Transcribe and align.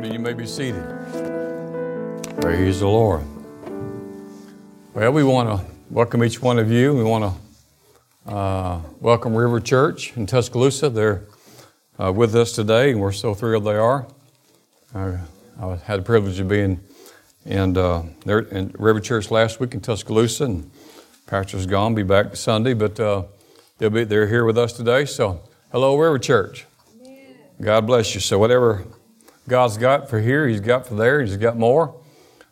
Morning. 0.00 0.14
You 0.14 0.24
may 0.24 0.32
be 0.32 0.46
seated. 0.46 0.82
Praise 2.40 2.80
the 2.80 2.86
Lord. 2.86 3.22
Well, 4.94 5.12
we 5.12 5.22
want 5.22 5.50
to 5.50 5.66
welcome 5.90 6.24
each 6.24 6.40
one 6.40 6.58
of 6.58 6.70
you. 6.70 6.94
We 6.94 7.04
want 7.04 7.34
to 8.24 8.32
uh, 8.32 8.80
welcome 8.98 9.34
River 9.34 9.60
Church 9.60 10.16
in 10.16 10.24
Tuscaloosa. 10.24 10.88
They're 10.88 11.24
uh, 12.02 12.14
with 12.14 12.34
us 12.34 12.52
today, 12.52 12.92
and 12.92 12.98
we're 12.98 13.12
so 13.12 13.34
thrilled 13.34 13.64
they 13.64 13.76
are. 13.76 14.06
Uh, 14.94 15.18
I 15.60 15.76
had 15.84 16.00
the 16.00 16.04
privilege 16.04 16.40
of 16.40 16.48
being 16.48 16.80
in, 17.44 17.76
uh, 17.76 18.04
there 18.24 18.38
in 18.38 18.74
River 18.78 19.00
Church 19.00 19.30
last 19.30 19.60
week 19.60 19.74
in 19.74 19.82
Tuscaloosa, 19.82 20.44
and 20.44 20.70
Pastor's 21.26 21.66
gone. 21.66 21.94
Be 21.94 22.04
back 22.04 22.36
Sunday, 22.36 22.72
but 22.72 22.98
uh, 22.98 23.24
they'll 23.76 23.90
be 23.90 24.04
they're 24.04 24.28
here 24.28 24.46
with 24.46 24.56
us 24.56 24.72
today. 24.72 25.04
So, 25.04 25.42
hello, 25.72 25.94
River 25.98 26.18
Church. 26.18 26.64
God 27.60 27.86
bless 27.86 28.14
you. 28.14 28.22
So, 28.22 28.38
whatever 28.38 28.86
God's 29.50 29.76
got 29.76 30.08
for 30.08 30.20
here, 30.20 30.46
He's 30.46 30.60
got 30.60 30.86
for 30.86 30.94
there, 30.94 31.20
He's 31.20 31.36
got 31.36 31.58
more. 31.58 32.00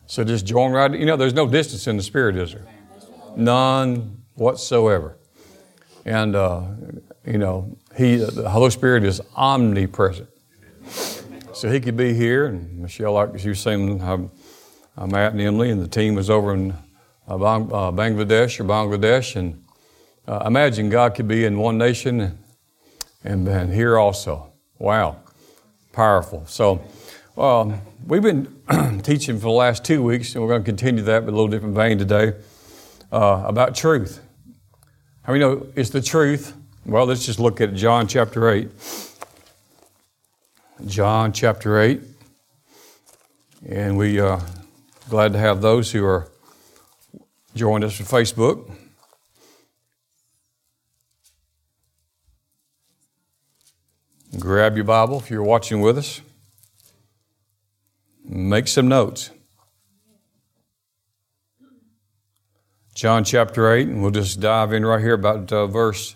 So 0.05 0.25
just 0.25 0.45
join 0.45 0.73
right. 0.73 0.91
You 0.91 1.05
know, 1.05 1.15
there's 1.15 1.33
no 1.33 1.47
distance 1.47 1.87
in 1.87 1.95
the 1.95 2.03
Spirit, 2.03 2.35
is 2.35 2.51
there? 2.51 2.65
None 3.37 4.21
whatsoever. 4.35 5.17
And 6.03 6.35
uh, 6.35 6.63
you 7.25 7.37
know, 7.37 7.77
He, 7.95 8.17
the 8.17 8.49
Holy 8.49 8.69
Spirit, 8.69 9.05
is 9.05 9.21
omnipresent. 9.37 10.27
So 11.53 11.71
He 11.71 11.79
could 11.79 11.95
be 11.95 12.13
here, 12.13 12.47
and 12.47 12.79
Michelle, 12.79 13.13
like 13.13 13.43
you 13.45 13.51
were 13.51 13.55
saying, 13.55 14.01
uh, 14.01 15.07
Matt 15.07 15.31
and 15.31 15.39
Emily 15.39 15.69
and 15.71 15.81
the 15.81 15.87
team 15.87 16.15
was 16.15 16.29
over 16.29 16.53
in 16.53 16.71
uh, 17.29 17.35
uh, 17.35 17.91
Bangladesh 17.93 18.59
or 18.59 18.65
Bangladesh, 18.65 19.37
and 19.37 19.63
uh, 20.27 20.43
imagine 20.45 20.89
God 20.89 21.15
could 21.15 21.29
be 21.29 21.45
in 21.45 21.57
one 21.57 21.77
nation 21.77 22.37
and, 23.23 23.47
and 23.47 23.73
here 23.73 23.97
also. 23.97 24.51
Wow 24.79 25.21
powerful. 25.91 26.45
So, 26.45 26.81
um, 27.37 27.81
we've 28.05 28.21
been 28.21 28.53
teaching 29.03 29.35
for 29.35 29.43
the 29.43 29.49
last 29.49 29.85
two 29.85 30.03
weeks, 30.03 30.35
and 30.35 30.43
we're 30.43 30.49
going 30.49 30.61
to 30.61 30.65
continue 30.65 31.03
that, 31.03 31.25
but 31.25 31.31
a 31.31 31.35
little 31.35 31.47
different 31.47 31.75
vein 31.75 31.97
today, 31.97 32.33
uh, 33.11 33.43
about 33.45 33.75
truth. 33.75 34.21
How 35.23 35.33
many 35.33 35.45
know 35.45 35.67
it's 35.75 35.89
the 35.89 36.01
truth? 36.01 36.53
Well, 36.85 37.05
let's 37.05 37.25
just 37.25 37.39
look 37.39 37.61
at 37.61 37.75
John 37.75 38.07
chapter 38.07 38.49
8. 38.49 38.69
John 40.85 41.31
chapter 41.33 41.79
8. 41.79 42.01
And 43.67 43.97
we 43.97 44.19
are 44.19 44.33
uh, 44.33 44.45
glad 45.09 45.33
to 45.33 45.39
have 45.39 45.61
those 45.61 45.91
who 45.91 46.05
are 46.05 46.29
joined 47.53 47.83
us 47.83 47.99
on 47.99 48.05
Facebook. 48.05 48.71
Grab 54.37 54.75
your 54.75 54.85
Bible 54.85 55.17
if 55.19 55.31
you're 55.31 55.41
watching 55.41 55.81
with 55.81 55.97
us. 55.97 56.21
Make 58.23 58.67
some 58.67 58.87
notes. 58.87 59.31
John 62.93 63.23
chapter 63.23 63.73
8, 63.73 63.87
and 63.87 64.01
we'll 64.03 64.11
just 64.11 64.39
dive 64.39 64.71
in 64.71 64.85
right 64.85 64.99
here 64.99 65.13
about 65.13 65.51
uh, 65.51 65.65
verse 65.65 66.15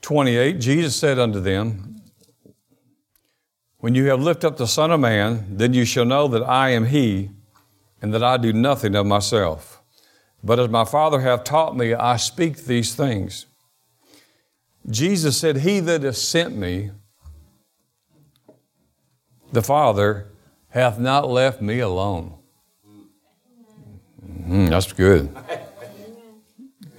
28. 0.00 0.60
Jesus 0.60 0.96
said 0.96 1.18
unto 1.18 1.40
them, 1.40 2.00
When 3.78 3.94
you 3.94 4.06
have 4.06 4.22
lifted 4.22 4.46
up 4.46 4.56
the 4.56 4.66
Son 4.66 4.90
of 4.90 5.00
Man, 5.00 5.44
then 5.50 5.74
you 5.74 5.84
shall 5.84 6.06
know 6.06 6.26
that 6.28 6.42
I 6.42 6.70
am 6.70 6.86
He, 6.86 7.30
and 8.00 8.14
that 8.14 8.22
I 8.22 8.38
do 8.38 8.52
nothing 8.52 8.94
of 8.94 9.04
myself. 9.04 9.82
But 10.42 10.58
as 10.58 10.70
my 10.70 10.86
Father 10.86 11.20
hath 11.20 11.44
taught 11.44 11.76
me, 11.76 11.92
I 11.92 12.16
speak 12.16 12.64
these 12.64 12.94
things. 12.94 13.44
Jesus 14.88 15.38
said, 15.38 15.58
He 15.58 15.80
that 15.80 16.02
has 16.02 16.20
sent 16.20 16.56
me, 16.56 16.90
the 19.52 19.62
Father, 19.62 20.26
hath 20.68 20.98
not 20.98 21.28
left 21.28 21.62
me 21.62 21.78
alone. 21.78 22.34
Mm, 24.46 24.68
that's 24.68 24.92
good. 24.92 25.34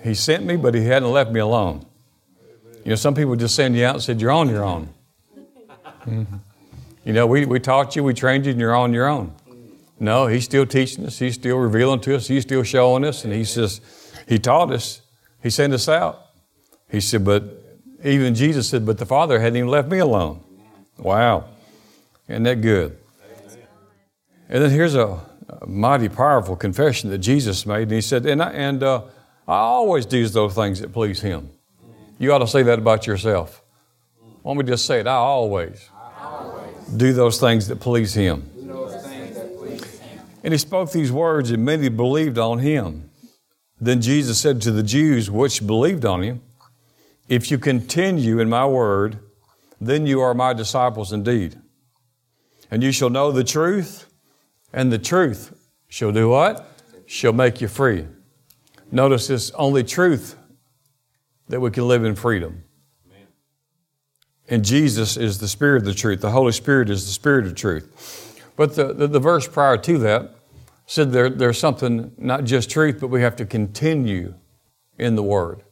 He 0.02 0.14
sent 0.14 0.46
me, 0.46 0.56
but 0.56 0.74
He 0.74 0.86
hadn't 0.86 1.12
left 1.12 1.32
me 1.32 1.40
alone. 1.40 1.86
You 2.84 2.92
know, 2.92 2.96
some 2.96 3.16
people 3.16 3.36
just 3.36 3.56
send 3.56 3.76
you 3.76 3.86
out 3.86 3.96
and 3.96 4.04
said, 4.04 4.22
You're 4.22 4.32
on 4.32 4.50
your 4.50 4.64
own. 4.64 4.90
Mm-hmm. 6.06 6.38
You 7.04 7.14
know, 7.14 7.28
we, 7.28 7.46
we 7.46 7.60
taught 7.60 7.96
you, 7.96 8.04
we 8.04 8.14
trained 8.14 8.46
you, 8.46 8.52
and 8.52 8.60
you're 8.60 8.76
on 8.76 8.94
your 8.94 9.08
own. 9.08 9.34
No, 10.00 10.28
He's 10.28 10.46
still 10.46 10.66
teaching 10.66 11.06
us, 11.06 11.20
He's 11.20 11.36
still 11.36 11.58
revealing 11.58 12.00
to 12.02 12.16
us, 12.16 12.28
He's 12.28 12.44
still 12.44 12.64
showing 12.64 13.04
us, 13.06 13.24
and 13.24 13.34
He 13.34 13.44
says, 13.44 13.82
He 14.28 14.40
taught 14.40 14.72
us, 14.72 15.02
He 15.42 15.50
sent 15.50 15.74
us 15.74 15.88
out. 15.88 16.22
He 16.90 17.02
said, 17.02 17.26
But 17.26 17.65
even 18.04 18.36
Jesus 18.36 18.70
said, 18.70 18.86
but 18.86 18.98
the 18.98 19.06
Father 19.06 19.40
hadn't 19.40 19.58
even 19.58 19.70
left 19.70 19.90
me 19.90 20.00
alone. 20.00 20.44
Wow. 20.98 21.46
Isn't 22.28 22.44
that 22.44 22.62
good? 22.62 22.98
And 24.50 24.64
then 24.64 24.70
here's 24.70 24.96
a, 24.96 25.20
a 25.50 25.66
mighty 25.66 26.10
powerful 26.10 26.56
confession 26.56 27.10
that 27.10 27.20
Jesus 27.20 27.66
made. 27.66 27.84
And 27.84 27.94
he 27.94 28.02
said, 28.02 28.26
And, 28.26 28.42
I, 28.42 28.52
and 28.52 28.84
uh, 28.84 29.04
I 29.48 29.58
always 29.58 30.06
do 30.06 30.28
those 30.28 30.54
things 30.54 30.80
that 30.82 30.94
please 30.94 31.22
Him. 31.22 31.50
You 32.20 32.32
ought 32.32 32.40
to 32.40 32.48
say 32.48 32.64
that 32.64 32.78
about 32.80 33.08
yourself. 33.08 33.64
Why 34.42 34.52
don't 34.52 34.58
we 34.58 34.64
just 34.64 34.86
say 34.86 35.00
it? 35.00 35.08
I 35.08 35.16
always, 35.16 35.90
I 35.94 36.24
always. 36.24 36.88
do 36.96 37.14
those 37.14 37.40
things 37.40 37.68
that 37.68 37.80
please 37.80 38.14
Him. 38.14 38.50
And 40.46 40.54
he 40.54 40.60
spoke 40.60 40.92
these 40.92 41.12
words, 41.12 41.50
and 41.50 41.66
many 41.66 41.90
believed 41.90 42.38
on 42.38 42.60
him. 42.60 43.10
Then 43.82 44.00
Jesus 44.00 44.40
said 44.40 44.62
to 44.62 44.72
the 44.72 44.84
Jews 44.84 45.32
which 45.32 45.66
believed 45.66 46.06
on 46.06 46.22
him, 46.22 46.44
if 47.28 47.50
you 47.50 47.58
continue 47.58 48.40
in 48.40 48.50
my 48.50 48.66
word, 48.66 49.20
then 49.82 50.06
you 50.06 50.22
are 50.22 50.34
my 50.34 50.54
disciples 50.54 51.12
indeed. 51.12 51.60
And 52.70 52.84
you 52.84 52.92
shall 52.92 53.10
know 53.10 53.32
the 53.32 53.44
truth, 53.44 54.12
and 54.74 54.92
the 54.92 55.00
truth 55.00 55.56
shall 55.88 56.12
do 56.12 56.30
what? 56.30 56.68
Shall 57.06 57.34
make 57.34 57.62
you 57.62 57.68
free. 57.68 58.08
Notice 58.92 59.30
it's 59.30 59.52
only 59.52 59.84
truth 59.84 60.36
that 61.48 61.60
we 61.60 61.72
can 61.72 61.88
live 61.88 62.04
in 62.04 62.16
freedom. 62.16 62.64
And 64.48 64.64
Jesus 64.64 65.18
is 65.18 65.40
the 65.40 65.48
Spirit 65.48 65.78
of 65.78 65.86
the 65.86 65.94
truth. 65.94 66.22
The 66.22 66.30
Holy 66.30 66.52
Spirit 66.52 66.90
is 66.90 67.06
the 67.06 67.12
Spirit 67.12 67.48
of 67.48 67.56
truth. 67.56 68.44
But 68.56 68.76
the, 68.76 68.94
the, 68.94 69.08
the 69.08 69.20
verse 69.20 69.48
prior 69.48 69.78
to 69.78 69.98
that 70.00 70.36
said 70.86 71.12
there, 71.12 71.30
there's 71.30 71.58
something, 71.58 72.12
not 72.18 72.44
just 72.44 72.70
truth, 72.70 73.00
but 73.02 73.08
we 73.08 73.22
have 73.22 73.36
to 73.38 73.46
continue 73.46 74.36
in 75.00 75.16
the 75.16 75.24
Word 75.24 75.65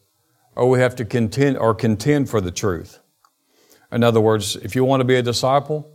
or 0.55 0.69
we 0.69 0.79
have 0.79 0.95
to 0.97 1.05
contend 1.05 1.57
or 1.57 1.73
contend 1.73 2.29
for 2.29 2.41
the 2.41 2.51
truth. 2.51 2.99
In 3.91 4.03
other 4.03 4.21
words, 4.21 4.55
if 4.57 4.75
you 4.75 4.83
want 4.83 5.01
to 5.01 5.05
be 5.05 5.15
a 5.15 5.21
disciple, 5.21 5.89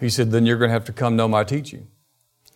he 0.00 0.08
said, 0.08 0.30
then 0.30 0.46
you're 0.46 0.56
going 0.56 0.68
to 0.68 0.72
have 0.72 0.84
to 0.84 0.92
come 0.92 1.16
know 1.16 1.28
my 1.28 1.44
teaching. 1.44 1.88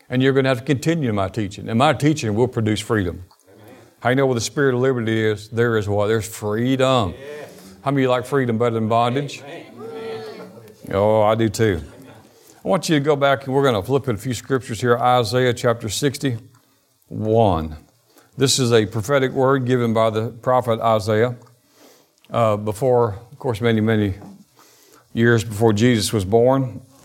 And 0.08 0.22
you're 0.22 0.32
going 0.32 0.44
to 0.44 0.48
have 0.48 0.58
to 0.58 0.64
continue 0.64 1.12
my 1.12 1.28
teaching. 1.28 1.68
And 1.68 1.78
my 1.78 1.92
teaching 1.92 2.34
will 2.34 2.48
produce 2.48 2.80
freedom. 2.80 3.24
Amen. 3.48 3.74
How 4.00 4.10
you 4.10 4.16
know 4.16 4.26
where 4.26 4.34
the 4.34 4.40
spirit 4.40 4.74
of 4.74 4.80
liberty 4.80 5.24
is? 5.24 5.48
There 5.48 5.76
is 5.76 5.88
what? 5.88 6.06
There's 6.06 6.28
freedom. 6.28 7.14
Yeah. 7.18 7.46
How 7.82 7.90
many 7.90 8.02
of 8.02 8.08
you 8.08 8.10
like 8.10 8.26
freedom 8.26 8.58
better 8.58 8.74
than 8.74 8.88
bondage? 8.88 9.42
Amen. 9.42 9.62
Oh, 10.90 11.22
I 11.22 11.34
do 11.34 11.48
too. 11.48 11.80
I 12.64 12.68
want 12.68 12.88
you 12.88 12.96
to 12.96 13.04
go 13.04 13.16
back 13.16 13.46
and 13.46 13.54
we're 13.54 13.62
going 13.62 13.74
to 13.74 13.82
flip 13.82 14.06
in 14.08 14.14
a 14.14 14.18
few 14.18 14.34
scriptures 14.34 14.80
here. 14.80 14.96
Isaiah 14.98 15.52
chapter 15.52 15.88
61. 15.88 17.76
This 18.34 18.58
is 18.58 18.72
a 18.72 18.86
prophetic 18.86 19.32
word 19.32 19.66
given 19.66 19.92
by 19.92 20.08
the 20.08 20.28
prophet 20.28 20.80
Isaiah 20.80 21.36
uh, 22.30 22.56
before, 22.56 23.18
of 23.30 23.38
course, 23.38 23.60
many, 23.60 23.82
many 23.82 24.14
years 25.12 25.44
before 25.44 25.74
Jesus 25.74 26.14
was 26.14 26.24
born. 26.24 26.80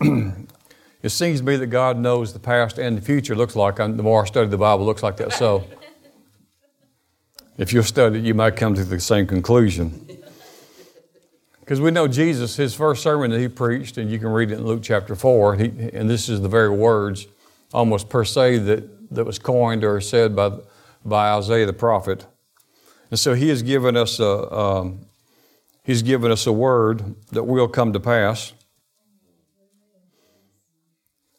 it 1.02 1.10
seems 1.10 1.40
to 1.40 1.46
me 1.46 1.56
that 1.56 1.66
God 1.66 1.98
knows 1.98 2.32
the 2.32 2.38
past 2.38 2.78
and 2.78 2.96
the 2.96 3.02
future. 3.02 3.36
Looks 3.36 3.54
like, 3.54 3.76
the 3.76 3.88
more 3.88 4.22
I 4.22 4.26
study 4.26 4.48
the 4.48 4.56
Bible, 4.56 4.86
looks 4.86 5.02
like 5.02 5.18
that. 5.18 5.34
So, 5.34 5.64
if 7.58 7.74
you 7.74 7.82
study 7.82 8.20
you 8.20 8.32
might 8.32 8.56
come 8.56 8.72
to 8.72 8.84
the 8.84 8.98
same 8.98 9.26
conclusion. 9.26 10.08
Because 11.60 11.78
we 11.78 11.90
know 11.90 12.08
Jesus, 12.08 12.56
his 12.56 12.74
first 12.74 13.02
sermon 13.02 13.30
that 13.32 13.38
he 13.38 13.48
preached, 13.48 13.98
and 13.98 14.10
you 14.10 14.18
can 14.18 14.28
read 14.28 14.50
it 14.50 14.54
in 14.54 14.64
Luke 14.64 14.80
chapter 14.82 15.14
4, 15.14 15.56
he, 15.56 15.90
and 15.92 16.08
this 16.08 16.30
is 16.30 16.40
the 16.40 16.48
very 16.48 16.70
words, 16.70 17.26
almost 17.74 18.08
per 18.08 18.24
se, 18.24 18.60
that, 18.60 19.14
that 19.14 19.24
was 19.26 19.38
coined 19.38 19.84
or 19.84 20.00
said 20.00 20.34
by 20.34 20.52
by 21.08 21.32
Isaiah 21.32 21.66
the 21.66 21.72
prophet. 21.72 22.26
And 23.10 23.18
so 23.18 23.34
he 23.34 23.48
has 23.48 23.62
given 23.62 23.96
us 23.96 24.20
a, 24.20 24.52
um, 24.52 25.06
he's 25.82 26.02
given 26.02 26.30
us 26.30 26.46
a 26.46 26.52
word 26.52 27.14
that 27.32 27.44
will 27.44 27.68
come 27.68 27.92
to 27.92 28.00
pass. 28.00 28.52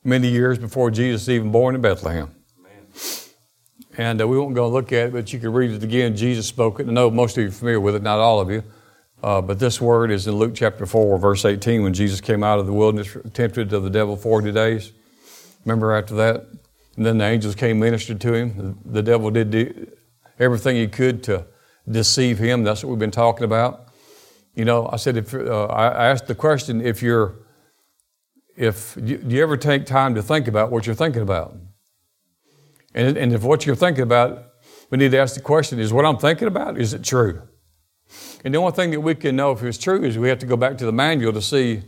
many 0.04 0.30
years 0.30 0.58
before 0.58 0.92
Jesus 0.92 1.30
even 1.30 1.52
born 1.52 1.76
in 1.76 1.82
Bethlehem. 1.82 2.34
And 3.98 4.22
uh, 4.22 4.28
we 4.28 4.38
won't 4.38 4.56
go 4.56 4.70
look 4.70 4.94
at 4.94 5.08
it, 5.08 5.14
but 5.14 5.34
you 5.34 5.40
can 5.40 5.52
read 5.52 5.72
it 5.72 5.84
again. 5.84 6.16
Jesus 6.16 6.48
spoke 6.48 6.80
it. 6.80 6.88
I 6.88 6.92
know 6.92 7.12
most 7.12 7.38
of 7.38 7.44
you 7.44 7.50
are 7.50 7.52
familiar 7.52 7.80
with 7.80 7.96
it, 7.96 8.02
not 8.02 8.20
all 8.20 8.40
of 8.40 8.50
you. 8.50 8.64
Uh, 9.22 9.42
but 9.42 9.60
this 9.60 9.82
word 9.82 10.12
is 10.12 10.28
in 10.28 10.36
Luke 10.36 10.54
chapter 10.56 10.86
4, 10.86 11.18
verse 11.18 11.44
18, 11.44 11.84
when 11.84 11.94
Jesus 11.94 12.22
came 12.22 12.42
out 12.42 12.60
of 12.60 12.66
the 12.66 12.72
wilderness, 12.72 13.18
tempted 13.34 13.74
of 13.74 13.84
the 13.84 13.90
devil 13.90 14.16
40 14.16 14.54
days. 14.54 14.94
Remember 15.66 15.92
after 15.92 16.16
that? 16.16 16.46
And 17.00 17.06
then 17.06 17.18
the 17.18 17.24
angels 17.24 17.56
came 17.56 17.80
ministered 17.80 18.20
to 18.20 18.34
him. 18.34 18.78
The, 18.84 19.02
devil 19.02 19.32
did 19.32 19.52
do 19.52 19.90
everything 20.38 20.76
he 20.76 20.86
could 20.86 21.24
to 21.24 21.46
deceive 21.90 22.40
him. 22.40 22.66
That's 22.66 22.84
what 22.84 22.90
we've 22.90 23.00
been 23.00 23.10
talking 23.10 23.46
about. 23.46 23.88
You 24.54 24.66
know, 24.66 24.90
I 24.92 24.98
said, 24.98 25.16
if 25.16 25.34
uh, 25.34 25.68
I 25.68 26.08
asked 26.08 26.28
the 26.28 26.36
question, 26.36 26.82
if 26.82 27.02
you're, 27.02 27.36
if 28.58 28.96
do 28.96 29.18
you 29.26 29.42
ever 29.42 29.56
take 29.56 29.86
time 29.86 30.14
to 30.16 30.22
think 30.22 30.50
about 30.50 30.72
what 30.72 30.86
you're 30.86 30.94
thinking 30.94 31.22
about? 31.22 31.56
And, 32.94 33.16
and 33.16 33.32
if 33.32 33.44
what 33.44 33.66
you're 33.66 33.78
thinking 33.78 34.04
about, 34.04 34.48
we 34.90 34.98
need 34.98 35.12
to 35.12 35.20
ask 35.20 35.36
the 35.36 35.42
question: 35.42 35.80
Is 35.80 35.94
what 35.94 36.04
I'm 36.04 36.18
thinking 36.18 36.50
about 36.50 36.78
is 36.78 36.94
it 36.94 37.02
true? 37.02 37.44
And 38.44 38.54
the 38.54 38.58
only 38.58 38.74
thing 38.74 38.92
that 38.92 39.00
we 39.00 39.16
can 39.16 39.38
know 39.38 39.54
if 39.54 39.64
it's 39.64 39.78
true 39.78 40.04
is 40.04 40.18
we 40.18 40.28
have 40.28 40.40
to 40.40 40.46
go 40.46 40.58
back 40.58 40.78
to 40.80 40.86
the 40.86 40.92
manual 40.92 41.32
to 41.32 41.42
see 41.42 41.82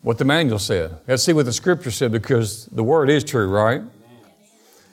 what 0.00 0.16
the 0.16 0.24
manual 0.24 0.58
said. 0.58 0.98
Let's 1.06 1.24
see 1.24 1.34
what 1.34 1.44
the 1.44 1.52
scripture 1.52 1.90
said 1.90 2.10
because 2.10 2.64
the 2.72 2.82
word 2.82 3.10
is 3.10 3.22
true, 3.22 3.46
right? 3.50 3.82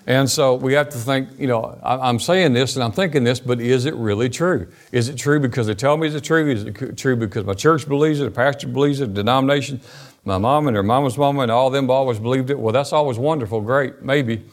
And 0.07 0.29
so 0.29 0.53
we 0.53 0.73
have 0.73 0.89
to 0.89 0.97
think, 0.97 1.29
you 1.39 1.47
know, 1.47 1.79
I'm 1.81 2.19
saying 2.19 2.53
this 2.53 2.75
and 2.75 2.83
I'm 2.83 2.91
thinking 2.91 3.23
this, 3.23 3.39
but 3.39 3.59
is 3.59 3.85
it 3.85 3.95
really 3.95 4.29
true? 4.29 4.67
Is 4.91 5.09
it 5.09 5.17
true 5.17 5.39
because 5.39 5.65
they 5.65 5.73
tell 5.73 5.97
me 5.97 6.07
it's 6.07 6.25
true? 6.25 6.51
Is 6.51 6.63
it 6.63 6.97
true 6.97 7.15
because 7.15 7.45
my 7.45 7.55
church 7.55 7.87
believes 7.87 8.19
it, 8.19 8.27
a 8.27 8.31
pastor 8.31 8.67
believes 8.67 9.01
it, 9.01 9.09
a 9.09 9.13
denomination, 9.13 9.81
my 10.23 10.37
mom 10.37 10.67
and 10.67 10.75
her 10.75 10.83
mama's 10.83 11.17
mama 11.17 11.41
and 11.41 11.51
all 11.51 11.71
them 11.71 11.89
always 11.89 12.19
believed 12.19 12.51
it? 12.51 12.59
Well, 12.59 12.71
that's 12.71 12.93
always 12.93 13.17
wonderful, 13.17 13.61
great, 13.61 14.03
maybe. 14.03 14.45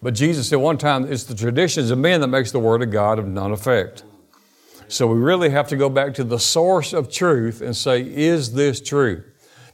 But 0.00 0.14
Jesus 0.14 0.48
said 0.48 0.56
one 0.56 0.78
time, 0.78 1.10
it's 1.10 1.24
the 1.24 1.34
traditions 1.34 1.90
of 1.90 1.98
men 1.98 2.20
that 2.20 2.28
makes 2.28 2.52
the 2.52 2.60
word 2.60 2.82
of 2.82 2.92
God 2.92 3.18
of 3.18 3.26
none 3.26 3.50
effect. 3.50 4.04
So 4.86 5.08
we 5.08 5.18
really 5.18 5.50
have 5.50 5.66
to 5.68 5.76
go 5.76 5.88
back 5.88 6.14
to 6.14 6.24
the 6.24 6.38
source 6.38 6.92
of 6.92 7.10
truth 7.10 7.60
and 7.60 7.76
say, 7.76 8.02
is 8.02 8.52
this 8.52 8.80
true? 8.80 9.24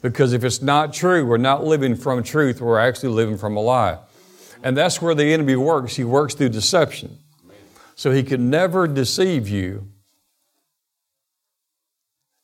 Because 0.00 0.32
if 0.32 0.44
it's 0.44 0.62
not 0.62 0.92
true, 0.94 1.26
we're 1.26 1.38
not 1.38 1.64
living 1.64 1.96
from 1.96 2.22
truth, 2.22 2.60
we're 2.60 2.78
actually 2.78 3.10
living 3.10 3.36
from 3.36 3.56
a 3.56 3.60
lie. 3.60 3.98
And 4.62 4.76
that's 4.76 5.00
where 5.00 5.14
the 5.14 5.32
enemy 5.32 5.56
works. 5.56 5.96
He 5.96 6.04
works 6.04 6.34
through 6.34 6.50
deception. 6.50 7.18
So 7.94 8.10
he 8.10 8.22
can 8.22 8.50
never 8.50 8.86
deceive 8.86 9.48
you. 9.48 9.88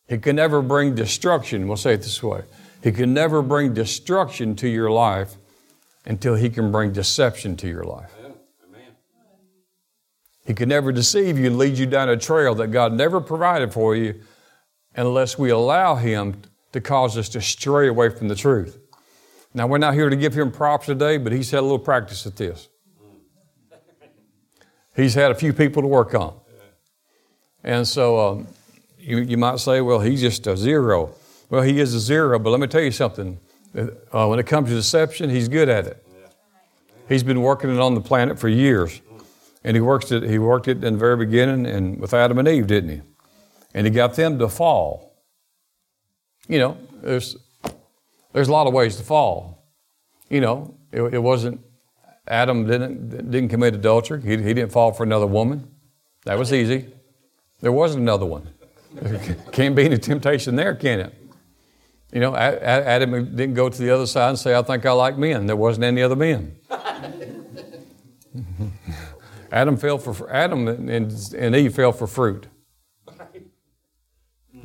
He 0.08 0.18
can 0.18 0.36
never 0.36 0.62
bring 0.62 0.94
destruction. 0.94 1.66
We'll 1.66 1.76
say 1.76 1.94
it 1.94 2.02
this 2.02 2.22
way 2.22 2.42
He 2.82 2.92
can 2.92 3.14
never 3.14 3.42
bring 3.42 3.72
destruction 3.72 4.54
to 4.56 4.68
your 4.68 4.90
life 4.90 5.36
until 6.06 6.34
he 6.34 6.50
can 6.50 6.70
bring 6.70 6.92
deception 6.92 7.56
to 7.56 7.68
your 7.68 7.84
life. 7.84 8.10
He 10.46 10.52
can 10.52 10.68
never 10.68 10.92
deceive 10.92 11.38
you 11.38 11.46
and 11.46 11.56
lead 11.56 11.78
you 11.78 11.86
down 11.86 12.10
a 12.10 12.18
trail 12.18 12.54
that 12.56 12.68
God 12.68 12.92
never 12.92 13.20
provided 13.20 13.72
for 13.72 13.96
you 13.96 14.20
unless 14.94 15.38
we 15.38 15.48
allow 15.48 15.94
him 15.94 16.42
to 16.72 16.80
cause 16.80 17.16
us 17.16 17.30
to 17.30 17.40
stray 17.40 17.88
away 17.88 18.10
from 18.10 18.28
the 18.28 18.34
truth. 18.34 18.78
Now, 19.56 19.68
we're 19.68 19.78
not 19.78 19.94
here 19.94 20.10
to 20.10 20.16
give 20.16 20.34
him 20.34 20.50
props 20.50 20.86
today, 20.86 21.16
but 21.16 21.32
he's 21.32 21.50
had 21.52 21.60
a 21.60 21.62
little 21.62 21.78
practice 21.78 22.26
at 22.26 22.34
this. 22.34 22.68
He's 24.96 25.14
had 25.14 25.30
a 25.30 25.34
few 25.34 25.52
people 25.52 25.82
to 25.82 25.88
work 25.88 26.14
on. 26.14 26.34
And 27.62 27.86
so 27.86 28.18
um, 28.28 28.48
you, 28.98 29.18
you 29.18 29.36
might 29.36 29.60
say, 29.60 29.80
well, 29.80 30.00
he's 30.00 30.20
just 30.20 30.46
a 30.46 30.56
zero. 30.56 31.14
Well, 31.50 31.62
he 31.62 31.78
is 31.78 31.94
a 31.94 32.00
zero, 32.00 32.38
but 32.38 32.50
let 32.50 32.60
me 32.60 32.66
tell 32.66 32.82
you 32.82 32.90
something. 32.90 33.38
Uh, 33.76 34.26
when 34.26 34.38
it 34.38 34.46
comes 34.46 34.68
to 34.68 34.74
deception, 34.74 35.30
he's 35.30 35.48
good 35.48 35.68
at 35.68 35.86
it. 35.86 36.06
He's 37.08 37.22
been 37.22 37.42
working 37.42 37.70
it 37.70 37.80
on 37.80 37.94
the 37.94 38.00
planet 38.00 38.38
for 38.38 38.48
years. 38.48 39.00
And 39.62 39.76
he, 39.76 39.80
worked 39.80 40.12
it, 40.12 40.24
he 40.24 40.38
worked 40.38 40.68
it 40.68 40.82
in 40.84 40.94
the 40.94 40.98
very 40.98 41.16
beginning 41.16 41.66
and 41.66 41.98
with 42.00 42.12
Adam 42.12 42.38
and 42.38 42.48
Eve, 42.48 42.66
didn't 42.66 42.90
he? 42.90 43.02
And 43.72 43.86
he 43.86 43.90
got 43.90 44.14
them 44.14 44.38
to 44.38 44.48
fall. 44.48 45.14
You 46.48 46.58
know, 46.58 46.78
there's 47.02 47.36
there's 48.34 48.48
a 48.48 48.52
lot 48.52 48.66
of 48.66 48.74
ways 48.74 48.96
to 48.96 49.02
fall. 49.04 49.64
You 50.28 50.42
know, 50.42 50.74
it, 50.92 51.00
it 51.02 51.18
wasn't, 51.20 51.60
Adam 52.26 52.66
didn't, 52.66 53.30
didn't 53.30 53.48
commit 53.48 53.74
adultery. 53.74 54.20
He, 54.20 54.30
he 54.30 54.52
didn't 54.52 54.72
fall 54.72 54.92
for 54.92 55.04
another 55.04 55.26
woman. 55.26 55.70
That 56.24 56.38
was 56.38 56.52
easy. 56.52 56.92
There 57.60 57.72
wasn't 57.72 58.02
another 58.02 58.26
one. 58.26 58.50
Can't 59.52 59.76
be 59.76 59.84
any 59.84 59.98
temptation 59.98 60.56
there, 60.56 60.74
can 60.74 61.00
it? 61.00 61.14
You 62.12 62.20
know, 62.20 62.34
Adam 62.36 63.34
didn't 63.34 63.54
go 63.54 63.68
to 63.68 63.78
the 63.78 63.90
other 63.90 64.06
side 64.06 64.30
and 64.30 64.38
say, 64.38 64.54
I 64.54 64.62
think 64.62 64.84
I 64.84 64.92
like 64.92 65.16
men. 65.16 65.46
There 65.46 65.56
wasn't 65.56 65.84
any 65.84 66.02
other 66.02 66.16
men. 66.16 66.56
Adam 69.52 69.76
fell 69.76 69.98
for 69.98 70.30
Adam 70.30 70.66
and, 70.68 71.34
and 71.36 71.56
Eve 71.56 71.74
fell 71.74 71.92
for 71.92 72.06
fruit. 72.06 72.48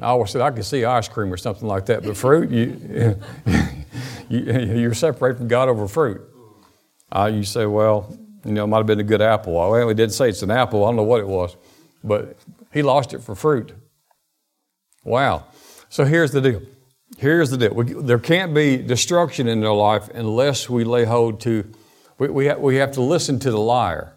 I 0.01 0.07
always 0.07 0.31
said 0.31 0.41
I 0.41 0.51
could 0.51 0.65
see 0.65 0.85
ice 0.85 1.07
cream 1.07 1.31
or 1.31 1.37
something 1.37 1.67
like 1.67 1.85
that, 1.87 2.03
but 2.03 2.15
fruit, 2.15 2.49
you, 2.49 3.19
you, 4.29 4.89
are 4.89 4.93
separated 4.93 5.37
from 5.37 5.47
God 5.47 5.67
over 5.67 5.87
fruit. 5.87 6.21
Uh, 7.11 7.29
you 7.33 7.43
say, 7.43 7.65
well, 7.65 8.15
you 8.45 8.53
know, 8.53 8.63
it 8.63 8.67
might 8.67 8.77
have 8.77 8.85
been 8.85 8.99
a 8.99 9.03
good 9.03 9.21
apple. 9.21 9.53
Well, 9.53 9.87
he 9.87 9.93
didn't 9.93 10.13
say 10.13 10.29
it's 10.29 10.41
an 10.41 10.51
apple. 10.51 10.85
I 10.85 10.89
don't 10.89 10.95
know 10.95 11.03
what 11.03 11.19
it 11.19 11.27
was, 11.27 11.57
but 12.03 12.37
he 12.71 12.81
lost 12.81 13.13
it 13.13 13.19
for 13.19 13.35
fruit. 13.35 13.73
Wow. 15.03 15.45
So 15.89 16.05
here's 16.05 16.31
the 16.31 16.41
deal. 16.41 16.61
Here's 17.17 17.49
the 17.49 17.57
deal. 17.57 17.73
We, 17.73 17.93
there 17.93 18.19
can't 18.19 18.53
be 18.53 18.77
destruction 18.77 19.47
in 19.47 19.59
their 19.59 19.73
life 19.73 20.09
unless 20.13 20.69
we 20.69 20.83
lay 20.83 21.05
hold 21.05 21.41
to, 21.41 21.69
we, 22.17 22.29
we, 22.29 22.47
ha- 22.47 22.57
we 22.57 22.77
have 22.77 22.93
to 22.93 23.01
listen 23.01 23.39
to 23.39 23.51
the 23.51 23.59
liar. 23.59 24.13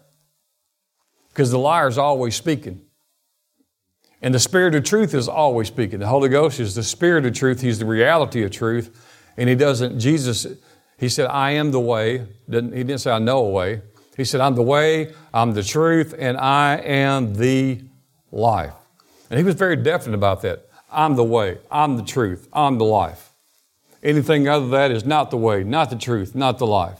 Because 1.29 1.51
the 1.51 1.57
liar 1.59 1.87
is 1.87 1.97
always 1.97 2.35
speaking. 2.35 2.81
And 4.23 4.33
the 4.33 4.39
Spirit 4.39 4.73
of 4.73 4.85
truth 4.85 5.13
is 5.13 5.27
always 5.27 5.67
speaking. 5.67 5.99
The 5.99 6.07
Holy 6.07 6.29
Ghost 6.29 6.57
is 6.61 6.75
the 6.75 6.81
Spirit 6.81 7.25
of 7.25 7.33
truth. 7.33 7.59
He's 7.59 7.77
the 7.77 7.85
reality 7.85 8.41
of 8.43 8.51
truth. 8.51 9.05
And 9.35 9.49
He 9.49 9.55
doesn't, 9.55 9.99
Jesus, 9.99 10.47
He 10.97 11.09
said, 11.09 11.27
I 11.27 11.51
am 11.51 11.71
the 11.71 11.79
way. 11.81 12.19
He 12.49 12.61
didn't 12.61 12.99
say, 12.99 13.11
I 13.11 13.19
know 13.19 13.39
a 13.39 13.49
way. 13.49 13.81
He 14.15 14.23
said, 14.23 14.39
I'm 14.39 14.55
the 14.55 14.63
way, 14.63 15.13
I'm 15.33 15.53
the 15.53 15.63
truth, 15.63 16.15
and 16.17 16.37
I 16.37 16.77
am 16.77 17.33
the 17.33 17.81
life. 18.31 18.73
And 19.29 19.37
He 19.37 19.43
was 19.43 19.55
very 19.55 19.75
definite 19.75 20.15
about 20.15 20.41
that. 20.43 20.69
I'm 20.89 21.15
the 21.15 21.23
way, 21.23 21.57
I'm 21.69 21.97
the 21.97 22.03
truth, 22.03 22.47
I'm 22.53 22.77
the 22.77 22.85
life. 22.85 23.31
Anything 24.03 24.47
other 24.47 24.65
than 24.65 24.71
that 24.71 24.91
is 24.91 25.05
not 25.05 25.31
the 25.31 25.37
way, 25.37 25.63
not 25.63 25.89
the 25.89 25.95
truth, 25.97 26.35
not 26.35 26.59
the 26.59 26.67
life. 26.67 26.99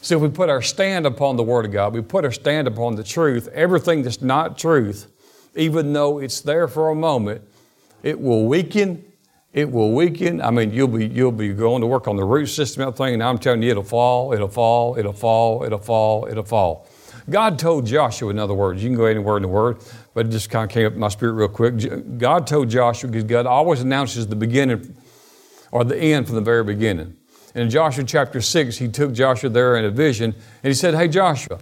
So 0.00 0.16
if 0.16 0.22
we 0.22 0.30
put 0.30 0.48
our 0.48 0.62
stand 0.62 1.06
upon 1.06 1.36
the 1.36 1.42
Word 1.42 1.66
of 1.66 1.72
God, 1.72 1.92
we 1.92 2.00
put 2.00 2.24
our 2.24 2.32
stand 2.32 2.66
upon 2.66 2.96
the 2.96 3.04
truth, 3.04 3.48
everything 3.48 4.02
that's 4.02 4.22
not 4.22 4.56
truth 4.58 5.06
even 5.54 5.92
though 5.92 6.18
it's 6.18 6.40
there 6.40 6.68
for 6.68 6.90
a 6.90 6.94
moment, 6.94 7.42
it 8.02 8.20
will 8.20 8.46
weaken. 8.46 9.04
It 9.52 9.70
will 9.70 9.92
weaken. 9.92 10.40
I 10.40 10.50
mean, 10.50 10.72
you'll 10.72 10.88
be 10.88 11.06
you'll 11.06 11.32
be 11.32 11.52
going 11.52 11.80
to 11.80 11.86
work 11.86 12.06
on 12.06 12.16
the 12.16 12.24
root 12.24 12.46
system 12.46 12.84
that 12.84 12.96
thing, 12.96 13.14
and 13.14 13.22
I'm 13.22 13.38
telling 13.38 13.62
you, 13.62 13.70
it'll 13.70 13.82
fall, 13.82 14.32
it'll 14.32 14.48
fall, 14.48 14.96
it'll 14.96 15.12
fall, 15.12 15.64
it'll 15.64 15.78
fall, 15.78 16.28
it'll 16.30 16.44
fall. 16.44 16.86
God 17.28 17.58
told 17.58 17.86
Joshua, 17.86 18.30
in 18.30 18.38
other 18.38 18.54
words, 18.54 18.82
you 18.82 18.88
can 18.88 18.96
go 18.96 19.04
anywhere 19.04 19.36
in 19.36 19.42
the 19.42 19.48
Word, 19.48 19.78
but 20.14 20.26
it 20.26 20.30
just 20.30 20.50
kind 20.50 20.68
of 20.68 20.72
came 20.72 20.86
up 20.86 20.94
in 20.94 20.98
my 20.98 21.08
spirit 21.08 21.32
real 21.32 21.48
quick. 21.48 22.18
God 22.18 22.46
told 22.46 22.70
Joshua, 22.70 23.10
because 23.10 23.24
God 23.24 23.46
always 23.46 23.80
announces 23.80 24.26
the 24.26 24.36
beginning 24.36 24.96
or 25.70 25.84
the 25.84 25.96
end 25.96 26.26
from 26.26 26.36
the 26.36 26.40
very 26.40 26.64
beginning. 26.64 27.16
And 27.54 27.64
in 27.64 27.70
Joshua 27.70 28.04
chapter 28.04 28.40
6, 28.40 28.78
he 28.78 28.88
took 28.88 29.12
Joshua 29.12 29.50
there 29.50 29.76
in 29.76 29.84
a 29.84 29.90
vision, 29.90 30.34
and 30.34 30.70
he 30.70 30.74
said, 30.74 30.94
Hey, 30.94 31.08
Joshua. 31.08 31.58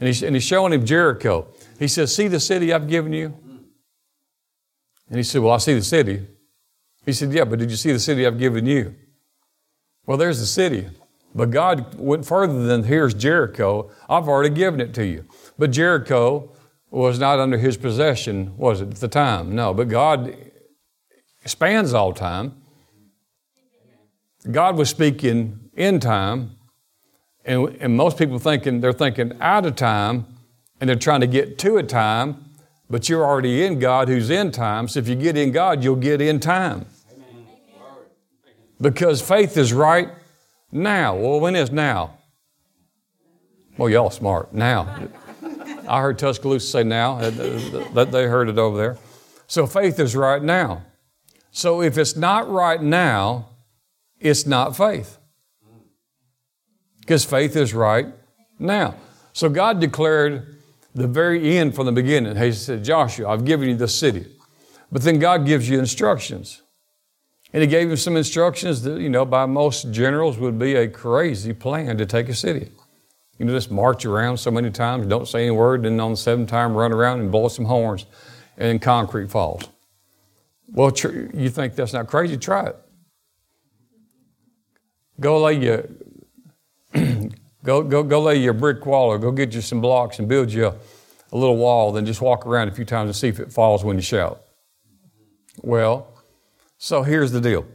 And, 0.00 0.22
and 0.22 0.34
he's 0.34 0.44
showing 0.44 0.72
him 0.72 0.84
Jericho. 0.84 1.46
He 1.78 1.88
says, 1.88 2.14
See 2.14 2.28
the 2.28 2.40
city 2.40 2.72
I've 2.72 2.88
given 2.88 3.12
you? 3.12 3.34
And 5.08 5.16
he 5.16 5.22
said, 5.22 5.42
Well, 5.42 5.52
I 5.52 5.58
see 5.58 5.74
the 5.74 5.82
city. 5.82 6.26
He 7.04 7.12
said, 7.12 7.32
Yeah, 7.32 7.44
but 7.44 7.58
did 7.58 7.70
you 7.70 7.76
see 7.76 7.92
the 7.92 7.98
city 7.98 8.26
I've 8.26 8.38
given 8.38 8.66
you? 8.66 8.94
Well, 10.06 10.16
there's 10.16 10.40
the 10.40 10.46
city. 10.46 10.88
But 11.34 11.50
God 11.50 11.96
went 11.98 12.24
further 12.24 12.66
than 12.66 12.84
here's 12.84 13.12
Jericho. 13.12 13.90
I've 14.08 14.28
already 14.28 14.54
given 14.54 14.80
it 14.80 14.94
to 14.94 15.04
you. 15.04 15.26
But 15.58 15.70
Jericho 15.70 16.50
was 16.90 17.18
not 17.18 17.38
under 17.38 17.58
his 17.58 17.76
possession, 17.76 18.56
was 18.56 18.80
it, 18.80 18.88
at 18.88 18.96
the 18.96 19.08
time? 19.08 19.54
No, 19.54 19.74
but 19.74 19.88
God 19.88 20.34
spans 21.44 21.92
all 21.92 22.12
time. 22.12 22.54
God 24.50 24.76
was 24.76 24.88
speaking 24.88 25.70
in 25.74 26.00
time, 26.00 26.52
and, 27.44 27.76
and 27.80 27.96
most 27.96 28.16
people 28.16 28.38
thinking 28.38 28.80
they're 28.80 28.92
thinking 28.92 29.32
out 29.40 29.66
of 29.66 29.76
time, 29.76 30.26
and 30.80 30.88
they're 30.88 30.96
trying 30.96 31.20
to 31.20 31.26
get 31.26 31.58
to 31.60 31.76
a 31.76 31.82
time, 31.82 32.44
but 32.88 33.08
you're 33.08 33.24
already 33.24 33.64
in 33.64 33.78
God 33.78 34.08
who's 34.08 34.30
in 34.30 34.50
time. 34.50 34.88
So 34.88 35.00
if 35.00 35.08
you 35.08 35.14
get 35.14 35.36
in 35.36 35.52
God, 35.52 35.82
you'll 35.82 35.96
get 35.96 36.20
in 36.20 36.40
time. 36.40 36.86
Because 38.80 39.22
faith 39.22 39.56
is 39.56 39.72
right 39.72 40.10
now. 40.70 41.16
Well, 41.16 41.40
when 41.40 41.56
is 41.56 41.70
now? 41.70 42.18
Well, 43.78 43.88
y'all 43.88 44.10
smart. 44.10 44.52
Now. 44.52 45.08
I 45.88 46.00
heard 46.00 46.18
Tuscaloosa 46.18 46.66
say 46.66 46.82
now. 46.82 47.18
That 47.18 48.08
They 48.12 48.26
heard 48.26 48.48
it 48.48 48.58
over 48.58 48.76
there. 48.76 48.98
So 49.46 49.66
faith 49.66 49.98
is 49.98 50.14
right 50.16 50.42
now. 50.42 50.82
So 51.52 51.80
if 51.80 51.96
it's 51.96 52.16
not 52.16 52.50
right 52.50 52.82
now, 52.82 53.48
it's 54.18 54.46
not 54.46 54.76
faith. 54.76 55.18
Because 57.00 57.24
faith 57.24 57.56
is 57.56 57.72
right 57.72 58.08
now. 58.58 58.96
So 59.32 59.48
God 59.48 59.80
declared 59.80 60.55
the 60.96 61.06
very 61.06 61.58
end 61.58 61.74
from 61.74 61.84
the 61.84 61.92
beginning. 61.92 62.36
He 62.36 62.52
said, 62.52 62.82
Joshua, 62.82 63.28
I've 63.28 63.44
given 63.44 63.68
you 63.68 63.76
the 63.76 63.86
city. 63.86 64.26
But 64.90 65.02
then 65.02 65.18
God 65.18 65.44
gives 65.44 65.68
you 65.68 65.78
instructions. 65.78 66.62
And 67.52 67.62
he 67.62 67.68
gave 67.68 67.90
him 67.90 67.96
some 67.96 68.16
instructions 68.16 68.82
that, 68.82 68.98
you 69.00 69.10
know, 69.10 69.26
by 69.26 69.44
most 69.44 69.92
generals 69.92 70.38
would 70.38 70.58
be 70.58 70.74
a 70.74 70.88
crazy 70.88 71.52
plan 71.52 71.98
to 71.98 72.06
take 72.06 72.30
a 72.30 72.34
city. 72.34 72.70
You 73.38 73.44
know, 73.44 73.52
just 73.52 73.70
march 73.70 74.06
around 74.06 74.38
so 74.38 74.50
many 74.50 74.70
times, 74.70 75.06
don't 75.06 75.28
say 75.28 75.42
any 75.42 75.50
word, 75.50 75.82
then 75.82 76.00
on 76.00 76.12
the 76.12 76.16
seventh 76.16 76.48
time 76.48 76.74
run 76.74 76.92
around 76.92 77.20
and 77.20 77.30
blow 77.30 77.48
some 77.48 77.66
horns, 77.66 78.06
and 78.56 78.80
concrete 78.80 79.30
falls. 79.30 79.68
Well, 80.68 80.90
tr- 80.90 81.28
you 81.34 81.50
think 81.50 81.74
that's 81.74 81.92
not 81.92 82.06
crazy? 82.06 82.38
Try 82.38 82.68
it. 82.68 82.76
Go 85.20 85.42
lay 85.42 85.58
your 85.58 85.84
go, 87.66 87.82
go, 87.82 88.02
go 88.02 88.22
lay 88.22 88.36
your 88.36 88.54
brick 88.54 88.86
wall 88.86 89.08
or 89.08 89.18
go 89.18 89.30
get 89.32 89.52
you 89.52 89.60
some 89.60 89.80
blocks 89.80 90.18
and 90.18 90.28
build 90.28 90.50
you 90.52 90.68
a, 90.68 90.74
a 91.32 91.36
little 91.36 91.56
wall, 91.56 91.92
then 91.92 92.06
just 92.06 92.22
walk 92.22 92.46
around 92.46 92.68
a 92.68 92.70
few 92.70 92.84
times 92.84 93.08
and 93.08 93.16
see 93.16 93.28
if 93.28 93.40
it 93.40 93.52
falls 93.52 93.84
when 93.84 93.96
you 93.96 94.02
shout. 94.02 94.40
Well, 95.62 96.06
so 96.78 97.02
here's 97.02 97.32
the 97.32 97.40
deal. 97.40 97.66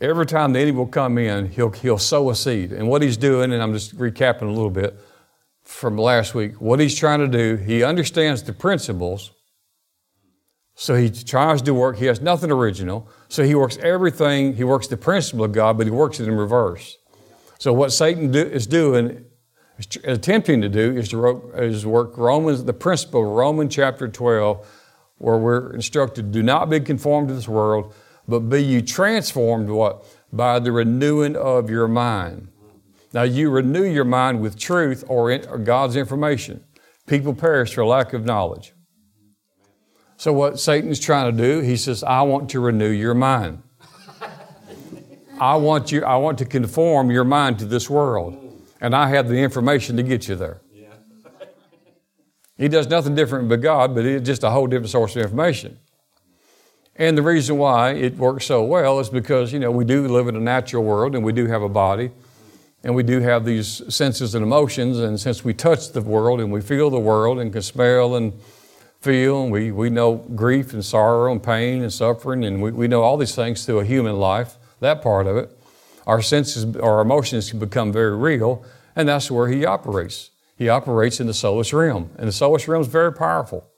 Every 0.00 0.26
time 0.26 0.52
the 0.52 0.60
enemy 0.60 0.76
will 0.76 0.86
come 0.86 1.18
in, 1.18 1.50
he'll, 1.50 1.70
he'll 1.70 1.98
sow 1.98 2.30
a 2.30 2.36
seed. 2.36 2.72
And 2.72 2.88
what 2.88 3.02
he's 3.02 3.16
doing, 3.16 3.52
and 3.52 3.60
I'm 3.60 3.72
just 3.72 3.98
recapping 3.98 4.42
a 4.42 4.46
little 4.46 4.70
bit 4.70 4.96
from 5.64 5.98
last 5.98 6.34
week, 6.34 6.60
what 6.60 6.78
he's 6.78 6.96
trying 6.96 7.18
to 7.18 7.26
do, 7.26 7.56
he 7.56 7.82
understands 7.82 8.44
the 8.44 8.52
principles. 8.52 9.32
So 10.76 10.94
he 10.94 11.10
tries 11.10 11.62
to 11.62 11.74
work, 11.74 11.96
he 11.96 12.04
has 12.04 12.20
nothing 12.20 12.52
original. 12.52 13.08
So 13.28 13.42
he 13.42 13.56
works 13.56 13.76
everything, 13.78 14.54
he 14.54 14.62
works 14.62 14.86
the 14.86 14.96
principle 14.96 15.44
of 15.44 15.50
God, 15.50 15.76
but 15.76 15.88
he 15.88 15.90
works 15.90 16.20
it 16.20 16.28
in 16.28 16.34
reverse. 16.36 16.96
So 17.58 17.72
what 17.72 17.92
Satan 17.92 18.30
do, 18.30 18.40
is 18.40 18.66
doing, 18.66 19.24
is 19.78 19.88
attempting 20.04 20.60
to 20.62 20.68
do, 20.68 20.96
is 20.96 21.08
to 21.10 21.18
work, 21.18 21.42
is 21.54 21.84
work 21.84 22.16
Romans, 22.16 22.64
the 22.64 22.72
principle 22.72 23.22
of 23.22 23.36
Romans 23.36 23.74
chapter 23.74 24.08
12, 24.08 24.66
where 25.18 25.36
we're 25.36 25.72
instructed, 25.74 26.30
do 26.30 26.42
not 26.42 26.70
be 26.70 26.78
conformed 26.78 27.28
to 27.28 27.34
this 27.34 27.48
world, 27.48 27.92
but 28.28 28.40
be 28.40 28.62
you 28.62 28.80
transformed 28.80 29.68
what? 29.68 30.04
By 30.32 30.60
the 30.60 30.70
renewing 30.70 31.34
of 31.34 31.68
your 31.68 31.88
mind. 31.88 32.48
Now 33.12 33.22
you 33.22 33.50
renew 33.50 33.84
your 33.84 34.04
mind 34.04 34.40
with 34.40 34.56
truth 34.56 35.02
or, 35.08 35.30
in, 35.30 35.48
or 35.48 35.58
God's 35.58 35.96
information. 35.96 36.62
People 37.06 37.34
perish 37.34 37.74
for 37.74 37.84
lack 37.84 38.12
of 38.12 38.24
knowledge. 38.24 38.74
So 40.16 40.32
what 40.32 40.60
Satan's 40.60 41.00
trying 41.00 41.34
to 41.34 41.42
do, 41.42 41.60
he 41.60 41.76
says, 41.76 42.04
I 42.04 42.22
want 42.22 42.50
to 42.50 42.60
renew 42.60 42.90
your 42.90 43.14
mind. 43.14 43.62
I 45.40 45.56
want 45.56 45.92
you, 45.92 46.04
I 46.04 46.16
want 46.16 46.38
to 46.38 46.44
conform 46.44 47.10
your 47.10 47.24
mind 47.24 47.58
to 47.60 47.64
this 47.64 47.88
world. 47.88 48.36
And 48.80 48.94
I 48.94 49.08
have 49.08 49.28
the 49.28 49.36
information 49.36 49.96
to 49.96 50.02
get 50.02 50.28
you 50.28 50.36
there. 50.36 50.60
He 52.56 52.66
does 52.68 52.88
nothing 52.88 53.14
different 53.14 53.48
but 53.48 53.60
God, 53.60 53.94
but 53.94 54.04
it's 54.04 54.26
just 54.26 54.42
a 54.42 54.50
whole 54.50 54.66
different 54.66 54.90
source 54.90 55.14
of 55.14 55.22
information. 55.22 55.78
And 56.96 57.16
the 57.16 57.22
reason 57.22 57.56
why 57.56 57.92
it 57.92 58.16
works 58.16 58.46
so 58.46 58.64
well 58.64 58.98
is 58.98 59.08
because, 59.08 59.52
you 59.52 59.60
know, 59.60 59.70
we 59.70 59.84
do 59.84 60.08
live 60.08 60.26
in 60.26 60.34
a 60.34 60.40
natural 60.40 60.82
world 60.82 61.14
and 61.14 61.24
we 61.24 61.32
do 61.32 61.46
have 61.46 61.62
a 61.62 61.68
body 61.68 62.10
and 62.82 62.96
we 62.96 63.04
do 63.04 63.20
have 63.20 63.44
these 63.44 63.82
senses 63.94 64.34
and 64.34 64.42
emotions. 64.42 64.98
And 64.98 65.20
since 65.20 65.44
we 65.44 65.54
touch 65.54 65.92
the 65.92 66.02
world 66.02 66.40
and 66.40 66.50
we 66.50 66.60
feel 66.60 66.90
the 66.90 66.98
world 66.98 67.38
and 67.38 67.52
can 67.52 67.62
smell 67.62 68.16
and 68.16 68.32
feel, 69.00 69.44
and 69.44 69.52
we, 69.52 69.70
we 69.70 69.90
know 69.90 70.16
grief 70.16 70.72
and 70.72 70.84
sorrow 70.84 71.30
and 71.30 71.40
pain 71.40 71.82
and 71.82 71.92
suffering, 71.92 72.44
and 72.44 72.60
we, 72.60 72.72
we 72.72 72.88
know 72.88 73.02
all 73.02 73.16
these 73.16 73.36
things 73.36 73.64
through 73.64 73.78
a 73.78 73.84
human 73.84 74.16
life, 74.16 74.56
that 74.80 75.02
part 75.02 75.26
of 75.26 75.36
it, 75.36 75.50
our 76.06 76.22
senses, 76.22 76.76
our 76.76 77.00
emotions 77.00 77.50
can 77.50 77.58
become 77.58 77.92
very 77.92 78.16
real, 78.16 78.64
and 78.96 79.08
that's 79.08 79.30
where 79.30 79.48
He 79.48 79.64
operates. 79.64 80.30
He 80.56 80.68
operates 80.68 81.20
in 81.20 81.26
the 81.26 81.32
soulish 81.32 81.72
realm, 81.72 82.10
and 82.16 82.26
the 82.26 82.32
soulish 82.32 82.66
realm 82.66 82.82
is 82.82 82.88
very 82.88 83.12
powerful. 83.12 83.68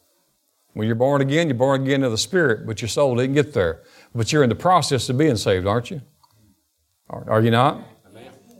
When 0.73 0.87
you're 0.87 0.97
born 0.97 1.21
again, 1.21 1.49
you're 1.49 1.57
born 1.57 1.83
again 1.83 2.02
of 2.04 2.12
the 2.12 2.19
Spirit, 2.19 2.66
but 2.66 2.80
your 2.80 2.88
soul 2.88 3.16
didn't 3.16 3.35
get 3.35 3.52
there. 3.52 3.83
But 4.14 4.33
you're 4.33 4.42
in 4.42 4.49
the 4.49 4.54
process 4.54 5.09
of 5.09 5.19
being 5.19 5.37
saved, 5.37 5.66
aren't 5.66 5.90
you? 5.90 6.00
Are, 7.09 7.42
you 7.42 7.50
not? 7.50 7.83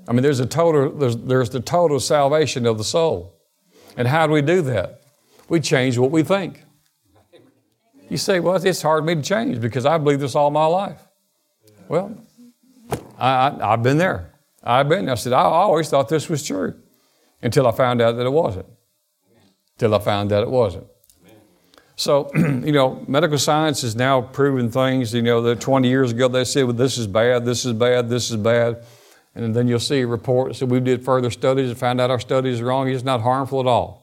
I 0.09 0.13
mean, 0.13 0.23
there's 0.23 0.41
a 0.41 0.47
total, 0.47 0.91
there's, 0.91 1.17
there's 1.17 1.51
the 1.51 1.61
total 1.61 2.01
salvation 2.01 2.67
of 2.67 2.79
the 2.79 2.85
soul. 2.85 3.37
And 3.97 4.09
how 4.09 4.27
do 4.27 4.33
we 4.33 4.43
do 4.43 4.61
that? 4.63 5.03
We 5.49 5.61
change 5.61 5.99
what 5.99 6.11
we 6.11 6.25
think. 6.25 6.65
You 8.09 8.17
say, 8.17 8.41
well, 8.41 8.57
it's 8.57 8.83
hard 8.83 9.03
for 9.03 9.07
me 9.07 9.15
to 9.15 9.23
change 9.23 9.61
because 9.61 9.87
I 9.87 9.99
believe 9.99 10.19
this 10.19 10.35
all 10.35 10.51
my 10.51 10.67
life. 10.67 11.01
Well, 11.89 12.17
I, 13.21 13.71
have 13.71 13.83
been 13.83 13.99
there. 13.99 14.33
I've 14.63 14.89
been 14.89 15.07
there. 15.07 15.13
I 15.13 15.17
said, 15.17 15.33
I 15.33 15.43
always 15.43 15.89
thought 15.89 16.09
this 16.09 16.29
was 16.29 16.47
true 16.47 16.75
until 17.43 17.67
I 17.67 17.73
found 17.73 18.01
out 18.01 18.13
that 18.13 18.27
it 18.27 18.33
wasn't. 18.33 18.67
Until 19.77 19.95
I 19.95 19.99
found 19.99 20.31
that 20.31 20.43
it 20.43 20.51
wasn't. 20.51 20.87
So, 21.97 22.31
you 22.35 22.73
know, 22.73 23.05
medical 23.07 23.39
science 23.39 23.85
is 23.85 23.95
now 23.95 24.23
proving 24.23 24.71
things, 24.71 25.13
you 25.13 25.21
know, 25.21 25.43
that 25.43 25.61
20 25.61 25.87
years 25.87 26.13
ago 26.13 26.29
they 26.29 26.45
said, 26.45 26.65
well, 26.65 26.73
this 26.73 26.97
is 26.97 27.07
bad, 27.07 27.45
this 27.45 27.67
is 27.67 27.75
bad, 27.75 28.09
this 28.09 28.31
is 28.31 28.37
bad. 28.37 28.85
And 29.35 29.55
then 29.55 29.69
you'll 29.69 29.81
see 29.81 30.05
reports 30.05 30.61
that 30.61 30.67
we 30.67 30.81
did 30.81 31.05
further 31.05 31.31
studies 31.31 31.69
and 31.69 31.79
found 31.79 32.01
out 32.01 32.11
our 32.11 32.19
studies 32.19 32.61
are 32.61 32.65
wrong. 32.65 32.89
It's 32.89 33.05
not 33.05 33.21
harmful 33.21 33.61
at 33.61 33.67
all. 33.67 34.01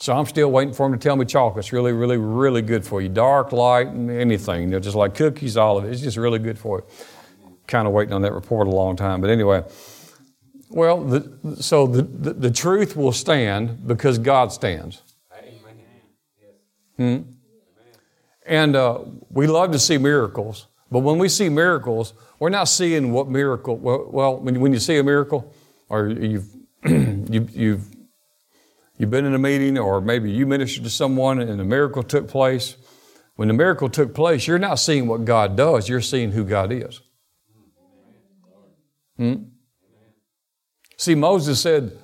So 0.00 0.16
I'm 0.16 0.26
still 0.26 0.50
waiting 0.52 0.72
for 0.72 0.88
them 0.88 0.98
to 0.98 1.02
tell 1.02 1.16
me 1.16 1.24
chocolate's 1.24 1.72
really, 1.72 1.92
really, 1.92 2.16
really 2.16 2.62
good 2.62 2.86
for 2.86 3.02
you. 3.02 3.08
Dark, 3.08 3.50
light, 3.50 3.88
anything. 3.88 4.62
You 4.62 4.68
know, 4.68 4.80
just 4.80 4.94
like 4.94 5.16
cookies, 5.16 5.56
all 5.56 5.78
of 5.78 5.84
it. 5.84 5.90
It's 5.90 6.00
just 6.00 6.16
really 6.16 6.38
good 6.38 6.58
for 6.58 6.78
you. 6.78 6.84
Kind 7.68 7.86
of 7.86 7.92
waiting 7.92 8.12
on 8.12 8.22
that 8.22 8.32
report 8.32 8.66
a 8.66 8.70
long 8.70 8.96
time. 8.96 9.20
But 9.20 9.30
anyway, 9.30 9.62
well, 10.70 11.04
the, 11.04 11.56
so 11.62 11.86
the, 11.86 12.02
the, 12.02 12.32
the 12.32 12.50
truth 12.50 12.96
will 12.96 13.12
stand 13.12 13.86
because 13.86 14.18
God 14.18 14.52
stands. 14.52 15.02
Hmm? 16.96 17.18
And 18.44 18.74
uh, 18.74 19.04
we 19.30 19.46
love 19.46 19.72
to 19.72 19.78
see 19.78 19.98
miracles, 19.98 20.66
but 20.90 21.00
when 21.00 21.18
we 21.18 21.28
see 21.28 21.48
miracles, 21.48 22.14
we're 22.38 22.48
not 22.48 22.64
seeing 22.64 23.12
what 23.12 23.28
miracle. 23.28 23.76
Well, 23.76 24.38
when, 24.38 24.60
when 24.60 24.72
you 24.72 24.78
see 24.78 24.96
a 24.96 25.04
miracle, 25.04 25.54
or 25.88 26.08
you've 26.08 26.48
you, 26.84 27.46
you've 27.52 27.86
you've 28.96 29.10
been 29.10 29.26
in 29.26 29.34
a 29.34 29.38
meeting, 29.38 29.78
or 29.78 30.00
maybe 30.00 30.30
you 30.30 30.46
ministered 30.46 30.84
to 30.84 30.90
someone 30.90 31.40
and 31.40 31.60
a 31.60 31.64
miracle 31.64 32.02
took 32.02 32.26
place. 32.26 32.76
When 33.36 33.48
the 33.48 33.54
miracle 33.54 33.88
took 33.88 34.14
place, 34.14 34.46
you're 34.46 34.58
not 34.58 34.76
seeing 34.76 35.06
what 35.06 35.24
God 35.24 35.56
does; 35.56 35.88
you're 35.88 36.00
seeing 36.00 36.32
who 36.32 36.44
God 36.44 36.72
is. 36.72 37.02
Hmm? 39.18 39.34
See, 40.96 41.14
Moses 41.14 41.60
said 41.60 41.96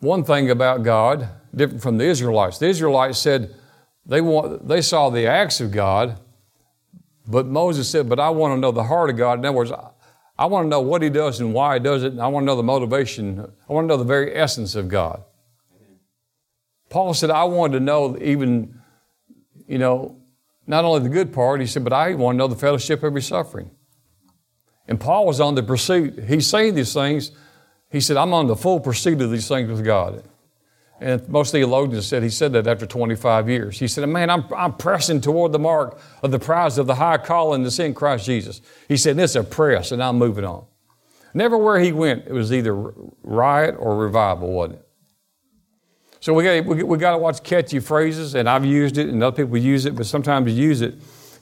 one 0.00 0.24
thing 0.24 0.50
about 0.50 0.82
God 0.82 1.28
different 1.54 1.82
from 1.82 1.98
the 1.98 2.04
Israelites. 2.04 2.58
The 2.58 2.66
Israelites 2.66 3.18
said 3.18 3.54
they, 4.06 4.20
want, 4.20 4.66
they 4.66 4.82
saw 4.82 5.10
the 5.10 5.26
acts 5.26 5.60
of 5.60 5.70
God, 5.70 6.18
but 7.26 7.46
Moses 7.46 7.88
said, 7.88 8.08
But 8.08 8.20
I 8.20 8.30
want 8.30 8.56
to 8.56 8.60
know 8.60 8.72
the 8.72 8.84
heart 8.84 9.10
of 9.10 9.16
God. 9.16 9.38
In 9.38 9.44
other 9.44 9.56
words, 9.56 9.72
I 10.36 10.46
want 10.46 10.66
to 10.66 10.68
know 10.68 10.80
what 10.80 11.02
He 11.02 11.10
does 11.10 11.40
and 11.40 11.54
why 11.54 11.74
He 11.74 11.80
does 11.80 12.02
it, 12.02 12.12
and 12.12 12.20
I 12.20 12.26
want 12.26 12.44
to 12.44 12.46
know 12.46 12.56
the 12.56 12.62
motivation. 12.62 13.40
I 13.40 13.72
want 13.72 13.84
to 13.84 13.88
know 13.88 13.96
the 13.96 14.04
very 14.04 14.34
essence 14.34 14.74
of 14.74 14.88
God. 14.88 15.22
Paul 16.90 17.14
said, 17.14 17.30
I 17.30 17.44
wanted 17.44 17.78
to 17.78 17.84
know 17.84 18.16
even, 18.20 18.80
you 19.66 19.78
know, 19.78 20.20
not 20.66 20.84
only 20.84 21.00
the 21.02 21.08
good 21.08 21.32
part, 21.32 21.60
he 21.60 21.66
said, 21.66 21.84
but 21.84 21.92
I 21.92 22.14
want 22.14 22.36
to 22.36 22.38
know 22.38 22.46
the 22.46 22.56
fellowship 22.56 23.02
of 23.02 23.12
your 23.12 23.20
suffering. 23.20 23.70
And 24.86 25.00
Paul 25.00 25.26
was 25.26 25.40
on 25.40 25.54
the 25.54 25.62
pursuit. 25.62 26.24
He's 26.24 26.46
saying 26.46 26.74
these 26.74 26.92
things. 26.92 27.32
He 27.90 28.00
said, 28.00 28.16
I'm 28.16 28.34
on 28.34 28.46
the 28.46 28.56
full 28.56 28.80
pursuit 28.80 29.20
of 29.22 29.30
these 29.30 29.48
things 29.48 29.68
with 29.70 29.84
God. 29.84 30.24
And 31.00 31.28
most 31.28 31.52
theologians 31.52 32.06
said 32.06 32.22
he 32.22 32.30
said 32.30 32.52
that 32.52 32.66
after 32.66 32.86
25 32.86 33.48
years. 33.48 33.78
He 33.78 33.88
said, 33.88 34.08
Man, 34.08 34.30
I'm, 34.30 34.44
I'm 34.56 34.74
pressing 34.74 35.20
toward 35.20 35.52
the 35.52 35.58
mark 35.58 35.98
of 36.22 36.30
the 36.30 36.38
prize 36.38 36.78
of 36.78 36.86
the 36.86 36.94
high 36.94 37.18
calling 37.18 37.62
that's 37.62 37.78
in 37.78 37.94
Christ 37.94 38.26
Jesus. 38.26 38.60
He 38.88 38.96
said, 38.96 39.18
It's 39.18 39.34
a 39.34 39.42
press, 39.42 39.92
and 39.92 40.02
I'm 40.02 40.16
moving 40.16 40.44
on. 40.44 40.64
Never 41.34 41.58
where 41.58 41.80
he 41.80 41.92
went, 41.92 42.26
it 42.26 42.32
was 42.32 42.52
either 42.52 42.74
riot 42.74 43.74
or 43.78 43.96
revival, 43.96 44.52
wasn't 44.52 44.78
it? 44.78 44.88
So 46.20 46.32
we 46.32 46.44
got, 46.44 46.64
we, 46.64 46.82
we 46.84 46.96
got 46.96 47.10
to 47.10 47.18
watch 47.18 47.42
catchy 47.42 47.80
phrases, 47.80 48.34
and 48.34 48.48
I've 48.48 48.64
used 48.64 48.96
it, 48.96 49.08
and 49.08 49.22
other 49.22 49.44
people 49.44 49.58
use 49.58 49.84
it, 49.84 49.96
but 49.96 50.06
sometimes 50.06 50.52
you 50.52 50.68
use 50.68 50.80
it, 50.80 50.94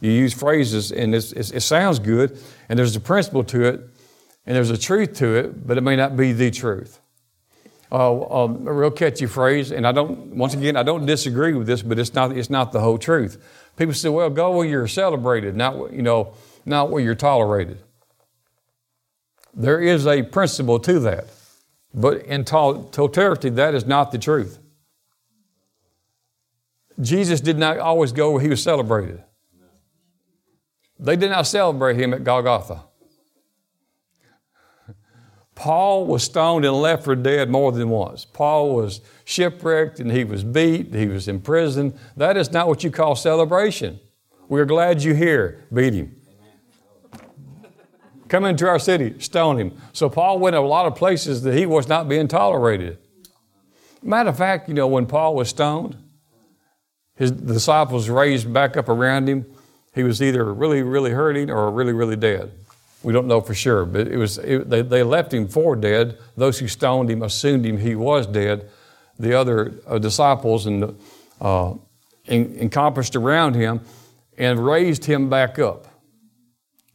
you 0.02 0.10
use 0.10 0.34
phrases, 0.34 0.92
and 0.92 1.14
it 1.14 1.62
sounds 1.62 1.98
good, 1.98 2.38
and 2.68 2.78
there's 2.78 2.96
a 2.96 3.00
principle 3.00 3.44
to 3.44 3.64
it, 3.64 3.80
and 4.44 4.56
there's 4.56 4.70
a 4.70 4.78
truth 4.78 5.14
to 5.14 5.34
it, 5.36 5.66
but 5.66 5.78
it 5.78 5.82
may 5.82 5.96
not 5.96 6.16
be 6.16 6.32
the 6.32 6.50
truth 6.50 6.98
uh, 7.92 8.44
um, 8.44 8.66
a 8.66 8.72
real 8.72 8.90
catchy 8.90 9.26
phrase, 9.26 9.70
and 9.70 9.86
I 9.86 9.92
don't, 9.92 10.34
once 10.34 10.54
again, 10.54 10.76
I 10.76 10.82
don't 10.82 11.04
disagree 11.04 11.52
with 11.52 11.66
this, 11.66 11.82
but 11.82 11.98
it's 11.98 12.14
not, 12.14 12.34
it's 12.34 12.48
not 12.48 12.72
the 12.72 12.80
whole 12.80 12.96
truth. 12.96 13.70
People 13.76 13.92
say, 13.92 14.08
well, 14.08 14.30
go 14.30 14.56
where 14.56 14.66
you're 14.66 14.88
celebrated, 14.88 15.54
not, 15.54 15.92
you 15.92 16.00
know, 16.00 16.32
not 16.64 16.90
where 16.90 17.02
you're 17.02 17.14
tolerated. 17.14 17.78
There 19.54 19.78
is 19.78 20.06
a 20.06 20.22
principle 20.22 20.78
to 20.80 20.98
that, 21.00 21.26
but 21.92 22.22
in 22.22 22.44
totality, 22.44 23.50
that 23.50 23.74
is 23.74 23.84
not 23.84 24.10
the 24.10 24.18
truth. 24.18 24.58
Jesus 26.98 27.42
did 27.42 27.58
not 27.58 27.78
always 27.78 28.12
go 28.12 28.32
where 28.32 28.40
he 28.40 28.48
was 28.48 28.62
celebrated. 28.62 29.22
They 31.02 31.16
did 31.16 31.30
not 31.30 31.48
celebrate 31.48 31.96
him 31.96 32.14
at 32.14 32.22
Golgotha. 32.22 32.84
Paul 35.56 36.06
was 36.06 36.22
stoned 36.22 36.64
and 36.64 36.76
left 36.76 37.04
for 37.04 37.16
dead 37.16 37.50
more 37.50 37.72
than 37.72 37.90
once. 37.90 38.24
Paul 38.24 38.76
was 38.76 39.00
shipwrecked 39.24 39.98
and 39.98 40.12
he 40.12 40.22
was 40.22 40.44
beat, 40.44 40.94
he 40.94 41.08
was 41.08 41.26
in 41.26 41.40
prison. 41.40 41.98
That 42.16 42.36
is 42.36 42.52
not 42.52 42.68
what 42.68 42.84
you 42.84 42.92
call 42.92 43.16
celebration. 43.16 43.98
We're 44.48 44.64
glad 44.64 45.02
you're 45.02 45.16
here. 45.16 45.64
Beat 45.74 45.94
him. 45.94 46.14
Come 48.28 48.44
into 48.44 48.68
our 48.68 48.78
city, 48.78 49.18
stone 49.18 49.58
him. 49.58 49.76
So 49.92 50.08
Paul 50.08 50.38
went 50.38 50.54
to 50.54 50.60
a 50.60 50.60
lot 50.60 50.86
of 50.86 50.94
places 50.94 51.42
that 51.42 51.54
he 51.54 51.66
was 51.66 51.88
not 51.88 52.08
being 52.08 52.28
tolerated. 52.28 52.98
Matter 54.04 54.28
of 54.28 54.38
fact, 54.38 54.68
you 54.68 54.74
know, 54.74 54.86
when 54.86 55.06
Paul 55.06 55.34
was 55.34 55.48
stoned, 55.48 55.96
his 57.16 57.32
disciples 57.32 58.08
raised 58.08 58.52
back 58.52 58.76
up 58.76 58.88
around 58.88 59.28
him. 59.28 59.51
He 59.94 60.02
was 60.02 60.22
either 60.22 60.52
really, 60.52 60.82
really 60.82 61.10
hurting 61.10 61.50
or 61.50 61.70
really, 61.70 61.92
really 61.92 62.16
dead. 62.16 62.52
We 63.02 63.12
don't 63.12 63.26
know 63.26 63.40
for 63.40 63.54
sure, 63.54 63.84
but 63.84 64.08
it 64.08 64.16
was, 64.16 64.38
it, 64.38 64.70
they, 64.70 64.82
they 64.82 65.02
left 65.02 65.34
him 65.34 65.48
for 65.48 65.74
dead. 65.76 66.18
Those 66.36 66.58
who 66.58 66.68
stoned 66.68 67.10
him 67.10 67.22
assumed 67.22 67.66
him 67.66 67.78
he 67.78 67.94
was 67.94 68.26
dead. 68.26 68.70
The 69.18 69.34
other 69.34 69.74
uh, 69.86 69.98
disciples 69.98 70.66
and, 70.66 70.96
uh, 71.40 71.74
en- 72.26 72.56
encompassed 72.58 73.16
around 73.16 73.54
him 73.54 73.80
and 74.38 74.64
raised 74.64 75.04
him 75.04 75.28
back 75.28 75.58
up. 75.58 75.86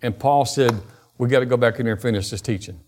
And 0.01 0.17
Paul 0.17 0.45
said, 0.45 0.79
We 1.17 1.27
got 1.27 1.39
to 1.39 1.45
go 1.45 1.57
back 1.57 1.79
in 1.79 1.85
there 1.85 1.93
and 1.93 2.01
finish 2.01 2.29
this 2.29 2.41
teaching. 2.41 2.79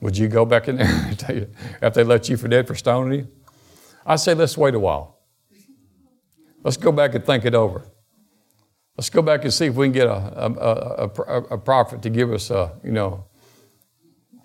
Would 0.00 0.16
you 0.16 0.28
go 0.28 0.44
back 0.44 0.66
in 0.68 0.76
there 0.76 0.86
after 1.82 2.02
they 2.02 2.04
let 2.04 2.28
you 2.28 2.36
for 2.36 2.48
dead 2.48 2.66
for 2.66 2.74
stoning 2.74 3.20
you? 3.20 3.28
I 4.06 4.16
say, 4.16 4.34
let's 4.34 4.56
wait 4.56 4.74
a 4.74 4.78
while. 4.78 5.19
Let's 6.62 6.76
go 6.76 6.92
back 6.92 7.14
and 7.14 7.24
think 7.24 7.44
it 7.44 7.54
over. 7.54 7.82
Let's 8.96 9.10
go 9.10 9.22
back 9.22 9.44
and 9.44 9.52
see 9.52 9.66
if 9.66 9.74
we 9.74 9.86
can 9.86 9.92
get 9.92 10.08
a, 10.08 10.12
a, 10.12 11.10
a, 11.26 11.36
a 11.54 11.58
prophet 11.58 12.02
to 12.02 12.10
give 12.10 12.32
us, 12.32 12.50
a, 12.50 12.72
you 12.84 12.92
know, 12.92 13.24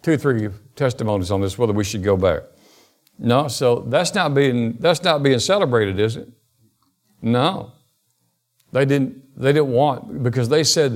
two, 0.02 0.18
three 0.18 0.50
testimonies 0.76 1.32
on 1.32 1.42
this, 1.42 1.58
whether 1.58 1.74
we 1.74 1.84
should 1.84 2.04
go 2.04 2.16
back. 2.16 2.44
No, 3.18 3.48
so 3.48 3.80
that's 3.80 4.14
not 4.14 4.34
being 4.34 4.74
that's 4.80 5.04
not 5.04 5.24
being 5.24 5.40
celebrated, 5.40 6.00
is 6.00 6.18
it? 6.18 6.30
No. 7.22 7.72
They 8.72 8.86
didn't 8.86 9.40
they 9.40 9.54
didn't 9.54 9.72
want 9.72 10.22
because 10.22 10.50
they 10.50 10.64
said 10.64 10.92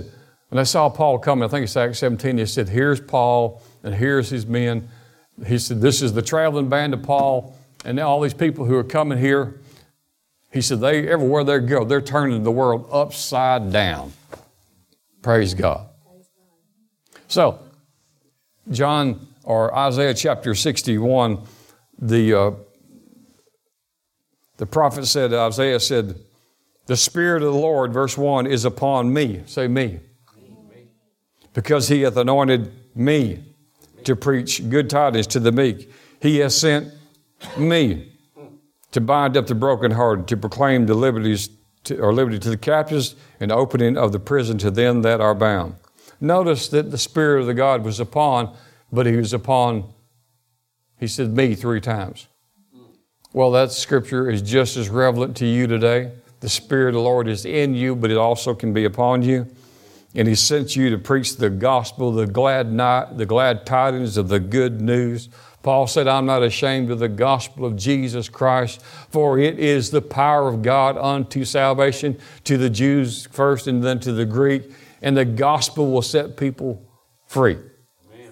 when 0.49 0.57
they 0.57 0.65
saw 0.65 0.89
Paul 0.89 1.19
coming, 1.19 1.45
I 1.45 1.47
think 1.47 1.63
it's 1.63 1.77
Acts 1.77 1.99
17, 1.99 2.35
they 2.35 2.45
said, 2.45 2.69
Here's 2.69 2.99
Paul 2.99 3.61
and 3.83 3.93
here's 3.93 4.29
his 4.29 4.45
men. 4.45 4.89
He 5.45 5.57
said, 5.59 5.79
This 5.79 6.01
is 6.01 6.13
the 6.13 6.21
traveling 6.21 6.69
band 6.69 6.93
of 6.93 7.03
Paul, 7.03 7.55
and 7.85 7.99
all 7.99 8.19
these 8.19 8.33
people 8.33 8.65
who 8.65 8.75
are 8.75 8.83
coming 8.83 9.17
here 9.17 9.61
he 10.51 10.61
said, 10.61 10.79
they 10.79 11.07
everywhere 11.07 11.43
they 11.43 11.59
go, 11.59 11.83
they're 11.83 12.01
turning 12.01 12.43
the 12.43 12.51
world 12.51 12.87
upside 12.91 13.71
down. 13.71 14.13
Praise 15.21 15.53
God. 15.53 15.87
So, 17.27 17.59
John 18.71 19.27
or 19.43 19.75
Isaiah 19.75 20.13
chapter 20.13 20.55
61, 20.55 21.39
the, 21.99 22.33
uh, 22.33 22.51
the 24.57 24.65
prophet 24.65 25.05
said, 25.05 25.33
Isaiah 25.33 25.79
said, 25.79 26.15
The 26.87 26.97
Spirit 26.97 27.43
of 27.43 27.53
the 27.53 27.59
Lord, 27.59 27.93
verse 27.93 28.17
1, 28.17 28.47
is 28.47 28.65
upon 28.65 29.13
me. 29.13 29.43
Say 29.45 29.67
me. 29.67 29.99
Because 31.53 31.87
he 31.87 32.01
hath 32.01 32.17
anointed 32.17 32.71
me 32.95 33.43
to 34.03 34.15
preach 34.15 34.67
good 34.69 34.89
tidings 34.89 35.27
to 35.27 35.39
the 35.39 35.51
meek. 35.51 35.91
He 36.21 36.37
has 36.37 36.57
sent 36.57 36.91
me 37.57 38.08
to 38.91 39.01
bind 39.01 39.37
up 39.37 39.47
the 39.47 39.55
brokenhearted, 39.55 40.27
to 40.27 40.37
proclaim 40.37 40.85
the 40.85 40.95
liberties 40.95 41.49
to, 41.85 41.99
or 41.99 42.13
liberty 42.13 42.39
to 42.39 42.49
the 42.49 42.57
captives, 42.57 43.15
and 43.39 43.51
opening 43.51 43.97
of 43.97 44.11
the 44.11 44.19
prison 44.19 44.57
to 44.57 44.71
them 44.71 45.01
that 45.03 45.21
are 45.21 45.35
bound. 45.35 45.75
Notice 46.19 46.67
that 46.69 46.91
the 46.91 46.97
Spirit 46.97 47.41
of 47.41 47.47
the 47.47 47.53
God 47.53 47.83
was 47.83 47.99
upon, 47.99 48.55
but 48.91 49.05
He 49.05 49.15
was 49.15 49.33
upon, 49.33 49.93
He 50.99 51.07
said, 51.07 51.35
me 51.35 51.55
three 51.55 51.79
times. 51.79 52.27
Well, 53.31 53.51
that 53.51 53.71
scripture 53.71 54.29
is 54.29 54.41
just 54.41 54.75
as 54.75 54.89
relevant 54.89 55.37
to 55.37 55.45
you 55.45 55.67
today. 55.67 56.11
The 56.39 56.49
Spirit 56.49 56.89
of 56.89 56.95
the 56.95 57.01
Lord 57.01 57.27
is 57.27 57.45
in 57.45 57.75
you, 57.75 57.95
but 57.95 58.11
it 58.11 58.17
also 58.17 58.55
can 58.55 58.73
be 58.73 58.85
upon 58.85 59.21
you. 59.21 59.47
And 60.15 60.27
He 60.27 60.35
sent 60.35 60.75
you 60.75 60.89
to 60.89 60.97
preach 60.97 61.37
the 61.37 61.49
gospel, 61.49 62.11
the 62.11 62.25
glad 62.25 62.71
night, 62.71 63.17
the 63.17 63.27
glad 63.27 63.65
tidings 63.65 64.17
of 64.17 64.27
the 64.27 64.39
good 64.39 64.81
news 64.81 65.29
Paul 65.61 65.87
said, 65.87 66.07
I'm 66.07 66.25
not 66.25 66.41
ashamed 66.41 66.89
of 66.89 66.99
the 66.99 67.09
gospel 67.09 67.65
of 67.65 67.75
Jesus 67.75 68.29
Christ, 68.29 68.81
for 69.09 69.37
it 69.37 69.59
is 69.59 69.91
the 69.91 70.01
power 70.01 70.47
of 70.47 70.61
God 70.61 70.97
unto 70.97 71.43
salvation 71.43 72.17
to 72.45 72.57
the 72.57 72.69
Jews 72.69 73.27
first 73.31 73.67
and 73.67 73.83
then 73.83 73.99
to 74.01 74.13
the 74.13 74.25
Greek, 74.25 74.71
and 75.01 75.17
the 75.17 75.25
gospel 75.25 75.91
will 75.91 76.01
set 76.01 76.37
people 76.37 76.81
free. 77.27 77.57
Amen. 78.13 78.31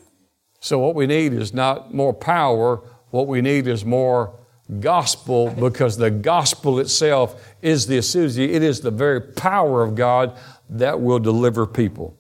So, 0.62 0.80
what 0.80 0.96
we 0.96 1.06
need 1.06 1.34
is 1.34 1.54
not 1.54 1.94
more 1.94 2.13
power, 2.13 2.82
what 3.10 3.28
we 3.28 3.42
need 3.42 3.68
is 3.68 3.84
more 3.84 4.38
gospel 4.80 5.50
because 5.52 5.98
the 5.98 6.12
gospel 6.12 6.80
itself 6.80 7.56
is 7.62 7.88
the 7.88 7.98
it 7.98 8.63
is 8.63 8.82
the 8.82 8.92
very 8.92 9.22
power 9.22 9.84
of 9.84 9.96
God 9.96 10.38
that 10.70 11.00
will 11.00 11.20
deliver 11.20 11.66
people. 11.66 12.18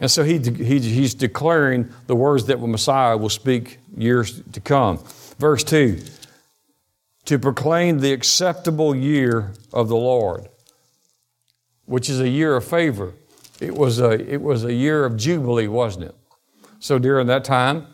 And 0.00 0.10
so 0.10 0.24
he, 0.24 0.38
he, 0.38 0.80
he's 0.80 1.14
declaring 1.14 1.92
the 2.06 2.16
words 2.16 2.46
that 2.46 2.58
the 2.60 2.66
Messiah 2.66 3.16
will 3.16 3.28
speak 3.28 3.78
years 3.96 4.42
to 4.52 4.60
come. 4.60 4.98
Verse 5.38 5.62
2 5.62 6.00
To 7.26 7.38
proclaim 7.38 8.00
the 8.00 8.12
acceptable 8.12 8.96
year 8.96 9.52
of 9.72 9.88
the 9.88 9.96
Lord, 9.96 10.48
which 11.84 12.08
is 12.08 12.18
a 12.20 12.28
year 12.28 12.56
of 12.56 12.64
favor. 12.64 13.12
It 13.60 13.74
was 13.74 14.00
a, 14.00 14.12
it 14.12 14.40
was 14.40 14.64
a 14.64 14.72
year 14.72 15.04
of 15.04 15.18
jubilee, 15.18 15.68
wasn't 15.68 16.06
it? 16.06 16.14
So 16.78 16.98
during 16.98 17.26
that 17.26 17.44
time, 17.44 17.86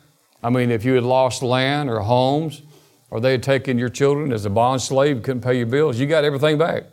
I 0.44 0.50
mean, 0.50 0.70
if 0.70 0.84
you 0.84 0.94
had 0.94 1.02
lost 1.02 1.42
land 1.42 1.90
or 1.90 1.98
homes, 2.00 2.62
or 3.10 3.20
they 3.20 3.32
had 3.32 3.42
taken 3.42 3.78
your 3.78 3.88
children 3.88 4.32
as 4.32 4.44
a 4.44 4.50
bond 4.50 4.80
slave, 4.80 5.24
couldn't 5.24 5.42
pay 5.42 5.56
your 5.56 5.66
bills, 5.66 5.98
you 5.98 6.06
got 6.06 6.22
everything 6.22 6.56
back. 6.56 6.84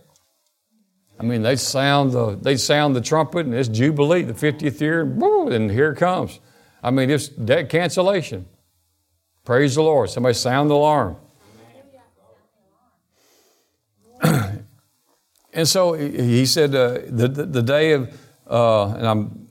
I 1.19 1.23
mean, 1.23 1.41
they 1.41 1.55
sound 1.55 2.11
the 2.11 2.35
they 2.35 2.57
sound 2.57 2.95
the 2.95 3.01
trumpet, 3.01 3.45
and 3.45 3.53
it's 3.53 3.69
Jubilee, 3.69 4.23
the 4.23 4.33
50th 4.33 4.81
year, 4.81 5.01
and 5.01 5.69
here 5.71 5.91
it 5.91 5.97
comes. 5.97 6.39
I 6.81 6.91
mean, 6.91 7.09
it's 7.09 7.29
debt 7.29 7.69
cancellation. 7.69 8.45
Praise 9.45 9.75
the 9.75 9.83
Lord. 9.83 10.09
Somebody 10.09 10.33
sound 10.33 10.69
the 10.69 10.75
alarm. 10.75 11.17
and 15.53 15.67
so 15.67 15.93
he 15.93 16.45
said, 16.45 16.73
uh, 16.73 16.99
the, 17.07 17.27
the, 17.27 17.45
the, 17.45 17.61
day 17.61 17.91
of, 17.91 18.09
uh, 18.49 18.87
and 18.87 19.05
I'm, 19.05 19.47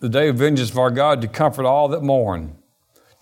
the 0.00 0.08
day 0.08 0.28
of 0.28 0.36
vengeance 0.36 0.70
of 0.70 0.78
our 0.78 0.90
God 0.90 1.20
to 1.20 1.28
comfort 1.28 1.66
all 1.66 1.88
that 1.88 2.02
mourn, 2.02 2.56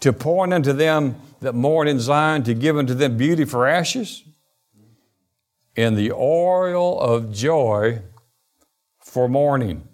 to 0.01 0.13
point 0.13 0.53
unto 0.53 0.73
them 0.73 1.17
that 1.41 1.55
mourn 1.55 1.89
in 1.89 1.99
Zion, 1.99 2.45
to 2.45 2.55
give 2.55 2.79
unto 2.79 2.95
them 2.95 3.17
beauty 3.17 3.45
for 3.45 3.67
ashes, 3.67 4.23
and 5.77 5.97
the 5.97 6.13
oil 6.13 7.01
of 7.01 7.33
joy 7.33 8.01
for 9.01 9.29
mourning. 9.29 9.87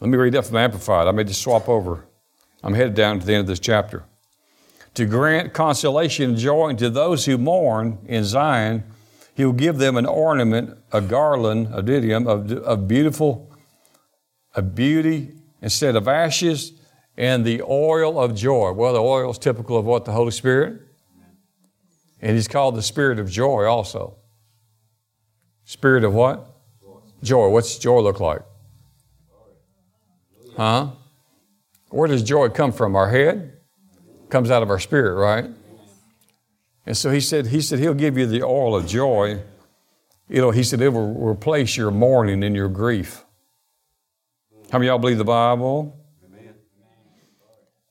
Let 0.00 0.10
me 0.10 0.18
read 0.18 0.34
that 0.34 0.46
from 0.46 0.56
Amplified. 0.56 1.06
I 1.06 1.10
may 1.12 1.24
just 1.24 1.42
swap 1.42 1.68
over. 1.68 2.06
I'm 2.62 2.74
headed 2.74 2.94
down 2.94 3.20
to 3.20 3.26
the 3.26 3.34
end 3.34 3.40
of 3.42 3.46
this 3.46 3.60
chapter. 3.60 4.04
To 4.94 5.06
grant 5.06 5.52
consolation 5.52 6.30
and 6.30 6.38
joy 6.38 6.74
to 6.74 6.90
those 6.90 7.24
who 7.26 7.38
mourn 7.38 7.98
in 8.06 8.24
Zion, 8.24 8.84
he 9.34 9.44
will 9.44 9.52
give 9.52 9.78
them 9.78 9.96
an 9.96 10.06
ornament, 10.06 10.76
a 10.92 11.00
garland, 11.00 11.68
a 11.72 11.82
diadem 11.82 12.26
of, 12.26 12.50
of 12.52 12.88
beautiful, 12.88 13.54
a 14.54 14.62
beauty 14.62 15.32
instead 15.60 15.96
of 15.96 16.08
ashes, 16.08 16.72
and 17.16 17.44
the 17.44 17.62
oil 17.62 18.18
of 18.18 18.34
joy. 18.34 18.72
Well, 18.72 18.94
the 18.94 19.02
oil 19.02 19.30
is 19.30 19.38
typical 19.38 19.78
of 19.78 19.84
what? 19.84 20.04
The 20.04 20.12
Holy 20.12 20.30
Spirit. 20.30 20.80
And 22.20 22.34
he's 22.34 22.48
called 22.48 22.74
the 22.74 22.82
Spirit 22.82 23.18
of 23.18 23.30
joy 23.30 23.64
also. 23.64 24.16
Spirit 25.64 26.04
of 26.04 26.14
what? 26.14 26.46
Joy. 27.22 27.48
What's 27.48 27.78
joy 27.78 28.00
look 28.00 28.20
like? 28.20 28.42
Huh? 30.56 30.90
Where 31.90 32.08
does 32.08 32.22
joy 32.22 32.48
come 32.48 32.72
from? 32.72 32.96
Our 32.96 33.10
head? 33.10 33.52
Comes 34.28 34.50
out 34.50 34.62
of 34.62 34.70
our 34.70 34.78
spirit, 34.78 35.14
right? 35.14 35.46
And 36.84 36.96
so 36.96 37.10
he 37.10 37.20
said, 37.20 37.48
he 37.48 37.60
said 37.60 37.78
he'll 37.78 37.94
give 37.94 38.16
you 38.16 38.26
the 38.26 38.42
oil 38.42 38.76
of 38.76 38.86
joy. 38.86 39.40
You 40.28 40.40
know, 40.40 40.50
he 40.50 40.62
said 40.62 40.80
it 40.80 40.88
will 40.88 41.14
replace 41.14 41.76
your 41.76 41.90
mourning 41.90 42.42
and 42.42 42.54
your 42.56 42.68
grief. 42.68 43.24
How 44.70 44.78
many 44.78 44.88
y'all 44.88 44.98
believe 44.98 45.18
the 45.18 45.24
Bible? 45.24 45.96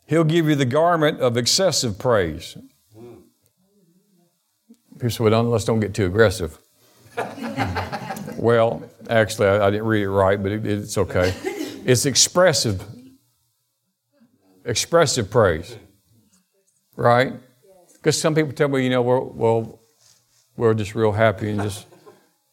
He'll 0.07 0.23
give 0.23 0.47
you 0.47 0.55
the 0.55 0.65
garment 0.65 1.19
of 1.19 1.35
excessive 1.35 1.97
praise. 1.97 2.57
People 4.95 5.09
say, 5.09 5.23
well, 5.23 5.31
don't, 5.31 5.51
let's 5.51 5.65
don't 5.65 5.79
get 5.79 5.93
too 5.93 6.05
aggressive. 6.05 6.57
well, 8.37 8.83
actually, 9.09 9.47
I, 9.47 9.67
I, 9.67 9.71
didn't 9.71 9.85
read 9.85 10.03
it 10.03 10.09
right, 10.09 10.41
but 10.41 10.51
it, 10.51 10.65
it's 10.65 10.97
okay. 10.97 11.33
It's 11.85 12.05
expressive 12.05 12.83
expressive 14.65 15.29
praise, 15.29 15.77
right? 16.95 17.33
Because 17.93 18.19
some 18.19 18.35
people 18.35 18.51
tell 18.51 18.67
me, 18.67 18.83
you 18.83 18.89
know, 18.89 19.01
we're, 19.01 19.19
well, 19.19 19.79
we're 20.57 20.73
just 20.73 20.95
real 20.95 21.11
happy 21.11 21.51
and 21.51 21.61
just 21.61 21.85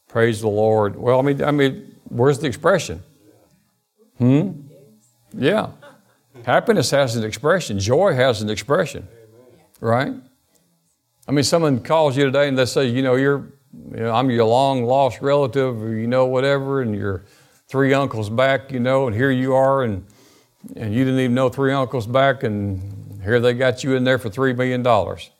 praise 0.08 0.40
the 0.40 0.48
Lord. 0.48 0.96
Well, 0.96 1.18
I 1.18 1.22
mean, 1.22 1.42
I 1.42 1.50
mean, 1.50 1.96
where's 2.04 2.38
the 2.38 2.46
expression? 2.46 3.02
Hmm? 4.18 4.50
Yeah. 5.32 5.70
Happiness 6.44 6.90
has 6.90 7.16
an 7.16 7.24
expression, 7.24 7.78
joy 7.78 8.14
has 8.14 8.42
an 8.42 8.50
expression, 8.50 9.08
right? 9.80 10.12
I 11.28 11.32
mean, 11.32 11.44
someone 11.44 11.80
calls 11.80 12.16
you 12.16 12.24
today 12.24 12.48
and 12.48 12.58
they 12.58 12.64
say, 12.64 12.86
you 12.86 13.02
know, 13.02 13.14
you're, 13.14 13.52
you 13.92 14.00
know, 14.00 14.12
I'm 14.12 14.30
your 14.30 14.44
long 14.44 14.84
lost 14.84 15.20
relative, 15.20 15.80
or 15.82 15.94
you 15.94 16.06
know, 16.06 16.26
whatever, 16.26 16.82
and 16.82 16.94
you're 16.94 17.24
three 17.68 17.94
uncles 17.94 18.28
back, 18.28 18.72
you 18.72 18.80
know, 18.80 19.06
and 19.06 19.14
here 19.14 19.30
you 19.30 19.54
are, 19.54 19.84
and 19.84 20.04
and 20.76 20.94
you 20.94 21.04
didn't 21.04 21.20
even 21.20 21.34
know 21.34 21.48
three 21.48 21.72
uncles 21.72 22.06
back, 22.06 22.42
and 22.42 23.20
here 23.22 23.40
they 23.40 23.52
got 23.52 23.82
you 23.82 23.94
in 23.94 24.04
there 24.04 24.18
for 24.18 24.30
three 24.30 24.52
million 24.52 24.82
dollars. 24.82 25.30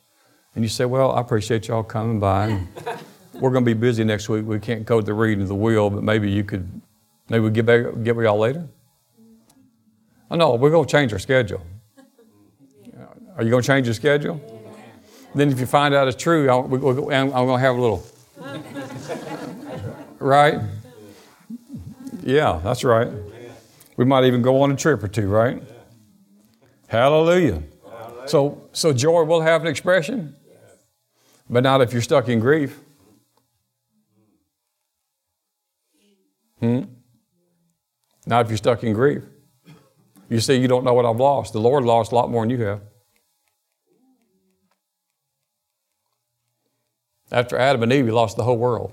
And 0.54 0.64
you 0.64 0.68
say, 0.68 0.84
well, 0.84 1.12
I 1.12 1.20
appreciate 1.20 1.68
y'all 1.68 1.82
coming 1.82 2.20
by. 2.20 2.60
we're 3.34 3.50
going 3.50 3.64
to 3.64 3.74
be 3.74 3.78
busy 3.78 4.04
next 4.04 4.28
week. 4.28 4.44
We 4.44 4.58
can't 4.58 4.86
code 4.86 5.06
the 5.06 5.14
reading 5.14 5.42
of 5.42 5.48
the 5.48 5.54
wheel, 5.54 5.88
but 5.88 6.02
maybe 6.02 6.30
you 6.30 6.44
could, 6.44 6.68
maybe 7.28 7.44
we 7.44 7.50
get 7.50 7.64
back, 7.64 7.86
get 8.02 8.14
with 8.14 8.26
y'all 8.26 8.38
later. 8.38 8.68
Oh, 10.30 10.36
no, 10.36 10.54
we're 10.54 10.70
going 10.70 10.86
to 10.86 10.92
change 10.92 11.12
our 11.12 11.18
schedule. 11.18 11.64
Are 13.36 13.42
you 13.42 13.50
going 13.50 13.62
to 13.62 13.66
change 13.66 13.86
your 13.86 13.94
schedule? 13.94 14.61
Then, 15.34 15.50
if 15.50 15.58
you 15.58 15.66
find 15.66 15.94
out 15.94 16.08
it's 16.08 16.22
true, 16.22 16.50
I'm, 16.50 16.64
I'm 16.72 16.80
going 16.80 17.58
to 17.58 17.58
have 17.58 17.76
a 17.76 17.80
little. 17.80 18.06
right? 20.18 20.60
Yeah, 22.22 22.60
that's 22.62 22.84
right. 22.84 23.08
We 23.96 24.04
might 24.04 24.24
even 24.24 24.42
go 24.42 24.62
on 24.62 24.70
a 24.70 24.76
trip 24.76 25.02
or 25.02 25.08
two, 25.08 25.28
right? 25.28 25.62
Hallelujah. 26.88 27.62
So, 28.26 28.68
so 28.72 28.92
joy 28.92 29.24
will 29.24 29.40
have 29.40 29.62
an 29.62 29.68
expression, 29.68 30.36
but 31.48 31.62
not 31.62 31.80
if 31.80 31.92
you're 31.92 32.02
stuck 32.02 32.28
in 32.28 32.38
grief. 32.38 32.78
Hmm? 36.60 36.82
Not 38.26 38.44
if 38.44 38.50
you're 38.50 38.58
stuck 38.58 38.84
in 38.84 38.92
grief. 38.92 39.24
You 40.28 40.40
say 40.40 40.56
you 40.56 40.68
don't 40.68 40.84
know 40.84 40.94
what 40.94 41.04
I've 41.04 41.16
lost. 41.16 41.52
The 41.52 41.60
Lord 41.60 41.84
lost 41.84 42.12
a 42.12 42.14
lot 42.14 42.30
more 42.30 42.42
than 42.42 42.50
you 42.50 42.62
have. 42.64 42.80
After 47.32 47.56
Adam 47.56 47.82
and 47.82 47.92
Eve, 47.92 48.06
you 48.06 48.12
lost 48.12 48.36
the 48.36 48.44
whole 48.44 48.58
world. 48.58 48.92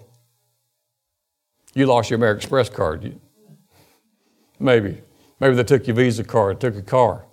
You 1.75 1.85
lost 1.85 2.09
your 2.09 2.17
American 2.17 2.39
Express 2.39 2.69
card. 2.69 3.19
Maybe. 4.59 5.01
Maybe 5.39 5.55
they 5.55 5.63
took 5.63 5.85
your 5.85 5.95
Visa 5.97 6.23
card, 6.23 6.59
took 6.59 6.75
a 6.75 6.81
car. 6.81 7.25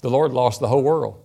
The 0.00 0.10
Lord 0.10 0.32
lost 0.32 0.60
the 0.60 0.68
whole 0.68 0.82
world. 0.82 1.18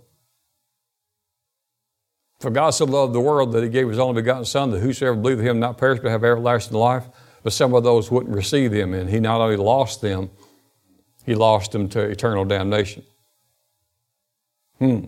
For 2.39 2.50
God 2.52 2.72
so 2.72 2.86
loved 2.86 3.13
the 3.13 3.22
world 3.22 3.52
that 3.54 3.63
he 3.63 3.70
gave 3.70 3.88
his 3.88 4.00
only 4.00 4.22
begotten 4.22 4.46
Son, 4.46 4.72
that 4.72 4.80
whosoever 4.80 5.15
believeth 5.15 5.46
him 5.46 5.60
not 5.60 5.78
perish 5.78 6.00
but 6.02 6.10
have 6.10 6.24
everlasting 6.24 6.78
life. 6.78 7.08
But 7.43 7.54
some 7.54 7.74
of 7.74 7.84
those 7.84 8.12
wouldn't 8.12 8.36
receive 8.36 8.72
him, 8.72 8.93
and 8.93 9.10
he 9.10 9.20
not 9.20 9.39
only 9.39 9.56
lost 9.56 10.02
them, 10.02 10.32
he 11.26 11.34
lost 11.34 11.72
them 11.72 11.89
to 11.89 12.02
eternal 12.02 12.46
damnation. 12.46 13.04
Hmm. 14.80 15.06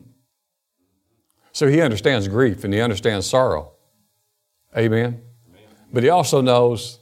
So 1.59 1.67
he 1.67 1.81
understands 1.81 2.25
grief 2.29 2.63
and 2.63 2.73
he 2.73 2.79
understands 2.79 3.27
sorrow. 3.27 3.73
Amen. 4.77 5.21
Amen. 5.49 5.61
But 5.91 6.03
he 6.03 6.09
also 6.09 6.39
knows 6.39 6.99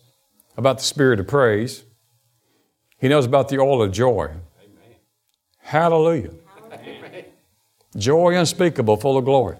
about 0.58 0.80
the 0.80 0.84
spirit 0.84 1.20
of 1.20 1.28
praise. 1.28 1.84
He 2.98 3.08
knows 3.08 3.28
about 3.28 3.50
the 3.50 3.60
oil 3.60 3.84
of 3.84 3.91
joy. 3.91 4.24
Amen. 4.24 4.96
Hallelujah. 5.60 6.32
Amen. 6.74 7.26
Joy 7.96 8.36
unspeakable, 8.36 8.98
full 8.98 9.20
of 9.20 9.26
glory. 9.26 9.58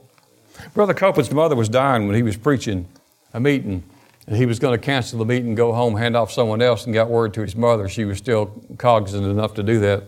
Brother 0.74 0.96
Copeland's 0.96 1.32
mother 1.32 1.56
was 1.56 1.70
dying 1.70 2.08
when 2.08 2.16
he 2.16 2.24
was 2.24 2.36
preaching 2.36 2.88
a 3.36 3.40
meeting, 3.40 3.84
and 4.26 4.36
he 4.36 4.48
was 4.48 4.58
going 4.58 4.76
to 4.80 4.84
cancel 4.84 5.20
the 5.20 5.26
meeting, 5.26 5.54
go 5.54 5.74
home, 5.74 5.96
hand 5.96 6.18
off 6.18 6.32
someone 6.32 6.64
else, 6.64 6.86
and 6.86 6.94
got 6.96 7.08
word 7.08 7.36
to 7.36 7.42
his 7.42 7.56
mother. 7.56 7.88
She 7.88 8.04
was 8.04 8.18
still 8.18 8.48
cognizant 8.80 9.28
enough 9.28 9.54
to 9.54 9.62
do 9.62 9.80
that. 9.82 10.06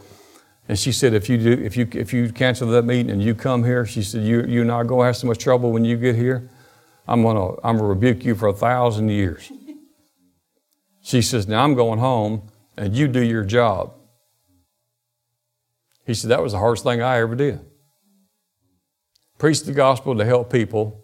And 0.69 0.77
she 0.77 0.91
said, 0.91 1.15
if 1.15 1.27
you 1.27 1.39
do, 1.39 1.51
if 1.51 1.75
you 1.75 1.89
if 1.93 2.13
you 2.13 2.32
cancel 2.32 2.69
that 2.69 2.86
meeting 2.86 3.10
and 3.10 3.23
you 3.23 3.34
come 3.34 3.63
here, 3.63 3.88
she 3.88 4.03
said, 4.03 4.23
you 4.23 4.45
you're 4.45 4.63
not 4.63 4.84
going 4.84 5.01
to 5.01 5.05
have 5.08 5.17
so 5.17 5.25
much 5.25 5.39
trouble 5.39 5.71
when 5.71 5.84
you 5.84 5.97
get 5.97 6.15
here. 6.15 6.47
I'm 7.08 7.23
gonna 7.23 7.55
I'm 7.63 7.77
gonna 7.77 7.89
rebuke 7.89 8.23
you 8.23 8.36
for 8.36 8.49
a 8.49 8.53
thousand 8.53 9.10
years. 9.10 9.51
She 11.01 11.23
says, 11.23 11.47
now 11.47 11.63
I'm 11.63 11.73
going 11.73 11.97
home 11.97 12.51
and 12.77 12.95
you 12.95 13.08
do 13.08 13.21
your 13.21 13.43
job. 13.43 13.95
He 16.05 16.13
said, 16.13 16.29
that 16.29 16.43
was 16.43 16.51
the 16.51 16.60
hardest 16.60 16.84
thing 16.84 17.01
I 17.01 17.17
ever 17.17 17.34
did. 17.34 17.62
Preach 19.39 19.63
the 19.63 19.71
gospel 19.71 20.15
to 20.15 20.25
help 20.25 20.51
people, 20.51 21.03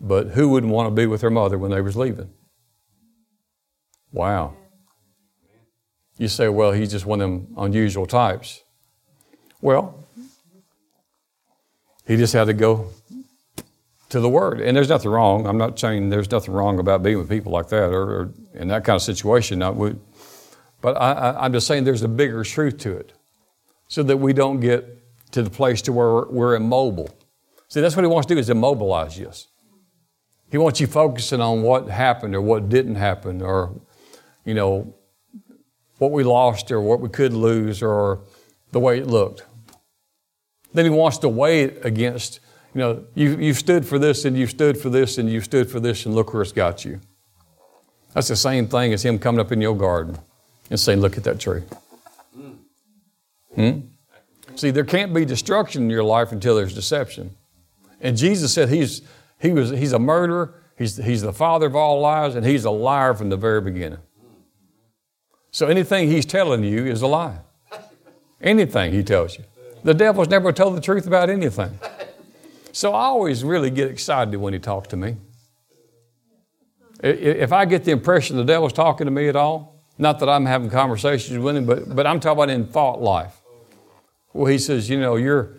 but 0.00 0.28
who 0.28 0.48
wouldn't 0.48 0.72
want 0.72 0.86
to 0.86 0.94
be 0.94 1.04
with 1.06 1.20
their 1.20 1.30
mother 1.30 1.58
when 1.58 1.72
they 1.72 1.82
was 1.82 1.94
leaving? 1.94 2.32
Wow. 4.12 4.56
You 6.18 6.28
say, 6.28 6.48
well, 6.48 6.72
he's 6.72 6.90
just 6.90 7.06
one 7.06 7.20
of 7.20 7.30
them 7.30 7.54
unusual 7.56 8.06
types. 8.06 8.62
Well, 9.60 10.06
he 12.06 12.16
just 12.16 12.32
had 12.32 12.44
to 12.44 12.52
go 12.52 12.90
to 14.10 14.20
the 14.20 14.28
Word. 14.28 14.60
And 14.60 14.76
there's 14.76 14.88
nothing 14.88 15.10
wrong. 15.10 15.46
I'm 15.46 15.58
not 15.58 15.78
saying 15.78 16.10
there's 16.10 16.30
nothing 16.30 16.52
wrong 16.52 16.78
about 16.78 17.02
being 17.02 17.18
with 17.18 17.28
people 17.28 17.52
like 17.52 17.68
that 17.68 17.90
or, 17.90 18.02
or 18.02 18.34
in 18.54 18.68
that 18.68 18.84
kind 18.84 18.96
of 18.96 19.02
situation. 19.02 19.58
Not 19.58 19.76
with, 19.76 19.98
but 20.80 21.00
I, 21.00 21.46
am 21.46 21.52
just 21.52 21.66
saying 21.66 21.84
there's 21.84 22.02
a 22.02 22.08
bigger 22.08 22.44
truth 22.44 22.78
to 22.78 22.92
it 22.96 23.12
so 23.88 24.02
that 24.02 24.18
we 24.18 24.32
don't 24.32 24.60
get 24.60 24.98
to 25.32 25.42
the 25.42 25.50
place 25.50 25.80
to 25.82 25.92
where 25.92 26.26
we're 26.26 26.54
immobile. 26.54 27.08
See, 27.68 27.80
that's 27.80 27.96
what 27.96 28.02
he 28.02 28.08
wants 28.08 28.26
to 28.26 28.34
do 28.34 28.38
is 28.38 28.50
immobilize 28.50 29.18
us. 29.20 29.48
He 30.50 30.58
wants 30.58 30.80
you 30.80 30.86
focusing 30.86 31.40
on 31.40 31.62
what 31.62 31.88
happened 31.88 32.34
or 32.34 32.42
what 32.42 32.68
didn't 32.68 32.96
happen 32.96 33.40
or, 33.40 33.80
you 34.44 34.52
know, 34.52 34.94
what 36.02 36.10
we 36.10 36.24
lost 36.24 36.72
or 36.72 36.80
what 36.80 36.98
we 36.98 37.08
could 37.08 37.32
lose 37.32 37.80
or 37.80 38.18
the 38.72 38.80
way 38.80 38.98
it 38.98 39.06
looked. 39.06 39.44
Then 40.74 40.84
he 40.84 40.90
wants 40.90 41.18
to 41.18 41.28
weigh 41.28 41.62
it 41.62 41.84
against, 41.84 42.40
you 42.74 42.80
know, 42.80 43.04
you, 43.14 43.36
you've 43.36 43.58
stood 43.58 43.86
for 43.86 44.00
this 44.00 44.24
and 44.24 44.36
you've 44.36 44.50
stood 44.50 44.76
for 44.76 44.90
this 44.90 45.16
and 45.16 45.30
you've 45.30 45.44
stood 45.44 45.70
for 45.70 45.78
this 45.78 46.04
and 46.04 46.12
look 46.12 46.34
where 46.34 46.42
it's 46.42 46.50
got 46.50 46.84
you. 46.84 46.98
That's 48.14 48.26
the 48.26 48.34
same 48.34 48.66
thing 48.66 48.92
as 48.92 49.04
him 49.04 49.16
coming 49.20 49.40
up 49.40 49.52
in 49.52 49.60
your 49.60 49.76
garden 49.76 50.18
and 50.70 50.80
saying, 50.80 51.00
Look 51.00 51.16
at 51.16 51.22
that 51.22 51.38
tree. 51.38 51.62
Hmm? 53.54 53.80
See, 54.56 54.72
there 54.72 54.84
can't 54.84 55.14
be 55.14 55.24
destruction 55.24 55.84
in 55.84 55.90
your 55.90 56.02
life 56.02 56.32
until 56.32 56.56
there's 56.56 56.74
deception. 56.74 57.36
And 58.00 58.16
Jesus 58.16 58.52
said 58.52 58.70
he's, 58.70 59.02
he 59.40 59.52
was, 59.52 59.70
he's 59.70 59.92
a 59.92 60.00
murderer, 60.00 60.52
he's, 60.76 60.96
he's 60.96 61.22
the 61.22 61.32
father 61.32 61.66
of 61.66 61.76
all 61.76 62.00
lies, 62.00 62.34
and 62.34 62.44
he's 62.44 62.64
a 62.64 62.72
liar 62.72 63.14
from 63.14 63.28
the 63.28 63.36
very 63.36 63.60
beginning. 63.60 64.00
So 65.52 65.66
anything 65.66 66.08
he's 66.08 66.24
telling 66.24 66.64
you 66.64 66.86
is 66.86 67.02
a 67.02 67.06
lie. 67.06 67.38
Anything 68.40 68.92
he 68.92 69.04
tells 69.04 69.38
you. 69.38 69.44
The 69.84 69.94
devil's 69.94 70.28
never 70.28 70.50
told 70.50 70.76
the 70.76 70.80
truth 70.80 71.06
about 71.06 71.28
anything. 71.28 71.78
So 72.72 72.94
I 72.94 73.04
always 73.04 73.44
really 73.44 73.70
get 73.70 73.90
excited 73.90 74.34
when 74.36 74.54
he 74.54 74.58
talks 74.58 74.88
to 74.88 74.96
me. 74.96 75.16
If 77.02 77.52
I 77.52 77.66
get 77.66 77.84
the 77.84 77.90
impression 77.90 78.36
the 78.36 78.44
devil's 78.44 78.72
talking 78.72 79.04
to 79.04 79.10
me 79.10 79.28
at 79.28 79.36
all, 79.36 79.84
not 79.98 80.20
that 80.20 80.28
I'm 80.28 80.46
having 80.46 80.70
conversations 80.70 81.38
with 81.38 81.56
him, 81.56 81.66
but, 81.66 81.94
but 81.94 82.06
I'm 82.06 82.18
talking 82.18 82.44
about 82.44 82.50
in 82.50 82.66
thought 82.66 83.02
life. 83.02 83.38
Well, 84.32 84.46
he 84.46 84.58
says, 84.58 84.88
you 84.88 84.98
know, 84.98 85.16
you're, 85.16 85.50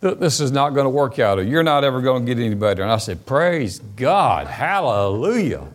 this 0.00 0.40
is 0.40 0.50
not 0.50 0.70
going 0.70 0.86
to 0.86 0.90
work 0.90 1.18
out, 1.18 1.38
or 1.38 1.42
you're 1.42 1.62
not 1.62 1.84
ever 1.84 2.00
going 2.00 2.24
to 2.24 2.34
get 2.34 2.42
any 2.42 2.54
better. 2.54 2.82
And 2.82 2.90
I 2.90 2.96
said, 2.96 3.26
praise 3.26 3.78
God, 3.78 4.46
hallelujah. 4.46 5.68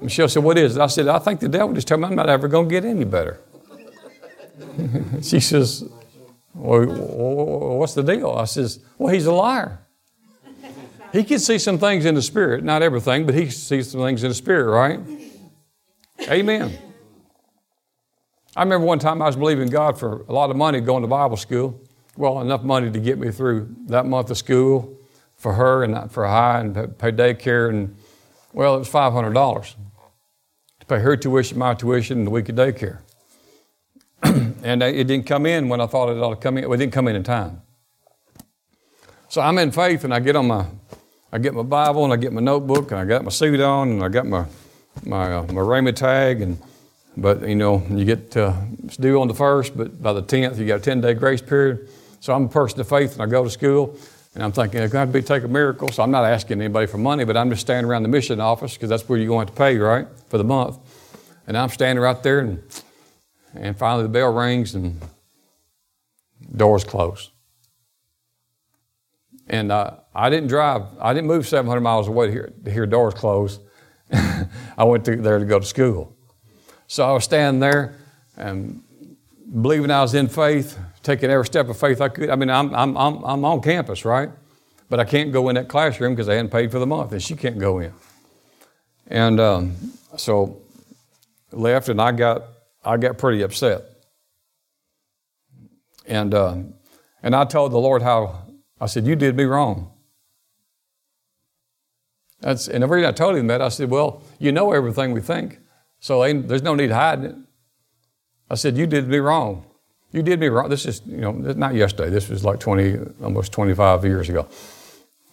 Michelle 0.00 0.28
said, 0.28 0.42
What 0.42 0.58
is 0.58 0.76
it? 0.76 0.80
I 0.80 0.86
said, 0.86 1.08
I 1.08 1.18
think 1.18 1.40
the 1.40 1.48
devil 1.48 1.74
just 1.74 1.88
told 1.88 2.00
me 2.00 2.08
I'm 2.08 2.14
not 2.14 2.28
ever 2.28 2.48
going 2.48 2.68
to 2.68 2.72
get 2.72 2.84
any 2.84 3.04
better. 3.04 3.40
she 5.22 5.40
says, 5.40 5.84
well, 6.54 6.86
what's 7.78 7.94
the 7.94 8.02
deal? 8.02 8.30
I 8.30 8.44
says, 8.44 8.80
Well, 8.98 9.12
he's 9.12 9.26
a 9.26 9.32
liar. 9.32 9.80
He 11.12 11.24
can 11.24 11.38
see 11.38 11.58
some 11.58 11.78
things 11.78 12.04
in 12.04 12.14
the 12.14 12.22
spirit, 12.22 12.64
not 12.64 12.82
everything, 12.82 13.26
but 13.26 13.34
he 13.34 13.48
sees 13.50 13.90
some 13.90 14.00
things 14.00 14.22
in 14.22 14.30
the 14.30 14.34
spirit, 14.34 14.70
right? 14.70 15.00
Amen. 16.28 16.76
I 18.56 18.62
remember 18.62 18.86
one 18.86 18.98
time 18.98 19.20
I 19.22 19.26
was 19.26 19.36
believing 19.36 19.68
God 19.68 19.98
for 19.98 20.22
a 20.28 20.32
lot 20.32 20.50
of 20.50 20.56
money 20.56 20.80
going 20.80 21.02
to 21.02 21.08
Bible 21.08 21.36
school. 21.36 21.80
Well, 22.16 22.40
enough 22.40 22.62
money 22.62 22.90
to 22.90 22.98
get 22.98 23.18
me 23.18 23.30
through 23.30 23.74
that 23.86 24.06
month 24.06 24.30
of 24.30 24.38
school 24.38 24.98
for 25.36 25.52
her 25.52 25.84
and 25.84 25.94
uh, 25.94 26.08
for 26.08 26.26
high 26.26 26.60
and 26.60 26.74
pay 26.98 27.12
daycare. 27.12 27.68
And, 27.68 27.94
well, 28.54 28.76
it 28.76 28.78
was 28.78 28.88
$500 28.88 29.74
to 29.74 29.76
pay 30.88 30.98
her 30.98 31.16
tuition, 31.16 31.58
my 31.58 31.74
tuition, 31.74 32.18
and 32.18 32.26
the 32.26 32.30
week 32.30 32.48
of 32.48 32.56
daycare. 32.56 32.98
and 34.22 34.82
it 34.82 35.06
didn't 35.06 35.26
come 35.26 35.46
in 35.46 35.68
when 35.68 35.80
I 35.80 35.86
thought 35.86 36.08
it 36.08 36.18
ought 36.18 36.30
to 36.30 36.36
come 36.36 36.58
in. 36.58 36.64
It 36.64 36.76
didn't 36.76 36.92
come 36.92 37.08
in 37.08 37.16
in 37.16 37.22
time. 37.22 37.62
So 39.28 39.40
I'm 39.40 39.58
in 39.58 39.72
faith, 39.72 40.04
and 40.04 40.14
I 40.14 40.20
get 40.20 40.36
on 40.36 40.46
my, 40.46 40.66
I 41.32 41.38
get 41.38 41.54
my 41.54 41.62
Bible, 41.62 42.04
and 42.04 42.12
I 42.12 42.16
get 42.16 42.32
my 42.32 42.40
notebook, 42.40 42.90
and 42.92 43.00
I 43.00 43.04
got 43.04 43.24
my 43.24 43.30
suit 43.30 43.60
on, 43.60 43.90
and 43.90 44.02
I 44.02 44.08
got 44.08 44.26
my, 44.26 44.46
my, 45.04 45.34
uh, 45.34 45.42
my 45.44 45.60
Rhema 45.60 45.94
tag, 45.94 46.40
and 46.40 46.58
but 47.16 47.48
you 47.48 47.54
know 47.54 47.82
you 47.90 48.04
get 48.04 48.30
to, 48.32 48.54
it's 48.84 48.96
due 48.96 49.20
on 49.20 49.28
the 49.28 49.34
first, 49.34 49.76
but 49.76 50.02
by 50.02 50.12
the 50.12 50.22
tenth 50.22 50.58
you 50.58 50.66
got 50.66 50.80
a 50.80 50.82
ten 50.82 51.00
day 51.00 51.14
grace 51.14 51.40
period. 51.40 51.88
So 52.20 52.34
I'm 52.34 52.44
a 52.44 52.48
person 52.48 52.80
of 52.80 52.88
faith, 52.88 53.14
and 53.14 53.22
I 53.22 53.26
go 53.26 53.44
to 53.44 53.50
school, 53.50 53.96
and 54.36 54.44
I'm 54.44 54.52
thinking 54.52 54.82
it's 54.82 54.92
going 54.92 55.06
to 55.06 55.12
be 55.12 55.22
take 55.22 55.44
a 55.44 55.48
miracle. 55.48 55.88
So 55.88 56.02
I'm 56.02 56.10
not 56.10 56.26
asking 56.26 56.60
anybody 56.60 56.86
for 56.86 56.98
money, 56.98 57.24
but 57.24 57.38
I'm 57.38 57.48
just 57.48 57.62
standing 57.62 57.90
around 57.90 58.02
the 58.02 58.10
mission 58.10 58.38
office 58.38 58.74
because 58.74 58.90
that's 58.90 59.08
where 59.08 59.18
you're 59.18 59.28
going 59.28 59.46
to 59.46 59.52
pay, 59.54 59.78
right, 59.78 60.06
for 60.28 60.36
the 60.36 60.44
month. 60.44 60.76
And 61.46 61.56
I'm 61.56 61.70
standing 61.70 62.02
right 62.02 62.22
there, 62.22 62.40
and, 62.40 62.62
and 63.54 63.78
finally 63.78 64.02
the 64.02 64.10
bell 64.10 64.34
rings, 64.34 64.74
and 64.74 65.00
doors 66.54 66.84
close. 66.84 67.30
And 69.46 69.72
uh, 69.72 69.92
I 70.14 70.28
didn't 70.28 70.48
drive, 70.48 70.82
I 71.00 71.14
didn't 71.14 71.28
move 71.28 71.48
700 71.48 71.80
miles 71.80 72.06
away 72.06 72.26
to 72.26 72.32
hear, 72.32 72.52
to 72.62 72.70
hear 72.70 72.84
doors 72.84 73.14
close. 73.14 73.58
I 74.12 74.84
went 74.84 75.06
to, 75.06 75.16
there 75.16 75.38
to 75.38 75.46
go 75.46 75.60
to 75.60 75.66
school. 75.66 76.14
So 76.88 77.08
I 77.08 77.12
was 77.12 77.24
standing 77.24 77.60
there 77.60 77.96
and 78.36 78.82
believing 79.50 79.90
I 79.90 80.02
was 80.02 80.14
in 80.14 80.28
faith, 80.28 80.78
taking 81.02 81.30
every 81.30 81.46
step 81.46 81.68
of 81.68 81.78
faith 81.78 82.00
I 82.00 82.08
could. 82.08 82.30
I 82.30 82.36
mean, 82.36 82.50
I'm, 82.50 82.74
I'm, 82.74 82.96
I'm, 82.96 83.24
I'm 83.24 83.44
on 83.44 83.62
campus, 83.62 84.04
right? 84.04 84.30
But 84.88 85.00
I 85.00 85.04
can't 85.04 85.32
go 85.32 85.48
in 85.48 85.54
that 85.56 85.68
classroom 85.68 86.14
because 86.14 86.28
I 86.28 86.34
hadn't 86.34 86.50
paid 86.50 86.70
for 86.70 86.78
the 86.78 86.86
month, 86.86 87.12
and 87.12 87.22
she 87.22 87.34
can't 87.34 87.58
go 87.58 87.78
in. 87.78 87.92
And 89.08 89.40
um, 89.40 89.76
so 90.16 90.62
left, 91.52 91.88
and 91.88 92.00
I 92.00 92.12
got 92.12 92.44
I 92.84 92.96
got 92.96 93.18
pretty 93.18 93.42
upset. 93.42 93.82
And 96.06 96.34
uh, 96.34 96.56
and 97.22 97.34
I 97.34 97.44
told 97.44 97.72
the 97.72 97.78
Lord 97.78 98.02
how 98.02 98.44
I 98.80 98.86
said, 98.86 99.06
"You 99.06 99.16
did 99.16 99.36
me 99.36 99.44
wrong." 99.44 99.92
That's 102.40 102.68
and 102.68 102.82
the 102.82 102.86
reason 102.86 103.08
I 103.08 103.12
told 103.12 103.36
him 103.36 103.48
that 103.48 103.60
I 103.60 103.68
said, 103.68 103.90
"Well, 103.90 104.22
you 104.38 104.52
know 104.52 104.72
everything 104.72 105.12
we 105.12 105.20
think, 105.20 105.58
so 105.98 106.20
there's 106.32 106.62
no 106.62 106.74
need 106.74 106.90
hiding 106.90 107.24
it." 107.24 107.36
I 108.50 108.54
said, 108.54 108.76
"You 108.76 108.86
did 108.86 109.08
me 109.08 109.18
wrong. 109.18 109.64
You 110.12 110.22
did 110.22 110.40
me 110.40 110.48
wrong." 110.48 110.68
This 110.68 110.86
is 110.86 111.02
you 111.06 111.18
know 111.18 111.32
not 111.32 111.74
yesterday. 111.74 112.10
This 112.10 112.28
was 112.28 112.44
like 112.44 112.60
20, 112.60 112.98
almost 113.22 113.52
25 113.52 114.04
years 114.04 114.28
ago. 114.28 114.48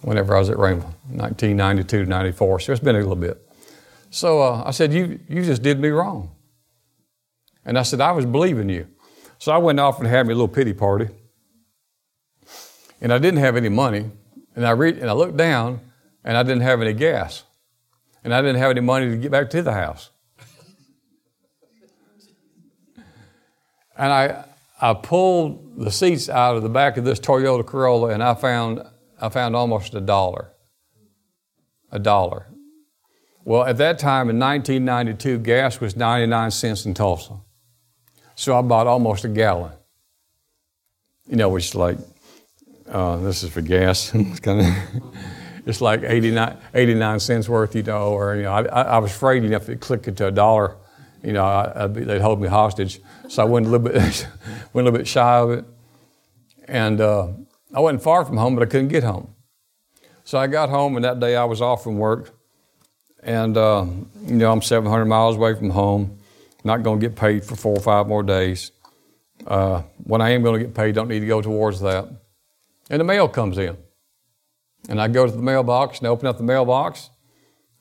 Whenever 0.02 0.36
I 0.36 0.40
was 0.40 0.50
at 0.50 0.58
Rhema, 0.58 0.84
1992 1.08 2.04
to 2.04 2.10
94. 2.10 2.60
So 2.60 2.72
it's 2.74 2.82
been 2.82 2.96
a 2.96 3.00
little 3.00 3.16
bit. 3.16 3.42
So 4.14 4.44
uh, 4.44 4.64
I 4.64 4.70
said, 4.70 4.94
you, 4.94 5.20
you 5.28 5.44
just 5.44 5.64
did 5.64 5.80
me 5.80 5.90
wrong. 5.90 6.30
And 7.66 7.80
I 7.80 7.82
said, 7.82 8.00
I 8.00 8.12
was 8.12 8.28
believing 8.28 8.70
you. 8.70 8.88
So 9.40 9.52
I 9.52 9.58
went 9.58 9.80
off 9.80 9.98
and 9.98 10.08
had 10.08 10.28
me 10.28 10.34
a 10.34 10.36
little 10.36 10.48
pity 10.48 10.72
party. 10.72 11.08
And 13.02 13.12
I 13.12 13.18
didn't 13.18 13.40
have 13.40 13.56
any 13.56 13.70
money. 13.70 14.12
And 14.56 14.68
I, 14.68 14.72
re- 14.72 15.00
and 15.00 15.10
I 15.10 15.14
looked 15.14 15.36
down 15.36 15.82
and 16.24 16.38
I 16.38 16.44
didn't 16.44 16.62
have 16.62 16.80
any 16.80 16.94
gas. 16.94 17.44
And 18.24 18.36
I 18.36 18.42
didn't 18.42 18.60
have 18.60 18.70
any 18.70 18.82
money 18.82 19.10
to 19.10 19.18
get 19.18 19.32
back 19.32 19.50
to 19.50 19.64
the 19.64 19.74
house. 19.74 20.12
And 23.98 24.12
I, 24.12 24.46
I 24.82 24.94
pulled 24.94 25.78
the 25.78 25.92
seats 25.92 26.30
out 26.30 26.56
of 26.56 26.64
the 26.64 26.70
back 26.70 26.98
of 26.98 27.06
this 27.06 27.20
Toyota 27.20 27.66
Corolla 27.66 28.10
and 28.10 28.24
I 28.24 28.34
found, 28.34 28.84
I 29.22 29.30
found 29.30 29.56
almost 29.56 29.94
a 29.94 30.02
dollar. 30.02 30.52
A 31.92 32.00
dollar. 32.00 32.48
Well, 33.46 33.64
at 33.64 33.78
that 33.78 34.00
time 34.00 34.30
in 34.30 34.40
1992, 34.40 35.40
gas 35.40 35.80
was 35.80 35.96
99 35.96 36.52
cents 36.52 36.86
in 36.86 36.94
Tulsa. 36.94 37.40
So 38.36 38.58
I 38.58 38.62
bought 38.62 38.88
almost 38.88 39.26
a 39.26 39.30
gallon. 39.30 39.74
You 41.28 41.36
know, 41.36 41.50
which 41.50 41.66
is 41.66 41.76
like, 41.76 41.98
uh, 42.90 43.18
this 43.18 43.44
is 43.44 43.52
for 43.52 43.62
gas. 43.62 44.12
it's 44.16 44.40
kind 44.40 44.62
of, 44.62 45.14
it's 45.66 45.82
like 45.82 46.04
89, 46.04 46.58
89 46.74 47.20
cents 47.20 47.50
worth, 47.50 47.76
you 47.76 47.84
know, 47.84 48.14
or, 48.14 48.36
you 48.36 48.44
know, 48.44 48.54
I, 48.54 48.64
I 48.64 48.98
was 48.98 49.12
afraid, 49.12 49.44
you 49.44 49.50
know, 49.50 49.58
if 49.58 49.70
it 49.70 49.80
clicked 49.80 50.08
it 50.08 50.18
to 50.18 50.28
a 50.28 50.32
dollar, 50.32 50.78
you 51.24 51.34
know, 51.34 51.46
I, 51.46 51.88
be, 51.88 52.04
they'd 52.04 52.22
hold 52.22 52.42
me 52.42 52.48
hostage. 52.48 53.00
So 53.30 53.44
I 53.44 53.46
went 53.46 53.66
a 53.66 53.70
little 53.70 53.88
bit, 53.88 53.96
went 54.74 54.88
a 54.88 54.92
little 54.92 54.92
bit 54.92 55.08
shy 55.08 55.38
of 55.38 55.52
it. 55.52 55.66
And 56.68 57.02
uh, 57.02 57.28
I 57.74 57.80
wasn't 57.80 58.04
far 58.04 58.26
from 58.26 58.38
home, 58.38 58.56
but 58.56 58.64
I 58.64 58.66
couldn't 58.68 58.90
get 58.90 59.04
home. 59.04 59.34
So 60.24 60.38
I 60.38 60.48
got 60.48 60.70
home, 60.70 60.96
and 60.96 61.04
that 61.04 61.20
day 61.20 61.36
I 61.36 61.44
was 61.46 61.62
off 61.62 61.84
from 61.84 61.98
work. 61.98 62.34
And, 63.22 63.58
uh, 63.58 63.86
you 64.26 64.36
know, 64.36 64.52
I'm 64.52 64.62
700 64.62 65.06
miles 65.06 65.36
away 65.36 65.56
from 65.56 65.70
home 65.70 66.20
not 66.64 66.84
going 66.84 67.00
to 67.00 67.08
get 67.08 67.16
paid 67.16 67.44
for 67.44 67.56
four 67.56 67.76
or 67.76 67.82
five 67.82 68.08
more 68.08 68.24
days. 68.24 68.72
Uh, 69.46 69.84
when 70.04 70.22
I 70.22 70.32
am 70.32 70.42
going 70.42 70.60
to 70.60 70.66
get 70.66 70.76
paid, 70.76 70.96
don't 70.96 71.10
need 71.10 71.20
to 71.20 71.28
go 71.28 71.42
towards 71.42 71.82
that. 71.82 72.08
And 72.90 73.00
the 73.00 73.04
mail 73.06 73.28
comes 73.28 73.58
in. 73.58 73.78
And 74.90 75.02
I 75.02 75.08
go 75.08 75.26
to 75.26 75.32
the 75.32 75.42
mailbox 75.42 76.00
and 76.00 76.08
open 76.08 76.28
up 76.28 76.38
the 76.38 76.44
mailbox, 76.44 77.10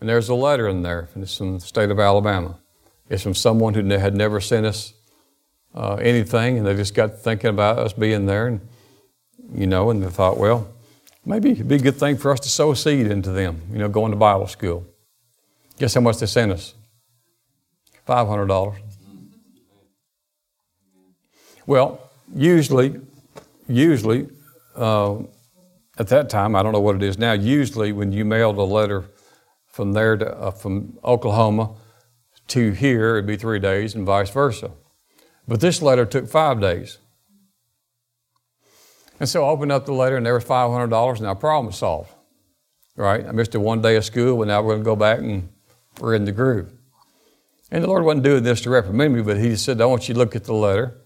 and 0.00 0.08
there's 0.08 0.28
a 0.28 0.34
letter 0.34 0.68
in 0.68 0.82
there, 0.82 1.08
and 1.14 1.22
it's 1.22 1.36
from 1.36 1.54
the 1.54 1.60
state 1.60 1.90
of 1.90 1.98
Alabama. 1.98 2.58
It's 3.12 3.22
from 3.22 3.34
someone 3.34 3.74
who 3.74 3.86
had 3.90 4.16
never 4.16 4.40
sent 4.40 4.64
us 4.64 4.94
uh, 5.74 5.96
anything, 5.96 6.56
and 6.56 6.66
they 6.66 6.74
just 6.74 6.94
got 6.94 7.18
thinking 7.18 7.50
about 7.50 7.78
us 7.78 7.92
being 7.92 8.24
there, 8.24 8.46
and 8.46 8.66
you 9.54 9.66
know, 9.66 9.90
and 9.90 10.02
they 10.02 10.08
thought, 10.08 10.38
well, 10.38 10.72
maybe 11.22 11.50
it'd 11.50 11.68
be 11.68 11.74
a 11.74 11.78
good 11.78 11.96
thing 11.96 12.16
for 12.16 12.32
us 12.32 12.40
to 12.40 12.48
sow 12.48 12.70
a 12.70 12.76
seed 12.76 13.08
into 13.08 13.30
them, 13.30 13.60
you 13.70 13.76
know, 13.76 13.88
going 13.90 14.12
to 14.12 14.16
Bible 14.16 14.46
school. 14.46 14.86
Guess 15.78 15.92
how 15.92 16.00
much 16.00 16.20
they 16.20 16.26
sent 16.26 16.52
us? 16.52 16.72
$500. 18.08 18.78
Well, 21.66 22.10
usually, 22.34 22.98
usually, 23.68 24.28
uh, 24.74 25.18
at 25.98 26.08
that 26.08 26.30
time, 26.30 26.56
I 26.56 26.62
don't 26.62 26.72
know 26.72 26.80
what 26.80 26.96
it 26.96 27.02
is 27.02 27.18
now, 27.18 27.32
usually 27.32 27.92
when 27.92 28.10
you 28.10 28.24
mailed 28.24 28.56
a 28.56 28.62
letter 28.62 29.04
from 29.66 29.92
there 29.92 30.16
to, 30.16 30.34
uh, 30.34 30.50
from 30.50 30.98
Oklahoma 31.04 31.74
to 32.48 32.72
here, 32.72 33.16
it'd 33.16 33.26
be 33.26 33.36
three 33.36 33.58
days 33.58 33.94
and 33.94 34.06
vice 34.06 34.30
versa. 34.30 34.72
But 35.46 35.60
this 35.60 35.82
letter 35.82 36.06
took 36.06 36.28
five 36.28 36.60
days. 36.60 36.98
And 39.18 39.28
so 39.28 39.44
I 39.44 39.50
opened 39.50 39.72
up 39.72 39.86
the 39.86 39.92
letter 39.92 40.16
and 40.16 40.26
there 40.26 40.34
was 40.34 40.44
$500 40.44 41.18
and 41.18 41.26
our 41.26 41.36
problem 41.36 41.66
was 41.66 41.76
solved. 41.76 42.12
Right? 42.96 43.26
I 43.26 43.32
missed 43.32 43.54
a 43.54 43.60
one 43.60 43.80
day 43.80 43.96
of 43.96 44.04
school, 44.04 44.36
but 44.38 44.48
now 44.48 44.60
we're 44.62 44.72
going 44.74 44.80
to 44.80 44.84
go 44.84 44.96
back 44.96 45.20
and 45.20 45.48
we're 46.00 46.14
in 46.14 46.24
the 46.24 46.32
groove. 46.32 46.72
And 47.70 47.82
the 47.82 47.88
Lord 47.88 48.04
wasn't 48.04 48.24
doing 48.24 48.42
this 48.42 48.60
to 48.62 48.70
reprimand 48.70 49.14
me, 49.14 49.22
but 49.22 49.38
He 49.38 49.56
said, 49.56 49.80
I 49.80 49.86
want 49.86 50.06
you 50.06 50.14
to 50.14 50.18
look 50.18 50.36
at 50.36 50.44
the 50.44 50.52
letter, 50.52 50.98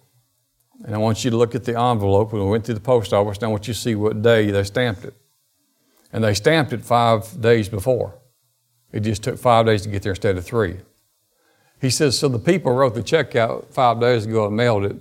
and 0.85 0.94
I 0.94 0.99
want 0.99 1.25
you 1.25 1.31
to 1.31 1.37
look 1.37 1.55
at 1.55 1.64
the 1.64 1.79
envelope. 1.79 2.33
When 2.33 2.42
we 2.42 2.51
went 2.51 2.64
to 2.64 2.75
the 2.75 2.81
post 2.81 3.12
office, 3.12 3.38
and 3.38 3.44
I 3.44 3.49
want 3.49 3.68
you 3.68 3.75
to 3.75 3.79
see 3.79 3.94
what 3.94 4.20
day 4.20 4.51
they 4.51 4.64
stamped 4.64 5.05
it. 5.05 5.14
And 6.12 6.25
they 6.25 6.35
stamped 6.35 6.72
it 6.72 6.85
five 6.85 7.40
days 7.40 7.68
before. 7.68 8.18
It 8.92 9.01
just 9.01 9.22
took 9.22 9.38
five 9.38 9.66
days 9.66 9.83
to 9.83 9.88
get 9.88 10.03
there 10.03 10.12
instead 10.12 10.37
of 10.37 10.44
three. 10.44 10.79
He 11.81 11.91
says, 11.91 12.19
so 12.19 12.29
the 12.29 12.39
people 12.39 12.73
wrote 12.73 12.95
the 12.95 13.03
check 13.03 13.37
out 13.37 13.73
five 13.73 14.01
days 14.01 14.27
ago 14.27 14.47
and 14.47 14.57
mailed 14.57 14.85
it. 14.85 14.97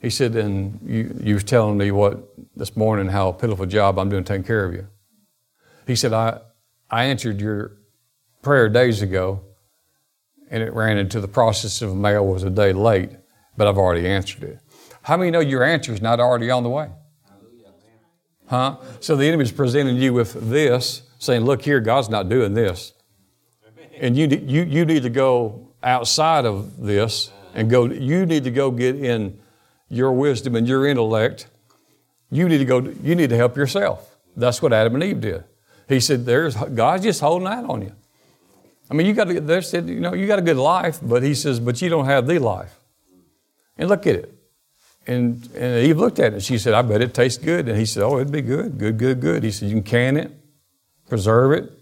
He 0.00 0.10
said, 0.10 0.34
and 0.36 0.78
you, 0.84 1.18
you 1.22 1.34
was 1.34 1.44
telling 1.44 1.76
me 1.76 1.90
what 1.90 2.18
this 2.56 2.76
morning, 2.76 3.08
how 3.08 3.32
pitiful 3.32 3.66
job 3.66 3.98
I'm 3.98 4.08
doing 4.08 4.24
taking 4.24 4.44
care 4.44 4.64
of 4.64 4.72
you. 4.72 4.86
He 5.86 5.96
said, 5.96 6.12
I, 6.12 6.40
I 6.90 7.04
answered 7.04 7.40
your 7.40 7.72
prayer 8.42 8.68
days 8.68 9.02
ago, 9.02 9.40
and 10.50 10.62
it 10.62 10.72
ran 10.72 10.98
into 10.98 11.20
the 11.20 11.28
process 11.28 11.82
of 11.82 11.94
mail 11.94 12.26
was 12.26 12.42
a 12.42 12.50
day 12.50 12.72
late, 12.72 13.10
but 13.56 13.66
I've 13.66 13.78
already 13.78 14.06
answered 14.06 14.42
it. 14.42 14.58
How 15.02 15.16
many 15.16 15.30
know 15.30 15.40
your 15.40 15.62
answer 15.62 15.92
is 15.92 16.02
not 16.02 16.20
already 16.20 16.50
on 16.50 16.62
the 16.62 16.70
way? 16.70 16.88
Huh? 18.46 18.78
So 18.98 19.14
the 19.16 19.26
enemy's 19.26 19.52
presenting 19.52 19.96
you 19.96 20.12
with 20.12 20.50
this, 20.50 21.02
saying, 21.18 21.44
Look 21.44 21.62
here, 21.62 21.80
God's 21.80 22.08
not 22.08 22.28
doing 22.28 22.54
this. 22.54 22.92
And 24.00 24.16
you, 24.16 24.26
you, 24.26 24.62
you 24.64 24.84
need 24.84 25.02
to 25.02 25.10
go 25.10 25.69
outside 25.82 26.44
of 26.44 26.78
this 26.78 27.30
and 27.54 27.70
go, 27.70 27.86
you 27.86 28.26
need 28.26 28.44
to 28.44 28.50
go 28.50 28.70
get 28.70 28.96
in 28.96 29.38
your 29.88 30.12
wisdom 30.12 30.54
and 30.56 30.68
your 30.68 30.86
intellect. 30.86 31.46
You 32.30 32.48
need 32.48 32.58
to 32.58 32.64
go, 32.64 32.80
you 33.02 33.14
need 33.14 33.30
to 33.30 33.36
help 33.36 33.56
yourself. 33.56 34.16
That's 34.36 34.62
what 34.62 34.72
Adam 34.72 34.94
and 34.94 35.04
Eve 35.04 35.20
did. 35.20 35.44
He 35.88 35.98
said, 36.00 36.24
There's 36.24 36.54
God's 36.54 37.02
just 37.02 37.20
holding 37.20 37.48
out 37.48 37.64
on 37.64 37.82
you. 37.82 37.92
I 38.90 38.94
mean, 38.94 39.06
you 39.06 39.12
got 39.12 39.28
they 39.28 39.60
said, 39.60 39.88
you 39.88 40.00
know, 40.00 40.14
you 40.14 40.26
got 40.26 40.38
a 40.38 40.42
good 40.42 40.56
life, 40.56 40.98
but 41.02 41.22
he 41.22 41.34
says, 41.34 41.60
but 41.60 41.80
you 41.80 41.88
don't 41.88 42.06
have 42.06 42.26
the 42.26 42.38
life. 42.38 42.76
And 43.78 43.88
look 43.88 44.06
at 44.06 44.16
it. 44.16 44.34
And, 45.06 45.48
and 45.54 45.84
Eve 45.86 45.98
looked 45.98 46.18
at 46.18 46.34
it. 46.34 46.42
She 46.42 46.58
said, 46.58 46.74
I 46.74 46.82
bet 46.82 47.00
it 47.00 47.14
tastes 47.14 47.42
good. 47.42 47.68
And 47.68 47.78
he 47.78 47.86
said, 47.86 48.02
Oh, 48.02 48.16
it'd 48.16 48.32
be 48.32 48.42
good, 48.42 48.78
good, 48.78 48.98
good, 48.98 49.20
good. 49.20 49.42
He 49.42 49.50
said, 49.50 49.68
You 49.68 49.76
can 49.76 49.82
can 49.82 50.16
it, 50.16 50.32
preserve 51.08 51.52
it. 51.52 51.72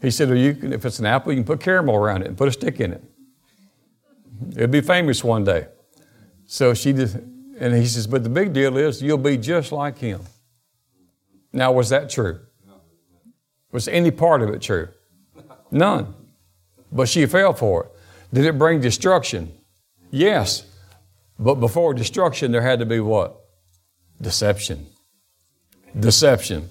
He 0.00 0.10
said, 0.10 0.28
well, 0.28 0.38
you 0.38 0.54
can, 0.54 0.72
if 0.72 0.84
it's 0.84 0.98
an 0.98 1.06
apple, 1.06 1.32
you 1.32 1.38
can 1.38 1.44
put 1.44 1.60
caramel 1.60 1.94
around 1.94 2.22
it 2.22 2.28
and 2.28 2.36
put 2.36 2.48
a 2.48 2.52
stick 2.52 2.80
in 2.80 2.92
it. 2.92 3.04
It'd 4.52 4.70
be 4.70 4.80
famous 4.80 5.22
one 5.22 5.44
day. 5.44 5.66
So 6.46 6.74
she 6.74 6.92
just, 6.92 7.14
and 7.14 7.74
he 7.74 7.86
says, 7.86 8.06
But 8.06 8.24
the 8.24 8.30
big 8.30 8.52
deal 8.52 8.76
is 8.76 9.02
you'll 9.02 9.18
be 9.18 9.36
just 9.36 9.72
like 9.72 9.98
him. 9.98 10.22
Now, 11.52 11.72
was 11.72 11.88
that 11.90 12.10
true? 12.10 12.40
Was 13.72 13.86
any 13.88 14.10
part 14.10 14.42
of 14.42 14.50
it 14.50 14.62
true? 14.62 14.88
None. 15.70 16.14
But 16.90 17.08
she 17.08 17.26
fell 17.26 17.52
for 17.52 17.84
it. 17.84 17.90
Did 18.34 18.44
it 18.44 18.58
bring 18.58 18.80
destruction? 18.80 19.52
Yes. 20.10 20.64
But 21.38 21.56
before 21.56 21.94
destruction, 21.94 22.52
there 22.52 22.62
had 22.62 22.80
to 22.80 22.86
be 22.86 23.00
what? 23.00 23.36
Deception. 24.20 24.86
Deception. 25.98 26.68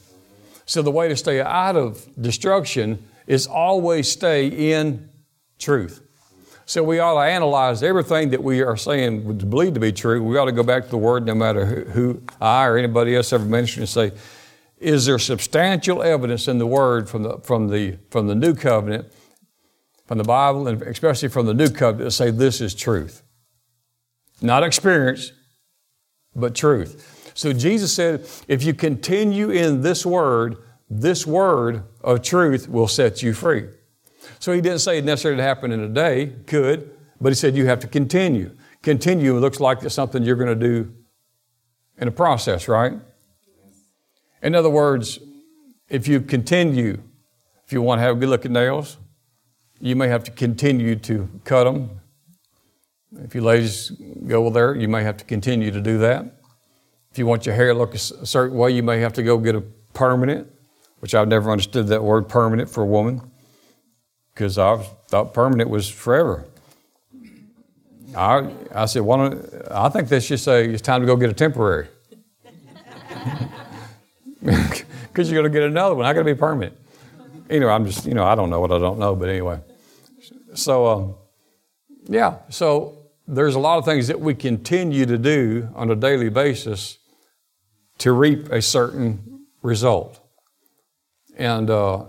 So 0.66 0.82
the 0.82 0.92
way 0.92 1.08
to 1.08 1.16
stay 1.16 1.42
out 1.42 1.76
of 1.76 2.08
destruction 2.22 3.08
is 3.28 3.48
always 3.48 4.10
stay 4.12 4.72
in 4.72 5.10
truth. 5.58 6.02
So 6.70 6.84
we 6.84 7.00
ought 7.00 7.16
to 7.16 7.28
analyze 7.28 7.82
everything 7.82 8.30
that 8.30 8.44
we 8.44 8.62
are 8.62 8.78
saying 8.78 9.26
would 9.26 9.50
believe 9.50 9.74
to 9.74 9.80
be 9.80 9.92
true. 9.92 10.24
We 10.24 10.38
ought 10.38 10.46
to 10.46 10.52
go 10.52 10.62
back 10.62 10.84
to 10.84 10.90
the 10.92 11.00
Word, 11.00 11.26
no 11.26 11.34
matter 11.34 11.66
who, 11.66 12.22
I 12.40 12.68
or 12.68 12.78
anybody 12.78 13.16
else 13.16 13.34
ever 13.34 13.44
mentioned, 13.44 13.82
and 13.82 13.90
say, 13.90 14.12
is 14.78 15.08
there 15.08 15.18
substantial 15.18 16.04
evidence 16.04 16.48
in 16.48 16.60
the 16.60 16.68
Word 16.68 17.10
from 17.10 17.24
the, 17.24 17.40
from 17.40 17.70
the, 17.70 17.98
from 18.12 18.28
the 18.28 18.36
New 18.36 18.54
Covenant 18.54 19.12
from 20.06 20.20
the 20.20 20.24
Bible 20.24 20.68
and 20.68 20.80
especially 20.84 21.30
from 21.30 21.48
the 21.48 21.56
New 21.56 21.70
Covenant 21.70 22.06
that 22.06 22.12
say 22.12 22.30
this 22.30 22.62
is 22.62 22.76
truth. 22.76 23.24
Not 24.40 24.62
experience, 24.62 25.32
but 26.36 26.54
truth. 26.54 27.32
So 27.34 27.52
Jesus 27.52 27.96
said, 27.96 28.28
if 28.48 28.62
you 28.62 28.76
continue 28.76 29.50
in 29.50 29.82
this 29.82 30.06
word, 30.06 30.58
this 30.88 31.26
word 31.26 31.84
of 32.02 32.22
truth 32.22 32.70
will 32.70 32.88
set 32.88 33.24
you 33.24 33.34
free. 33.34 33.70
So 34.40 34.54
he 34.54 34.62
didn't 34.62 34.80
say 34.80 34.98
it 34.98 35.06
necessarily 35.06 35.42
happened 35.42 35.74
in 35.74 35.82
a 35.82 35.90
day, 35.90 36.34
could, 36.48 36.92
but 37.22 37.30
he 37.30 37.36
said 37.36 37.56
you 37.56 37.68
have 37.68 37.80
to 37.82 37.88
continue. 37.88 38.56
Continue 38.82 39.38
looks 39.38 39.60
like 39.60 39.84
it's 39.84 39.94
something 39.94 40.24
you're 40.24 40.38
going 40.38 40.48
to 40.48 40.68
do 40.68 40.94
in 41.98 42.08
a 42.08 42.12
process, 42.12 42.68
right? 42.70 42.94
In 44.42 44.56
other 44.56 44.70
words, 44.70 45.20
if 45.90 46.08
you 46.08 46.22
continue, 46.22 47.02
if 47.66 47.74
you 47.74 47.82
want 47.82 48.00
to 48.00 48.04
have 48.04 48.20
good 48.20 48.30
looking 48.30 48.54
nails, 48.54 48.98
you 49.82 49.96
may 49.96 50.08
have 50.08 50.24
to 50.24 50.32
continue 50.32 50.96
to 50.96 51.30
cut 51.44 51.66
them. 51.66 51.90
If 53.18 53.36
you 53.36 53.42
ladies 53.42 53.92
go 54.26 54.50
there, 54.50 54.76
you 54.76 54.88
may 54.88 55.04
have 55.04 55.18
to 55.18 55.26
continue 55.26 55.72
to 55.72 55.82
do 55.82 55.98
that. 56.00 56.26
If 57.12 57.18
you 57.18 57.26
want 57.26 57.46
your 57.46 57.56
hair 57.56 57.74
to 57.74 57.78
look 57.78 57.96
a 57.96 57.98
certain 57.98 58.58
way, 58.58 58.72
you 58.72 58.84
may 58.84 59.00
have 59.00 59.14
to 59.14 59.24
go 59.24 59.38
get 59.38 59.56
a 59.56 59.62
permanent, 59.94 60.48
which 61.00 61.16
I've 61.16 61.28
never 61.28 61.52
understood 61.52 61.88
that 61.88 62.04
word 62.04 62.30
permanent 62.30 62.70
for 62.70 62.84
a 62.84 62.86
woman, 62.86 63.29
because 64.40 64.58
I 64.58 64.78
thought 65.10 65.34
permanent 65.34 65.70
was 65.70 65.90
forever. 65.90 66.46
I, 68.16 68.50
I 68.74 68.86
said, 68.86 69.02
well, 69.02 69.38
I 69.70 69.90
think 69.90 70.08
they 70.08 70.22
should 70.22 70.40
say 70.40 70.70
it's 70.70 70.82
time 70.82 71.02
to 71.02 71.06
go 71.06 71.18
get 71.18 71.30
a 71.30 71.34
temporary. 71.34 71.88
Because 74.42 75.30
you're 75.30 75.42
going 75.42 75.52
to 75.52 75.60
get 75.60 75.68
another 75.68 75.96
one. 75.96 76.06
I 76.06 76.14
got 76.14 76.20
to 76.20 76.24
be 76.24 76.36
permanent. 76.36 76.78
Anyway, 77.50 77.70
I'm 77.70 77.86
just, 77.86 78.06
you 78.06 78.14
know, 78.14 78.24
I 78.24 78.36
don't 78.36 78.50
know 78.50 78.62
what 78.62 78.72
I 78.72 78.80
don't 78.80 78.98
know, 78.98 79.14
but 79.14 79.28
anyway. 79.28 79.60
So, 80.54 80.88
um, 80.88 81.16
yeah, 82.06 82.38
so 82.48 83.10
there's 83.28 83.56
a 83.56 83.60
lot 83.60 83.80
of 83.80 83.86
things 83.86 84.08
that 84.08 84.22
we 84.22 84.34
continue 84.36 85.06
to 85.06 85.18
do 85.18 85.68
on 85.76 85.92
a 85.92 85.96
daily 85.96 86.30
basis 86.30 87.00
to 87.98 88.14
reap 88.14 88.50
a 88.50 88.62
certain 88.62 89.48
result. 89.62 90.22
And 91.36 91.70
uh, 91.70 92.06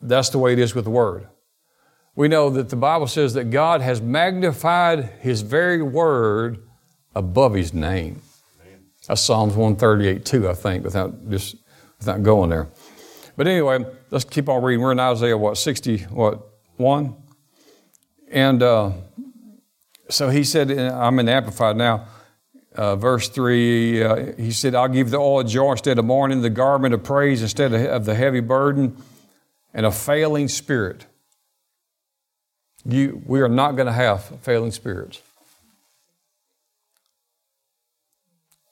that's 0.00 0.30
the 0.30 0.38
way 0.38 0.52
it 0.52 0.58
is 0.58 0.74
with 0.74 0.84
the 0.84 0.90
Word. 0.90 1.28
We 2.14 2.28
know 2.28 2.50
that 2.50 2.68
the 2.68 2.76
Bible 2.76 3.06
says 3.06 3.34
that 3.34 3.50
God 3.50 3.80
has 3.80 4.00
magnified 4.00 5.04
His 5.20 5.42
very 5.42 5.82
Word 5.82 6.58
above 7.14 7.54
His 7.54 7.72
name. 7.72 8.22
That's 9.06 9.20
Psalms 9.20 9.54
138 9.54 10.24
2, 10.24 10.48
I 10.48 10.54
think, 10.54 10.84
without 10.84 11.28
just 11.30 11.56
without 11.98 12.22
going 12.22 12.50
there. 12.50 12.68
But 13.36 13.46
anyway, 13.46 13.84
let's 14.10 14.24
keep 14.24 14.48
on 14.48 14.62
reading. 14.62 14.82
We're 14.82 14.92
in 14.92 15.00
Isaiah, 15.00 15.36
what, 15.36 15.56
60, 15.56 15.98
what, 16.04 16.46
1? 16.76 17.16
And 18.30 18.62
uh, 18.62 18.92
so 20.08 20.28
he 20.28 20.44
said, 20.44 20.70
I'm 20.70 21.18
in 21.18 21.28
Amplified 21.28 21.76
now, 21.76 22.06
uh, 22.74 22.96
verse 22.96 23.28
3, 23.28 24.02
uh, 24.02 24.32
he 24.36 24.52
said, 24.52 24.74
I'll 24.74 24.88
give 24.88 25.10
the 25.10 25.18
oil 25.18 25.42
joy 25.42 25.72
instead 25.72 25.98
of 25.98 26.04
mourning, 26.04 26.42
the 26.42 26.50
garment 26.50 26.94
of 26.94 27.02
praise 27.02 27.42
instead 27.42 27.72
of 27.72 28.04
the 28.04 28.14
heavy 28.14 28.40
burden, 28.40 28.96
and 29.72 29.86
a 29.86 29.90
failing 29.90 30.48
spirit. 30.48 31.06
You, 32.84 33.22
we 33.26 33.40
are 33.40 33.48
not 33.48 33.72
going 33.72 33.86
to 33.86 33.92
have 33.92 34.24
failing 34.42 34.70
spirits. 34.70 35.20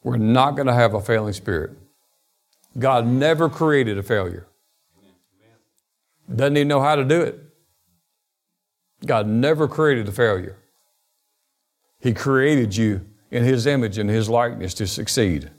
We're 0.02 0.16
not 0.16 0.52
going 0.52 0.66
to 0.66 0.74
have 0.74 0.94
a 0.94 1.00
failing 1.00 1.34
spirit. 1.34 1.72
God 2.78 3.06
never 3.06 3.48
created 3.48 3.98
a 3.98 4.02
failure. 4.02 4.46
Doesn't 6.34 6.56
even 6.56 6.68
know 6.68 6.80
how 6.80 6.96
to 6.96 7.04
do 7.04 7.20
it. 7.20 7.40
God 9.04 9.26
never 9.26 9.68
created 9.68 10.08
a 10.08 10.12
failure. 10.12 10.56
He 12.00 12.12
created 12.12 12.76
you 12.76 13.06
in 13.30 13.44
His 13.44 13.66
image 13.66 13.98
and 13.98 14.08
His 14.08 14.28
likeness 14.28 14.74
to 14.74 14.86
succeed. 14.86 15.50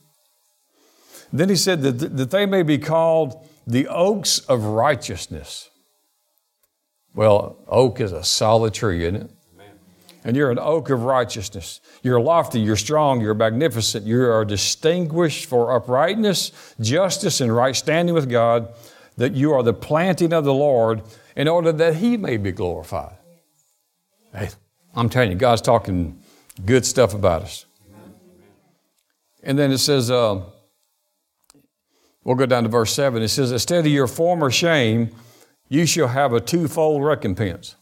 Then 1.32 1.50
He 1.50 1.56
said 1.56 1.82
that, 1.82 2.18
that 2.18 2.32
they 2.32 2.46
may 2.46 2.64
be 2.64 2.78
called 2.78 3.49
the 3.70 3.88
oaks 3.88 4.40
of 4.40 4.66
righteousness. 4.66 5.70
Well, 7.14 7.58
oak 7.68 8.02
is 8.02 8.12
a 8.12 8.24
solid 8.24 8.74
tree, 8.74 9.06
isn't 9.06 9.16
it? 9.16 9.32
And 10.24 10.36
you're 10.36 10.52
an 10.52 10.60
oak 10.60 10.90
of 10.90 11.04
righteousness. 11.04 11.80
You're 12.04 12.20
lofty, 12.20 12.60
you're 12.60 12.76
strong, 12.76 13.22
you're 13.22 13.36
magnificent, 13.36 14.06
you 14.06 14.22
are 14.24 14.44
distinguished 14.44 15.46
for 15.46 15.74
uprightness, 15.74 16.52
justice, 16.82 17.40
and 17.42 17.56
right 17.56 17.76
standing 17.76 18.14
with 18.14 18.30
God, 18.30 18.74
that 19.18 19.34
you 19.34 19.54
are 19.54 19.64
the 19.64 19.74
planting 19.74 20.34
of 20.34 20.44
the 20.44 20.54
Lord 20.54 21.04
in 21.36 21.48
order 21.48 21.72
that 21.72 21.96
He 21.96 22.18
may 22.18 22.38
be 22.38 22.52
glorified. 22.52 23.16
Hey, 24.34 24.50
I'm 24.96 25.10
telling 25.10 25.32
you, 25.32 25.38
God's 25.38 25.62
talking 25.62 26.22
good 26.66 26.86
stuff 26.86 27.14
about 27.14 27.44
us. 27.44 27.66
And 29.44 29.58
then 29.58 29.72
it 29.72 29.78
says, 29.78 30.12
uh, 30.12 30.42
we'll 32.30 32.38
go 32.38 32.46
down 32.46 32.62
to 32.62 32.70
verse 32.70 32.94
7. 32.94 33.24
It 33.24 33.30
says, 33.30 33.52
Instead 33.52 33.88
of 33.88 33.92
your 33.92 34.06
former 34.06 34.52
shame, 34.52 35.10
you 35.68 35.88
shall 35.88 36.10
have 36.10 36.32
a 36.32 36.40
twofold 36.40 37.04
recompense. 37.04 37.76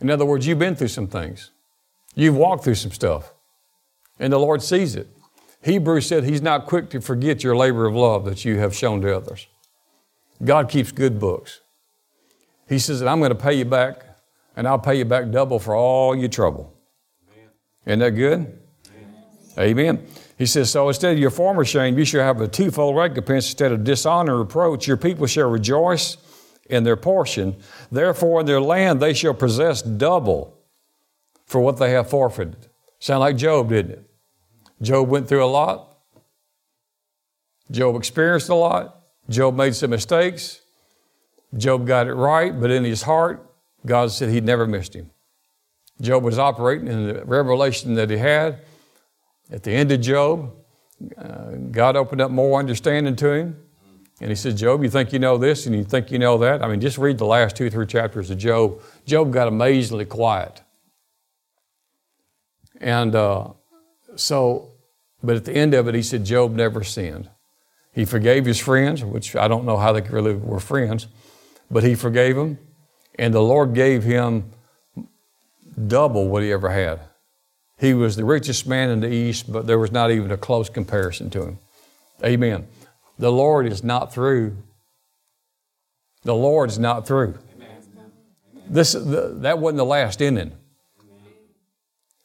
In 0.00 0.10
other 0.10 0.24
words, 0.24 0.44
you've 0.44 0.58
been 0.58 0.74
through 0.74 0.88
some 0.88 1.06
things, 1.06 1.52
you've 2.16 2.36
walked 2.36 2.64
through 2.64 2.74
some 2.74 2.90
stuff, 2.90 3.32
and 4.18 4.32
the 4.32 4.40
Lord 4.40 4.60
sees 4.60 4.96
it. 4.96 5.06
Hebrews 5.62 6.08
said 6.08 6.24
He's 6.24 6.42
not 6.42 6.66
quick 6.66 6.90
to 6.90 7.00
forget 7.00 7.44
your 7.44 7.54
labor 7.56 7.86
of 7.86 7.94
love 7.94 8.24
that 8.24 8.44
you 8.44 8.58
have 8.58 8.74
shown 8.74 9.00
to 9.02 9.16
others. 9.16 9.46
God 10.44 10.68
keeps 10.68 10.90
good 10.90 11.20
books. 11.20 11.60
He 12.68 12.80
says 12.80 12.98
that 12.98 13.08
I'm 13.08 13.20
going 13.20 13.30
to 13.30 13.36
pay 13.36 13.54
you 13.54 13.64
back 13.64 14.02
and 14.56 14.66
I'll 14.66 14.80
pay 14.80 14.96
you 14.96 15.04
back 15.04 15.30
double 15.30 15.60
for 15.60 15.76
all 15.76 16.16
your 16.16 16.28
trouble. 16.28 16.74
Amen. 17.32 17.50
Isn't 17.86 17.98
that 18.00 18.10
good? 18.10 18.58
Amen. 19.56 19.96
Amen. 19.96 20.06
He 20.36 20.46
says, 20.46 20.70
So 20.70 20.88
instead 20.88 21.14
of 21.14 21.18
your 21.18 21.30
former 21.30 21.64
shame, 21.64 21.98
you 21.98 22.04
shall 22.04 22.22
have 22.22 22.40
a 22.40 22.48
twofold 22.48 22.96
recompense. 22.96 23.46
Instead 23.46 23.72
of 23.72 23.84
dishonor 23.84 24.32
and 24.32 24.40
reproach, 24.40 24.86
your 24.86 24.96
people 24.96 25.26
shall 25.26 25.48
rejoice 25.48 26.16
in 26.68 26.84
their 26.84 26.96
portion. 26.96 27.56
Therefore, 27.90 28.40
in 28.40 28.46
their 28.46 28.60
land 28.60 29.00
they 29.00 29.14
shall 29.14 29.34
possess 29.34 29.82
double 29.82 30.58
for 31.46 31.60
what 31.60 31.78
they 31.78 31.90
have 31.90 32.10
forfeited. 32.10 32.68
Sound 32.98 33.20
like 33.20 33.36
Job, 33.36 33.68
didn't 33.70 33.92
it? 33.92 34.10
Job 34.82 35.08
went 35.08 35.28
through 35.28 35.44
a 35.44 35.46
lot. 35.46 35.98
Job 37.70 37.96
experienced 37.96 38.48
a 38.48 38.54
lot. 38.54 39.00
Job 39.28 39.56
made 39.56 39.74
some 39.74 39.90
mistakes. 39.90 40.60
Job 41.56 41.86
got 41.86 42.06
it 42.06 42.14
right, 42.14 42.58
but 42.58 42.70
in 42.70 42.84
his 42.84 43.02
heart, 43.02 43.44
God 43.84 44.10
said 44.10 44.30
He'd 44.30 44.44
never 44.44 44.66
missed 44.66 44.94
him. 44.94 45.10
Job 46.00 46.22
was 46.22 46.38
operating 46.38 46.88
in 46.88 47.06
the 47.06 47.24
revelation 47.24 47.94
that 47.94 48.10
he 48.10 48.18
had. 48.18 48.60
At 49.50 49.62
the 49.62 49.72
end 49.72 49.92
of 49.92 50.00
Job, 50.00 50.52
uh, 51.16 51.50
God 51.70 51.96
opened 51.96 52.20
up 52.20 52.30
more 52.30 52.58
understanding 52.58 53.16
to 53.16 53.32
him. 53.32 53.62
And 54.20 54.30
he 54.30 54.34
said, 54.34 54.56
Job, 54.56 54.82
you 54.82 54.88
think 54.88 55.12
you 55.12 55.18
know 55.18 55.36
this 55.36 55.66
and 55.66 55.74
you 55.74 55.84
think 55.84 56.10
you 56.10 56.18
know 56.18 56.38
that? 56.38 56.64
I 56.64 56.68
mean, 56.68 56.80
just 56.80 56.96
read 56.96 57.18
the 57.18 57.26
last 57.26 57.54
two, 57.54 57.68
three 57.68 57.86
chapters 57.86 58.30
of 58.30 58.38
Job. 58.38 58.80
Job 59.04 59.30
got 59.30 59.46
amazingly 59.46 60.06
quiet. 60.06 60.62
And 62.80 63.14
uh, 63.14 63.48
so, 64.16 64.72
but 65.22 65.36
at 65.36 65.44
the 65.44 65.52
end 65.52 65.74
of 65.74 65.86
it, 65.86 65.94
he 65.94 66.02
said, 66.02 66.24
Job 66.24 66.52
never 66.52 66.82
sinned. 66.82 67.28
He 67.92 68.04
forgave 68.04 68.46
his 68.46 68.58
friends, 68.58 69.04
which 69.04 69.36
I 69.36 69.48
don't 69.48 69.64
know 69.64 69.76
how 69.76 69.92
they 69.92 70.02
really 70.02 70.34
were 70.34 70.60
friends, 70.60 71.08
but 71.70 71.82
he 71.82 71.94
forgave 71.94 72.36
them. 72.36 72.58
And 73.18 73.32
the 73.32 73.42
Lord 73.42 73.74
gave 73.74 74.02
him 74.02 74.50
double 75.86 76.28
what 76.28 76.42
he 76.42 76.52
ever 76.52 76.70
had. 76.70 77.00
He 77.78 77.92
was 77.92 78.16
the 78.16 78.24
richest 78.24 78.66
man 78.66 78.90
in 78.90 79.00
the 79.00 79.12
East, 79.12 79.52
but 79.52 79.66
there 79.66 79.78
was 79.78 79.92
not 79.92 80.10
even 80.10 80.30
a 80.30 80.36
close 80.36 80.68
comparison 80.68 81.28
to 81.30 81.42
him. 81.42 81.58
Amen. 82.24 82.66
The 83.18 83.30
Lord 83.30 83.66
is 83.66 83.84
not 83.84 84.12
through. 84.12 84.56
The 86.24 86.34
Lord 86.34 86.70
is 86.70 86.78
not 86.78 87.06
through. 87.06 87.38
This, 88.68 88.92
the, 88.92 89.36
that 89.40 89.58
wasn't 89.58 89.76
the 89.76 89.84
last 89.84 90.20
inning. 90.20 90.52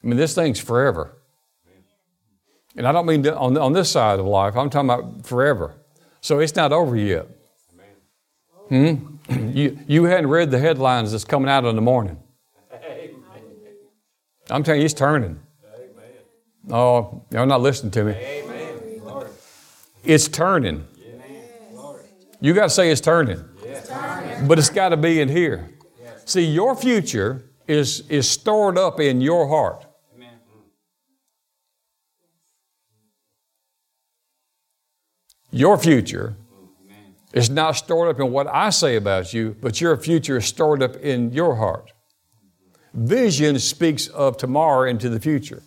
I 0.04 0.08
mean, 0.08 0.18
this 0.18 0.34
thing's 0.34 0.60
forever. 0.60 1.14
And 2.76 2.88
I 2.88 2.91
don't 2.91 3.06
mean 3.06 3.28
on, 3.28 3.58
on 3.58 3.74
this 3.74 3.91
side 3.91 4.20
of 4.20 4.26
life, 4.26 4.56
I'm 4.56 4.70
talking 4.70 4.89
about 4.89 5.26
forever. 5.26 5.76
So 6.22 6.39
it's 6.39 6.56
not 6.56 6.72
over 6.72 6.95
yet. 6.95 7.28
Hmm? 8.70 8.95
You, 9.32 9.80
you 9.88 10.04
hadn't 10.06 10.28
read 10.28 10.52
the 10.52 10.60
headlines 10.60 11.12
that's 11.12 11.24
coming 11.24 11.49
out 11.49 11.64
in 11.64 11.76
the 11.76 11.82
morning. 11.82 12.21
I'm 14.52 14.64
telling 14.64 14.82
you, 14.82 14.86
it's 14.86 14.93
turning. 14.93 15.39
Oh, 16.70 17.24
you're 17.32 17.45
not 17.45 17.62
listening 17.62 17.91
to 17.91 18.04
me. 18.04 18.41
It's 20.04 20.28
turning. 20.28 20.86
You 22.39 22.54
got 22.54 22.64
to 22.64 22.70
say 22.70 22.91
it's 22.91 23.02
turning. 23.02 23.43
But 24.47 24.60
it's 24.60 24.70
got 24.70 24.89
to 24.89 24.97
be 24.97 25.22
in 25.22 25.30
here. 25.30 25.70
See, 26.26 26.45
your 26.45 26.76
future 26.76 27.43
is, 27.68 28.08
is 28.10 28.28
stored 28.30 28.78
up 28.78 28.99
in 28.99 29.22
your 29.22 29.47
heart. 29.47 29.86
Your 35.52 35.78
future 35.78 36.36
is 37.34 37.49
not 37.49 37.74
stored 37.74 38.10
up 38.10 38.20
in 38.20 38.32
what 38.32 38.47
I 38.47 38.70
say 38.70 38.95
about 38.95 39.34
you, 39.34 39.56
but 39.62 39.82
your 39.82 39.97
future 39.97 40.38
is 40.38 40.45
stored 40.45 40.82
up 40.82 40.95
in 40.95 41.32
your 41.32 41.56
heart. 41.56 41.91
Vision 42.94 43.58
speaks 43.60 44.08
of 44.08 44.38
tomorrow 44.38 44.89
into 44.89 45.10
the 45.10 45.20
future. 45.20 45.64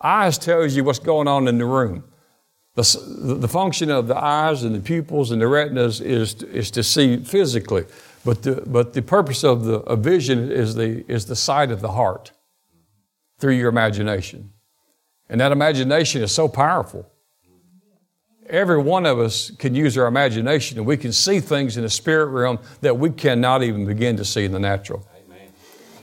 Eyes 0.00 0.38
tells 0.38 0.76
you 0.76 0.84
what's 0.84 0.98
going 0.98 1.26
on 1.26 1.48
in 1.48 1.58
the 1.58 1.64
room. 1.64 2.04
The, 2.74 3.36
the 3.40 3.48
function 3.48 3.90
of 3.90 4.06
the 4.06 4.16
eyes 4.16 4.62
and 4.62 4.74
the 4.74 4.80
pupils 4.80 5.32
and 5.32 5.42
the 5.42 5.48
retinas 5.48 6.00
is, 6.00 6.42
is 6.44 6.70
to 6.72 6.84
see 6.84 7.16
physically, 7.16 7.86
but 8.24 8.42
the, 8.42 8.62
but 8.66 8.92
the 8.92 9.02
purpose 9.02 9.42
of 9.42 9.64
the 9.64 9.78
of 9.80 10.00
vision 10.00 10.52
is 10.52 10.76
the, 10.76 11.04
is 11.10 11.26
the 11.26 11.34
sight 11.34 11.72
of 11.72 11.80
the 11.80 11.90
heart 11.90 12.30
through 13.40 13.54
your 13.54 13.68
imagination. 13.68 14.52
And 15.28 15.40
that 15.40 15.50
imagination 15.50 16.22
is 16.22 16.30
so 16.30 16.46
powerful. 16.46 17.10
Every 18.48 18.78
one 18.78 19.06
of 19.06 19.18
us 19.18 19.50
can 19.50 19.74
use 19.74 19.98
our 19.98 20.06
imagination 20.06 20.78
and 20.78 20.86
we 20.86 20.96
can 20.96 21.12
see 21.12 21.40
things 21.40 21.76
in 21.76 21.82
the 21.82 21.90
spirit 21.90 22.26
realm 22.26 22.60
that 22.80 22.96
we 22.96 23.10
cannot 23.10 23.62
even 23.62 23.86
begin 23.86 24.16
to 24.18 24.24
see 24.24 24.44
in 24.44 24.52
the 24.52 24.60
natural. 24.60 25.06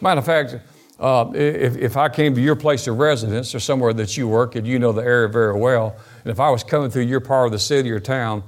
Matter 0.02 0.20
of 0.20 0.26
fact, 0.26 0.56
uh, 1.00 1.32
if, 1.34 1.76
if 1.78 1.98
I 1.98 2.10
came 2.10 2.36
to 2.36 2.42
your 2.42 2.56
place 2.56 2.88
of 2.88 2.98
residence 2.98 3.54
or 3.54 3.60
somewhere 3.60 3.94
that 3.94 4.16
you 4.16 4.28
work 4.28 4.56
and 4.56 4.66
you 4.66 4.80
know 4.80 4.92
the 4.92 5.02
area 5.02 5.28
very 5.28 5.58
well, 5.58 5.96
and 6.24 6.32
if 6.32 6.40
I 6.40 6.50
was 6.50 6.64
coming 6.64 6.90
through 6.90 7.04
your 7.04 7.20
part 7.20 7.48
of 7.48 7.52
the 7.52 7.60
city 7.60 7.92
or 7.92 8.00
town, 8.00 8.44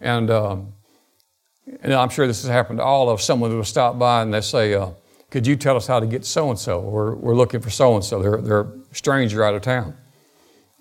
and, 0.00 0.30
um, 0.30 0.72
and 1.82 1.92
I'm 1.92 2.08
sure 2.08 2.26
this 2.26 2.42
has 2.42 2.50
happened 2.50 2.78
to 2.78 2.84
all 2.84 3.10
of 3.10 3.20
someone 3.20 3.54
will 3.54 3.64
stop 3.64 3.98
by 3.98 4.22
and 4.22 4.32
they 4.32 4.40
say, 4.40 4.74
uh, 4.74 4.90
Could 5.30 5.46
you 5.46 5.56
tell 5.56 5.76
us 5.76 5.86
how 5.86 6.00
to 6.00 6.06
get 6.06 6.24
so 6.24 6.50
and 6.50 6.58
so? 6.58 6.80
We're, 6.80 7.14
we're 7.14 7.34
looking 7.34 7.60
for 7.60 7.70
so 7.70 7.94
and 7.94 8.04
so. 8.04 8.22
They're, 8.22 8.40
they're 8.40 8.60
a 8.60 8.94
stranger 8.94 9.44
out 9.44 9.54
of 9.54 9.62
town. 9.62 9.96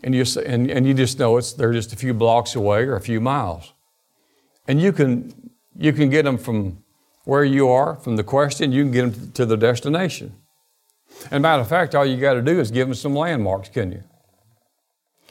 And 0.04 0.16
you, 0.16 0.24
and, 0.46 0.72
and 0.72 0.88
you 0.88 0.94
just 0.94 1.20
know 1.20 1.38
it's, 1.38 1.54
they're 1.54 1.74
just 1.74 1.92
a 1.92 1.96
few 1.96 2.14
blocks 2.14 2.56
away 2.56 2.84
or 2.84 2.96
a 2.96 3.02
few 3.02 3.20
miles. 3.20 3.74
And 4.68 4.82
you 4.82 4.94
can, 4.94 5.52
you 5.76 5.92
can 5.92 6.10
get 6.10 6.24
them 6.24 6.38
from 6.38 6.84
where 7.30 7.44
you 7.44 7.70
are, 7.70 7.96
from 7.96 8.16
the 8.16 8.24
question, 8.24 8.72
you 8.72 8.82
can 8.84 8.92
get 8.92 9.02
them 9.02 9.32
to 9.34 9.46
the 9.46 9.56
destination. 9.56 10.34
And 11.30 11.44
matter 11.44 11.62
of 11.62 11.70
fact, 11.70 11.94
all 11.94 12.04
you 12.04 12.18
got 12.18 12.34
to 12.34 12.42
do 12.42 12.60
is 12.60 12.72
give 12.72 12.88
them 12.88 12.96
some 12.96 13.16
landmarks, 13.16 13.70
can 13.70 13.92
you? 13.92 14.04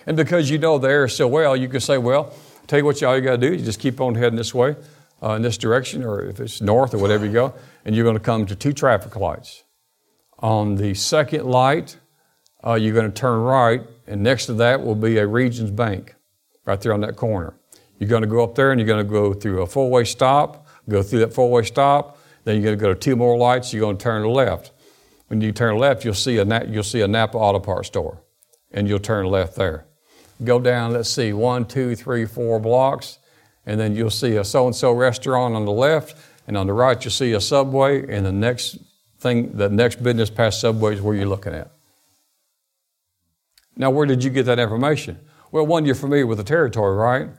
And 0.06 0.16
because 0.16 0.48
you 0.48 0.58
know 0.58 0.78
the 0.78 0.88
area 0.88 1.08
so 1.08 1.26
well, 1.26 1.56
you 1.56 1.68
can 1.68 1.80
say, 1.80 1.98
well, 1.98 2.32
tell 2.68 2.78
you 2.78 2.84
what, 2.84 3.02
all 3.02 3.16
you 3.16 3.22
got 3.22 3.40
to 3.40 3.50
do, 3.50 3.52
you 3.52 3.64
just 3.64 3.80
keep 3.80 4.00
on 4.00 4.14
heading 4.14 4.36
this 4.36 4.54
way, 4.54 4.76
uh, 5.22 5.32
in 5.32 5.42
this 5.42 5.58
direction, 5.58 6.04
or 6.04 6.22
if 6.22 6.38
it's 6.38 6.60
north 6.60 6.94
or 6.94 6.98
whatever 6.98 7.26
you 7.26 7.32
go, 7.32 7.52
and 7.84 7.96
you're 7.96 8.04
going 8.04 8.16
to 8.16 8.22
come 8.22 8.46
to 8.46 8.54
two 8.54 8.72
traffic 8.72 9.16
lights. 9.16 9.64
On 10.38 10.76
the 10.76 10.94
second 10.94 11.46
light, 11.46 11.96
uh, 12.64 12.74
you're 12.74 12.94
going 12.94 13.10
to 13.10 13.20
turn 13.20 13.40
right, 13.40 13.82
and 14.06 14.22
next 14.22 14.46
to 14.46 14.54
that 14.54 14.84
will 14.84 14.94
be 14.94 15.18
a 15.18 15.26
Regions 15.26 15.72
Bank 15.72 16.14
right 16.64 16.80
there 16.80 16.92
on 16.92 17.00
that 17.00 17.16
corner. 17.16 17.54
You're 17.98 18.08
going 18.08 18.22
to 18.22 18.28
go 18.28 18.44
up 18.44 18.54
there 18.54 18.70
and 18.70 18.80
you're 18.80 18.86
going 18.86 19.04
to 19.04 19.12
go 19.12 19.34
through 19.34 19.62
a 19.62 19.66
four 19.66 19.90
way 19.90 20.04
stop, 20.04 20.67
go 20.88 21.02
through 21.02 21.20
that 21.20 21.32
four 21.32 21.50
way 21.50 21.62
stop, 21.62 22.18
then 22.44 22.56
you're 22.56 22.64
going 22.64 22.78
to 22.78 22.82
go 22.82 22.94
to 22.94 22.98
two 22.98 23.16
more 23.16 23.36
lights, 23.36 23.72
you're 23.72 23.80
going 23.80 23.96
to 23.96 24.02
turn 24.02 24.24
left. 24.24 24.72
When 25.28 25.40
you 25.40 25.52
turn 25.52 25.76
left, 25.76 26.04
you'll 26.04 26.14
see 26.14 26.38
a, 26.38 26.66
you'll 26.66 26.82
see 26.82 27.02
a 27.02 27.08
Napa 27.08 27.36
Auto 27.36 27.58
Parts 27.58 27.88
store, 27.88 28.22
and 28.72 28.88
you'll 28.88 28.98
turn 28.98 29.26
left 29.26 29.56
there 29.56 29.88
go 30.44 30.60
down, 30.60 30.92
let's 30.92 31.10
see, 31.10 31.32
one, 31.32 31.64
two, 31.64 31.94
three, 31.96 32.24
four 32.24 32.60
blocks, 32.60 33.18
and 33.66 33.78
then 33.78 33.94
you'll 33.94 34.10
see 34.10 34.36
a 34.36 34.44
so 34.44 34.66
and 34.66 34.74
so 34.74 34.92
restaurant 34.92 35.54
on 35.54 35.64
the 35.64 35.72
left, 35.72 36.16
and 36.46 36.56
on 36.56 36.66
the 36.66 36.72
right, 36.72 37.02
you'll 37.04 37.10
see 37.10 37.32
a 37.32 37.40
subway, 37.40 38.10
and 38.14 38.24
the 38.24 38.32
next 38.32 38.78
thing, 39.18 39.56
the 39.56 39.68
next 39.68 40.02
business 40.02 40.30
past 40.30 40.60
subway 40.60 40.94
is 40.94 41.00
where 41.00 41.14
you're 41.14 41.26
looking 41.26 41.54
at. 41.54 41.70
Now, 43.76 43.90
where 43.90 44.06
did 44.06 44.24
you 44.24 44.30
get 44.30 44.46
that 44.46 44.58
information? 44.58 45.18
Well, 45.50 45.66
one, 45.66 45.84
you're 45.84 45.94
familiar 45.94 46.26
with 46.26 46.38
the 46.38 46.44
territory, 46.44 46.96
right? 46.96 47.30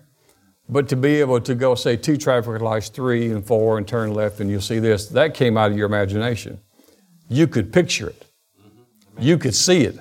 But 0.69 0.87
to 0.89 0.95
be 0.95 1.19
able 1.19 1.41
to 1.41 1.55
go, 1.55 1.73
say, 1.73 1.97
two 1.97 2.15
traffic 2.15 2.61
lights, 2.61 2.89
three 2.89 3.31
and 3.31 3.45
four, 3.45 3.77
and 3.79 3.87
turn 3.87 4.13
left, 4.13 4.39
and 4.39 4.49
you'll 4.49 4.61
see 4.61 4.79
this, 4.79 5.07
that 5.07 5.33
came 5.33 5.57
out 5.57 5.71
of 5.71 5.77
your 5.77 5.87
imagination. 5.87 6.59
You 7.27 7.47
could 7.47 7.73
picture 7.73 8.09
it, 8.09 8.25
you 9.17 9.37
could 9.37 9.55
see 9.55 9.81
it 9.81 9.99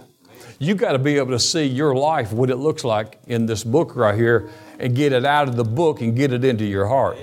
you 0.59 0.75
got 0.75 0.93
to 0.93 0.99
be 0.99 1.17
able 1.17 1.31
to 1.31 1.39
see 1.39 1.65
your 1.65 1.95
life, 1.95 2.33
what 2.33 2.51
it 2.51 2.57
looks 2.57 2.85
like 2.85 3.19
in 3.27 3.47
this 3.47 3.63
book 3.63 3.95
right 3.95 4.15
here, 4.15 4.51
and 4.79 4.95
get 4.95 5.13
it 5.13 5.25
out 5.25 5.49
of 5.49 5.57
the 5.57 5.65
book 5.65 6.01
and 6.01 6.17
get 6.17 6.33
it 6.33 6.45
into 6.45 6.65
your 6.65 6.87
heart. 6.87 7.17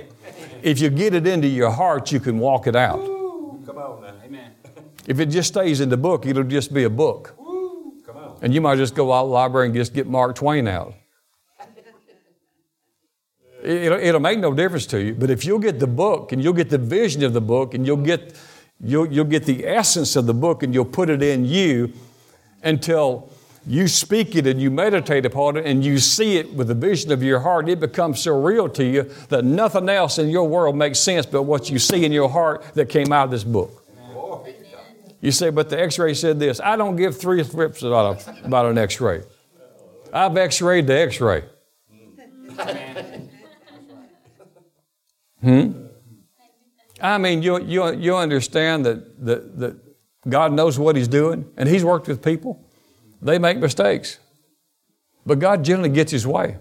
If 0.62 0.80
you 0.80 0.90
get 0.90 1.14
it 1.14 1.28
into 1.28 1.48
your 1.48 1.70
heart, 1.70 2.12
you 2.12 2.20
can 2.20 2.40
walk 2.40 2.66
it 2.68 2.76
out. 2.76 3.04
Come 3.66 3.78
on 3.78 4.02
now. 4.02 4.14
Amen. 4.24 4.52
If 5.06 5.20
it 5.20 5.28
just 5.28 5.50
stays 5.50 5.82
in 5.82 5.90
the 5.90 5.98
book, 5.98 6.26
it'll 6.26 6.44
just 6.44 6.74
be 6.74 6.86
a 6.86 6.90
book. 6.90 7.36
Come 8.06 8.18
on. 8.18 8.38
And 8.42 8.54
you 8.54 8.62
might 8.62 8.78
just 8.78 8.96
go 8.96 9.12
out 9.12 9.24
to 9.24 9.28
the 9.28 9.34
library 9.34 9.68
and 9.68 9.76
just 9.76 9.94
get 9.94 10.08
Mark 10.08 10.36
Twain 10.36 10.68
out. 10.68 10.94
It'll, 13.66 14.00
it'll 14.00 14.22
make 14.22 14.40
no 14.40 14.54
difference 14.54 14.86
to 14.88 15.02
you. 15.02 15.16
But 15.16 15.30
if 15.30 15.44
you'll 15.44 15.60
get 15.60 15.80
the 15.80 15.88
book 15.88 16.32
and 16.32 16.44
you'll 16.44 16.54
get 16.54 16.70
the 16.70 16.78
vision 16.78 17.24
of 17.24 17.34
the 17.34 17.42
book 17.42 17.74
and 17.74 17.86
you'll 17.86 17.98
get, 17.98 18.40
you'll, 18.80 19.12
you'll 19.12 19.26
get 19.26 19.46
the 19.46 19.68
essence 19.68 20.16
of 20.16 20.28
the 20.28 20.34
book 20.34 20.64
and 20.64 20.74
you'll 20.74 20.86
put 20.86 21.10
it 21.10 21.24
in 21.24 21.46
you, 21.46 21.94
until 22.66 23.30
you 23.68 23.88
speak 23.88 24.36
it 24.36 24.46
and 24.46 24.62
you 24.62 24.70
meditate 24.70 25.26
upon 25.26 25.56
it 25.56 25.66
and 25.66 25.86
you 25.86 25.98
see 25.98 26.38
it 26.38 26.54
with 26.54 26.68
the 26.68 26.76
vision 26.76 27.12
of 27.12 27.24
your 27.24 27.40
heart, 27.40 27.70
it 27.70 27.80
becomes 27.80 28.22
so 28.22 28.40
real 28.40 28.68
to 28.68 28.84
you 28.84 29.04
that 29.30 29.46
nothing 29.46 29.88
else 29.88 30.20
in 30.20 30.30
your 30.30 30.48
world 30.48 30.76
makes 30.76 31.00
sense 31.00 31.26
but 31.26 31.44
what 31.44 31.70
you 31.70 31.80
see 31.80 32.04
in 32.04 32.12
your 32.12 32.30
heart 32.30 32.64
that 32.74 32.90
came 32.90 33.14
out 33.14 33.26
of 33.26 33.32
this 33.32 33.44
book. 33.44 33.84
You 35.22 35.32
say, 35.32 35.50
but 35.50 35.70
the 35.70 35.80
x 35.80 35.98
ray 35.98 36.14
said 36.14 36.40
this. 36.40 36.60
I 36.60 36.76
don't 36.76 36.96
give 36.96 37.18
three 37.18 37.42
rips 37.54 37.82
about, 37.82 38.28
a, 38.28 38.46
about 38.46 38.66
an 38.68 38.78
x 38.78 39.00
ray. 39.02 39.24
I've 40.14 40.38
x 40.38 40.62
rayed 40.62 40.86
the 40.86 41.00
x 41.00 41.22
ray. 41.22 41.44
Hmm? 45.42 45.86
I 47.02 47.18
mean, 47.18 47.42
you, 47.42 47.62
you, 47.62 47.94
you 47.94 48.16
understand 48.16 48.86
that, 48.86 49.26
that, 49.26 49.60
that 49.60 49.76
God 50.28 50.54
knows 50.54 50.80
what 50.80 50.96
He's 50.96 51.08
doing, 51.08 51.46
and 51.58 51.70
He's 51.70 51.84
worked 51.84 52.08
with 52.08 52.24
people. 52.24 52.64
They 53.22 53.38
make 53.38 53.58
mistakes, 53.58 54.20
but 55.26 55.40
God 55.40 55.64
generally 55.64 55.90
gets 55.90 56.12
His 56.12 56.26
way. 56.26 56.58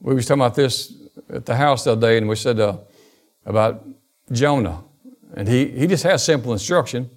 We 0.00 0.14
was 0.14 0.26
talking 0.26 0.42
about 0.42 0.54
this 0.54 0.92
at 1.28 1.44
the 1.46 1.56
house 1.56 1.84
the 1.84 1.92
other 1.92 2.00
day, 2.00 2.18
and 2.18 2.28
we 2.28 2.36
said 2.36 2.60
uh, 2.60 2.78
about 3.44 3.84
Jonah, 4.30 4.84
and 5.34 5.48
he, 5.48 5.66
he 5.66 5.86
just 5.86 6.04
has 6.04 6.24
simple 6.24 6.52
instruction 6.52 7.10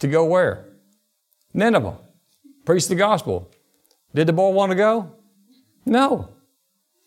to 0.00 0.08
go 0.08 0.24
where? 0.24 0.66
Nineveh. 1.54 1.98
Preach 2.64 2.88
the 2.88 2.94
gospel. 2.94 3.50
Did 4.14 4.26
the 4.26 4.32
boy 4.32 4.50
want 4.50 4.70
to 4.70 4.76
go? 4.76 5.12
No. 5.84 6.30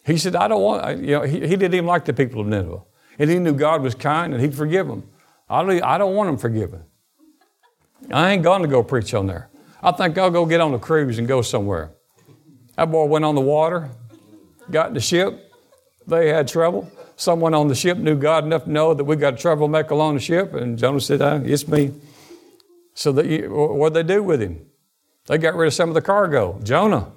He 0.06 0.18
said, 0.18 0.36
I 0.36 0.47
don't 0.47 0.62
want, 0.62 0.99
you 0.99 1.12
know, 1.12 1.22
he, 1.24 1.41
he 1.41 1.56
didn't 1.56 1.76
even 1.76 1.86
like 1.86 2.06
the 2.06 2.14
people 2.14 2.41
of 2.41 2.47
Nineveh. 2.47 2.82
And 3.20 3.30
he 3.30 3.38
knew 3.38 3.54
God 3.54 3.84
was 3.84 3.93
kind 3.93 4.34
and 4.34 4.41
he'd 4.41 4.56
forgive 4.56 4.88
them. 4.88 5.08
I 5.49 5.64
don't, 5.64 5.84
I 5.84 5.97
don't 5.97 6.16
want 6.16 6.30
them 6.30 6.38
forgiven. 6.38 6.84
I 8.12 8.32
ain't 8.32 8.41
going 8.41 8.64
to 8.64 8.68
go 8.68 8.84
preach 8.84 9.14
on 9.14 9.28
there. 9.28 9.49
I 9.84 9.91
think 9.91 10.18
I'll 10.18 10.32
go 10.32 10.45
get 10.45 10.62
on 10.62 10.74
a 10.74 10.80
cruise 10.80 11.20
and 11.20 11.28
go 11.28 11.41
somewhere. 11.41 11.91
That 12.76 12.91
boy 12.91 13.06
went 13.06 13.26
on 13.26 13.36
the 13.36 13.41
water, 13.41 13.89
got 14.70 14.88
in 14.88 14.93
the 14.93 15.02
ship. 15.02 15.52
They 16.08 16.30
had 16.30 16.47
trouble. 16.47 16.91
Someone 17.16 17.54
on 17.54 17.68
the 17.68 17.76
ship 17.76 17.97
knew 17.97 18.16
God 18.16 18.45
enough 18.45 18.64
to 18.64 18.72
know 18.72 18.93
that 18.93 19.04
we 19.04 19.16
got 19.16 19.36
a 19.36 19.38
troublemaker 19.38 19.93
on 19.95 20.16
the 20.16 20.20
ship, 20.20 20.54
and 20.54 20.78
Jonah 20.78 20.99
said, 20.99 21.22
ah, 21.22 21.39
It's 21.43 21.68
me. 21.68 21.93
So 22.93 23.12
that 23.12 23.49
what 23.49 23.93
did 23.93 24.08
they 24.08 24.16
do 24.16 24.24
with 24.24 24.41
him? 24.41 24.66
They 25.28 25.38
got 25.38 25.56
rid 25.56 25.68
of 25.68 25.74
some 25.74 25.89
of 25.89 25.95
the 25.95 26.02
cargo. 26.02 26.60
Jonah, 26.64 27.12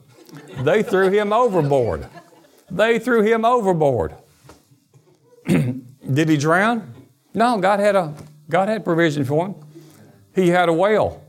they 0.61 0.83
threw 0.83 1.11
him 1.11 1.33
overboard. 1.33 2.07
They 2.71 2.99
threw 2.99 3.23
him 3.23 3.45
overboard. 3.45 4.15
did 5.47 6.29
he 6.29 6.37
drown? 6.37 6.93
No, 7.35 7.59
God 7.59 7.81
had 7.81 7.97
a 7.97 8.15
God 8.49 8.69
had 8.69 8.85
provision 8.85 9.25
for 9.25 9.47
him. 9.47 9.55
He 10.35 10.49
had 10.49 10.69
a 10.69 10.73
whale 10.73 11.25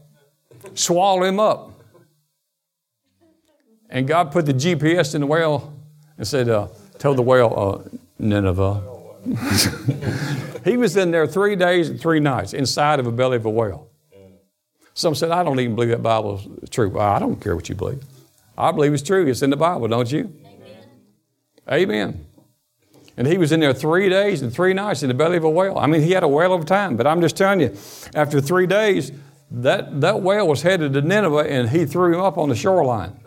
swallow 0.73 1.23
him 1.23 1.39
up. 1.39 1.71
And 3.89 4.07
God 4.07 4.31
put 4.31 4.45
the 4.45 4.53
GPS 4.53 5.15
in 5.15 5.21
the 5.21 5.27
whale 5.27 5.73
and 6.17 6.27
said, 6.27 6.49
uh, 6.49 6.67
Tell 6.97 7.13
the 7.13 7.21
whale, 7.21 7.83
uh, 7.86 7.89
Nineveh. 8.17 8.81
he 10.63 10.77
was 10.77 10.97
in 10.97 11.11
there 11.11 11.27
three 11.27 11.55
days 11.55 11.89
and 11.89 11.99
three 11.99 12.19
nights 12.19 12.53
inside 12.53 12.99
of 12.99 13.07
a 13.07 13.11
belly 13.11 13.38
of 13.38 13.45
a 13.45 13.49
whale. 13.49 13.89
Some 14.93 15.13
said, 15.13 15.31
I 15.31 15.43
don't 15.43 15.59
even 15.59 15.75
believe 15.75 15.89
that 15.89 16.01
Bible 16.01 16.41
is 16.61 16.69
true. 16.69 16.89
Well, 16.89 17.05
I 17.05 17.19
don't 17.19 17.39
care 17.41 17.55
what 17.55 17.67
you 17.67 17.75
believe. 17.75 18.03
I 18.57 18.71
believe 18.71 18.93
it's 18.93 19.03
true. 19.03 19.27
It's 19.27 19.41
in 19.41 19.49
the 19.49 19.57
Bible, 19.57 19.88
don't 19.89 20.09
you? 20.09 20.33
Amen. 21.72 22.26
And 23.18 23.28
he 23.28 23.38
was 23.38 23.51
in 23.51 23.61
there 23.61 23.74
three 23.74 24.09
days 24.09 24.41
and 24.41 24.53
three 24.53 24.74
nights 24.74 25.01
in 25.01 25.07
the 25.07 25.13
belly 25.13 25.38
of 25.38 25.43
a 25.43 25.49
whale. 25.49 25.78
I 25.78 25.88
mean, 25.88 26.01
he 26.01 26.11
had 26.11 26.24
a 26.24 26.28
whale 26.28 26.53
of 26.53 26.63
a 26.63 26.66
time. 26.66 26.97
But 26.97 27.07
I'm 27.07 27.22
just 27.22 27.38
telling 27.38 27.61
you, 27.61 27.76
after 28.13 28.41
three 28.41 28.68
days, 28.68 29.11
that, 29.51 30.01
that 30.01 30.22
whale 30.22 30.47
was 30.47 30.61
headed 30.61 30.93
to 30.93 31.01
Nineveh 31.01 31.49
and 31.49 31.70
he 31.70 31.86
threw 31.86 32.13
him 32.13 32.22
up 32.22 32.38
on 32.38 32.49
the 32.49 32.55
shoreline. 32.55 33.20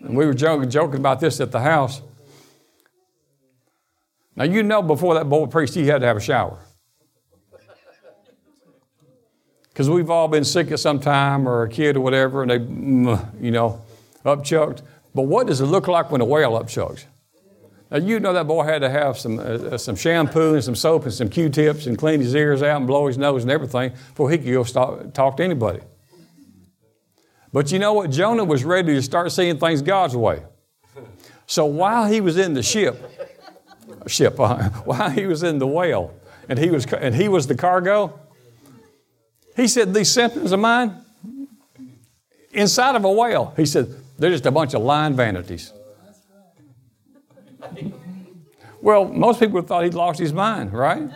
And 0.00 0.16
we 0.16 0.26
were 0.26 0.34
joking, 0.34 0.68
joking 0.68 0.96
about 0.96 1.20
this 1.20 1.40
at 1.40 1.52
the 1.52 1.60
house. 1.60 2.02
Now, 4.34 4.44
you 4.44 4.62
know, 4.62 4.82
before 4.82 5.14
that 5.14 5.28
boy 5.28 5.46
preached, 5.46 5.74
he 5.74 5.86
had 5.86 6.00
to 6.00 6.06
have 6.06 6.16
a 6.16 6.20
shower. 6.20 6.58
Because 9.68 9.90
we've 9.90 10.10
all 10.10 10.28
been 10.28 10.44
sick 10.44 10.70
at 10.70 10.80
some 10.80 11.00
time 11.00 11.46
or 11.48 11.62
a 11.62 11.68
kid 11.68 11.96
or 11.96 12.00
whatever, 12.00 12.42
and 12.42 12.50
they, 12.50 13.44
you 13.44 13.50
know, 13.50 13.82
upchucked. 14.24 14.82
But 15.16 15.22
what 15.22 15.46
does 15.46 15.62
it 15.62 15.64
look 15.64 15.88
like 15.88 16.10
when 16.10 16.20
a 16.20 16.26
whale 16.26 16.52
upchucks? 16.52 17.06
Now, 17.90 17.96
you 17.96 18.20
know 18.20 18.34
that 18.34 18.46
boy 18.46 18.64
had 18.64 18.82
to 18.82 18.90
have 18.90 19.16
some, 19.16 19.38
uh, 19.38 19.42
uh, 19.42 19.78
some 19.78 19.96
shampoo 19.96 20.52
and 20.52 20.62
some 20.62 20.74
soap 20.74 21.04
and 21.04 21.14
some 21.14 21.30
Q-tips 21.30 21.86
and 21.86 21.96
clean 21.96 22.20
his 22.20 22.34
ears 22.34 22.62
out 22.62 22.76
and 22.76 22.86
blow 22.86 23.06
his 23.06 23.16
nose 23.16 23.42
and 23.42 23.50
everything 23.50 23.92
before 23.92 24.30
he 24.30 24.36
could 24.36 24.52
go 24.52 24.62
stop, 24.62 25.14
talk 25.14 25.38
to 25.38 25.42
anybody. 25.42 25.80
But 27.50 27.72
you 27.72 27.78
know 27.78 27.94
what? 27.94 28.10
Jonah 28.10 28.44
was 28.44 28.62
ready 28.62 28.92
to 28.92 29.00
start 29.00 29.32
seeing 29.32 29.58
things 29.58 29.80
God's 29.80 30.14
way. 30.14 30.42
So 31.46 31.64
while 31.64 32.06
he 32.06 32.20
was 32.20 32.36
in 32.36 32.52
the 32.52 32.62
ship, 32.62 33.02
ship, 34.06 34.38
uh, 34.38 34.68
while 34.84 35.08
he 35.08 35.24
was 35.24 35.42
in 35.42 35.58
the 35.58 35.66
whale, 35.66 36.12
and 36.46 36.58
he 36.58 36.68
was 36.68 36.84
and 36.92 37.14
he 37.14 37.28
was 37.28 37.46
the 37.46 37.54
cargo, 37.54 38.20
he 39.56 39.66
said, 39.66 39.94
"These 39.94 40.10
symptoms 40.10 40.52
of 40.52 40.60
mine, 40.60 40.94
inside 42.52 42.96
of 42.96 43.04
a 43.04 43.10
whale," 43.10 43.54
he 43.56 43.64
said, 43.64 43.94
"they're 44.18 44.30
just 44.30 44.46
a 44.46 44.50
bunch 44.50 44.74
of 44.74 44.82
lying 44.82 45.14
vanities." 45.14 45.72
Well, 48.80 49.06
most 49.06 49.40
people 49.40 49.62
thought 49.62 49.84
he'd 49.84 49.94
lost 49.94 50.18
his 50.18 50.32
mind, 50.32 50.72
right? 50.72 51.08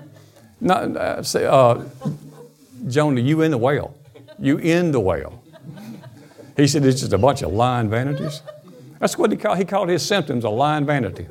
Not, 0.61 0.97
uh, 0.97 1.23
say, 1.23 1.47
uh, 1.47 1.83
Jonah, 2.89 3.21
you 3.21 3.43
in 3.43 3.51
the 3.51 3.59
whale. 3.59 3.95
You 4.39 4.57
in 4.59 4.93
the 4.93 5.01
whale. 5.01 5.43
He 6.57 6.67
said 6.67 6.85
it's 6.85 7.01
just 7.01 7.13
a 7.13 7.19
bunch 7.19 7.43
of 7.43 7.53
lying 7.53 7.89
vanities. 7.89 8.43
That's 8.99 9.17
what 9.17 9.31
he 9.31 9.37
called, 9.37 9.59
he 9.59 9.65
called 9.65 9.89
his 9.89 10.05
symptoms 10.05 10.45
a 10.45 10.51
lying 10.51 10.85
vanity. 10.85 11.27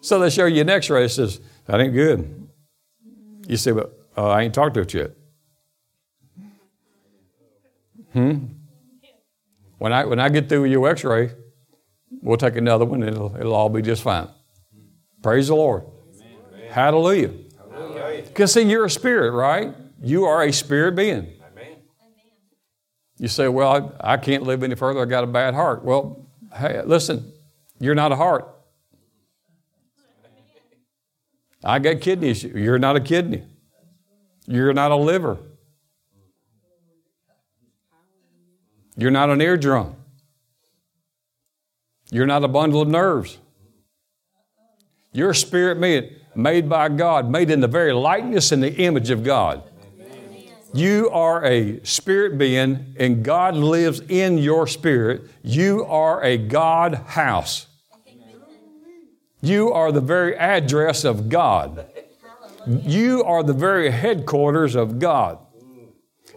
So 0.00 0.18
they 0.18 0.28
show 0.28 0.44
you 0.44 0.60
an 0.60 0.68
x-ray 0.68 1.08
says, 1.08 1.40
that 1.66 1.80
ain't 1.80 1.94
good. 1.94 2.48
You 3.46 3.56
say, 3.56 3.70
but 3.70 3.98
uh, 4.16 4.28
I 4.28 4.42
ain't 4.42 4.54
talked 4.54 4.74
to 4.74 4.80
it 4.80 4.92
yet. 4.92 5.12
Hmm? 8.14 8.46
When 9.78 9.92
I, 9.92 10.04
when 10.06 10.20
I 10.20 10.30
get 10.30 10.48
through 10.48 10.62
with 10.62 10.70
your 10.70 10.88
x 10.88 11.04
ray, 11.04 11.32
we'll 12.22 12.38
take 12.38 12.56
another 12.56 12.84
one 12.84 13.02
and 13.02 13.14
it'll, 13.14 13.36
it'll 13.36 13.54
all 13.54 13.68
be 13.68 13.82
just 13.82 14.02
fine. 14.02 14.28
Praise 15.22 15.48
the 15.48 15.56
Lord. 15.56 15.82
Amen. 16.16 16.70
Hallelujah. 16.70 17.30
Because, 18.22 18.52
see, 18.52 18.62
you're 18.62 18.84
a 18.84 18.90
spirit, 18.90 19.32
right? 19.32 19.74
You 20.00 20.24
are 20.24 20.42
a 20.42 20.52
spirit 20.52 20.96
being. 20.96 21.34
Amen. 21.52 21.76
You 23.18 23.28
say, 23.28 23.48
well, 23.48 23.94
I, 24.00 24.14
I 24.14 24.16
can't 24.16 24.44
live 24.44 24.62
any 24.62 24.74
further. 24.74 25.00
I 25.00 25.04
got 25.06 25.24
a 25.24 25.26
bad 25.26 25.54
heart. 25.54 25.84
Well, 25.84 26.28
hey, 26.54 26.82
listen, 26.84 27.32
you're 27.80 27.94
not 27.94 28.12
a 28.12 28.16
heart. 28.16 28.48
I 31.64 31.78
got 31.78 32.00
kidney 32.00 32.28
issues. 32.28 32.54
You're 32.54 32.78
not 32.78 32.96
a 32.96 33.00
kidney. 33.00 33.42
You're 34.46 34.72
not 34.72 34.90
a 34.92 34.96
liver. 34.96 35.38
You're 38.96 39.10
not 39.10 39.30
an 39.30 39.40
eardrum. 39.40 39.96
You're 42.10 42.26
not 42.26 42.44
a 42.44 42.48
bundle 42.48 42.80
of 42.80 42.88
nerves. 42.88 43.38
You're 45.12 45.30
a 45.30 45.34
spirit 45.34 45.78
made, 45.78 46.20
made 46.34 46.68
by 46.68 46.88
God, 46.88 47.30
made 47.30 47.50
in 47.50 47.60
the 47.60 47.68
very 47.68 47.92
likeness 47.92 48.52
and 48.52 48.62
the 48.62 48.74
image 48.74 49.10
of 49.10 49.24
God. 49.24 49.62
You 50.72 51.08
are 51.10 51.44
a 51.44 51.80
spirit 51.84 52.36
being, 52.36 52.96
and 52.98 53.24
God 53.24 53.54
lives 53.54 54.00
in 54.08 54.38
your 54.38 54.66
spirit. 54.66 55.30
You 55.42 55.84
are 55.84 56.22
a 56.22 56.36
God 56.36 56.94
house. 56.94 57.68
You 59.40 59.72
are 59.72 59.92
the 59.92 60.00
very 60.00 60.36
address 60.36 61.04
of 61.04 61.28
God. 61.28 61.86
You 62.66 63.22
are 63.22 63.44
the 63.44 63.52
very 63.52 63.90
headquarters 63.90 64.74
of 64.74 64.98
God. 64.98 65.38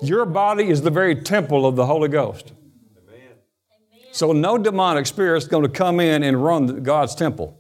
Your 0.01 0.25
body 0.25 0.69
is 0.69 0.81
the 0.81 0.91
very 0.91 1.15
temple 1.15 1.65
of 1.65 1.75
the 1.75 1.85
Holy 1.85 2.09
Ghost. 2.09 2.53
Amen. 3.07 3.35
So 4.11 4.31
no 4.31 4.57
demonic 4.57 5.07
spirit 5.07 5.37
is 5.37 5.47
going 5.47 5.63
to 5.63 5.69
come 5.69 5.99
in 5.99 6.23
and 6.23 6.43
run 6.43 6.83
God's 6.83 7.15
temple 7.15 7.57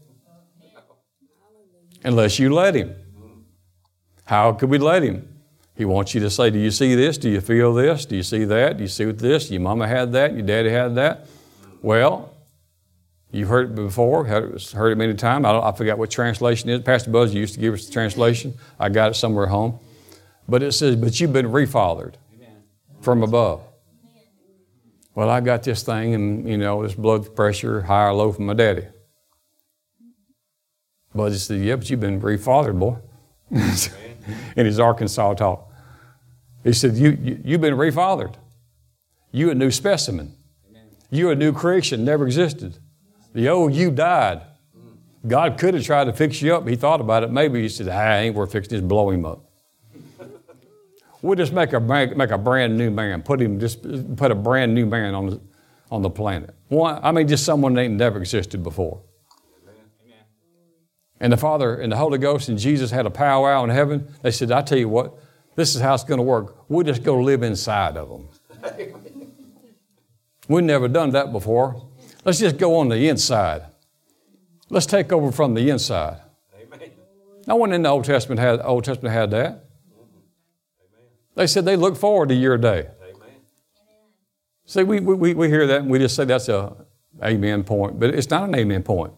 unless 2.03 2.39
you 2.39 2.53
let 2.53 2.75
him. 2.75 2.95
How 4.25 4.53
could 4.53 4.69
we 4.69 4.77
let 4.77 5.03
him? 5.03 5.27
He 5.75 5.85
wants 5.85 6.13
you 6.13 6.21
to 6.21 6.29
say, 6.29 6.49
Do 6.49 6.59
you 6.59 6.71
see 6.71 6.95
this? 6.95 7.17
Do 7.17 7.29
you 7.29 7.41
feel 7.41 7.73
this? 7.73 8.05
Do 8.05 8.15
you 8.15 8.23
see 8.23 8.45
that? 8.45 8.77
Do 8.77 8.83
you 8.83 8.89
see 8.89 9.05
this? 9.05 9.49
Your 9.51 9.61
mama 9.61 9.87
had 9.87 10.11
that? 10.13 10.33
Your 10.33 10.41
daddy 10.41 10.69
had 10.69 10.95
that? 10.95 11.27
Well, 11.81 12.33
you've 13.31 13.47
heard 13.47 13.71
it 13.71 13.75
before, 13.75 14.25
heard 14.25 14.91
it 14.91 14.97
many 14.97 15.13
times. 15.13 15.45
I, 15.45 15.59
I 15.59 15.71
forgot 15.71 15.97
what 15.97 16.09
translation 16.09 16.69
is. 16.69 16.81
Pastor 16.81 17.11
Buzz 17.11 17.33
used 17.33 17.53
to 17.53 17.59
give 17.59 17.73
us 17.73 17.85
the 17.85 17.93
translation. 17.93 18.55
I 18.79 18.89
got 18.89 19.11
it 19.11 19.13
somewhere 19.13 19.47
home. 19.47 19.79
But 20.47 20.63
it 20.63 20.71
says, 20.73 20.95
But 20.95 21.19
you've 21.19 21.33
been 21.33 21.47
refathered 21.47 22.15
from 23.01 23.23
above. 23.23 23.61
Well, 25.15 25.29
I 25.29 25.39
got 25.41 25.63
this 25.63 25.83
thing, 25.83 26.13
and 26.13 26.47
you 26.47 26.57
know, 26.57 26.83
this 26.83 26.93
blood 26.93 27.35
pressure 27.35 27.81
high 27.81 28.05
or 28.05 28.13
low 28.13 28.31
from 28.31 28.45
my 28.45 28.53
daddy. 28.53 28.85
But 31.15 31.31
he 31.31 31.37
said, 31.37 31.61
Yeah, 31.61 31.75
but 31.77 31.89
you've 31.89 31.99
been 31.99 32.21
refathered, 32.21 32.77
boy. 32.77 32.97
in 34.55 34.65
his 34.65 34.79
Arkansas 34.79 35.33
talk. 35.35 35.71
He 36.63 36.73
said, 36.73 36.95
you, 36.95 37.17
you, 37.21 37.41
You've 37.43 37.61
been 37.61 37.75
refathered. 37.75 38.35
You 39.31 39.49
a 39.49 39.55
new 39.55 39.71
specimen. 39.71 40.33
You 41.09 41.29
a 41.29 41.35
new 41.35 41.53
creation, 41.53 42.03
never 42.03 42.25
existed. 42.25 42.77
The 43.33 43.49
old 43.49 43.73
you 43.73 43.91
died. 43.91 44.41
God 45.25 45.57
could 45.57 45.73
have 45.73 45.83
tried 45.83 46.05
to 46.05 46.13
fix 46.13 46.41
you 46.41 46.55
up. 46.55 46.67
He 46.67 46.75
thought 46.75 47.01
about 47.01 47.23
it. 47.23 47.31
Maybe 47.31 47.61
he 47.61 47.69
said, 47.69 47.87
ah, 47.87 47.97
I 47.97 48.17
ain't 48.19 48.35
worth 48.35 48.51
fixing, 48.51 48.77
just 48.77 48.87
blow 48.87 49.09
him 49.09 49.25
up. 49.25 49.46
We'll 51.21 51.35
just 51.35 51.53
make 51.53 51.73
a, 51.73 51.79
make 51.79 52.31
a 52.31 52.37
brand 52.37 52.77
new 52.77 52.91
man, 52.91 53.23
put 53.23 53.41
him, 53.41 53.59
just 53.59 53.81
put 54.15 54.31
a 54.31 54.35
brand 54.35 54.73
new 54.73 54.85
man 54.85 55.15
on 55.15 55.27
the, 55.27 55.41
on 55.89 56.01
the 56.01 56.09
planet. 56.09 56.53
One, 56.67 56.99
I 57.01 57.11
mean, 57.11 57.27
just 57.27 57.43
someone 57.43 57.73
that 57.73 57.81
ain't 57.81 57.95
never 57.95 58.19
existed 58.19 58.61
before. 58.61 59.01
Amen. 59.63 59.81
And 61.19 61.33
the 61.33 61.37
Father 61.37 61.79
and 61.79 61.91
the 61.91 61.97
Holy 61.97 62.19
Ghost 62.19 62.49
and 62.49 62.59
Jesus 62.59 62.91
had 62.91 63.05
a 63.05 63.09
powwow 63.09 63.63
in 63.63 63.69
heaven. 63.71 64.13
They 64.21 64.31
said, 64.31 64.51
I 64.51 64.61
tell 64.61 64.77
you 64.77 64.89
what, 64.89 65.15
this 65.55 65.75
is 65.75 65.81
how 65.81 65.95
it's 65.95 66.03
going 66.03 66.19
to 66.19 66.23
work. 66.23 66.65
We'll 66.69 66.85
just 66.85 67.03
go 67.03 67.19
live 67.19 67.41
inside 67.41 67.97
of 67.97 68.09
them. 68.09 68.29
We've 70.47 70.63
never 70.63 70.87
done 70.87 71.11
that 71.11 71.31
before. 71.31 71.89
Let's 72.23 72.39
just 72.39 72.57
go 72.57 72.77
on 72.77 72.89
the 72.89 73.09
inside. 73.09 73.63
Let's 74.69 74.85
take 74.85 75.11
over 75.11 75.31
from 75.31 75.53
the 75.53 75.69
inside. 75.69 76.21
Amen. 76.59 76.91
No 77.47 77.55
one 77.55 77.73
in 77.73 77.81
the 77.81 77.89
Old 77.89 78.05
Testament 78.05 78.39
had, 78.39 78.61
Old 78.61 78.83
Testament 78.83 79.13
had 79.13 79.31
that. 79.31 79.66
They 81.37 81.45
said 81.45 81.65
they 81.65 81.75
look 81.75 81.95
forward 81.95 82.29
to 82.29 82.35
your 82.35 82.57
day. 82.57 82.87
Amen. 82.99 83.29
See, 84.65 84.81
we, 84.81 84.99
we, 84.99 85.35
we 85.35 85.47
hear 85.47 85.67
that 85.67 85.81
and 85.81 85.89
we 85.89 85.99
just 85.99 86.15
say 86.15 86.25
that's 86.25 86.49
a 86.49 86.75
amen 87.23 87.63
point, 87.63 87.99
but 87.99 88.09
it's 88.09 88.31
not 88.31 88.49
an 88.49 88.55
amen 88.55 88.81
point. 88.81 89.13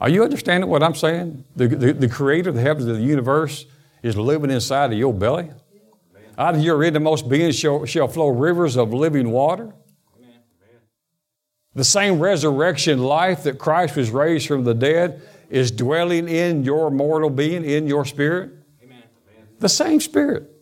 Are 0.00 0.08
you 0.08 0.22
understanding 0.22 0.70
what 0.70 0.84
I'm 0.84 0.94
saying? 0.94 1.44
The, 1.56 1.66
the, 1.66 1.92
the 1.94 2.08
creator 2.08 2.50
of 2.50 2.54
the 2.54 2.60
heavens 2.60 2.86
and 2.86 2.94
the 2.94 3.02
universe 3.02 3.66
is 4.04 4.16
living 4.16 4.52
inside 4.52 4.92
of 4.92 4.98
your 4.98 5.12
belly. 5.12 5.50
Amen. 5.50 6.30
Out 6.38 6.54
of 6.54 6.60
your 6.60 6.84
innermost 6.84 7.28
being 7.28 7.50
shall, 7.50 7.84
shall 7.86 8.06
flow 8.06 8.28
rivers 8.28 8.76
of 8.76 8.94
living 8.94 9.30
water. 9.30 9.74
Amen. 10.16 10.38
The 11.74 11.84
same 11.84 12.20
resurrection 12.20 13.00
life 13.00 13.42
that 13.42 13.58
Christ 13.58 13.96
was 13.96 14.10
raised 14.10 14.46
from 14.46 14.62
the 14.62 14.74
dead 14.74 15.22
is 15.50 15.72
dwelling 15.72 16.28
in 16.28 16.62
your 16.62 16.88
mortal 16.88 17.30
being, 17.30 17.64
in 17.64 17.88
your 17.88 18.04
spirit. 18.04 18.52
Amen. 18.80 19.02
The 19.58 19.68
same 19.68 19.98
spirit 19.98 20.52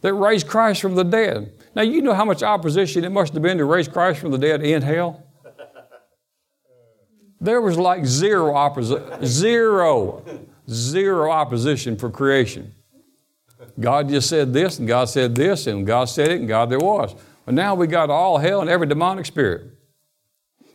that 0.00 0.14
raised 0.14 0.48
Christ 0.48 0.80
from 0.80 0.94
the 0.94 1.04
dead. 1.04 1.52
Now, 1.74 1.82
you 1.82 2.02
know 2.02 2.14
how 2.14 2.24
much 2.24 2.42
opposition 2.42 3.04
it 3.04 3.10
must 3.10 3.32
have 3.34 3.42
been 3.42 3.58
to 3.58 3.64
raise 3.64 3.88
Christ 3.88 4.20
from 4.20 4.30
the 4.30 4.38
dead 4.38 4.62
in 4.62 4.82
hell? 4.82 5.24
There 7.40 7.60
was 7.60 7.78
like 7.78 8.04
zero 8.04 8.54
opposition, 8.54 9.24
zero, 9.24 10.22
zero 10.68 11.30
opposition 11.30 11.96
for 11.96 12.10
creation. 12.10 12.74
God 13.78 14.08
just 14.10 14.28
said 14.28 14.52
this, 14.52 14.78
and 14.78 14.86
God 14.86 15.06
said 15.06 15.34
this, 15.34 15.66
and 15.66 15.86
God 15.86 16.06
said 16.06 16.30
it, 16.30 16.40
and 16.40 16.48
God 16.48 16.68
there 16.70 16.78
was. 16.78 17.14
But 17.46 17.54
now 17.54 17.74
we 17.74 17.86
got 17.86 18.10
all 18.10 18.36
hell 18.38 18.60
and 18.60 18.68
every 18.68 18.86
demonic 18.86 19.24
spirit. 19.24 19.62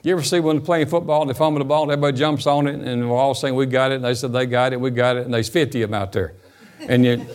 You 0.02 0.12
ever 0.12 0.24
see 0.24 0.40
when 0.40 0.62
playing 0.62 0.88
football 0.88 1.22
and 1.22 1.30
they 1.30 1.34
fumble 1.34 1.60
the 1.60 1.66
ball 1.66 1.84
and 1.84 1.92
everybody 1.92 2.16
jumps 2.18 2.46
on 2.46 2.68
it 2.68 2.76
and 2.76 3.10
we're 3.10 3.18
all 3.18 3.34
saying, 3.34 3.56
We 3.56 3.66
got 3.66 3.92
it, 3.92 3.96
and 3.96 4.06
they 4.06 4.14
said 4.14 4.34
they 4.34 4.46
got 4.46 4.72
it, 4.72 4.80
we 4.80 4.92
got 4.92 5.18
it, 5.18 5.26
and 5.26 5.34
there's 5.34 5.50
50 5.50 5.82
of 5.82 5.90
them 5.90 6.00
out 6.00 6.12
there. 6.12 6.34
And 6.80 7.04
you, 7.04 7.26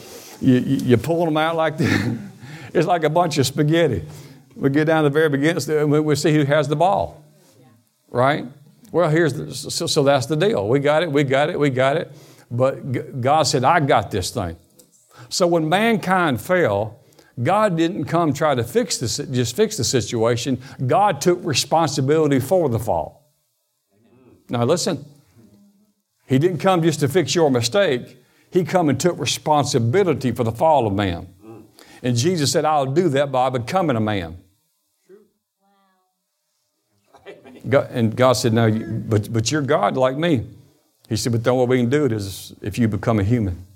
you, 0.41 0.55
you 0.55 0.97
pull 0.97 1.25
them 1.25 1.37
out 1.37 1.57
like 1.57 1.77
this. 1.77 2.19
it's 2.75 2.87
like 2.87 3.05
a 3.05 3.11
bunch 3.11 3.39
of 3.39 3.47
spaghetti. 3.47 4.05
We 4.57 4.71
get 4.71 4.87
down 4.87 5.05
to 5.05 5.09
the 5.09 5.13
very 5.13 5.29
beginning 5.29 5.63
and 5.71 6.05
we 6.05 6.15
see 6.17 6.35
who 6.35 6.45
has 6.45 6.69
the 6.69 6.77
ball, 6.77 7.25
right? 8.09 8.47
Well, 8.93 9.09
here's 9.09 9.35
the, 9.35 9.55
so, 9.55 9.87
so 9.87 10.03
that's 10.03 10.27
the 10.27 10.37
deal. 10.37 10.69
We 10.69 10.81
got 10.81 11.03
it, 11.03 11.11
we 11.11 11.25
got 11.25 11.51
it, 11.51 11.59
we 11.59 11.71
got 11.71 11.97
it. 11.97 12.11
But 12.51 13.21
God 13.21 13.45
said, 13.45 13.65
I 13.65 13.81
got 13.81 14.11
this 14.11 14.31
thing. 14.31 14.57
So 15.29 15.47
when 15.47 15.69
mankind 15.69 16.41
fell, 16.41 16.99
God 17.41 17.77
didn't 17.77 18.05
come 18.07 18.33
try 18.33 18.55
to 18.55 18.65
fix 18.65 18.99
this, 18.99 19.19
just 19.19 19.55
fix 19.55 19.77
the 19.77 19.85
situation. 19.85 20.61
God 20.87 21.21
took 21.21 21.39
responsibility 21.45 22.41
for 22.41 22.69
the 22.69 22.79
fall. 22.79 23.33
Now 24.49 24.65
listen, 24.65 25.05
He 26.27 26.39
didn't 26.39 26.59
come 26.59 26.83
just 26.83 27.01
to 27.01 27.09
fix 27.09 27.35
your 27.35 27.51
mistake. 27.51 28.20
He 28.51 28.65
come 28.65 28.89
and 28.89 28.99
took 28.99 29.19
responsibility 29.19 30.33
for 30.33 30.45
the 30.45 30.53
fall 30.53 30.87
of 30.87 30.93
man. 30.93 31.33
And 32.03 32.17
Jesus 32.17 32.51
said, 32.51 32.65
I'll 32.65 32.87
do 32.87 33.09
that 33.11 33.31
by 33.31 33.51
becoming 33.51 33.97
a 33.97 34.01
man. 34.01 34.39
God, 37.69 37.91
and 37.91 38.17
God 38.17 38.33
said, 38.33 38.53
No, 38.53 38.67
you, 38.67 38.87
but, 38.87 39.31
but 39.33 39.53
you're 39.53 39.63
God 39.63 39.97
like 39.97 40.17
me. 40.17 40.47
He 41.09 41.17
said, 41.17 41.33
But 41.33 41.45
then 41.45 41.55
what 41.57 41.69
we 41.69 41.79
can 41.79 41.91
do 41.91 42.07
it 42.07 42.13
is 42.13 42.55
if 42.63 42.79
you 42.79 42.89
become 42.89 43.19
a 43.19 43.25
human. 43.25 43.67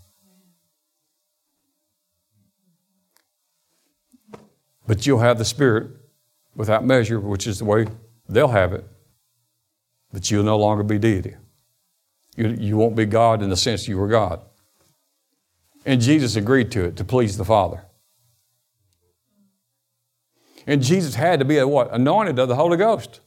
But 4.87 5.07
you'll 5.07 5.19
have 5.21 5.39
the 5.39 5.45
Spirit 5.45 5.91
without 6.55 6.85
measure, 6.85 7.21
which 7.21 7.47
is 7.47 7.59
the 7.59 7.65
way 7.65 7.87
they'll 8.29 8.49
have 8.49 8.73
it. 8.73 8.85
But 10.13 10.31
you'll 10.31 10.45
no 10.45 10.59
longer 10.59 10.83
be 10.83 10.99
deity. 10.99 11.35
You, 12.37 12.49
you 12.49 12.77
won't 12.77 12.97
be 12.97 13.07
God 13.07 13.43
in 13.43 13.51
the 13.51 13.57
sense 13.57 13.87
you 13.87 13.99
were 13.99 14.09
God. 14.09 14.41
And 15.85 16.01
Jesus 16.01 16.37
agreed 16.37 16.71
to 16.73 16.85
it 16.85 16.97
to 16.97 17.05
please 17.05 17.37
the 17.37 17.45
Father. 17.45 17.85
And 20.67 20.83
Jesus 20.83 21.15
had 21.15 21.41
to 21.41 21.45
be 21.45 21.59
a 21.59 21.69
what? 21.69 21.93
Anointed 21.93 22.39
of 22.39 22.49
the 22.49 22.57
Holy 22.57 22.77
Ghost. 22.77 23.21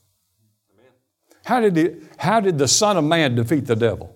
How 1.45 1.61
did, 1.61 1.77
he, 1.77 1.95
how 2.17 2.39
did 2.39 2.57
the 2.57 2.67
Son 2.67 2.97
of 2.97 3.03
Man 3.03 3.35
defeat 3.35 3.67
the 3.67 3.75
devil? 3.75 4.15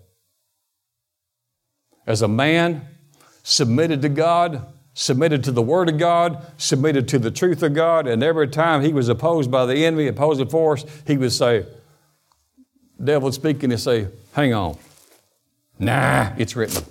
As 2.06 2.22
a 2.22 2.28
man 2.28 2.88
submitted 3.44 4.02
to 4.02 4.10
God, 4.10 4.66
submitted 4.94 5.44
to 5.46 5.52
the 5.52 5.62
Word 5.62 5.88
of 5.88 5.98
God, 5.98 6.46
submitted 6.58 7.08
to 7.10 7.20
the 7.20 7.32
truth 7.32 7.64
of 7.64 7.74
God, 7.74 8.08
and 8.08 8.22
every 8.24 8.48
time 8.48 8.82
he 8.82 8.92
was 8.92 9.08
opposed 9.08 9.50
by 9.50 9.66
the 9.66 9.86
enemy, 9.86 10.08
opposing 10.08 10.50
force, 10.50 10.84
he 11.08 11.16
would 11.16 11.32
say, 11.32 11.66
devil 13.02 13.32
speaking, 13.32 13.70
he'd 13.70 13.80
say, 13.80 14.08
hang 14.34 14.54
on. 14.54 14.78
Nah, 15.80 16.34
it's 16.38 16.56
written. 16.56 16.84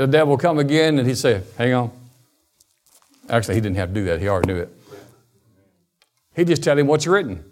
The 0.00 0.06
devil 0.06 0.38
come 0.38 0.58
again 0.58 0.98
and 0.98 1.06
he'd 1.06 1.18
say, 1.18 1.42
hang 1.58 1.74
on. 1.74 1.90
Actually, 3.28 3.56
he 3.56 3.60
didn't 3.60 3.76
have 3.76 3.90
to 3.90 3.94
do 3.94 4.04
that. 4.06 4.18
He 4.18 4.28
already 4.28 4.50
knew 4.50 4.58
it. 4.58 4.74
He 6.34 6.46
just 6.46 6.64
tell 6.64 6.78
him 6.78 6.86
what's 6.86 7.06
written. 7.06 7.44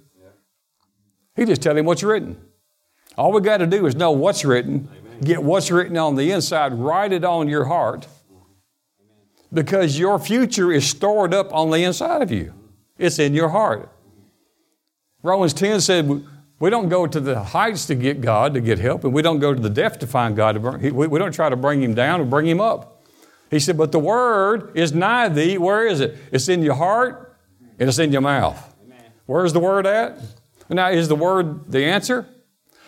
He 1.36 1.44
just 1.44 1.60
tell 1.60 1.76
him 1.76 1.84
what's 1.84 2.02
written. 2.02 2.40
All 3.18 3.32
we 3.32 3.42
got 3.42 3.58
to 3.58 3.66
do 3.66 3.84
is 3.84 3.96
know 3.96 4.12
what's 4.12 4.46
written, 4.46 4.88
get 5.22 5.42
what's 5.42 5.70
written 5.70 5.98
on 5.98 6.16
the 6.16 6.30
inside, 6.30 6.72
write 6.72 7.12
it 7.12 7.22
on 7.22 7.48
your 7.48 7.66
heart, 7.66 8.06
because 9.52 9.98
your 9.98 10.18
future 10.18 10.72
is 10.72 10.88
stored 10.88 11.34
up 11.34 11.52
on 11.52 11.68
the 11.68 11.84
inside 11.84 12.22
of 12.22 12.30
you. 12.30 12.54
It's 12.96 13.18
in 13.18 13.34
your 13.34 13.50
heart. 13.50 13.90
Romans 15.22 15.52
10 15.52 15.82
said, 15.82 16.24
we 16.60 16.70
don't 16.70 16.88
go 16.88 17.06
to 17.06 17.20
the 17.20 17.40
heights 17.40 17.86
to 17.86 17.94
get 17.94 18.20
God, 18.20 18.54
to 18.54 18.60
get 18.60 18.78
help, 18.78 19.04
and 19.04 19.12
we 19.12 19.22
don't 19.22 19.38
go 19.38 19.54
to 19.54 19.60
the 19.60 19.70
depth 19.70 20.00
to 20.00 20.06
find 20.06 20.34
God. 20.34 20.52
To 20.52 20.60
bring, 20.60 20.94
We 20.94 21.18
don't 21.18 21.32
try 21.32 21.48
to 21.48 21.56
bring 21.56 21.82
Him 21.82 21.94
down 21.94 22.20
or 22.20 22.24
bring 22.24 22.46
Him 22.46 22.60
up. 22.60 23.04
He 23.50 23.60
said, 23.60 23.76
But 23.76 23.92
the 23.92 24.00
Word 24.00 24.72
is 24.76 24.92
nigh 24.92 25.28
thee. 25.28 25.56
Where 25.56 25.86
is 25.86 26.00
it? 26.00 26.16
It's 26.32 26.48
in 26.48 26.62
your 26.62 26.74
heart 26.74 27.36
and 27.78 27.88
it's 27.88 27.98
in 27.98 28.10
your 28.10 28.22
mouth. 28.22 28.74
Where's 29.26 29.52
the 29.52 29.60
Word 29.60 29.86
at? 29.86 30.18
Now, 30.68 30.90
is 30.90 31.08
the 31.08 31.14
Word 31.14 31.70
the 31.70 31.84
answer? 31.84 32.26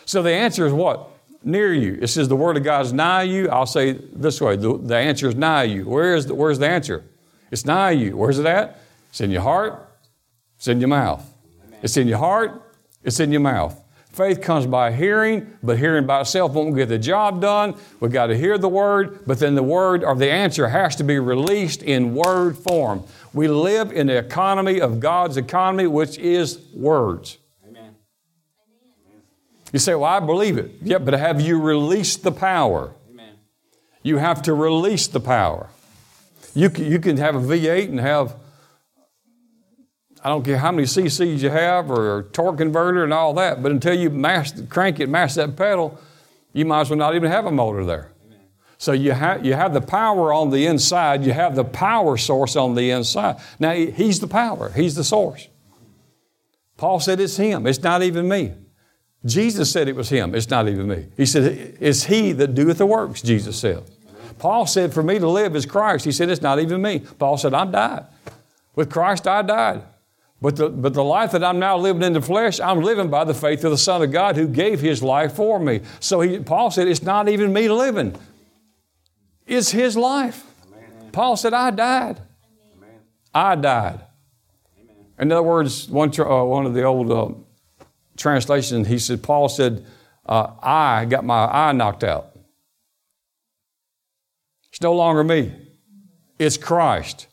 So 0.04 0.22
the 0.22 0.32
answer 0.32 0.66
is 0.66 0.72
what? 0.72 1.08
Near 1.44 1.72
you. 1.72 1.96
It 2.02 2.08
says 2.08 2.28
the 2.28 2.36
Word 2.36 2.56
of 2.56 2.64
God 2.64 2.84
is 2.84 2.92
nigh 2.92 3.22
you. 3.22 3.48
I'll 3.50 3.66
say 3.66 3.92
this 3.92 4.40
way 4.40 4.56
the, 4.56 4.76
the 4.78 4.96
answer 4.96 5.28
is 5.28 5.36
nigh 5.36 5.64
you. 5.64 5.88
Where 5.88 6.16
is 6.16 6.26
the, 6.26 6.34
where's 6.34 6.58
the 6.58 6.68
answer? 6.68 7.04
It's 7.50 7.64
nigh 7.64 7.92
you. 7.92 8.16
Where's 8.16 8.38
it 8.38 8.46
at? 8.46 8.80
It's 9.10 9.20
in 9.20 9.30
your 9.30 9.42
heart, 9.42 9.88
it's 10.56 10.68
in 10.68 10.80
your 10.80 10.88
mouth. 10.88 11.26
It's 11.82 11.96
in 11.96 12.08
your 12.08 12.18
heart, 12.18 12.69
it's 13.02 13.20
in 13.20 13.32
your 13.32 13.40
mouth. 13.40 13.80
Faith 14.12 14.42
comes 14.42 14.66
by 14.66 14.90
hearing, 14.90 15.56
but 15.62 15.78
hearing 15.78 16.04
by 16.04 16.20
itself 16.20 16.52
won't 16.52 16.74
get 16.74 16.88
the 16.88 16.98
job 16.98 17.40
done. 17.40 17.74
We've 18.00 18.10
got 18.10 18.26
to 18.26 18.36
hear 18.36 18.58
the 18.58 18.68
word, 18.68 19.20
but 19.24 19.38
then 19.38 19.54
the 19.54 19.62
word 19.62 20.02
or 20.02 20.16
the 20.16 20.30
answer 20.30 20.68
has 20.68 20.96
to 20.96 21.04
be 21.04 21.20
released 21.20 21.82
in 21.82 22.14
word 22.14 22.58
form. 22.58 23.04
We 23.32 23.46
live 23.46 23.92
in 23.92 24.08
the 24.08 24.18
economy 24.18 24.80
of 24.80 24.98
God's 24.98 25.36
economy, 25.36 25.86
which 25.86 26.18
is 26.18 26.60
words. 26.74 27.38
Amen. 27.64 27.94
You 29.72 29.78
say, 29.78 29.94
Well, 29.94 30.04
I 30.10 30.18
believe 30.18 30.58
it. 30.58 30.72
Yeah, 30.82 30.98
but 30.98 31.14
have 31.14 31.40
you 31.40 31.60
released 31.60 32.24
the 32.24 32.32
power? 32.32 32.92
Amen. 33.12 33.34
You 34.02 34.16
have 34.18 34.42
to 34.42 34.54
release 34.54 35.06
the 35.06 35.20
power. 35.20 35.70
You 36.52 36.68
can, 36.68 36.84
you 36.84 36.98
can 36.98 37.16
have 37.18 37.36
a 37.36 37.40
V8 37.40 37.88
and 37.90 38.00
have 38.00 38.34
I 40.22 40.28
don't 40.28 40.44
care 40.44 40.58
how 40.58 40.70
many 40.70 40.86
CCs 40.86 41.40
you 41.40 41.50
have 41.50 41.90
or 41.90 42.24
torque 42.32 42.58
converter 42.58 43.04
and 43.04 43.12
all 43.12 43.32
that, 43.34 43.62
but 43.62 43.72
until 43.72 43.94
you 43.94 44.10
mash, 44.10 44.52
crank 44.68 45.00
it, 45.00 45.08
mash 45.08 45.34
that 45.34 45.56
pedal, 45.56 45.98
you 46.52 46.64
might 46.64 46.82
as 46.82 46.90
well 46.90 46.98
not 46.98 47.14
even 47.14 47.30
have 47.30 47.46
a 47.46 47.50
motor 47.50 47.84
there. 47.84 48.12
Amen. 48.26 48.40
So 48.76 48.92
you 48.92 49.12
have, 49.12 49.46
you 49.46 49.54
have 49.54 49.72
the 49.72 49.80
power 49.80 50.32
on 50.32 50.50
the 50.50 50.66
inside, 50.66 51.24
you 51.24 51.32
have 51.32 51.56
the 51.56 51.64
power 51.64 52.18
source 52.18 52.54
on 52.54 52.74
the 52.74 52.90
inside. 52.90 53.36
Now, 53.58 53.72
He's 53.72 54.20
the 54.20 54.26
power, 54.26 54.70
He's 54.70 54.94
the 54.94 55.04
source. 55.04 55.48
Paul 56.76 57.00
said 57.00 57.18
it's 57.20 57.36
Him, 57.36 57.66
it's 57.66 57.82
not 57.82 58.02
even 58.02 58.28
me. 58.28 58.52
Jesus 59.24 59.70
said 59.70 59.88
it 59.88 59.96
was 59.96 60.10
Him, 60.10 60.34
it's 60.34 60.50
not 60.50 60.68
even 60.68 60.86
me. 60.86 61.06
He 61.16 61.24
said, 61.24 61.76
It's 61.80 62.04
He 62.04 62.32
that 62.32 62.54
doeth 62.54 62.78
the 62.78 62.86
works, 62.86 63.22
Jesus 63.22 63.58
said. 63.58 63.84
Paul 64.38 64.66
said, 64.66 64.92
For 64.92 65.02
me 65.02 65.18
to 65.18 65.28
live 65.28 65.54
is 65.54 65.66
Christ. 65.66 66.04
He 66.04 66.12
said, 66.12 66.30
It's 66.30 66.42
not 66.42 66.58
even 66.58 66.82
me. 66.82 67.00
Paul 67.00 67.36
said, 67.36 67.54
I'm 67.54 67.70
died. 67.70 68.06
With 68.74 68.90
Christ, 68.90 69.26
I 69.26 69.42
died. 69.42 69.82
But 70.42 70.56
the, 70.56 70.70
but 70.70 70.94
the 70.94 71.04
life 71.04 71.32
that 71.32 71.44
I'm 71.44 71.58
now 71.58 71.76
living 71.76 72.02
in 72.02 72.14
the 72.14 72.22
flesh, 72.22 72.60
I'm 72.60 72.80
living 72.80 73.10
by 73.10 73.24
the 73.24 73.34
faith 73.34 73.62
of 73.64 73.72
the 73.72 73.78
Son 73.78 74.02
of 74.02 74.10
God 74.10 74.36
who 74.36 74.48
gave 74.48 74.80
his 74.80 75.02
life 75.02 75.34
for 75.34 75.58
me. 75.58 75.82
So 76.00 76.22
he, 76.22 76.38
Paul 76.38 76.70
said, 76.70 76.88
It's 76.88 77.02
not 77.02 77.28
even 77.28 77.52
me 77.52 77.68
living, 77.68 78.16
it's 79.46 79.70
his 79.70 79.96
life. 79.96 80.46
Amen. 80.66 81.10
Paul 81.12 81.36
said, 81.36 81.52
I 81.52 81.70
died. 81.70 82.20
Amen. 82.76 83.00
I 83.34 83.54
died. 83.54 84.00
Amen. 84.80 84.96
In 85.18 85.32
other 85.32 85.42
words, 85.42 85.88
one, 85.90 86.10
uh, 86.18 86.44
one 86.44 86.64
of 86.64 86.72
the 86.72 86.84
old 86.84 87.10
uh, 87.10 87.34
translations, 88.16 88.88
he 88.88 88.98
said, 88.98 89.22
Paul 89.22 89.50
said, 89.50 89.84
uh, 90.24 90.52
I 90.62 91.04
got 91.04 91.24
my 91.24 91.44
eye 91.46 91.72
knocked 91.72 92.04
out. 92.04 92.30
It's 94.70 94.80
no 94.80 94.94
longer 94.94 95.22
me, 95.22 95.52
it's 96.38 96.56
Christ. 96.56 97.26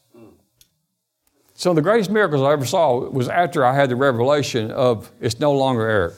Some 1.57 1.71
of 1.71 1.75
the 1.75 1.81
greatest 1.81 2.11
miracles 2.11 2.43
I 2.43 2.51
ever 2.51 2.67
saw 2.67 2.99
was 3.09 3.27
after 3.27 3.65
I 3.65 3.73
had 3.73 3.89
the 3.89 3.95
revelation 3.95 4.69
of 4.69 5.11
it's 5.19 5.39
no 5.39 5.53
longer 5.53 5.89
Eric. 5.89 6.13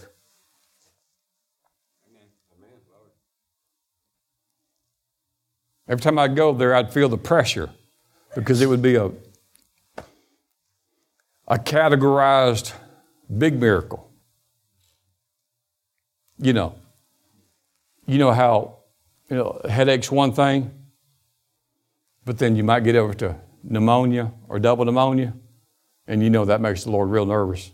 Every 5.88 6.02
time 6.02 6.20
I'd 6.20 6.36
go 6.36 6.52
there, 6.52 6.76
I'd 6.76 6.92
feel 6.92 7.08
the 7.08 7.18
pressure 7.18 7.70
because 8.36 8.60
it 8.60 8.66
would 8.66 8.82
be 8.82 8.96
a, 8.96 9.12
a 11.48 11.58
categorized 11.58 12.74
big 13.38 13.58
miracle. 13.58 14.12
You 16.38 16.52
know, 16.52 16.76
you 18.06 18.18
know 18.18 18.34
how 18.34 18.80
you 19.30 19.38
know 19.38 19.62
headache's 19.70 20.12
one 20.12 20.34
thing, 20.34 20.70
but 22.26 22.40
then 22.40 22.58
you 22.58 22.66
might 22.66 22.84
get 22.84 22.98
over 22.98 23.14
to 23.14 23.38
pneumonia 23.64 24.32
or 24.48 24.60
double 24.60 24.86
pneumonia, 24.86 25.34
and 26.08 26.24
you 26.24 26.30
know 26.30 26.46
that 26.46 26.62
makes 26.62 26.84
the 26.84 26.92
Lord 26.92 27.10
real 27.10 27.26
nervous. 27.26 27.72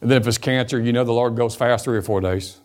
And 0.00 0.10
then 0.10 0.20
if 0.20 0.26
it's 0.26 0.38
cancer, 0.38 0.80
you 0.80 0.92
know 0.92 1.04
the 1.04 1.12
Lord 1.12 1.36
goes 1.36 1.54
fast 1.54 1.84
three 1.84 1.96
or 1.96 2.02
four 2.02 2.20
days. 2.20 2.58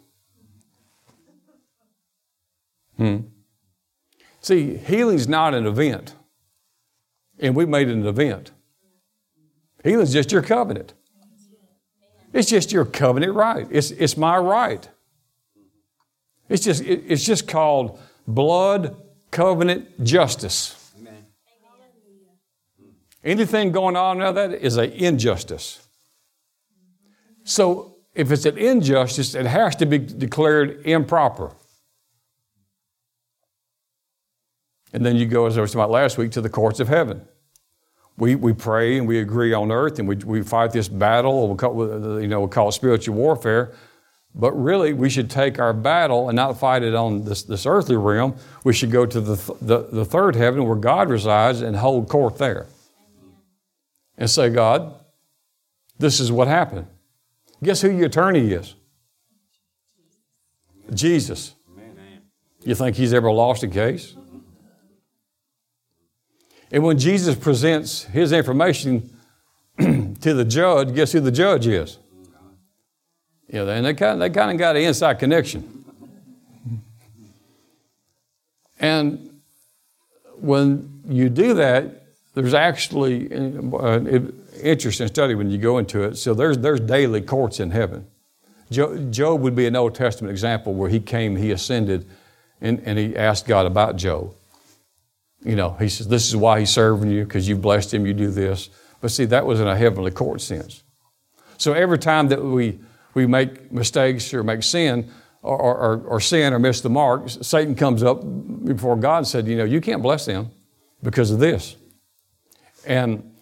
Hmm. 2.98 3.18
See, 4.42 4.76
healing's 4.76 5.28
not 5.28 5.54
an 5.54 5.68
event. 5.68 6.16
And 7.40 7.56
we 7.56 7.68
made 7.68 7.90
it 7.90 7.94
an 7.94 8.08
event. 8.08 8.52
Healing's 9.84 10.12
just 10.12 10.32
your 10.32 10.42
covenant. 10.42 10.94
It's 12.34 12.50
just 12.50 12.72
your 12.72 12.86
covenant 12.86 13.36
right. 13.36 13.68
It's, 13.70 13.92
it's 13.92 14.18
my 14.18 14.38
right. 14.38 14.90
It's 16.50 16.64
just, 16.64 16.82
it, 16.82 17.04
it's 17.08 17.24
just 17.24 17.48
called 17.48 18.00
blood 18.28 18.96
covenant 19.32 20.04
justice. 20.04 20.92
Amen. 21.00 21.26
Anything 23.24 23.72
going 23.72 23.96
on 23.96 24.20
now 24.20 24.32
that 24.32 24.54
is 24.54 24.78
an 24.78 24.92
injustice. 24.92 25.88
So 27.44 27.96
if 28.14 28.32
it's 28.32 28.46
an 28.46 28.58
injustice, 28.58 29.36
it 29.36 29.46
has 29.46 29.76
to 29.78 29.86
be 29.86 29.98
declared 29.98 30.86
improper. 30.86 31.52
And 34.94 35.06
then 35.06 35.16
you 35.16 35.26
go, 35.26 35.46
as 35.46 35.58
I 35.58 35.62
was 35.62 35.72
talking 35.72 35.82
about 35.82 35.92
last 35.92 36.18
week, 36.18 36.32
to 36.32 36.42
the 36.42 36.50
courts 36.50 36.80
of 36.80 36.88
heaven. 36.88 37.22
We, 38.18 38.34
we 38.34 38.54
pray 38.54 38.98
and 38.98 39.08
we 39.08 39.20
agree 39.20 39.54
on 39.54 39.72
earth 39.72 40.00
and 40.00 40.08
we, 40.08 40.16
we 40.16 40.42
fight 40.42 40.72
this 40.72 40.88
battle, 40.88 41.48
we'll 41.48 41.56
call, 41.56 42.20
you 42.20 42.28
know, 42.28 42.40
we'll 42.40 42.50
call 42.50 42.70
it 42.70 42.72
spiritual 42.72 43.16
warfare. 43.16 43.74
But 44.40 44.52
really, 44.52 44.94
we 44.94 45.10
should 45.10 45.32
take 45.32 45.58
our 45.58 45.74
battle 45.74 46.30
and 46.30 46.36
not 46.36 46.60
fight 46.60 46.84
it 46.84 46.94
on 46.94 47.24
this, 47.24 47.42
this 47.42 47.66
earthly 47.66 47.96
realm. 47.96 48.36
We 48.64 48.72
should 48.72 48.92
go 48.92 49.08
to 49.08 49.20
the, 49.20 49.36
the, 49.60 49.88
the 49.92 50.06
third 50.06 50.36
heaven 50.36 50.66
where 50.66 50.76
God 50.76 51.10
resides 51.10 51.62
and 51.62 51.76
hold 51.76 52.08
court 52.08 52.38
there. 52.38 52.68
And 54.16 54.30
say, 54.30 54.50
God, 54.50 54.94
this 55.98 56.20
is 56.20 56.32
what 56.32 56.48
happened. 56.48 56.86
Guess 57.64 57.82
who 57.82 57.90
your 57.90 58.06
attorney 58.06 58.52
is? 58.52 58.76
Jesus. 60.94 61.56
You 62.64 62.76
think 62.76 62.96
he's 62.96 63.14
ever 63.14 63.32
lost 63.32 63.64
a 63.64 63.68
case? 63.68 64.16
And 66.72 66.84
when 66.84 67.00
Jesus 67.00 67.36
presents 67.36 68.04
his 68.04 68.32
information 68.32 69.18
to 69.80 70.34
the 70.34 70.46
judge, 70.46 70.94
guess 70.94 71.12
who 71.12 71.22
the 71.22 71.32
judge 71.32 71.66
is? 71.66 71.98
Yeah, 73.50 73.62
and 73.70 73.86
they 73.86 73.94
kind 73.94 74.14
of, 74.14 74.20
they 74.20 74.30
kind 74.30 74.52
of 74.52 74.58
got 74.58 74.76
an 74.76 74.84
inside 74.84 75.20
connection. 75.20 75.86
And 78.80 79.42
when 80.40 81.02
you 81.08 81.30
do 81.30 81.54
that, 81.56 82.04
there's 82.34 82.54
actually 82.54 83.32
an 83.32 83.74
uh, 83.74 84.00
interesting 84.62 85.08
study 85.08 85.34
when 85.34 85.50
you 85.50 85.58
go 85.58 85.78
into 85.78 86.04
it. 86.04 86.18
So 86.18 86.34
there's, 86.34 86.60
there's 86.60 86.80
daily 86.80 87.22
courts 87.22 87.60
in 87.60 87.72
heaven. 87.72 88.06
Job 88.70 89.42
would 89.42 89.56
be 89.56 89.66
an 89.66 89.76
Old 89.76 89.96
Testament 89.96 90.32
example 90.32 90.74
where 90.74 90.90
he 90.90 91.00
came, 91.00 91.38
he 91.38 91.52
ascended, 91.52 92.06
and, 92.60 92.82
and 92.86 93.00
he 93.00 93.16
asked 93.16 93.48
God 93.48 93.66
about 93.66 93.96
Job. 93.96 94.34
You 95.44 95.56
know, 95.56 95.72
he 95.80 95.88
says, 95.88 96.08
This 96.10 96.28
is 96.28 96.36
why 96.36 96.60
he's 96.60 96.70
serving 96.70 97.10
you, 97.10 97.24
because 97.24 97.48
you 97.48 97.56
blessed 97.56 97.94
him, 97.94 98.06
you 98.06 98.14
do 98.14 98.30
this. 98.30 98.70
But 99.00 99.12
see, 99.12 99.26
that 99.26 99.46
was 99.46 99.60
in 99.62 99.68
a 99.68 99.78
heavenly 99.78 100.12
court 100.12 100.42
sense. 100.42 100.84
So 101.58 101.74
every 101.74 101.98
time 101.98 102.28
that 102.28 102.44
we, 102.44 102.80
we 103.18 103.26
make 103.26 103.72
mistakes 103.72 104.32
or 104.32 104.44
make 104.44 104.62
sin, 104.62 105.10
or, 105.42 105.58
or, 105.58 106.02
or, 106.02 106.20
sin 106.20 106.54
or 106.54 106.60
miss 106.60 106.82
the 106.82 106.90
mark, 106.90 107.30
Satan 107.30 107.74
comes 107.74 108.04
up 108.04 108.22
before 108.64 108.96
God 108.96 109.18
and 109.20 109.28
said, 109.28 109.48
You 109.48 109.58
know, 109.58 109.64
you 109.64 109.82
can't 109.82 110.04
bless 110.04 110.26
them 110.26 110.52
because 111.02 111.32
of 111.32 111.40
this. 111.40 111.76
And 112.86 113.34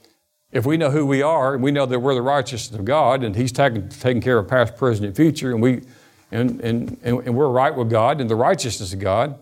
if 0.51 0.65
we 0.65 0.78
know 0.78 0.91
who 0.91 1.05
we 1.05 1.21
are 1.21 1.55
and 1.55 1.61
we 1.61 1.71
know 1.71 1.86
that 1.86 1.99
we're 1.99 2.13
the 2.13 2.21
righteousness 2.21 2.80
of 2.80 2.86
God 2.86 3.23
and 3.23 3.36
He's 3.36 3.51
taking, 3.51 3.89
taking 3.89 4.21
care 4.21 4.38
of 4.38 4.47
past, 4.47 4.78
present, 4.78 5.07
and 5.07 5.15
future, 5.15 5.51
and, 5.51 5.61
we, 5.61 5.82
and, 6.32 6.61
and, 6.61 6.97
and 7.03 7.36
we're 7.36 7.49
right 7.49 7.76
with 7.76 7.89
God 7.89 8.21
and 8.21 8.30
the 8.30 8.36
righteousness 8.36 8.93
of 8.93 8.99
God, 8.99 9.38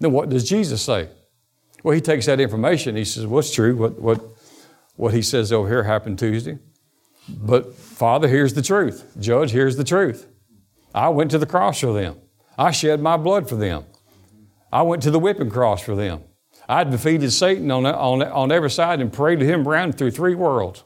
then 0.00 0.12
what 0.12 0.30
does 0.30 0.48
Jesus 0.48 0.80
say? 0.80 1.08
Well, 1.82 1.94
He 1.94 2.00
takes 2.00 2.24
that 2.26 2.40
information, 2.40 2.96
He 2.96 3.04
says, 3.04 3.26
What's 3.26 3.52
true? 3.52 3.76
What, 3.76 4.00
what, 4.00 4.24
what 4.94 5.12
He 5.12 5.20
says 5.20 5.52
over 5.52 5.68
here 5.68 5.82
happened 5.82 6.18
Tuesday. 6.18 6.58
But 7.28 7.74
Father, 7.96 8.28
here's 8.28 8.52
the 8.52 8.60
truth. 8.60 9.16
Judge, 9.18 9.52
here's 9.52 9.78
the 9.78 9.82
truth. 9.82 10.26
I 10.94 11.08
went 11.08 11.30
to 11.30 11.38
the 11.38 11.46
cross 11.46 11.80
for 11.80 11.94
them. 11.94 12.16
I 12.58 12.70
shed 12.70 13.00
my 13.00 13.16
blood 13.16 13.48
for 13.48 13.56
them. 13.56 13.86
I 14.70 14.82
went 14.82 15.02
to 15.04 15.10
the 15.10 15.18
whipping 15.18 15.48
cross 15.48 15.80
for 15.80 15.96
them. 15.96 16.22
I 16.68 16.84
defeated 16.84 17.30
Satan 17.30 17.70
on, 17.70 17.86
on, 17.86 18.22
on 18.22 18.52
every 18.52 18.68
side 18.68 19.00
and 19.00 19.10
paraded 19.10 19.48
him 19.48 19.66
around 19.66 19.96
through 19.96 20.10
three 20.10 20.34
worlds. 20.34 20.84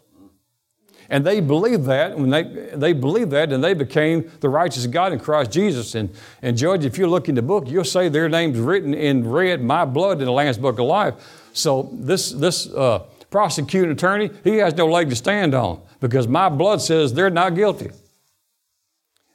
And 1.09 1.27
they 1.27 1.41
believed 1.41 1.87
that 1.87 2.17
when 2.17 2.31
they, 2.31 2.45
they 2.75 2.93
believed 2.93 3.33
that 3.33 3.53
and 3.53 3.65
they 3.65 3.75
became 3.75 4.31
the 4.39 4.49
righteous 4.49 4.87
God 4.87 5.13
in 5.13 5.19
Christ 5.19 5.51
Jesus. 5.51 5.97
And, 5.97 6.11
and 6.43 6.57
Judge, 6.57 6.85
if 6.85 6.97
you 6.97 7.09
look 7.09 7.29
in 7.29 7.35
the 7.35 7.43
book, 7.43 7.65
you'll 7.67 7.83
say 7.83 8.09
their 8.09 8.29
names 8.29 8.57
written 8.57 8.95
in 8.95 9.29
red, 9.29 9.61
my 9.61 9.85
blood 9.85 10.21
in 10.21 10.27
the 10.27 10.33
Lamb's 10.33 10.59
Book 10.59 10.79
of 10.79 10.87
Life. 10.87 11.15
So 11.55 11.91
this, 11.93 12.31
this 12.31 12.73
uh, 12.73 13.03
prosecuting 13.31 13.93
attorney, 13.93 14.31
he 14.45 14.57
has 14.57 14.75
no 14.75 14.87
leg 14.87 15.09
to 15.11 15.17
stand 15.17 15.55
on 15.55 15.81
because 16.01 16.27
my 16.29 16.49
blood 16.49 16.83
says 16.83 17.15
they're 17.15 17.31
not 17.31 17.55
guilty. 17.55 17.91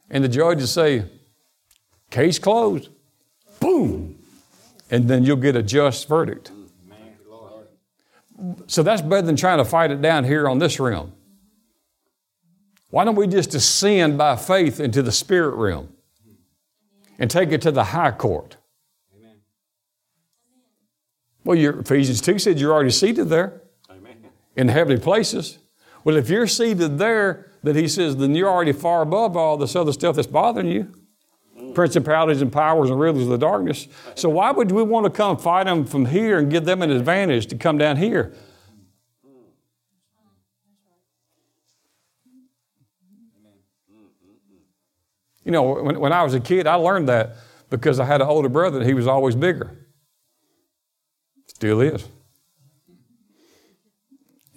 And 0.10 0.24
the 0.24 0.28
judge 0.28 0.60
will 0.60 0.68
say, 0.68 1.06
case 2.12 2.38
closed. 2.38 2.89
Boom. 3.60 4.20
And 4.91 5.08
then 5.08 5.24
you'll 5.24 5.38
get 5.38 5.56
a 5.56 5.64
just 5.64 6.08
verdict. 6.08 6.52
So 8.68 8.84
that's 8.84 9.02
better 9.02 9.22
than 9.22 9.36
trying 9.36 9.60
to 9.60 9.66
fight 9.66 9.91
it 9.91 10.02
down 10.02 10.26
here 10.26 10.48
on 10.48 10.60
this 10.60 10.80
realm. 10.80 11.14
Why 12.89 13.06
don't 13.06 13.16
we 13.16 13.28
just 13.28 13.54
ascend 13.56 14.18
by 14.18 14.36
faith 14.36 14.80
into 14.80 15.02
the 15.02 15.12
spirit 15.12 15.56
realm 15.56 15.89
and 17.18 17.32
take 17.32 17.52
it 17.52 17.62
to 17.64 17.72
the 17.72 17.86
high 17.86 18.12
court? 18.12 18.58
Well, 21.43 21.58
your 21.58 21.80
Ephesians 21.80 22.22
2 22.22 22.39
said 22.39 22.60
you're 22.60 22.74
already 22.74 22.91
seated 22.91 23.30
there. 23.30 23.62
In 24.56 24.68
heavenly 24.70 25.01
places. 25.01 25.60
Well, 26.03 26.18
if 26.18 26.30
you're 26.30 26.47
seated 26.47 26.97
there, 26.97 27.51
then 27.64 27.76
he 27.76 27.88
says, 27.88 28.18
then 28.18 28.36
you're 28.36 28.49
already 28.49 28.74
far 28.74 29.01
above 29.01 29.36
all 29.36 29.58
this 29.58 29.76
other 29.76 29.91
stuff 29.91 30.16
that's 30.16 30.28
bothering 30.28 30.68
you. 30.68 30.93
Principalities 31.74 32.41
and 32.41 32.51
powers 32.51 32.89
and 32.89 32.99
rulers 32.99 33.24
of 33.24 33.30
the 33.30 33.38
darkness. 33.38 33.88
So 34.14 34.30
why 34.30 34.51
would 34.51 34.72
we 34.72 34.84
want 34.84 35.06
to 35.06 35.10
come 35.10 35.38
fight 35.38 35.66
them 35.66 35.86
from 35.86 36.06
here 36.06 36.38
and 36.38 36.49
give 36.49 36.66
them 36.66 36.82
an 36.82 36.91
advantage 36.91 37.47
to 37.47 37.58
come 37.58 37.78
down 37.78 37.97
here? 37.97 38.34
You 45.43 45.51
know, 45.51 45.64
when, 45.64 45.99
when 45.99 46.14
I 46.14 46.24
was 46.24 46.34
a 46.34 46.39
kid, 46.39 46.66
I 46.66 46.76
learned 46.76 47.08
that 47.10 47.36
because 47.70 47.99
I 47.99 48.06
had 48.06 48.22
an 48.22 48.28
older 48.28 48.49
brother 48.49 48.80
and 48.80 48.88
he 48.88 48.93
was 48.93 49.08
always 49.08 49.36
bigger. 49.36 49.78
Still 51.47 51.82
is. 51.82 52.08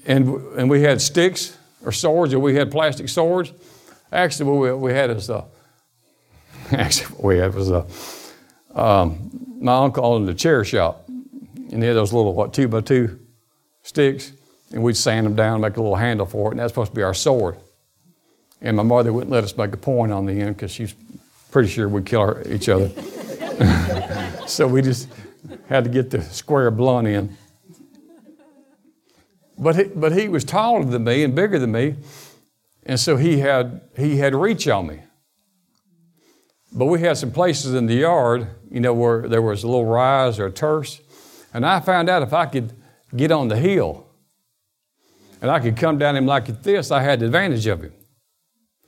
And, 0.09 0.27
and 0.57 0.71
we 0.71 0.81
had 0.81 1.03
sticks 1.03 1.57
or 1.85 1.93
swords, 1.93 2.33
or 2.33 2.39
we 2.39 2.55
had 2.55 2.71
plastic 2.71 3.11
swords. 3.11 3.53
Actually, 4.11 4.51
what 4.51 4.59
we, 4.59 4.73
we 4.89 4.93
had 4.93 5.11
is 5.11 5.29
a, 5.29 5.45
actually, 6.73 7.15
what 7.17 7.25
we 7.25 7.37
had 7.37 7.55
was 7.55 7.71
a, 7.71 7.87
um, 8.75 9.31
my 9.61 9.77
uncle 9.77 10.05
owned 10.05 10.27
a 10.29 10.35
chair 10.35 10.65
shop, 10.65 11.07
and 11.09 11.83
he 11.83 11.87
had 11.87 11.95
those 11.95 12.15
little, 12.15 12.33
what, 12.33 12.55
two 12.55 12.69
by 12.69 12.81
two 12.81 13.21
sticks, 13.83 14.33
and 14.73 14.83
we'd 14.83 14.97
sand 14.97 15.27
them 15.27 15.37
down, 15.37 15.61
make 15.61 15.77
a 15.77 15.81
little 15.81 15.97
handle 15.97 16.25
for 16.25 16.49
it, 16.49 16.53
and 16.53 16.61
that's 16.61 16.73
supposed 16.73 16.93
to 16.93 16.97
be 16.97 17.03
our 17.03 17.15
sword. 17.15 17.59
And 18.63 18.79
my 18.79 18.83
mother 18.83 19.13
wouldn't 19.13 19.31
let 19.31 19.45
us 19.45 19.57
make 19.59 19.75
a 19.75 19.77
point 19.77 20.11
on 20.11 20.25
the 20.25 20.41
end 20.41 20.57
because 20.57 20.71
she's 20.71 20.95
pretty 21.51 21.69
sure 21.69 21.87
we'd 21.87 22.07
kill 22.07 22.43
each 22.51 22.71
other. 22.71 22.89
so 24.47 24.67
we 24.67 24.81
just 24.81 25.09
had 25.69 25.85
to 25.85 25.91
get 25.91 26.11
the 26.11 26.23
square 26.23 26.71
blunt 26.71 27.07
in. 27.09 27.37
But 29.59 29.77
he, 29.77 29.85
but 29.85 30.13
he 30.13 30.29
was 30.29 30.45
taller 30.45 30.85
than 30.85 31.05
me 31.05 31.25
and 31.25 31.35
bigger 31.35 31.59
than 31.59 31.73
me, 31.73 31.97
and 32.87 32.99
so 32.99 33.17
he 33.17 33.39
had, 33.39 33.81
he 33.97 34.17
had 34.17 34.35
reach 34.35 34.69
on 34.69 34.87
me. 34.87 35.01
But 36.73 36.87
we 36.87 37.01
had 37.01 37.17
some 37.17 37.33
places 37.33 37.75
in 37.75 37.87
the 37.87 37.95
yard, 37.95 38.49
you 38.71 38.81
know, 38.81 38.95
where 38.95 39.29
there 39.29 39.43
was 39.43 39.65
a 39.65 39.67
little 39.67 39.87
rise 39.87 40.39
or 40.39 40.47
a 40.47 40.53
terse. 40.53 41.01
And 41.53 41.67
I 41.67 41.81
found 41.81 42.09
out 42.09 42.23
if 42.23 42.33
I 42.33 42.47
could 42.47 42.73
get 43.17 43.33
on 43.33 43.49
the 43.49 43.57
hill 43.57 44.07
and 45.41 45.51
I 45.51 45.61
could 45.61 45.77
come 45.77 45.99
down 45.99 46.17
him 46.17 46.27
like 46.27 46.63
this, 46.63 46.91
I 46.91 47.03
had 47.03 47.21
the 47.21 47.27
advantage 47.27 47.67
of 47.67 47.83
him. 47.83 47.93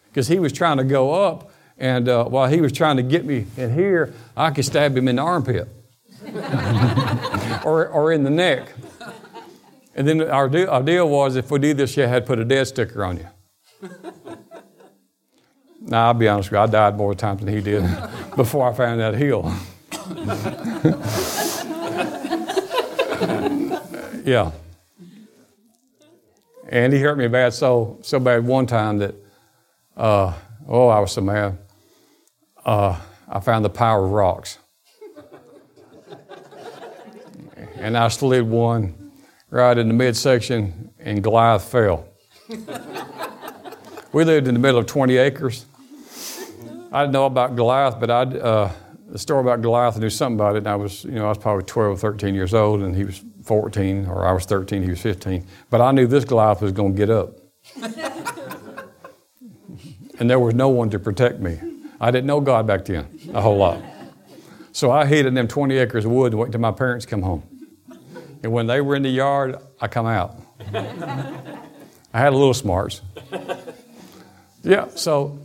Because 0.09 0.29
he 0.29 0.39
was 0.39 0.53
trying 0.53 0.79
to 0.79 0.85
go 0.85 1.13
up, 1.13 1.53
and 1.79 2.09
uh, 2.09 2.25
while 2.25 2.49
he 2.49 2.61
was 2.61 2.73
trying 2.73 2.97
to 2.97 3.03
get 3.03 3.25
me 3.25 3.47
in 3.57 3.73
here, 3.73 4.13
I 4.37 4.51
could 4.51 4.65
stab 4.65 4.97
him 4.97 5.09
in 5.09 5.17
the 5.17 5.23
armpit 5.23 5.69
or, 7.65 7.89
or 7.89 8.13
in 8.13 8.25
the 8.25 8.31
neck. 8.31 8.73
And 10.01 10.09
then 10.09 10.23
our 10.31 10.49
deal, 10.49 10.71
our 10.71 10.83
deal 10.83 11.07
was 11.07 11.37
if 11.37 11.51
we 11.51 11.59
did 11.59 11.77
this, 11.77 11.95
you 11.95 12.05
had 12.05 12.23
to 12.23 12.27
put 12.27 12.39
a 12.39 12.45
dead 12.47 12.67
sticker 12.67 13.05
on 13.05 13.19
you. 13.19 13.27
now, 15.83 16.07
I'll 16.07 16.15
be 16.15 16.27
honest 16.27 16.51
with 16.51 16.57
you, 16.57 16.63
I 16.63 16.67
died 16.69 16.97
more 16.97 17.15
times 17.15 17.41
than 17.41 17.55
he 17.55 17.61
did 17.61 17.85
before 18.35 18.67
I 18.67 18.73
found 18.73 18.99
that 18.99 19.13
hill. 19.13 19.43
yeah. 24.25 24.53
And 26.71 26.95
he 26.95 27.01
hurt 27.01 27.19
me 27.19 27.29
bad, 27.29 27.53
so 27.53 27.99
so 28.01 28.19
bad 28.19 28.47
one 28.47 28.65
time 28.65 28.97
that, 29.01 29.15
uh, 29.99 30.33
oh, 30.67 30.89
I 30.89 31.01
was 31.01 31.13
so 31.13 31.21
mad. 31.21 31.59
Uh, 32.65 32.99
I 33.29 33.41
found 33.41 33.67
the 33.67 33.71
power 33.71 34.07
of 34.07 34.13
rocks, 34.13 34.57
and 37.77 37.99
I 37.99 38.09
slid 38.09 38.49
one 38.49 38.95
right 39.51 39.77
in 39.77 39.89
the 39.89 39.95
midsection, 39.95 40.91
and 40.99 41.23
Goliath 41.23 41.65
fell. 41.65 42.07
we 44.13 44.25
lived 44.25 44.49
in 44.49 44.55
the 44.55 44.61
middle 44.61 44.79
of 44.79 44.87
20 44.87 45.17
acres. 45.17 45.67
I 46.93 47.03
didn't 47.03 47.13
know 47.13 47.27
about 47.27 47.55
Goliath, 47.57 48.01
but 48.01 48.11
I, 48.11 48.23
uh, 48.23 48.73
the 49.09 49.19
story 49.19 49.41
about 49.41 49.63
Goliath, 49.63 49.97
I 49.97 50.01
knew 50.01 50.11
something 50.11 50.39
about 50.39 50.57
it. 50.57 50.59
And 50.59 50.69
I 50.69 50.77
was, 50.77 51.05
you 51.05 51.13
know, 51.13 51.27
I 51.27 51.29
was 51.29 51.39
probably 51.39 51.65
12 51.65 51.93
or 51.93 51.97
13 51.97 52.35
years 52.35 52.55
old, 52.55 52.81
and 52.83 52.97
he 52.97 53.05
was 53.05 53.23
14, 53.45 54.07
or 54.07 54.27
I 54.27 54.33
was 54.33 54.45
13, 54.45 54.83
he 54.83 54.91
was 54.91 55.01
15. 55.01 55.47
But 55.69 55.81
I 55.81 55.93
knew 55.93 56.07
this 56.07 56.25
Goliath 56.25 56.63
was 56.63 56.73
going 56.73 56.95
to 56.95 56.99
get 56.99 57.11
up. 57.11 57.37
and 60.19 60.31
there 60.31 60.39
was 60.39 60.55
no 60.55 60.69
one 60.69 60.91
to 60.91 60.99
protect 60.99 61.41
me. 61.41 61.61
I 62.01 62.11
didn't 62.11 62.27
know 62.27 62.41
God 62.41 62.67
back 62.67 62.85
then 62.87 63.07
a 63.35 63.41
whole 63.41 63.59
lot. 63.59 63.83
So 64.73 64.91
I 64.91 65.05
hid 65.05 65.27
in 65.27 65.35
them 65.35 65.49
20 65.49 65.77
acres 65.77 66.05
of 66.05 66.13
wood 66.13 66.33
and 66.33 66.39
waited 66.39 66.55
until 66.55 66.61
my 66.61 66.73
parents 66.73 67.05
come 67.05 67.23
home. 67.23 67.50
And 68.43 68.53
when 68.53 68.67
they 68.67 68.81
were 68.81 68.97
in 68.97 69.03
the 69.03 69.11
yard, 69.11 69.57
I 69.81 69.89
come 69.89 70.07
out. 70.07 70.37
I 72.13 72.19
had 72.19 72.33
a 72.33 72.37
little 72.37 72.55
smarts. 72.55 73.03
Yeah, 74.63 74.89
so 74.95 75.39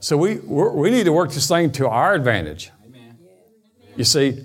so 0.00 0.16
we 0.16 0.36
we 0.36 0.90
need 0.90 1.04
to 1.04 1.12
work 1.12 1.30
this 1.32 1.46
thing 1.46 1.70
to 1.72 1.88
our 1.88 2.14
advantage. 2.14 2.70
You 3.96 4.04
see, 4.04 4.44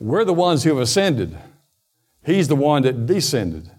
we're 0.00 0.24
the 0.24 0.34
ones 0.34 0.64
who 0.64 0.70
have 0.70 0.78
ascended. 0.78 1.36
He's 2.24 2.48
the 2.48 2.56
one 2.56 2.82
that 2.82 3.06
descended. 3.06 3.70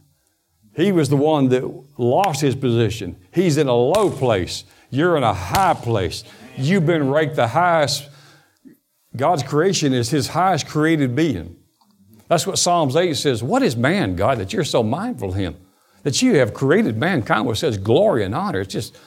He 0.76 0.92
was 0.92 1.10
the 1.10 1.18
one 1.18 1.50
that 1.50 1.64
lost 1.98 2.42
his 2.42 2.56
position. 2.56 3.16
He's 3.34 3.58
in 3.58 3.68
a 3.68 3.74
low 3.74 4.12
place. 4.12 4.66
You're 4.92 5.18
in 5.18 5.24
a 5.24 5.34
high 5.34 5.74
place. 5.74 6.24
You've 6.56 6.86
been 6.86 7.10
ranked 7.10 7.36
the 7.36 7.48
highest 7.48 8.10
God's 9.16 9.44
creation 9.44 9.94
is 9.94 10.10
His 10.10 10.30
highest 10.30 10.68
created 10.68 11.16
being. 11.16 11.56
That's 12.28 12.48
what 12.48 12.58
Psalms 12.58 12.96
8 12.96 13.16
says. 13.16 13.44
What 13.44 13.62
is 13.62 13.76
man, 13.76 14.16
God, 14.16 14.40
that 14.40 14.52
you're 14.54 14.64
so 14.64 14.82
mindful 14.84 15.30
of 15.30 15.36
him? 15.36 15.56
That 16.04 16.22
you 16.22 16.36
have 16.36 16.54
created 16.54 16.98
mankind 16.98 17.46
with 17.48 17.58
such 17.58 17.84
glory 17.84 18.24
and 18.24 18.34
honor. 18.34 18.62
It's 18.62 18.74
just, 18.74 18.98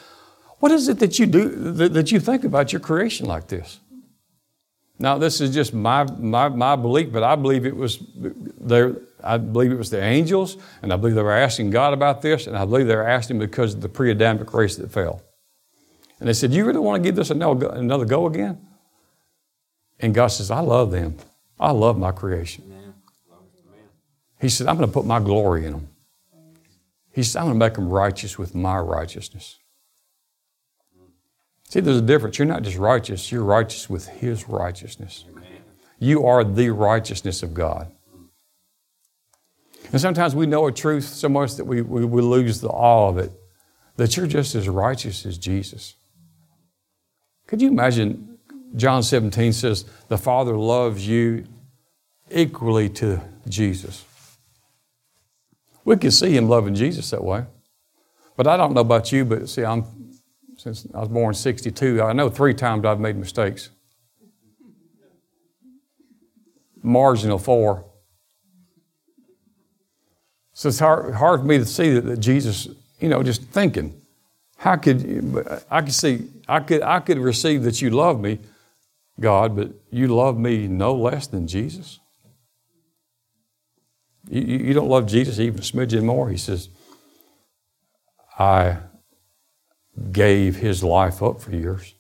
what 0.59 0.73
is 0.73 0.89
it 0.89 0.99
that 0.99 1.19
you 1.19 1.27
do, 1.27 1.49
that, 1.73 1.95
that 1.95 2.12
you 2.12 2.21
think 2.21 2.45
about 2.45 2.73
your 2.73 2.81
creation 2.81 3.27
like 3.27 3.49
this? 3.49 3.81
Now, 4.99 5.16
this 5.16 5.41
is 5.41 5.55
just 5.55 5.73
my, 5.73 6.05
my, 6.05 6.49
my 6.49 6.75
belief, 6.75 7.12
but 7.12 7.23
I 7.23 7.37
believe 7.37 7.64
it 7.64 7.77
was 7.77 7.99
there. 8.61 8.97
I 9.23 9.37
believe 9.37 9.73
it 9.73 9.79
was 9.79 9.91
the 9.91 10.03
angels, 10.03 10.57
and 10.83 10.93
I 10.93 10.97
believe 10.97 11.14
they 11.14 11.23
were 11.23 11.33
asking 11.33 11.71
God 11.71 11.93
about 11.93 12.23
this, 12.23 12.47
and 12.47 12.57
I 12.57 12.64
believe 12.64 12.89
they 12.89 12.97
were 12.97 13.07
asking 13.07 13.39
because 13.39 13.75
of 13.75 13.81
the 13.81 13.89
pre-Adamic 13.89 14.53
race 14.53 14.77
that 14.77 14.91
fell. 14.91 15.23
And 16.19 16.29
they 16.29 16.33
said, 16.33 16.53
"You 16.53 16.64
really 16.64 16.81
want 16.81 17.03
to 17.03 17.09
give 17.09 17.14
this 17.14 17.31
another 17.31 18.05
go 18.05 18.27
again?" 18.27 18.61
And 20.01 20.14
God 20.14 20.29
says, 20.29 20.51
"I 20.51 20.61
love 20.61 20.91
them. 20.91 21.16
I 21.61 21.71
love 21.71 21.97
my 21.97 22.11
creation." 22.11 22.68
He 24.41 24.49
said, 24.49 24.66
I'm 24.66 24.76
going 24.76 24.89
to 24.89 24.93
put 24.93 25.05
my 25.05 25.20
glory 25.20 25.66
in 25.66 25.72
them. 25.72 25.89
He 27.12 27.22
said, 27.22 27.41
I'm 27.41 27.47
going 27.47 27.59
to 27.59 27.64
make 27.64 27.74
them 27.74 27.89
righteous 27.89 28.39
with 28.39 28.55
my 28.55 28.78
righteousness. 28.78 29.59
See, 31.68 31.80
there's 31.80 31.99
a 31.99 32.03
difference. 32.03 32.39
You're 32.39 32.47
not 32.47 32.62
just 32.62 32.78
righteous, 32.78 33.30
you're 33.30 33.45
righteous 33.45 33.91
with 33.91 34.07
His 34.07 34.49
righteousness. 34.49 35.24
You 35.99 36.26
are 36.26 36.45
the 36.45 36.70
righteousness 36.70 37.43
of 37.43 37.55
God. 37.55 37.91
And 39.91 40.01
sometimes 40.01 40.34
we 40.34 40.47
know 40.47 40.66
a 40.66 40.72
truth 40.72 41.05
so 41.05 41.28
much 41.28 41.57
that 41.57 41.64
we, 41.64 41.82
we, 41.82 42.05
we 42.05 42.22
lose 42.22 42.61
the 42.61 42.68
awe 42.68 43.09
of 43.09 43.18
it, 43.18 43.32
that 43.97 44.16
you're 44.16 44.26
just 44.26 44.55
as 44.55 44.68
righteous 44.68 45.26
as 45.26 45.39
Jesus. 45.39 45.95
Could 47.47 47.62
you 47.62 47.68
imagine? 47.68 48.39
John 48.76 49.03
17 49.03 49.55
says, 49.55 49.84
The 50.09 50.18
Father 50.18 50.57
loves 50.57 51.09
you 51.09 51.47
equally 52.30 52.91
to 52.91 53.20
Jesus. 53.49 54.05
We 55.89 55.97
can 55.97 56.11
see 56.11 56.36
him 56.36 56.51
loving 56.51 56.74
Jesus 56.74 57.09
that 57.12 57.24
way. 57.24 57.47
But 58.36 58.47
I 58.47 58.59
don't 58.59 58.74
know 58.74 58.82
about 58.82 59.11
you, 59.11 59.24
but 59.24 59.49
see, 59.49 59.64
I'm 59.64 59.86
since 60.59 60.86
I 60.93 60.99
was 60.99 61.09
born 61.09 61.28
in 61.28 61.34
62, 61.34 62.03
I 62.03 62.12
know 62.12 62.28
three 62.28 62.53
times 62.53 62.84
I've 62.84 63.01
made 63.01 63.16
mistakes. 63.16 63.70
Marginal 66.82 67.39
four. 67.39 67.86
So 70.53 70.68
it's 70.68 70.78
hard, 70.78 71.14
hard 71.14 71.41
for 71.41 71.47
me 71.47 71.57
to 71.57 71.64
see 71.64 71.95
that, 71.95 72.03
that 72.03 72.20
Jesus, 72.20 72.68
you 73.01 73.09
know, 73.09 73.22
just 73.22 73.45
thinking, 73.45 73.99
how 74.59 74.76
could 74.76 75.64
I 75.70 75.80
could 75.80 75.95
see, 75.95 76.28
I 76.47 76.61
could, 76.61 76.82
I 76.82 77.01
could 77.01 77.18
receive 77.18 77.62
that 77.62 77.80
you 77.80 77.89
love 77.89 78.20
me, 78.20 78.41
God, 79.18 79.57
but 79.57 79.70
you 79.91 80.09
love 80.09 80.36
me 80.36 80.68
no 80.68 80.95
less 80.95 81.28
than 81.28 81.47
Jesus? 81.47 81.99
You, 84.31 84.43
you 84.43 84.74
don't 84.74 84.89
love 84.89 85.07
Jesus 85.07 85.39
even 85.39 85.59
a 85.59 85.62
smidgen 85.62 86.05
more? 86.05 86.29
He 86.29 86.37
says, 86.37 86.68
I 88.39 88.79
gave 90.12 90.57
his 90.57 90.85
life 90.85 91.22
up 91.22 91.41
for 91.41 91.55
yours. 91.55 91.95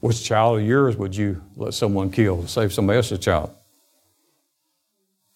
Which 0.00 0.22
child 0.22 0.60
of 0.60 0.66
yours 0.66 0.96
would 0.96 1.16
you 1.16 1.42
let 1.56 1.74
someone 1.74 2.10
kill 2.10 2.42
to 2.42 2.48
save 2.48 2.72
somebody 2.72 2.98
else's 2.98 3.18
child? 3.18 3.50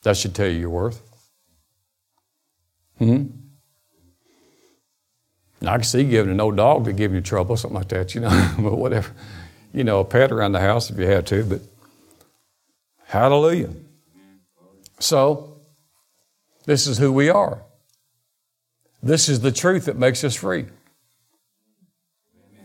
That 0.03 0.16
should 0.16 0.34
tell 0.34 0.48
you 0.48 0.59
your 0.59 0.70
worth. 0.70 1.00
Hmm? 2.98 3.26
I 5.62 5.74
can 5.76 5.84
see 5.84 6.05
giving 6.05 6.32
an 6.32 6.40
old 6.40 6.57
dog 6.57 6.84
to 6.84 6.92
give 6.92 7.14
you 7.14 7.20
trouble, 7.20 7.57
something 7.57 7.78
like 7.78 7.88
that, 7.88 8.14
you 8.14 8.20
know, 8.20 8.55
but 8.59 8.76
whatever. 8.76 9.12
You 9.72 9.84
know, 9.84 10.00
a 10.00 10.05
pet 10.05 10.32
around 10.32 10.53
the 10.53 10.61
house 10.61 10.90
if 10.90 10.98
you 10.98 11.07
had 11.07 11.26
to, 11.28 11.44
but 11.44 11.61
Hallelujah. 13.12 13.68
So, 14.98 15.60
this 16.64 16.86
is 16.86 16.96
who 16.96 17.12
we 17.12 17.28
are. 17.28 17.62
This 19.02 19.28
is 19.28 19.40
the 19.40 19.52
truth 19.52 19.84
that 19.84 19.98
makes 19.98 20.24
us 20.24 20.34
free. 20.34 20.64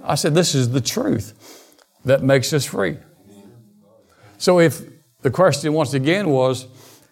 I 0.02 0.16
said, 0.16 0.36
This 0.36 0.56
is 0.56 0.70
the 0.72 0.80
truth 0.80 1.76
that 2.06 2.24
makes 2.24 2.54
us 2.54 2.64
free. 2.64 2.96
So, 4.38 4.62
if 4.62 4.84
the 5.22 5.32
question 5.32 5.74
once 5.74 5.94
again 5.94 6.30
was, 6.30 6.68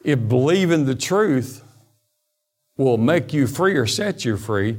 if 0.05 0.29
believing 0.29 0.85
the 0.85 0.95
truth 0.95 1.61
will 2.77 2.97
make 2.97 3.33
you 3.33 3.47
free 3.47 3.75
or 3.75 3.85
set 3.85 4.23
you 4.23 4.37
free, 4.37 4.77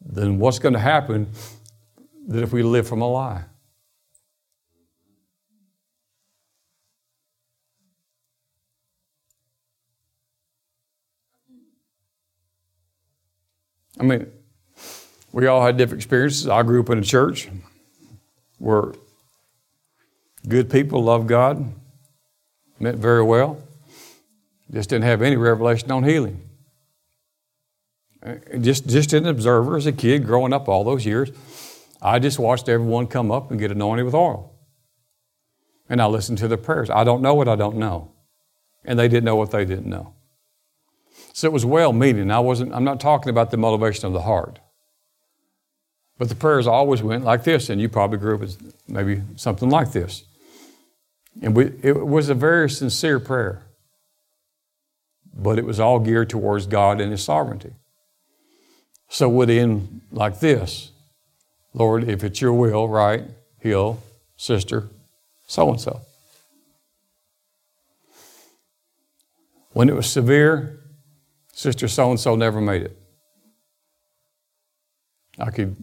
then 0.00 0.38
what's 0.38 0.60
going 0.60 0.74
to 0.74 0.78
happen 0.78 1.26
that 2.28 2.44
if 2.44 2.52
we 2.52 2.62
live 2.62 2.86
from 2.86 3.02
a 3.02 3.08
lie? 3.08 3.46
I 13.98 14.02
mean, 14.04 14.30
we 15.32 15.46
all 15.46 15.64
had 15.64 15.76
different 15.76 16.02
experiences. 16.02 16.48
I 16.48 16.62
grew 16.62 16.80
up 16.80 16.90
in 16.90 16.98
a 16.98 17.02
church 17.02 17.48
where 18.58 18.92
good 20.46 20.70
people 20.70 21.02
loved 21.02 21.28
God, 21.28 21.72
meant 22.80 22.98
very 22.98 23.22
well, 23.22 23.60
just 24.72 24.90
didn't 24.90 25.04
have 25.04 25.22
any 25.22 25.36
revelation 25.36 25.90
on 25.90 26.04
healing. 26.04 26.40
Just, 28.60 28.88
just 28.88 29.12
an 29.12 29.26
observer 29.26 29.76
as 29.76 29.86
a 29.86 29.92
kid 29.92 30.26
growing 30.26 30.52
up 30.52 30.68
all 30.68 30.84
those 30.84 31.06
years, 31.06 31.30
I 32.02 32.18
just 32.18 32.38
watched 32.38 32.68
everyone 32.68 33.06
come 33.06 33.30
up 33.30 33.50
and 33.50 33.58
get 33.58 33.70
anointed 33.70 34.04
with 34.04 34.14
oil. 34.14 34.54
And 35.88 36.02
I 36.02 36.06
listened 36.06 36.38
to 36.38 36.48
their 36.48 36.58
prayers. 36.58 36.90
I 36.90 37.04
don't 37.04 37.22
know 37.22 37.34
what 37.34 37.48
I 37.48 37.56
don't 37.56 37.76
know. 37.76 38.12
And 38.84 38.98
they 38.98 39.08
didn't 39.08 39.24
know 39.24 39.36
what 39.36 39.50
they 39.50 39.64
didn't 39.64 39.86
know. 39.86 40.14
So 41.38 41.46
it 41.46 41.52
was 41.52 41.64
well 41.64 41.92
meaning. 41.92 42.32
I 42.32 42.40
wasn't, 42.40 42.74
I'm 42.74 42.82
not 42.82 42.98
talking 42.98 43.30
about 43.30 43.52
the 43.52 43.56
motivation 43.56 44.06
of 44.06 44.12
the 44.12 44.22
heart. 44.22 44.58
But 46.18 46.28
the 46.28 46.34
prayers 46.34 46.66
always 46.66 47.00
went 47.00 47.22
like 47.22 47.44
this, 47.44 47.70
and 47.70 47.80
you 47.80 47.88
probably 47.88 48.18
grew 48.18 48.34
up 48.34 48.40
with 48.40 48.74
maybe 48.88 49.22
something 49.36 49.70
like 49.70 49.92
this. 49.92 50.24
And 51.40 51.54
we, 51.54 51.66
it 51.80 52.04
was 52.04 52.28
a 52.28 52.34
very 52.34 52.68
sincere 52.68 53.20
prayer, 53.20 53.62
but 55.32 55.60
it 55.60 55.64
was 55.64 55.78
all 55.78 56.00
geared 56.00 56.28
towards 56.28 56.66
God 56.66 57.00
and 57.00 57.12
His 57.12 57.22
sovereignty. 57.22 57.70
So 59.08 59.28
would 59.28 59.48
end 59.48 60.00
like 60.10 60.40
this 60.40 60.90
Lord, 61.72 62.08
if 62.08 62.24
it's 62.24 62.40
your 62.40 62.52
will, 62.52 62.88
right, 62.88 63.22
heal, 63.62 64.02
sister, 64.36 64.88
so 65.46 65.70
and 65.70 65.80
so. 65.80 66.00
When 69.70 69.88
it 69.88 69.94
was 69.94 70.10
severe, 70.10 70.80
Sister 71.58 71.88
so 71.88 72.08
and 72.08 72.20
so 72.20 72.36
never 72.36 72.60
made 72.60 72.82
it. 72.82 72.96
I 75.40 75.50
could, 75.50 75.74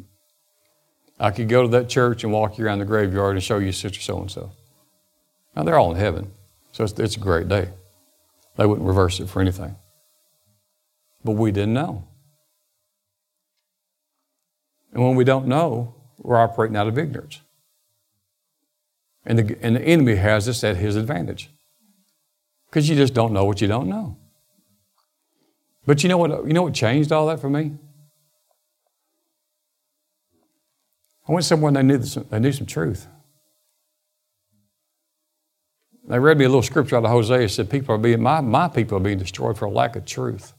I 1.20 1.32
could 1.32 1.50
go 1.50 1.64
to 1.64 1.68
that 1.68 1.90
church 1.90 2.24
and 2.24 2.32
walk 2.32 2.58
you 2.58 2.66
around 2.66 2.80
the 2.80 2.86
graveyard 2.86 3.36
and 3.36 3.44
show 3.44 3.58
you 3.58 3.74
Sister 3.74 4.00
so 4.00 4.22
and 4.22 4.32
so. 4.32 4.54
Now 5.54 5.64
they're 5.64 5.78
all 5.78 5.92
in 5.92 5.98
heaven, 5.98 6.32
so 6.72 6.86
it's, 6.86 6.98
it's 6.98 7.18
a 7.18 7.20
great 7.20 7.50
day. 7.50 7.68
They 8.56 8.66
wouldn't 8.66 8.88
reverse 8.88 9.20
it 9.20 9.28
for 9.28 9.42
anything. 9.42 9.76
But 11.26 11.34
we 11.34 11.52
didn't 11.52 11.74
know. 11.74 12.08
And 14.94 15.04
when 15.04 15.18
we 15.18 15.26
don't 15.26 15.46
know, 15.46 15.94
we're 16.20 16.38
operating 16.38 16.78
out 16.78 16.88
of 16.88 16.98
ignorance. 16.98 17.42
And 19.26 19.40
the, 19.40 19.58
and 19.62 19.76
the 19.76 19.82
enemy 19.82 20.16
has 20.16 20.48
us 20.48 20.64
at 20.64 20.78
his 20.78 20.96
advantage. 20.96 21.50
Because 22.70 22.88
you 22.88 22.96
just 22.96 23.14
don't 23.14 23.34
know 23.34 23.44
what 23.44 23.60
you 23.60 23.68
don't 23.68 23.90
know. 23.90 24.16
But 25.86 26.04
you 26.04 26.10
know 26.10 26.18
what, 26.18 26.48
you 26.48 26.54
know 26.54 26.64
what 26.64 26.74
changed 26.74 27.12
all 27.12 27.28
that 27.28 27.40
for 27.40 27.50
me? 27.50 27.74
I 31.28 31.32
went 31.32 31.46
somewhere 31.46 31.70
and 31.70 31.78
they 31.78 31.84
knew, 31.84 32.04
some, 32.04 32.26
they 32.30 32.40
knew 32.40 32.52
some 32.52 32.68
truth. 32.68 33.08
They 36.08 36.20
read 36.20 36.38
me 36.38 36.46
a 36.46 36.50
little 36.50 36.62
scripture 36.62 36.98
out 36.98 37.06
of 37.06 37.10
Hosea. 37.10 37.50
Said, 37.50 37.70
People 37.70 37.96
are 37.96 37.98
being, 37.98 38.22
my, 38.22 38.42
my 38.42 38.68
people 38.68 38.98
are 38.98 39.02
being 39.02 39.18
destroyed 39.18 39.58
for 39.58 39.66
a 39.66 39.72
lack 39.72 39.96
of 39.96 40.06
truth. 40.06 40.54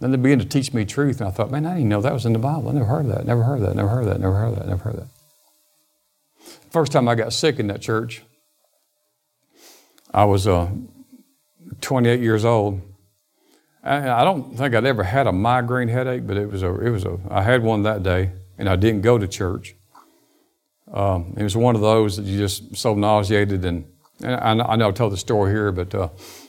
Then 0.00 0.12
they 0.12 0.16
began 0.16 0.38
to 0.38 0.44
teach 0.44 0.72
me 0.72 0.84
truth, 0.84 1.20
and 1.20 1.28
I 1.28 1.32
thought, 1.32 1.50
man, 1.50 1.66
I 1.66 1.74
didn't 1.74 1.88
know 1.88 2.00
that 2.00 2.12
was 2.12 2.24
in 2.24 2.32
the 2.32 2.38
Bible. 2.38 2.68
I 2.68 2.72
never 2.72 2.86
heard 2.86 3.08
that, 3.08 3.26
never 3.26 3.42
heard 3.42 3.62
that, 3.62 3.74
never 3.74 3.88
heard 3.88 4.06
that, 4.06 4.20
never 4.20 4.34
heard 4.34 4.56
that, 4.56 4.68
never 4.68 4.82
heard 4.84 4.96
that. 4.96 5.08
First 6.70 6.92
time 6.92 7.08
I 7.08 7.14
got 7.16 7.32
sick 7.32 7.58
in 7.58 7.66
that 7.66 7.80
church, 7.80 8.22
I 10.14 10.24
was 10.24 10.46
uh, 10.46 10.70
28 11.80 12.20
years 12.20 12.44
old. 12.44 12.80
I, 13.82 14.24
don't 14.24 14.56
think 14.56 14.74
I'd 14.74 14.84
ever 14.84 15.04
had 15.04 15.26
a 15.26 15.32
migraine 15.32 15.88
headache, 15.88 16.26
but 16.26 16.36
it 16.36 16.50
was 16.50 16.62
a, 16.62 16.74
it 16.80 16.90
was 16.90 17.04
a, 17.04 17.18
I 17.30 17.42
had 17.42 17.62
one 17.62 17.84
that 17.84 18.02
day, 18.02 18.32
and 18.58 18.68
I 18.68 18.76
didn't 18.76 19.02
go 19.02 19.18
to 19.18 19.28
church. 19.28 19.74
Um, 20.92 21.34
it 21.36 21.42
was 21.42 21.56
one 21.56 21.74
of 21.74 21.80
those 21.80 22.16
that 22.16 22.24
you 22.24 22.38
just 22.38 22.76
so 22.76 22.94
nauseated, 22.94 23.64
and, 23.64 23.84
and 24.22 24.62
I, 24.62 24.72
I 24.72 24.76
know 24.76 24.88
I 24.88 24.92
tell 24.92 25.10
the 25.10 25.16
story 25.16 25.52
here, 25.52 25.70
but 25.70 25.94
uh, 25.94 26.08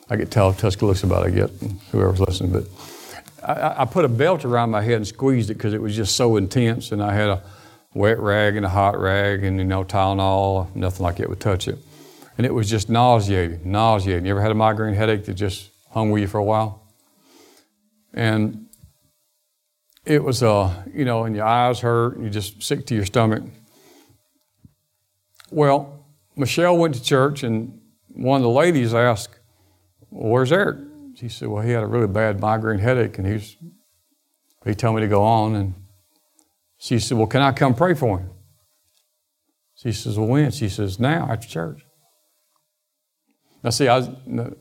I 0.09 0.15
get 0.15 0.31
tell 0.31 0.53
Tuscaloosa 0.53 1.05
about 1.05 1.25
it, 1.25 1.33
I 1.33 1.35
get 1.35 1.49
whoever's 1.91 2.19
listening, 2.19 2.51
but 2.51 2.63
I, 3.43 3.81
I 3.81 3.85
put 3.85 4.05
a 4.05 4.09
belt 4.09 4.45
around 4.45 4.71
my 4.71 4.81
head 4.81 4.95
and 4.95 5.07
squeezed 5.07 5.49
it 5.49 5.55
because 5.55 5.73
it 5.73 5.81
was 5.81 5.95
just 5.95 6.15
so 6.15 6.37
intense, 6.37 6.91
and 6.91 7.01
I 7.03 7.13
had 7.13 7.29
a 7.29 7.43
wet 7.93 8.19
rag 8.19 8.55
and 8.55 8.65
a 8.65 8.69
hot 8.69 8.99
rag 8.99 9.43
and 9.43 9.57
you 9.57 9.65
know 9.65 9.83
Tylenol, 9.83 10.73
nothing 10.75 11.03
like 11.03 11.19
it 11.19 11.29
would 11.29 11.39
touch 11.39 11.67
it, 11.67 11.77
and 12.37 12.45
it 12.45 12.53
was 12.53 12.69
just 12.69 12.89
nauseating, 12.89 13.59
nauseating. 13.65 14.25
You 14.25 14.31
ever 14.31 14.41
had 14.41 14.51
a 14.51 14.55
migraine 14.55 14.95
headache 14.95 15.25
that 15.25 15.35
just 15.35 15.69
hung 15.91 16.11
with 16.11 16.21
you 16.21 16.27
for 16.27 16.37
a 16.37 16.43
while? 16.43 16.78
And 18.13 18.67
it 20.05 20.23
was, 20.23 20.41
uh, 20.41 20.83
you 20.93 21.05
know, 21.05 21.25
and 21.25 21.35
your 21.35 21.45
eyes 21.45 21.79
hurt, 21.79 22.15
and 22.15 22.23
you 22.23 22.29
just 22.29 22.63
sick 22.63 22.85
to 22.87 22.95
your 22.95 23.05
stomach. 23.05 23.43
Well, 25.51 26.05
Michelle 26.35 26.77
went 26.77 26.95
to 26.95 27.03
church, 27.03 27.43
and 27.43 27.79
one 28.07 28.37
of 28.37 28.43
the 28.43 28.49
ladies 28.49 28.93
asked, 28.93 29.39
well, 30.09 30.31
"Where's 30.31 30.51
Eric?" 30.51 30.77
She 31.15 31.29
said, 31.29 31.47
"Well, 31.47 31.63
he 31.63 31.71
had 31.71 31.83
a 31.83 31.87
really 31.87 32.07
bad 32.07 32.39
migraine 32.39 32.79
headache, 32.79 33.17
and 33.17 33.27
he's 33.27 33.57
he 34.65 34.73
told 34.73 34.95
me 34.95 35.01
to 35.01 35.07
go 35.07 35.23
on." 35.23 35.55
And 35.55 35.73
she 36.77 36.99
said, 36.99 37.17
"Well, 37.17 37.27
can 37.27 37.41
I 37.41 37.51
come 37.51 37.75
pray 37.75 37.93
for 37.93 38.19
him?" 38.19 38.29
She 39.75 39.91
says, 39.91 40.17
"Well, 40.17 40.27
when?" 40.27 40.51
She 40.51 40.69
says, 40.69 40.99
"Now 40.99 41.27
after 41.29 41.47
church." 41.47 41.85
Now, 43.63 43.71
see, 43.71 43.89
I, 43.89 43.99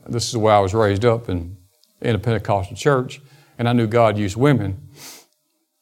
this 0.07 0.25
is 0.25 0.33
the 0.33 0.39
way 0.39 0.53
I 0.53 0.59
was 0.59 0.73
raised 0.73 1.05
up 1.05 1.29
in, 1.29 1.57
in 2.01 2.15
a 2.15 2.19
Pentecostal 2.19 2.75
church, 2.75 3.21
and 3.59 3.67
I 3.67 3.73
knew 3.73 3.85
God 3.85 4.17
used 4.17 4.37
women 4.37 4.89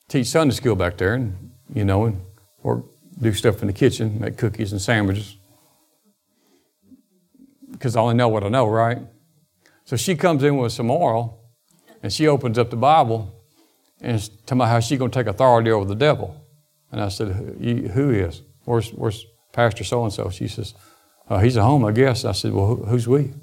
teach 0.10 0.28
Sunday 0.28 0.56
school 0.56 0.76
back 0.76 0.98
there, 0.98 1.14
and 1.14 1.52
you 1.74 1.86
know, 1.86 2.06
and 2.06 2.22
or 2.64 2.84
do 3.22 3.32
stuff 3.32 3.62
in 3.62 3.68
the 3.68 3.74
kitchen, 3.74 4.20
make 4.20 4.36
cookies 4.36 4.72
and 4.72 4.82
sandwiches. 4.82 5.38
Because 7.72 7.96
I 7.96 8.02
only 8.02 8.16
know 8.16 8.28
what 8.28 8.44
I 8.44 8.50
know, 8.50 8.68
right? 8.68 9.00
So 9.86 9.96
she 9.96 10.16
comes 10.16 10.44
in 10.44 10.58
with 10.58 10.72
some 10.72 10.90
oil, 10.90 11.40
and 12.02 12.12
she 12.12 12.28
opens 12.28 12.58
up 12.58 12.72
the 12.72 12.78
Bible, 12.78 13.32
and 14.02 14.20
talking 14.46 14.58
about 14.58 14.70
how 14.70 14.80
she's 14.80 14.98
going 14.98 15.12
to 15.12 15.20
take 15.20 15.28
authority 15.28 15.70
over 15.70 15.86
the 15.86 15.96
devil. 15.96 16.44
And 16.92 17.00
I 17.00 17.10
said, 17.10 17.28
"Who 17.28 18.10
is? 18.10 18.42
Where's, 18.66 18.90
where's 18.90 19.24
Pastor 19.54 19.84
so 19.84 20.04
and 20.04 20.12
so?" 20.12 20.32
She 20.32 20.48
says, 20.48 20.74
uh, 21.30 21.40
"He's 21.40 21.58
at 21.58 21.64
home, 21.64 21.86
I 21.86 21.92
guess." 21.92 22.26
I 22.26 22.32
said, 22.32 22.54
"Well, 22.54 22.76
who's 22.76 23.08
we?" 23.08 23.34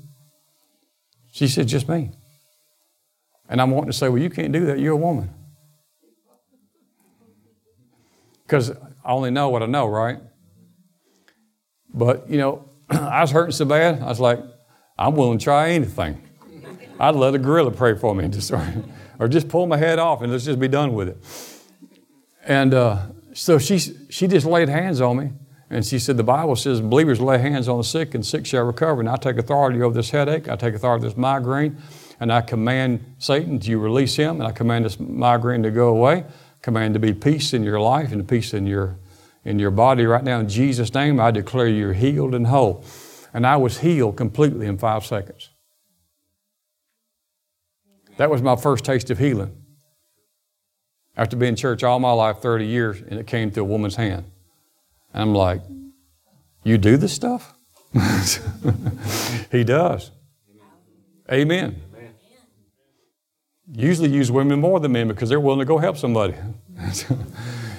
She 1.31 1.47
said, 1.47 1.69
"Just 1.69 1.89
me." 1.89 2.11
And 3.49 3.61
I'm 3.61 3.71
wanting 3.71 3.91
to 3.91 3.97
say, 3.97 4.09
"Well, 4.09 4.23
you 4.23 4.31
can't 4.31 4.53
do 4.53 4.67
that. 4.67 4.79
You're 4.79 4.95
a 4.95 4.97
woman." 4.97 5.31
because 8.47 8.71
I 8.71 9.11
only 9.11 9.31
know 9.31 9.49
what 9.49 9.63
I 9.63 9.67
know, 9.67 9.87
right? 9.87 10.19
But, 11.93 12.29
you 12.29 12.39
know, 12.39 12.69
I 12.91 13.21
was 13.21 13.31
hurting 13.31 13.53
so 13.53 13.65
bad, 13.65 14.01
I 14.03 14.07
was 14.07 14.21
like, 14.21 14.41
I'm 14.99 15.17
willing 15.17 15.39
to 15.39 15.45
try 15.45 15.71
anything. 15.71 16.21
I'd 17.01 17.17
let 17.17 17.35
a 17.35 17.39
gorilla 17.39 17.73
pray 17.73 17.97
for 17.97 18.15
me, 18.15 18.29
just, 18.29 18.53
or, 18.53 18.65
or 19.19 19.29
just 19.29 19.49
pull 19.49 19.67
my 19.67 19.77
head 19.77 19.99
off 19.99 20.23
and 20.23 20.31
let's 20.31 20.45
just 20.45 20.61
be 20.61 20.69
done 20.69 20.95
with 20.95 21.09
it. 21.09 21.17
And 22.45 22.75
uh, 22.75 23.07
so 23.33 23.59
she, 23.59 23.79
she 23.79 24.29
just 24.29 24.47
laid 24.47 24.69
hands 24.69 25.01
on 25.01 25.17
me. 25.17 25.33
And 25.71 25.85
she 25.85 25.99
said, 25.99 26.17
The 26.17 26.23
Bible 26.23 26.57
says 26.57 26.81
believers 26.81 27.21
lay 27.21 27.39
hands 27.39 27.69
on 27.69 27.79
the 27.79 27.85
sick 27.85 28.15
and 28.15 28.25
sick 28.25 28.47
shall 28.47 28.65
recover. 28.65 29.01
And 29.01 29.09
I 29.09 29.17
take 29.17 29.39
authority 29.39 29.83
over 29.83 29.95
this 29.95 30.11
headache. 30.11 30.49
I 30.49 30.57
take 30.57 30.75
authority 30.75 31.01
over 31.01 31.09
this 31.09 31.17
migraine. 31.17 31.79
And 32.21 32.33
I 32.33 32.41
command 32.41 33.05
Satan 33.19 33.61
you 33.61 33.79
release 33.79 34.17
him. 34.17 34.41
And 34.41 34.45
I 34.45 34.53
command 34.53 34.85
this 34.85 34.99
migraine 34.99 35.63
to 35.63 35.71
go 35.71 35.89
away 35.89 36.25
command 36.65 36.95
to 36.95 37.01
be 37.01 37.13
peace 37.13 37.53
in 37.53 37.63
your 37.63 37.79
life 37.79 38.11
and 38.11 38.27
peace 38.27 38.55
in 38.55 38.67
your, 38.67 38.97
in 39.45 39.59
your 39.59 39.71
body 39.71 40.07
right 40.07 40.25
now. 40.25 40.41
In 40.41 40.49
Jesus' 40.49 40.95
name, 40.95 41.21
I 41.21 41.31
declare 41.31 41.69
you're 41.69 41.93
healed 41.93 42.35
and 42.35 42.47
whole. 42.47 42.83
And 43.35 43.47
I 43.47 43.57
was 43.59 43.81
healed 43.81 44.17
completely 44.17 44.67
in 44.67 44.79
five 44.79 45.05
seconds. 45.05 45.51
That 48.17 48.31
was 48.31 48.41
my 48.41 48.57
first 48.57 48.83
taste 48.83 49.11
of 49.11 49.19
healing. 49.19 49.55
After 51.17 51.37
being 51.37 51.51
in 51.51 51.57
church 51.57 51.85
all 51.85 52.01
my 52.01 52.13
life, 52.13 52.39
30 52.39 52.65
years, 52.65 53.01
and 53.03 53.21
it 53.21 53.27
came 53.27 53.51
to 53.51 53.61
a 53.61 53.65
woman's 53.65 53.97
hand. 53.97 54.25
And 55.13 55.23
I'm 55.23 55.35
like, 55.35 55.61
You 56.63 56.79
do 56.79 56.97
this 56.97 57.13
stuff? 57.13 57.53
he 59.53 59.65
does. 59.65 60.13
Amen 61.31 61.83
usually 63.75 64.09
use 64.09 64.31
women 64.31 64.61
more 64.61 64.81
than 64.81 64.93
men 64.93 65.09
because 65.09 65.29
they're 65.29 65.41
willing 65.41 65.59
to 65.59 65.65
go 65.65 65.79
help 65.79 65.97
somebody. 65.97 66.35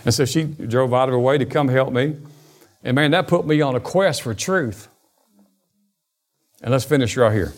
and 0.06 0.14
so 0.14 0.26
she 0.26 0.44
drove 0.44 0.94
out 0.94 1.10
of 1.10 1.14
her 1.14 1.20
way 1.20 1.38
to 1.38 1.46
come 1.46 1.68
help 1.68 1.94
me. 1.94 2.18
And 2.84 2.96
man, 2.96 3.12
that 3.12 3.28
put 3.28 3.48
me 3.48 3.62
on 3.62 3.76
a 3.76 3.80
quest 3.80 4.22
for 4.22 4.34
truth. 4.34 4.88
And 6.62 6.72
let's 6.72 6.86
finish 6.86 7.16
right 7.18 7.34
here. 7.34 7.54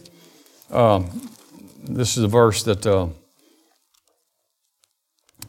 Um, 0.69 1.29
this 1.83 2.17
is 2.17 2.23
a 2.23 2.27
verse 2.27 2.63
that 2.63 2.85
uh, 2.85 3.07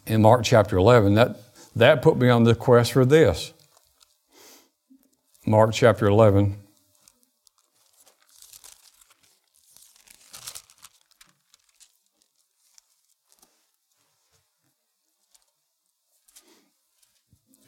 in 0.06 0.22
Mark 0.22 0.44
chapter 0.44 0.76
11, 0.76 1.14
that, 1.14 1.36
that 1.76 2.02
put 2.02 2.16
me 2.16 2.28
on 2.28 2.44
the 2.44 2.54
quest 2.54 2.92
for 2.92 3.04
this. 3.04 3.52
Mark 5.46 5.72
chapter 5.72 6.06
11. 6.06 6.56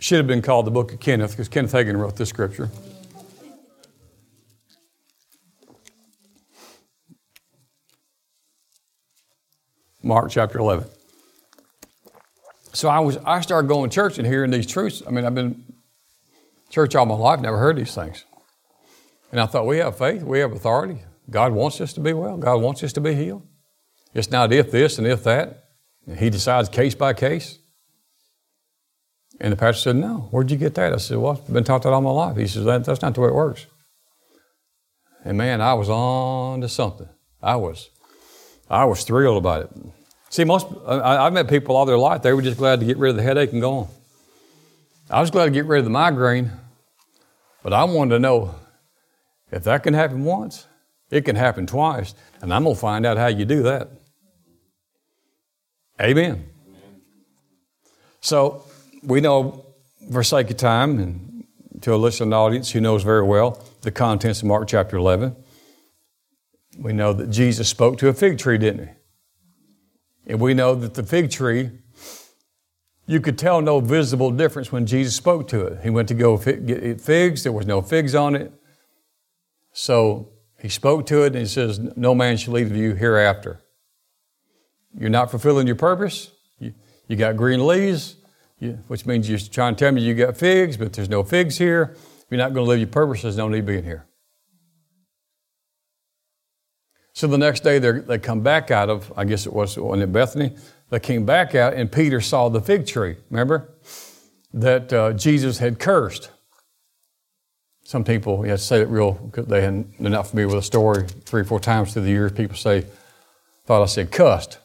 Should 0.00 0.16
have 0.16 0.26
been 0.26 0.40
called 0.40 0.66
the 0.66 0.70
Book 0.70 0.94
of 0.94 0.98
Kenneth 0.98 1.32
because 1.32 1.48
Kenneth 1.48 1.72
Hagin 1.72 1.96
wrote 1.98 2.16
this 2.16 2.30
scripture. 2.30 2.70
Mark 10.02 10.30
chapter 10.30 10.58
11. 10.58 10.88
So 12.72 12.88
I 12.88 13.00
was 13.00 13.18
I 13.18 13.42
started 13.42 13.68
going 13.68 13.90
to 13.90 13.94
church 13.94 14.16
and 14.16 14.26
hearing 14.26 14.50
these 14.50 14.66
truths. 14.66 15.02
I 15.06 15.10
mean, 15.10 15.26
I've 15.26 15.34
been 15.34 15.64
church 16.70 16.94
all 16.94 17.04
my 17.04 17.14
life, 17.14 17.40
never 17.40 17.58
heard 17.58 17.76
these 17.76 17.94
things. 17.94 18.24
And 19.30 19.38
I 19.38 19.44
thought, 19.44 19.66
we 19.66 19.78
have 19.78 19.98
faith, 19.98 20.22
we 20.22 20.38
have 20.38 20.52
authority. 20.52 21.02
God 21.28 21.52
wants 21.52 21.78
us 21.78 21.92
to 21.92 22.00
be 22.00 22.14
well, 22.14 22.38
God 22.38 22.62
wants 22.62 22.82
us 22.82 22.94
to 22.94 23.02
be 23.02 23.14
healed. 23.14 23.46
It's 24.14 24.30
not 24.30 24.50
if 24.50 24.70
this 24.70 24.96
and 24.96 25.06
if 25.06 25.22
that. 25.24 25.64
He 26.16 26.30
decides 26.30 26.70
case 26.70 26.94
by 26.94 27.12
case. 27.12 27.58
And 29.40 29.52
the 29.52 29.56
pastor 29.56 29.80
said, 29.80 29.96
No, 29.96 30.28
where'd 30.30 30.50
you 30.50 30.56
get 30.56 30.74
that? 30.74 30.92
I 30.92 30.98
said, 30.98 31.16
Well, 31.16 31.32
I've 31.32 31.52
been 31.52 31.64
taught 31.64 31.82
that 31.82 31.92
all 31.92 32.02
my 32.02 32.10
life. 32.10 32.36
He 32.36 32.46
says, 32.46 32.64
that, 32.66 32.84
That's 32.84 33.00
not 33.00 33.14
the 33.14 33.22
way 33.22 33.28
it 33.28 33.34
works. 33.34 33.66
And 35.24 35.38
man, 35.38 35.60
I 35.60 35.74
was 35.74 35.88
on 35.88 36.60
to 36.60 36.68
something. 36.68 37.08
I 37.42 37.56
was, 37.56 37.90
I 38.68 38.84
was 38.84 39.02
thrilled 39.04 39.38
about 39.38 39.62
it. 39.62 39.70
See, 40.28 40.44
most 40.44 40.66
I, 40.86 41.24
have 41.24 41.32
met 41.32 41.48
people 41.48 41.76
all 41.76 41.86
their 41.86 41.98
life. 41.98 42.22
They 42.22 42.32
were 42.32 42.42
just 42.42 42.58
glad 42.58 42.80
to 42.80 42.86
get 42.86 42.98
rid 42.98 43.10
of 43.10 43.16
the 43.16 43.22
headache 43.22 43.52
and 43.52 43.60
go 43.60 43.72
on. 43.78 43.88
I 45.08 45.20
was 45.20 45.30
glad 45.30 45.46
to 45.46 45.50
get 45.50 45.64
rid 45.64 45.80
of 45.80 45.84
the 45.84 45.90
migraine, 45.90 46.52
but 47.62 47.72
I 47.72 47.84
wanted 47.84 48.14
to 48.14 48.18
know 48.20 48.54
if 49.50 49.64
that 49.64 49.82
can 49.82 49.94
happen 49.94 50.24
once, 50.24 50.66
it 51.10 51.24
can 51.24 51.34
happen 51.34 51.66
twice, 51.66 52.14
and 52.40 52.54
I'm 52.54 52.62
gonna 52.62 52.76
find 52.76 53.04
out 53.04 53.16
how 53.16 53.26
you 53.26 53.44
do 53.44 53.64
that. 53.64 53.88
Amen. 56.00 56.48
Amen. 56.68 57.00
So 58.20 58.64
we 59.02 59.20
know, 59.20 59.66
for 60.12 60.22
sake 60.22 60.50
of 60.50 60.56
time, 60.56 60.98
and 60.98 61.44
to 61.82 61.94
a 61.94 61.96
listening 61.96 62.32
audience 62.32 62.70
who 62.70 62.80
knows 62.80 63.02
very 63.02 63.22
well 63.22 63.62
the 63.82 63.90
contents 63.90 64.42
of 64.42 64.48
Mark 64.48 64.68
chapter 64.68 64.96
11, 64.96 65.34
we 66.78 66.92
know 66.92 67.12
that 67.12 67.30
Jesus 67.30 67.68
spoke 67.68 67.98
to 67.98 68.08
a 68.08 68.12
fig 68.12 68.38
tree, 68.38 68.58
didn't 68.58 68.88
he? 68.88 68.94
And 70.26 70.40
we 70.40 70.54
know 70.54 70.74
that 70.74 70.94
the 70.94 71.02
fig 71.02 71.30
tree, 71.30 71.70
you 73.06 73.20
could 73.20 73.38
tell 73.38 73.60
no 73.60 73.80
visible 73.80 74.30
difference 74.30 74.70
when 74.70 74.86
Jesus 74.86 75.16
spoke 75.16 75.48
to 75.48 75.66
it. 75.66 75.80
He 75.82 75.90
went 75.90 76.08
to 76.08 76.14
go 76.14 76.36
get 76.36 77.00
figs, 77.00 77.42
there 77.42 77.52
was 77.52 77.66
no 77.66 77.82
figs 77.82 78.14
on 78.14 78.36
it. 78.36 78.52
So 79.72 80.32
he 80.58 80.68
spoke 80.68 81.06
to 81.06 81.22
it 81.22 81.28
and 81.28 81.36
he 81.36 81.46
says, 81.46 81.80
No 81.96 82.14
man 82.14 82.36
shall 82.36 82.54
leave 82.54 82.74
you 82.74 82.94
hereafter. 82.94 83.62
You're 84.96 85.10
not 85.10 85.30
fulfilling 85.30 85.66
your 85.66 85.76
purpose. 85.76 86.30
You, 86.58 86.74
you 87.08 87.16
got 87.16 87.36
green 87.36 87.66
leaves 87.66 88.16
which 88.88 89.06
means 89.06 89.28
you're 89.28 89.38
trying 89.38 89.74
to 89.74 89.78
tell 89.78 89.92
me 89.92 90.02
you 90.02 90.14
got 90.14 90.36
figs, 90.36 90.76
but 90.76 90.92
there's 90.92 91.08
no 91.08 91.22
figs 91.22 91.58
here. 91.58 91.96
You're 92.30 92.38
not 92.38 92.54
going 92.54 92.64
to 92.64 92.68
live 92.68 92.78
your 92.78 92.88
purpose, 92.88 93.22
there's 93.22 93.36
no 93.36 93.48
need 93.48 93.66
being 93.66 93.84
here. 93.84 94.06
So 97.12 97.26
the 97.26 97.38
next 97.38 97.64
day 97.64 97.78
they 97.78 98.18
come 98.18 98.40
back 98.40 98.70
out 98.70 98.88
of, 98.88 99.12
I 99.16 99.24
guess 99.24 99.46
it 99.46 99.52
was 99.52 99.76
in 99.76 100.12
Bethany, 100.12 100.56
they 100.90 101.00
came 101.00 101.26
back 101.26 101.54
out 101.54 101.74
and 101.74 101.90
Peter 101.90 102.20
saw 102.20 102.48
the 102.48 102.60
fig 102.60 102.86
tree, 102.86 103.16
remember? 103.30 103.68
That 104.52 104.92
uh, 104.92 105.12
Jesus 105.12 105.58
had 105.58 105.78
cursed. 105.78 106.30
Some 107.82 108.04
people, 108.04 108.44
you 108.44 108.50
have 108.50 108.60
to 108.60 108.64
say 108.64 108.80
it 108.80 108.88
real, 108.88 109.12
because 109.12 109.46
they 109.46 109.60
they're 109.60 110.10
not 110.10 110.28
familiar 110.28 110.46
with 110.46 110.58
the 110.58 110.62
story. 110.62 111.06
Three 111.24 111.40
or 111.40 111.44
four 111.44 111.60
times 111.60 111.92
through 111.92 112.02
the 112.02 112.10
years, 112.10 112.32
people 112.32 112.56
say, 112.56 112.86
thought 113.64 113.82
I 113.82 113.86
said 113.86 114.12
cussed. 114.12 114.58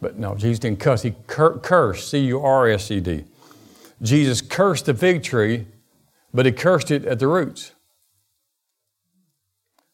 But 0.00 0.18
no, 0.18 0.34
Jesus 0.34 0.58
didn't 0.58 0.80
cuss. 0.80 1.02
He 1.02 1.14
cur- 1.26 1.58
cursed, 1.58 2.10
C 2.10 2.18
U 2.26 2.40
R 2.40 2.68
S 2.68 2.90
E 2.90 3.00
D. 3.00 3.24
Jesus 4.02 4.42
cursed 4.42 4.86
the 4.86 4.94
fig 4.94 5.22
tree, 5.22 5.66
but 6.34 6.44
he 6.44 6.52
cursed 6.52 6.90
it 6.90 7.04
at 7.06 7.18
the 7.18 7.28
roots. 7.28 7.72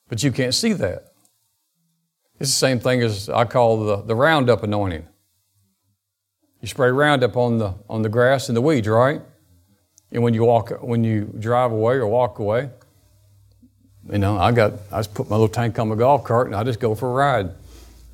But 0.09 0.23
you 0.23 0.33
can't 0.33 0.55
see 0.55 0.73
that. 0.73 1.13
It's 2.41 2.51
the 2.51 2.57
same 2.57 2.81
thing 2.81 3.03
as 3.03 3.29
I 3.29 3.45
call 3.45 3.85
the, 3.85 4.03
the 4.03 4.17
Roundup 4.17 4.65
anointing. 4.65 5.07
You 6.61 6.69
spray 6.69 6.91
Roundup 6.91 7.37
on 7.37 7.59
the 7.59 7.75
on 7.89 8.03
the 8.03 8.09
grass 8.09 8.49
and 8.49 8.57
the 8.57 8.61
weeds, 8.61 8.89
right? 8.89 9.21
And 10.11 10.23
when 10.23 10.35
you 10.35 10.45
walk, 10.45 10.71
when 10.83 11.05
you 11.05 11.33
drive 11.39 11.73
away 11.73 11.95
or 11.95 12.07
walk 12.07 12.39
away, 12.39 12.71
you 14.11 14.19
know, 14.19 14.37
I 14.37 14.53
got 14.53 14.75
I 14.91 14.99
just 14.99 15.15
put 15.15 15.31
my 15.31 15.37
little 15.37 15.49
tank 15.49 15.79
on 15.79 15.89
my 15.89 15.95
golf 15.95 16.25
cart 16.25 16.49
and 16.49 16.57
I 16.57 16.65
just 16.65 16.81
go 16.81 16.95
for 16.95 17.09
a 17.09 17.13
ride. 17.13 17.51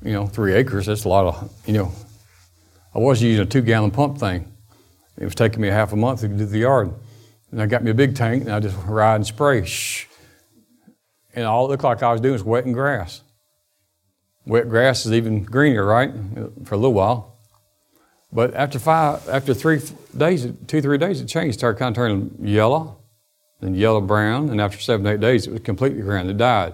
You 0.03 0.13
know, 0.13 0.27
three 0.27 0.53
acres. 0.53 0.85
That's 0.85 1.03
a 1.03 1.09
lot 1.09 1.25
of 1.25 1.53
you 1.65 1.73
know. 1.73 1.91
I 2.93 2.99
was 2.99 3.21
using 3.21 3.41
a 3.41 3.45
two 3.45 3.61
gallon 3.61 3.91
pump 3.91 4.17
thing. 4.17 4.51
It 5.17 5.25
was 5.25 5.35
taking 5.35 5.61
me 5.61 5.67
a 5.67 5.73
half 5.73 5.93
a 5.93 5.95
month 5.95 6.21
to 6.21 6.27
do 6.27 6.45
the 6.45 6.59
yard. 6.59 6.93
And 7.51 7.61
I 7.61 7.65
got 7.65 7.83
me 7.83 7.91
a 7.91 7.93
big 7.93 8.15
tank 8.15 8.43
and 8.43 8.51
I 8.51 8.59
just 8.59 8.77
ride 8.85 9.15
and 9.15 9.27
spray. 9.27 9.65
Shh. 9.65 10.05
And 11.35 11.45
all 11.45 11.65
it 11.65 11.69
looked 11.69 11.83
like 11.83 12.01
I 12.01 12.11
was 12.11 12.21
doing 12.21 12.33
was 12.33 12.43
wetting 12.43 12.73
grass. 12.73 13.21
Wet 14.45 14.69
grass 14.69 15.05
is 15.05 15.11
even 15.13 15.43
greener, 15.43 15.85
right? 15.85 16.11
For 16.65 16.75
a 16.75 16.77
little 16.77 16.93
while. 16.93 17.37
But 18.31 18.53
after 18.53 18.79
five, 18.79 19.27
after 19.27 19.53
three 19.53 19.81
days, 20.15 20.47
two, 20.67 20.81
three 20.81 20.97
days, 20.97 21.21
it 21.21 21.27
changed. 21.27 21.55
It 21.55 21.59
started 21.59 21.79
kind 21.79 21.95
of 21.95 21.95
turning 21.95 22.35
yellow, 22.41 22.97
then 23.59 23.75
yellow 23.75 24.01
brown, 24.01 24.49
and 24.49 24.61
after 24.61 24.79
seven, 24.79 25.05
eight 25.07 25.19
days, 25.19 25.47
it 25.47 25.51
was 25.51 25.61
completely 25.61 26.01
brown. 26.01 26.29
It 26.29 26.37
died. 26.37 26.73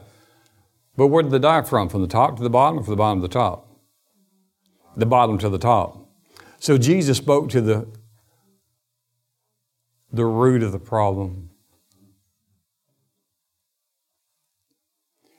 But 0.97 1.07
where 1.07 1.23
did 1.23 1.33
it 1.33 1.39
die 1.39 1.61
from? 1.61 1.89
From 1.89 2.01
the 2.01 2.07
top 2.07 2.37
to 2.37 2.43
the 2.43 2.49
bottom 2.49 2.79
or 2.79 2.83
from 2.83 2.91
the 2.91 2.97
bottom 2.97 3.21
to 3.21 3.27
the 3.27 3.33
top? 3.33 3.67
The 4.95 5.05
bottom 5.05 5.37
to 5.39 5.49
the 5.49 5.57
top. 5.57 6.09
So 6.59 6.77
Jesus 6.77 7.17
spoke 7.17 7.49
to 7.49 7.61
the, 7.61 7.87
the 10.11 10.25
root 10.25 10.63
of 10.63 10.71
the 10.71 10.79
problem. 10.79 11.49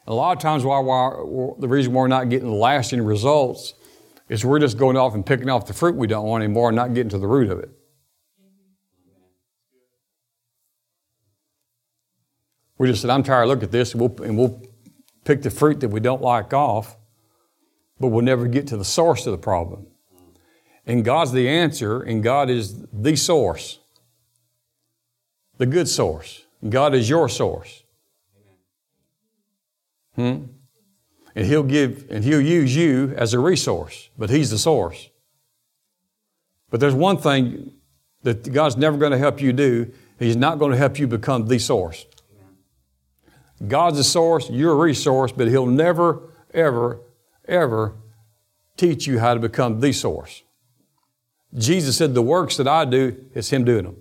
A 0.06 0.14
lot 0.14 0.36
of 0.36 0.42
times, 0.42 0.64
why, 0.64 0.78
why, 0.78 1.10
the 1.58 1.66
reason 1.66 1.92
why 1.92 2.02
we're 2.02 2.08
not 2.08 2.28
getting 2.28 2.52
lasting 2.52 3.02
results 3.02 3.74
is 4.28 4.44
we're 4.44 4.60
just 4.60 4.78
going 4.78 4.96
off 4.96 5.14
and 5.14 5.24
picking 5.24 5.48
off 5.48 5.66
the 5.66 5.72
fruit 5.72 5.96
we 5.96 6.06
don't 6.06 6.26
want 6.26 6.44
anymore 6.44 6.68
and 6.68 6.76
not 6.76 6.94
getting 6.94 7.10
to 7.10 7.18
the 7.18 7.26
root 7.26 7.50
of 7.50 7.58
it. 7.58 7.70
We 12.78 12.88
just 12.88 13.00
said, 13.00 13.10
I'm 13.10 13.22
tired, 13.22 13.46
look 13.46 13.62
at 13.62 13.72
this, 13.72 13.92
and 13.92 14.00
we'll, 14.00 14.22
and 14.22 14.36
we'll 14.36 14.62
pick 15.26 15.42
the 15.42 15.50
fruit 15.50 15.80
that 15.80 15.88
we 15.88 16.00
don't 16.00 16.22
like 16.22 16.54
off, 16.54 16.96
but 18.00 18.08
we'll 18.08 18.24
never 18.24 18.46
get 18.46 18.66
to 18.68 18.76
the 18.76 18.84
source 18.84 19.26
of 19.26 19.32
the 19.32 19.38
problem. 19.38 19.88
And 20.86 21.04
God's 21.04 21.32
the 21.32 21.48
answer, 21.48 22.00
and 22.00 22.22
God 22.22 22.48
is 22.48 22.86
the 22.92 23.16
source, 23.16 23.80
the 25.58 25.66
good 25.66 25.88
source. 25.88 26.44
God 26.66 26.94
is 26.94 27.10
your 27.10 27.28
source. 27.28 27.82
Hmm? 30.14 30.44
And 31.34 31.46
He'll 31.46 31.64
give, 31.64 32.06
and 32.08 32.24
He'll 32.24 32.40
use 32.40 32.74
you 32.74 33.12
as 33.16 33.34
a 33.34 33.38
resource, 33.38 34.08
but 34.16 34.30
He's 34.30 34.50
the 34.50 34.58
source. 34.58 35.10
But 36.70 36.80
there's 36.80 36.94
one 36.94 37.18
thing 37.18 37.72
that 38.22 38.52
God's 38.52 38.76
never 38.76 38.96
going 38.96 39.12
to 39.12 39.18
help 39.18 39.40
you 39.40 39.52
do. 39.52 39.92
He's 40.18 40.36
not 40.36 40.58
going 40.58 40.70
to 40.70 40.78
help 40.78 40.98
you 40.98 41.06
become 41.06 41.46
the 41.46 41.58
source. 41.58 42.06
God's 43.66 43.96
the 43.98 44.04
source, 44.04 44.50
you're 44.50 44.72
a 44.72 44.76
resource, 44.76 45.32
but 45.32 45.48
He'll 45.48 45.66
never, 45.66 46.30
ever, 46.52 47.00
ever 47.46 47.94
teach 48.76 49.06
you 49.06 49.18
how 49.18 49.34
to 49.34 49.40
become 49.40 49.80
the 49.80 49.92
source. 49.92 50.42
Jesus 51.54 51.96
said, 51.96 52.14
The 52.14 52.22
works 52.22 52.56
that 52.58 52.68
I 52.68 52.84
do, 52.84 53.24
it's 53.34 53.50
Him 53.50 53.64
doing 53.64 53.84
them. 53.84 53.96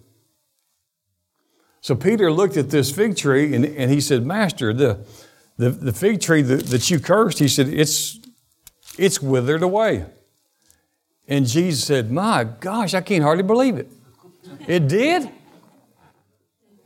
So 1.86 1.94
Peter 1.94 2.32
looked 2.32 2.58
at 2.58 2.72
this 2.72 2.92
fig 2.92 3.16
tree 3.16 3.54
and, 3.54 3.64
and 3.64 3.92
he 3.92 4.02
said, 4.02 4.26
Master, 4.26 4.74
the, 4.74 5.06
the, 5.58 5.70
the 5.70 5.94
fig 5.94 6.20
tree 6.20 6.42
that, 6.42 6.66
that 6.66 6.90
you 6.90 7.00
cursed, 7.00 7.38
he 7.38 7.48
said, 7.48 7.68
it's, 7.68 8.20
it's 8.98 9.22
withered 9.22 9.62
away. 9.62 10.06
And 11.28 11.46
Jesus 11.46 11.86
said, 11.86 12.12
My 12.12 12.44
gosh, 12.44 12.96
I 12.96 13.02
can't 13.02 13.24
hardly 13.24 13.44
believe 13.44 13.78
it. 13.78 13.92
It 14.68 14.88
did? 14.88 15.30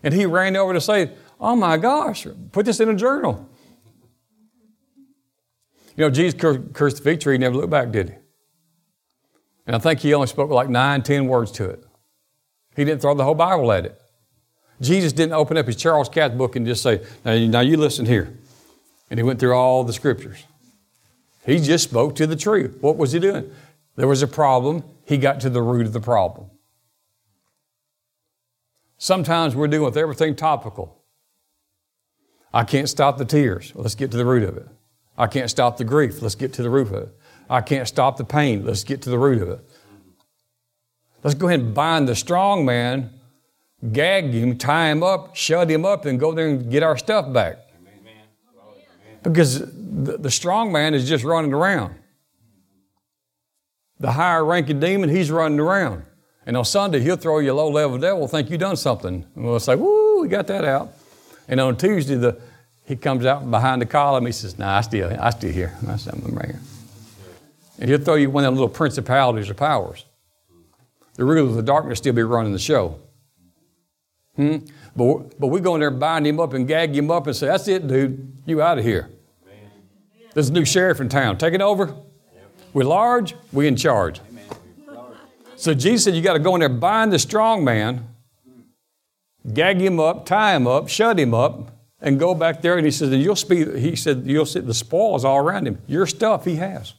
And 0.04 0.14
he 0.14 0.26
ran 0.26 0.58
over 0.58 0.74
to 0.74 0.82
say, 0.82 1.12
Oh 1.40 1.56
my 1.56 1.78
gosh, 1.78 2.28
put 2.52 2.66
this 2.66 2.80
in 2.80 2.90
a 2.90 2.96
journal. 2.96 3.48
You 5.96 6.06
know, 6.06 6.10
Jesus 6.10 6.40
cursed 6.40 6.98
the 6.98 7.04
fig 7.04 7.20
tree, 7.20 7.36
he 7.36 7.38
never 7.38 7.56
looked 7.56 7.70
back, 7.70 7.92
did 7.92 8.10
he? 8.10 8.16
And 9.66 9.76
I 9.76 9.80
think 9.80 10.00
he 10.00 10.14
only 10.14 10.28
spoke 10.28 10.50
like 10.50 10.70
nine, 10.70 11.04
ten 11.04 11.28
words 11.28 11.52
to 11.54 11.70
it. 11.70 11.84
He 12.76 12.86
didn't 12.86 13.02
throw 13.02 13.14
the 13.14 13.24
whole 13.24 13.36
Bible 13.36 13.72
at 13.72 13.86
it. 13.86 14.02
Jesus 14.82 15.12
didn't 15.12 15.34
open 15.34 15.58
up 15.58 15.68
his 15.68 15.76
Charles 15.76 16.08
Capps 16.10 16.36
book 16.36 16.56
and 16.56 16.66
just 16.66 16.82
say, 16.82 17.06
now, 17.26 17.38
now 17.38 17.60
you 17.60 17.78
listen 17.78 18.06
here. 18.06 18.38
And 19.10 19.20
he 19.20 19.24
went 19.24 19.40
through 19.40 19.54
all 19.54 19.84
the 19.84 19.94
scriptures. 19.94 20.46
He 21.46 21.60
just 21.60 21.84
spoke 21.86 22.16
to 22.16 22.28
the 22.28 22.36
tree. 22.36 22.68
What 22.68 22.96
was 22.96 23.12
he 23.12 23.20
doing? 23.20 23.52
There 23.96 24.08
was 24.08 24.22
a 24.22 24.28
problem. 24.28 24.84
He 25.06 25.18
got 25.18 25.42
to 25.42 25.50
the 25.50 25.62
root 25.62 25.86
of 25.86 25.94
the 25.94 26.00
problem. 26.00 26.50
Sometimes 28.98 29.56
we're 29.56 29.68
dealing 29.68 29.86
with 29.86 29.98
everything 29.98 30.36
topical. 30.36 30.99
I 32.54 32.64
can't 32.64 32.90
stop 32.90 33.18
the 33.18 33.26
tears. 33.26 33.72
Let's 33.76 33.96
get 33.96 34.12
to 34.12 34.18
the 34.18 34.26
root 34.26 34.44
of 34.44 34.58
it. 34.58 34.68
I 35.18 35.28
can't 35.28 35.50
stop 35.50 35.78
the 35.78 35.84
grief. 35.84 36.22
Let's 36.22 36.36
get 36.36 36.54
to 36.54 36.64
the 36.64 36.70
root 36.70 36.88
of 36.88 36.94
it. 36.94 37.10
I 37.50 37.62
can't 37.62 37.88
stop 37.88 38.18
the 38.18 38.24
pain. 38.24 38.66
Let's 38.66 38.84
get 38.84 39.02
to 39.04 39.10
the 39.10 39.18
root 39.18 39.42
of 39.42 39.50
it. 39.50 39.60
Let's 41.24 41.36
go 41.36 41.48
ahead 41.48 41.60
and 41.60 41.74
bind 41.74 42.08
the 42.08 42.16
strong 42.16 42.64
man, 42.64 43.12
gag 43.92 44.32
him, 44.32 44.58
tie 44.58 44.90
him 44.90 45.04
up, 45.04 45.36
shut 45.36 45.70
him 45.70 45.84
up, 45.84 46.06
and 46.06 46.20
go 46.20 46.32
there 46.34 46.48
and 46.48 46.72
get 46.72 46.84
our 46.84 46.98
stuff 46.98 47.32
back. 47.34 47.58
Because 49.22 49.60
the, 49.60 50.32
strong 50.32 50.72
man 50.72 50.94
is 50.94 51.10
just 51.10 51.26
running 51.26 51.54
around. 51.54 51.96
The 54.00 54.14
higher 54.14 54.46
ranking 54.46 54.80
demon, 54.80 55.10
he's 55.10 55.30
running 55.30 55.60
around. 55.60 56.04
And 56.46 56.56
on 56.56 56.64
Sunday, 56.64 57.02
he'll 57.02 57.18
throw 57.18 57.40
you 57.40 57.52
a 57.52 57.54
low 57.54 57.70
level 57.70 57.98
devil, 57.98 58.28
think 58.30 58.50
you 58.50 58.58
done 58.58 58.78
something. 58.78 59.26
And 59.36 59.46
we'll 59.46 59.60
say, 59.60 59.76
woo, 59.76 60.22
we 60.22 60.30
got 60.30 60.48
that 60.48 60.64
out. 60.64 60.94
And 61.50 61.60
on 61.60 61.76
Tuesday, 61.76 62.16
the, 62.16 62.40
he 62.86 62.96
comes 62.96 63.26
out 63.26 63.50
behind 63.50 63.82
the 63.82 63.86
column. 63.86 64.26
He 64.26 64.32
says, 64.32 64.58
nah, 64.58 64.78
I 64.78 64.82
still, 64.82 65.14
I 65.20 65.32
still 65.32 65.52
here. 65.52 65.76
I 65.88 65.98
said, 65.98 66.14
I'm 66.14 66.34
right 66.34 66.46
here. 66.46 66.62
And 67.80 67.90
he'll 67.90 68.00
throw 68.00 68.16
you 68.16 68.30
one 68.30 68.44
of 68.46 68.48
them 68.48 68.56
little 68.56 68.70
principalities 68.70 69.50
or 69.50 69.56
powers. 69.56 70.06
The 71.16 71.26
ruler 71.26 71.50
of 71.50 71.56
the 71.56 71.64
darkness 71.64 71.98
still 71.98 72.14
be 72.14 72.24
running 72.24 72.54
the 72.54 72.60
show. 72.60 73.00
Hmm? 74.36 74.58
But, 74.96 75.40
but 75.40 75.48
we 75.48 75.60
go 75.60 75.76
in 75.76 75.82
there 75.82 75.90
and 75.90 76.00
bind 76.00 76.26
him 76.26 76.40
up 76.40 76.54
and 76.54 76.68
gag 76.68 76.96
him 76.96 77.12
up 77.12 77.28
and 77.28 77.36
say, 77.36 77.48
that's 77.48 77.68
it, 77.68 77.88
dude. 77.88 78.38
You 78.46 78.62
out 78.62 78.78
of 78.78 78.86
here. 78.86 79.10
There's 80.34 80.50
a 80.50 80.54
new 80.54 80.66
sheriff 80.66 81.02
in 81.02 81.10
town. 81.10 81.38
Take 81.38 81.54
it 81.54 81.62
over. 81.62 81.96
We're 82.74 82.84
large, 82.84 83.36
we 83.52 83.68
in 83.68 83.76
charge. 83.76 84.22
So 85.56 85.74
Jesus 85.74 86.06
said 86.06 86.16
you 86.16 86.22
got 86.22 86.34
to 86.34 86.40
go 86.40 86.56
in 86.56 86.60
there, 86.60 86.70
bind 86.70 87.12
the 87.12 87.20
strong 87.20 87.64
man, 87.64 88.08
gag 89.54 89.80
him 89.80 90.00
up, 90.00 90.26
tie 90.26 90.56
him 90.56 90.68
up, 90.68 90.90
shut 90.90 91.20
him 91.20 91.34
up, 91.34 91.72
and 92.02 92.20
go 92.20 92.34
back 92.34 92.62
there. 92.62 92.78
And 92.78 92.86
he 92.86 92.92
said, 92.92 93.12
and 93.12 93.22
you'll 93.22 93.36
see, 93.36 93.80
he 93.80 93.96
said, 93.96 94.24
you'll 94.26 94.46
see 94.46 94.60
the 94.62 94.74
spoils 94.74 95.26
all 95.26 95.38
around 95.38 95.68
him. 95.68 95.82
Your 95.88 96.06
stuff 96.06 96.46
he 96.46 96.56
has. 96.56 96.94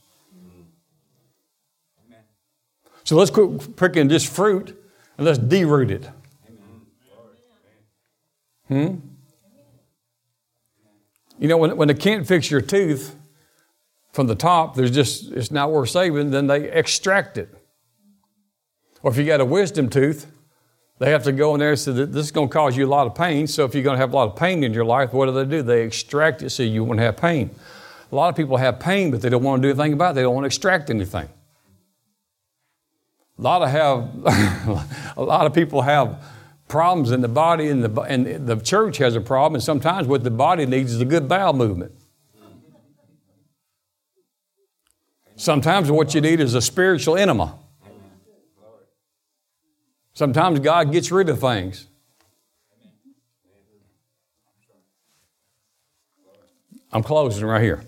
So 3.05 3.17
let's 3.17 3.31
quit 3.31 3.77
picking 3.77 4.09
this 4.09 4.29
fruit 4.29 4.77
and 5.17 5.27
let's 5.27 5.39
deroot 5.39 5.91
it. 5.91 6.09
Hmm? 8.69 8.97
You 11.39 11.49
know, 11.49 11.57
when, 11.57 11.77
when 11.77 11.89
they 11.89 11.95
can't 11.95 12.27
fix 12.27 12.51
your 12.51 12.61
tooth 12.61 13.17
from 14.13 14.27
the 14.27 14.35
top, 14.35 14.75
there's 14.75 14.91
just, 14.91 15.33
it's 15.33 15.51
not 15.51 15.73
worth 15.73 15.89
saving, 15.89 16.31
then 16.31 16.47
they 16.47 16.71
extract 16.71 17.39
it. 17.39 17.49
Or 19.03 19.11
if 19.11 19.17
you 19.17 19.25
got 19.25 19.41
a 19.41 19.45
wisdom 19.45 19.89
tooth, 19.89 20.31
they 21.01 21.11
have 21.11 21.25
to 21.25 21.33
go 21.33 21.55
in 21.55 21.61
there 21.61 21.71
and 21.71 21.79
say 21.79 21.93
this 21.93 22.27
is 22.27 22.31
going 22.31 22.49
to 22.49 22.53
cause 22.53 22.77
you 22.77 22.87
a 22.87 22.87
lot 22.87 23.07
of 23.07 23.15
pain. 23.15 23.47
So 23.47 23.65
if 23.65 23.75
you're 23.75 23.83
going 23.83 23.95
to 23.95 24.01
have 24.01 24.13
a 24.13 24.17
lot 24.17 24.29
of 24.29 24.37
pain 24.37 24.63
in 24.63 24.75
your 24.75 24.85
life, 24.85 25.15
what 25.15 25.27
do 25.27 25.33
they 25.33 25.47
do? 25.47 25.63
They 25.63 25.83
extract 25.83 26.43
it 26.43 26.51
so 26.51 26.63
you 26.63 26.85
won't 26.85 27.01
have 27.01 27.17
pain. 27.17 27.51
A 28.13 28.15
lot 28.15 28.29
of 28.29 28.37
people 28.37 28.59
have 28.59 28.79
pain, 28.79 29.11
but 29.11 29.23
they 29.23 29.31
don't 29.31 29.43
want 29.43 29.63
to 29.63 29.69
do 29.69 29.71
anything 29.73 29.95
about 29.95 30.11
it. 30.11 30.15
They 30.17 30.23
don't 30.23 30.35
want 30.35 30.45
to 30.45 30.49
extract 30.49 30.91
anything. 30.91 31.27
A 33.39 33.43
lot 33.43 33.63
of 33.63 33.71
have 33.71 35.15
a 35.17 35.23
lot 35.23 35.47
of 35.47 35.55
people 35.55 35.81
have 35.81 36.23
problems 36.69 37.13
in 37.13 37.23
the 37.23 37.29
body, 37.29 37.69
and 37.69 37.83
the, 37.83 38.01
and 38.03 38.47
the 38.47 38.57
church 38.57 38.99
has 38.99 39.17
a 39.17 39.23
problem, 39.23 39.55
and 39.55 39.63
sometimes 39.63 40.07
what 40.07 40.23
the 40.23 40.31
body 40.31 40.67
needs 40.67 40.93
is 40.93 41.01
a 41.01 41.07
good 41.07 41.27
bowel 41.27 41.55
movement. 41.55 41.93
Sometimes 45.37 45.91
what 45.91 46.15
you 46.15 46.21
need 46.21 46.41
is 46.41 46.55
a 46.55 46.61
spiritual 46.61 47.17
enema. 47.17 47.59
Sometimes 50.21 50.61
God 50.61 50.93
gets 50.93 51.11
rid 51.11 51.31
of 51.31 51.41
things. 51.41 51.87
I'm 56.93 57.03
closing 57.03 57.47
right 57.47 57.63
here. 57.63 57.83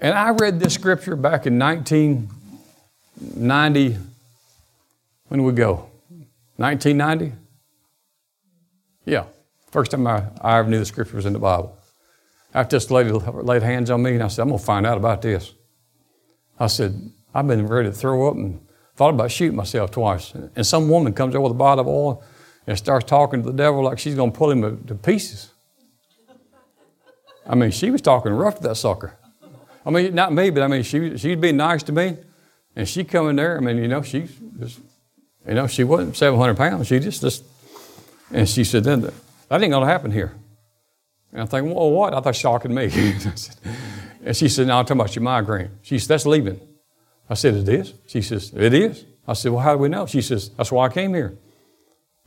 And 0.00 0.14
I 0.14 0.30
read 0.30 0.58
this 0.58 0.72
scripture 0.72 1.14
back 1.14 1.46
in 1.46 1.58
1990. 1.58 3.98
When 5.28 5.40
did 5.40 5.46
we 5.46 5.52
go? 5.52 5.90
1990? 6.56 7.36
Yeah. 9.04 9.26
First 9.70 9.90
time 9.90 10.06
I, 10.06 10.24
I 10.40 10.60
ever 10.60 10.70
knew 10.70 10.78
the 10.78 10.86
scripture 10.86 11.16
was 11.16 11.26
in 11.26 11.34
the 11.34 11.38
Bible. 11.38 11.76
After 12.54 12.76
this 12.76 12.90
lady 12.90 13.10
laid 13.10 13.62
hands 13.62 13.90
on 13.90 14.02
me, 14.02 14.14
and 14.14 14.22
I 14.22 14.28
said, 14.28 14.40
I'm 14.40 14.48
going 14.48 14.60
to 14.60 14.64
find 14.64 14.86
out 14.86 14.96
about 14.96 15.20
this. 15.20 15.52
I 16.58 16.68
said, 16.68 17.12
I've 17.34 17.46
been 17.46 17.66
ready 17.66 17.90
to 17.90 17.94
throw 17.94 18.28
up 18.28 18.36
and 18.36 18.66
thought 19.02 19.14
about 19.14 19.32
shooting 19.32 19.56
myself 19.56 19.90
twice. 19.90 20.32
And 20.54 20.64
some 20.64 20.88
woman 20.88 21.12
comes 21.12 21.34
over 21.34 21.42
with 21.42 21.52
a 21.52 21.56
bottle 21.56 21.80
of 21.80 21.88
oil 21.88 22.22
and 22.68 22.78
starts 22.78 23.04
talking 23.04 23.42
to 23.42 23.50
the 23.50 23.56
devil 23.56 23.82
like 23.82 23.98
she's 23.98 24.14
going 24.14 24.30
to 24.30 24.38
pull 24.38 24.52
him 24.52 24.86
to, 24.86 24.94
pieces. 24.94 25.50
I 27.44 27.56
mean, 27.56 27.72
she 27.72 27.90
was 27.90 28.00
talking 28.00 28.32
rough 28.32 28.58
to 28.58 28.62
that 28.68 28.76
sucker. 28.76 29.18
I 29.84 29.90
mean, 29.90 30.14
not 30.14 30.32
me, 30.32 30.50
but 30.50 30.62
I 30.62 30.68
mean, 30.68 30.84
she, 30.84 31.16
she'd 31.18 31.40
be 31.40 31.50
nice 31.50 31.82
to 31.84 31.92
me. 31.92 32.16
And 32.76 32.88
she 32.88 33.02
come 33.02 33.28
in 33.28 33.34
there, 33.34 33.56
I 33.56 33.60
mean, 33.60 33.78
you 33.78 33.88
know, 33.88 34.02
she 34.02 34.28
just, 34.60 34.78
you 35.48 35.54
know, 35.54 35.66
she 35.66 35.82
wasn't 35.82 36.16
700 36.16 36.56
pounds. 36.56 36.86
She 36.86 37.00
just, 37.00 37.22
just 37.22 37.42
and 38.30 38.48
she 38.48 38.62
said, 38.62 38.84
then 38.84 39.00
that 39.00 39.12
ain't 39.50 39.72
going 39.72 39.84
to 39.84 39.92
happen 39.92 40.12
here. 40.12 40.32
And 41.32 41.40
I'm 41.40 41.48
thinking, 41.48 41.74
well, 41.74 41.90
what? 41.90 42.14
I 42.14 42.20
thought 42.20 42.36
she 42.36 42.42
to 42.42 42.68
me. 42.68 42.84
and 44.24 44.36
she 44.36 44.48
said, 44.48 44.68
no, 44.68 44.78
I'm 44.78 44.84
talking 44.84 45.00
about 45.00 45.16
your 45.16 45.24
migraine. 45.24 45.70
She 45.82 45.98
said, 45.98 46.08
that's 46.08 46.24
leaving. 46.24 46.60
I 47.28 47.34
said, 47.34 47.54
it 47.54 47.68
is? 47.68 47.94
She 48.06 48.22
says, 48.22 48.52
it 48.54 48.74
is. 48.74 49.04
I 49.26 49.34
said, 49.34 49.52
well, 49.52 49.62
how 49.62 49.72
do 49.72 49.78
we 49.78 49.88
know? 49.88 50.06
She 50.06 50.20
says, 50.20 50.50
that's 50.50 50.72
why 50.72 50.86
I 50.86 50.88
came 50.88 51.14
here. 51.14 51.38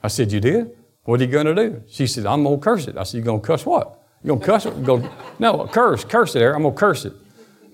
I 0.02 0.08
said, 0.08 0.32
you 0.32 0.40
did? 0.40 0.76
What 1.04 1.22
are 1.22 1.24
you 1.24 1.32
going 1.32 1.46
to 1.46 1.56
do? 1.56 1.84
She 1.88 2.08
said, 2.08 2.26
I'm 2.26 2.44
going 2.44 2.60
to 2.60 2.64
curse 2.64 2.88
it. 2.88 2.98
I 2.98 3.04
said, 3.04 3.18
you 3.20 3.24
going 3.24 3.42
to 3.42 3.46
cuss 3.46 3.66
what? 3.66 4.02
You 4.24 4.30
going 4.30 4.40
to 4.40 4.46
cuss 4.46 4.66
it? 4.66 4.84
Go, 4.84 5.08
no, 5.40 5.68
curse, 5.68 6.04
curse 6.04 6.36
it 6.36 6.40
there. 6.40 6.56
I'm 6.56 6.64
going 6.64 6.74
to 6.74 6.80
curse 6.80 7.06
it. 7.06 7.14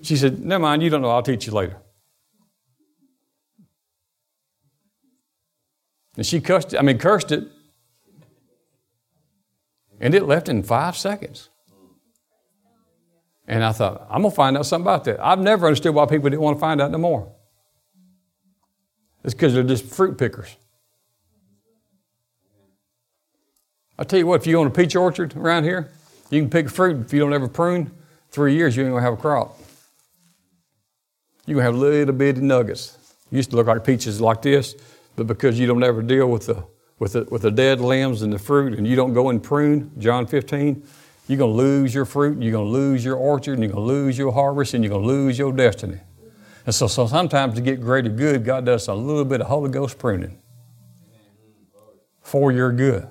She 0.02 0.16
said, 0.16 0.40
never 0.40 0.62
mind, 0.62 0.82
you 0.82 0.90
don't 0.90 1.02
know. 1.02 1.10
I'll 1.10 1.22
teach 1.22 1.46
you 1.46 1.52
later. 1.52 1.76
And 6.16 6.26
she 6.26 6.40
cussed 6.40 6.74
it, 6.74 6.78
I 6.78 6.82
mean, 6.82 6.98
cursed 6.98 7.32
it. 7.32 7.48
And 10.00 10.14
it 10.14 10.24
left 10.24 10.48
in 10.48 10.62
five 10.62 10.96
seconds. 10.96 11.48
And 13.52 13.62
I 13.62 13.72
thought, 13.72 14.06
I'm 14.08 14.22
going 14.22 14.32
to 14.32 14.34
find 14.34 14.56
out 14.56 14.64
something 14.64 14.86
about 14.86 15.04
that. 15.04 15.22
I've 15.22 15.38
never 15.38 15.66
understood 15.66 15.94
why 15.94 16.06
people 16.06 16.30
didn't 16.30 16.40
want 16.40 16.56
to 16.56 16.60
find 16.60 16.80
out 16.80 16.90
no 16.90 16.96
more. 16.96 17.30
It's 19.24 19.34
because 19.34 19.52
they're 19.52 19.62
just 19.62 19.84
fruit 19.84 20.16
pickers. 20.16 20.56
I 23.98 24.04
tell 24.04 24.18
you 24.18 24.26
what, 24.26 24.40
if 24.40 24.46
you 24.46 24.58
own 24.58 24.68
a 24.68 24.70
peach 24.70 24.96
orchard 24.96 25.36
around 25.36 25.64
here, 25.64 25.90
you 26.30 26.40
can 26.40 26.48
pick 26.48 26.70
fruit. 26.70 27.04
If 27.04 27.12
you 27.12 27.20
don't 27.20 27.34
ever 27.34 27.46
prune, 27.46 27.90
three 28.30 28.54
years 28.54 28.74
you 28.74 28.84
ain't 28.84 28.92
gonna 28.92 29.04
have 29.04 29.12
a 29.12 29.18
crop. 29.18 29.58
You're 31.44 31.56
gonna 31.56 31.66
have 31.66 31.74
little 31.74 32.14
bitty 32.14 32.40
nuggets. 32.40 32.96
used 33.30 33.50
to 33.50 33.56
look 33.56 33.66
like 33.66 33.84
peaches 33.84 34.18
like 34.18 34.40
this, 34.40 34.74
but 35.14 35.26
because 35.26 35.60
you 35.60 35.66
don't 35.66 35.84
ever 35.84 36.00
deal 36.00 36.30
with 36.30 36.46
the 36.46 36.64
with 36.98 37.12
the, 37.12 37.24
with 37.24 37.42
the 37.42 37.50
dead 37.50 37.80
limbs 37.80 38.22
and 38.22 38.32
the 38.32 38.38
fruit, 38.38 38.78
and 38.78 38.86
you 38.86 38.96
don't 38.96 39.12
go 39.12 39.28
and 39.28 39.42
prune, 39.42 39.90
John 39.98 40.26
15, 40.26 40.82
you're 41.28 41.38
going 41.38 41.52
to 41.52 41.56
lose 41.56 41.94
your 41.94 42.04
fruit, 42.04 42.34
and 42.34 42.42
you're 42.42 42.52
going 42.52 42.66
to 42.66 42.70
lose 42.70 43.04
your 43.04 43.16
orchard, 43.16 43.54
and 43.54 43.62
you're 43.62 43.72
going 43.72 43.86
to 43.86 43.92
lose 43.92 44.18
your 44.18 44.32
harvest, 44.32 44.74
and 44.74 44.82
you're 44.82 44.90
going 44.90 45.02
to 45.02 45.08
lose 45.08 45.38
your 45.38 45.52
destiny. 45.52 46.00
And 46.66 46.74
so, 46.74 46.86
so 46.86 47.06
sometimes 47.06 47.54
to 47.54 47.60
get 47.60 47.80
greater 47.80 48.08
good, 48.08 48.44
God 48.44 48.64
does 48.66 48.88
a 48.88 48.94
little 48.94 49.24
bit 49.24 49.40
of 49.40 49.46
Holy 49.46 49.70
Ghost 49.70 49.98
pruning 49.98 50.38
for 52.22 52.52
your 52.52 52.72
good. 52.72 53.08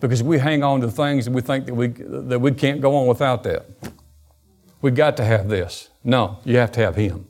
Because 0.00 0.22
we 0.22 0.38
hang 0.38 0.62
on 0.62 0.80
to 0.82 0.90
things 0.90 1.24
that 1.24 1.32
we 1.32 1.40
think 1.40 1.66
that 1.66 1.74
we, 1.74 1.88
that 1.88 2.38
we 2.38 2.52
can't 2.52 2.80
go 2.80 2.96
on 2.96 3.06
without 3.06 3.42
that. 3.44 3.66
We 4.82 4.90
got 4.90 5.16
to 5.16 5.24
have 5.24 5.48
this. 5.48 5.90
No, 6.04 6.38
you 6.44 6.56
have 6.58 6.72
to 6.72 6.80
have 6.80 6.96
Him. 6.96 7.26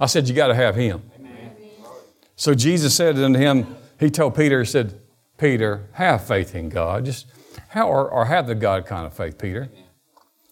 I 0.00 0.06
said, 0.06 0.28
You 0.28 0.34
got 0.34 0.48
to 0.48 0.54
have 0.54 0.74
Him. 0.74 1.02
So 2.36 2.54
Jesus 2.54 2.94
said 2.94 3.16
unto 3.18 3.38
him, 3.38 3.76
He 4.00 4.10
told 4.10 4.34
Peter, 4.34 4.58
He 4.60 4.66
said, 4.66 5.00
Peter, 5.38 5.88
have 5.92 6.26
faith 6.26 6.54
in 6.54 6.68
God. 6.68 7.04
Just 7.04 7.26
how, 7.72 7.88
or, 7.88 8.06
or 8.08 8.26
have 8.26 8.46
the 8.46 8.54
God 8.54 8.84
kind 8.84 9.06
of 9.06 9.14
faith, 9.14 9.38
Peter. 9.38 9.70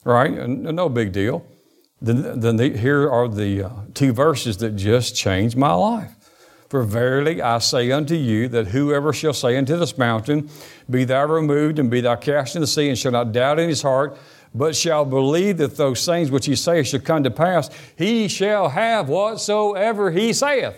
Right? 0.05 0.33
No 0.33 0.89
big 0.89 1.13
deal. 1.13 1.45
Then, 2.01 2.41
then 2.41 2.57
the, 2.57 2.71
here 2.71 3.11
are 3.11 3.29
the 3.29 3.65
uh, 3.65 3.71
two 3.93 4.15
verses 4.15 4.57
that 4.59 4.75
just 4.75 5.15
changed 5.15 5.55
my 5.55 5.75
life. 5.75 6.15
For 6.71 6.83
verily 6.83 7.43
I 7.43 7.59
say 7.59 7.91
unto 7.91 8.15
you 8.15 8.49
that 8.49 8.69
whoever 8.69 9.13
shall 9.13 9.35
say 9.35 9.59
unto 9.59 9.77
this 9.77 9.99
mountain, 9.99 10.49
Be 10.89 11.05
thou 11.05 11.27
removed 11.27 11.79
and 11.79 11.91
be 11.91 12.01
thou 12.01 12.17
cast 12.17 12.57
into 12.57 12.61
the 12.61 12.67
sea, 12.69 12.89
and 12.89 12.97
shall 12.97 13.13
not 13.13 13.33
doubt 13.33 13.59
in 13.59 13.69
his 13.69 13.83
heart, 13.83 14.17
but 14.55 14.75
shall 14.75 15.05
believe 15.05 15.59
that 15.59 15.77
those 15.77 16.07
things 16.07 16.31
which 16.31 16.47
he 16.47 16.57
saith 16.57 16.87
shall 16.87 17.01
come 17.01 17.23
to 17.25 17.31
pass, 17.31 17.69
he 17.97 18.29
shall 18.29 18.71
have 18.71 19.11
whatsoever 19.11 20.11
he 20.11 20.33
saith. 20.33 20.75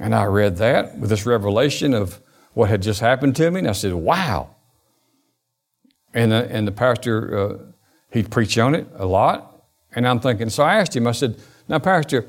And 0.00 0.14
I 0.14 0.24
read 0.24 0.56
that 0.56 0.98
with 0.98 1.10
this 1.10 1.26
revelation 1.26 1.94
of 1.94 2.20
what 2.54 2.68
had 2.68 2.82
just 2.82 3.00
happened 3.00 3.36
to 3.36 3.50
me, 3.50 3.60
and 3.60 3.68
I 3.68 3.72
said, 3.72 3.94
Wow. 3.94 4.54
And 6.14 6.32
the, 6.32 6.48
and 6.50 6.66
the 6.66 6.72
pastor, 6.72 7.38
uh, 7.38 7.58
he 8.10 8.22
preached 8.22 8.58
on 8.58 8.74
it 8.74 8.86
a 8.96 9.06
lot. 9.06 9.62
And 9.94 10.06
I'm 10.06 10.20
thinking, 10.20 10.50
so 10.50 10.62
I 10.62 10.76
asked 10.76 10.96
him, 10.96 11.06
I 11.06 11.12
said, 11.12 11.36
Now, 11.68 11.78
Pastor, 11.78 12.26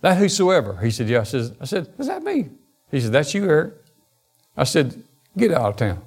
that 0.00 0.16
whosoever? 0.18 0.76
He 0.78 0.90
said, 0.90 1.08
Yeah. 1.08 1.20
I 1.20 1.24
said, 1.24 1.56
I 1.60 1.64
said, 1.64 1.92
Is 1.98 2.06
that 2.06 2.22
me? 2.22 2.48
He 2.90 3.00
said, 3.00 3.12
That's 3.12 3.34
you, 3.34 3.44
Eric. 3.44 3.74
I 4.56 4.64
said, 4.64 5.02
Get 5.36 5.52
out 5.52 5.70
of 5.70 5.76
town. 5.76 6.02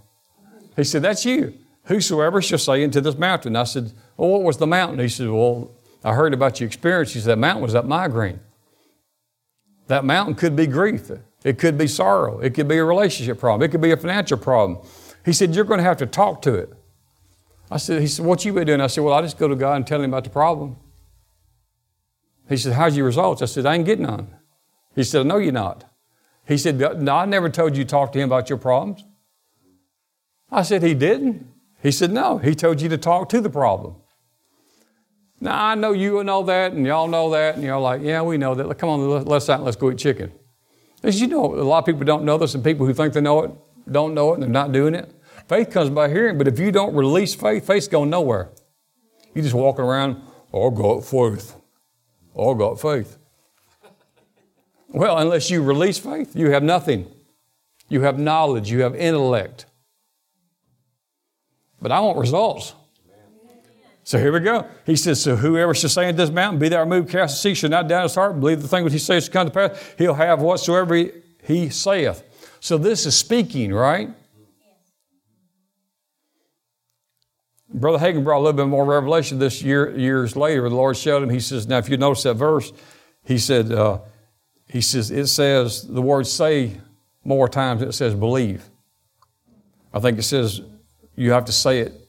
He 0.75 0.83
said, 0.83 1.01
That's 1.01 1.25
you. 1.25 1.53
Whosoever 1.85 2.41
shall 2.41 2.59
say 2.59 2.83
unto 2.83 3.01
this 3.01 3.17
mountain. 3.17 3.55
I 3.55 3.63
said, 3.63 3.91
Well, 4.17 4.29
what 4.29 4.43
was 4.43 4.57
the 4.57 4.67
mountain? 4.67 4.99
He 4.99 5.09
said, 5.09 5.29
Well, 5.29 5.71
I 6.03 6.13
heard 6.13 6.33
about 6.33 6.59
your 6.59 6.67
experience. 6.67 7.13
He 7.13 7.19
said, 7.19 7.31
That 7.31 7.39
mountain 7.39 7.63
was 7.63 7.73
that 7.73 7.85
migraine. 7.85 8.39
That 9.87 10.05
mountain 10.05 10.35
could 10.35 10.55
be 10.55 10.65
grief. 10.65 11.11
It 11.43 11.59
could 11.59 11.77
be 11.77 11.87
sorrow. 11.87 12.39
It 12.39 12.53
could 12.53 12.67
be 12.67 12.77
a 12.77 12.85
relationship 12.85 13.39
problem. 13.39 13.65
It 13.67 13.71
could 13.71 13.81
be 13.81 13.91
a 13.91 13.97
financial 13.97 14.37
problem. 14.37 14.79
He 15.25 15.33
said, 15.33 15.55
You're 15.55 15.65
going 15.65 15.79
to 15.79 15.83
have 15.83 15.97
to 15.97 16.05
talk 16.05 16.41
to 16.43 16.53
it. 16.53 16.73
I 17.69 17.77
said, 17.77 18.01
He 18.01 18.07
said, 18.07 18.25
What 18.25 18.45
you 18.45 18.53
been 18.53 18.67
doing? 18.67 18.81
I 18.81 18.87
said, 18.87 19.03
Well, 19.03 19.13
I 19.13 19.21
just 19.21 19.37
go 19.37 19.47
to 19.47 19.55
God 19.55 19.75
and 19.75 19.87
tell 19.87 20.01
him 20.01 20.11
about 20.11 20.23
the 20.23 20.29
problem. 20.29 20.77
He 22.47 22.57
said, 22.57 22.73
How's 22.73 22.95
your 22.95 23.05
results? 23.05 23.41
I 23.41 23.45
said, 23.45 23.65
I 23.65 23.75
ain't 23.75 23.85
getting 23.85 24.05
none. 24.05 24.33
He 24.95 25.03
said, 25.03 25.25
No, 25.25 25.37
you're 25.37 25.51
not. 25.51 25.85
He 26.47 26.57
said, 26.57 26.79
No, 27.01 27.15
I 27.15 27.25
never 27.25 27.49
told 27.49 27.75
you 27.75 27.83
to 27.83 27.89
talk 27.89 28.11
to 28.13 28.19
him 28.19 28.29
about 28.29 28.49
your 28.49 28.57
problems. 28.57 29.03
I 30.49 30.61
said, 30.63 30.81
He 30.81 30.93
didn't. 30.93 31.47
He 31.81 31.91
said, 31.91 32.11
No, 32.11 32.37
he 32.37 32.55
told 32.55 32.81
you 32.81 32.87
to 32.89 32.97
talk 32.97 33.27
to 33.29 33.41
the 33.41 33.49
problem. 33.49 33.95
Now, 35.41 35.65
I 35.65 35.75
know 35.75 35.91
you 35.91 36.23
know 36.23 36.43
that, 36.43 36.71
and 36.71 36.85
y'all 36.85 37.09
know 37.09 37.31
that, 37.31 37.55
and 37.55 37.63
y'all 37.65 37.81
like, 37.81 38.01
Yeah, 38.01 38.21
we 38.21 38.37
know 38.37 38.55
that. 38.55 38.77
Come 38.77 38.89
on, 38.89 39.25
let's 39.25 39.49
out 39.49 39.55
and 39.55 39.65
let's 39.65 39.75
go 39.75 39.91
eat 39.91 39.97
chicken. 39.97 40.31
As 41.03 41.19
you 41.19 41.27
know, 41.27 41.53
a 41.53 41.63
lot 41.63 41.79
of 41.79 41.85
people 41.85 42.05
don't 42.05 42.23
know 42.23 42.37
this, 42.37 42.55
and 42.55 42.63
people 42.63 42.85
who 42.85 42.93
think 42.93 43.13
they 43.13 43.21
know 43.21 43.43
it 43.43 43.51
don't 43.91 44.13
know 44.13 44.31
it, 44.31 44.35
and 44.35 44.43
they're 44.43 44.49
not 44.49 44.71
doing 44.71 44.95
it. 44.95 45.13
Faith 45.47 45.69
comes 45.69 45.89
by 45.89 46.07
hearing, 46.07 46.37
but 46.37 46.47
if 46.47 46.57
you 46.57 46.71
don't 46.71 46.95
release 46.95 47.35
faith, 47.35 47.67
faith's 47.67 47.89
going 47.89 48.09
nowhere. 48.09 48.49
You're 49.33 49.43
just 49.43 49.55
walking 49.55 49.83
around, 49.83 50.21
oh, 50.53 50.69
got 50.69 51.03
faith. 51.03 51.55
Oh, 52.35 52.55
got 52.55 52.79
faith. 52.79 53.17
Well, 54.87 55.17
unless 55.17 55.49
you 55.49 55.61
release 55.61 55.97
faith, 55.97 56.35
you 56.35 56.51
have 56.51 56.63
nothing. 56.63 57.11
You 57.89 58.01
have 58.01 58.17
knowledge, 58.17 58.71
you 58.71 58.81
have 58.81 58.95
intellect. 58.95 59.65
But 61.81 61.91
I 61.91 61.99
want 61.99 62.17
results. 62.17 62.73
So 64.03 64.19
here 64.19 64.33
we 64.33 64.41
go. 64.41 64.67
He 64.85 64.95
says, 64.95 65.21
So 65.21 65.35
whoever 65.35 65.73
shall 65.73 65.89
say 65.89 66.09
in 66.09 66.15
this 66.15 66.29
mountain, 66.29 66.59
Be 66.59 66.69
thou 66.69 66.81
removed, 66.81 67.09
cast 67.09 67.35
the 67.35 67.49
sea, 67.49 67.53
shall 67.53 67.69
not 67.69 67.87
doubt 67.87 68.03
his 68.03 68.15
heart, 68.15 68.39
believe 68.39 68.61
the 68.61 68.67
thing 68.67 68.83
which 68.83 68.93
he 68.93 68.99
says 68.99 69.25
shall 69.25 69.33
come 69.33 69.47
to 69.47 69.53
pass, 69.53 69.95
he'll 69.97 70.13
have 70.13 70.41
whatsoever 70.41 70.95
he, 70.95 71.11
he 71.43 71.69
saith. 71.69 72.23
So 72.59 72.77
this 72.77 73.05
is 73.05 73.17
speaking, 73.17 73.73
right? 73.73 74.09
Brother 77.73 77.97
Hagin 77.97 78.23
brought 78.23 78.37
a 78.37 78.43
little 78.43 78.53
bit 78.53 78.67
more 78.67 78.85
revelation 78.85 79.39
this 79.39 79.63
year, 79.63 79.97
years 79.97 80.35
later. 80.35 80.69
The 80.69 80.75
Lord 80.75 80.95
showed 80.95 81.23
him. 81.23 81.29
He 81.29 81.39
says, 81.39 81.65
"Now, 81.65 81.79
if 81.79 81.89
you 81.89 81.97
notice 81.97 82.23
that 82.23 82.35
verse, 82.35 82.71
he 83.23 83.39
said, 83.39 83.71
uh, 83.71 83.99
he 84.67 84.79
says 84.79 85.09
it 85.09 85.27
says 85.27 85.87
the 85.87 86.01
word 86.01 86.27
"say" 86.27 86.79
more 87.23 87.49
times 87.49 87.81
it 87.81 87.93
says 87.93 88.13
"believe." 88.13 88.69
I 89.91 89.99
think 89.99 90.19
it 90.19 90.23
says 90.23 90.61
you 91.15 91.31
have 91.31 91.45
to 91.45 91.51
say 91.51 91.79
it. 91.79 92.02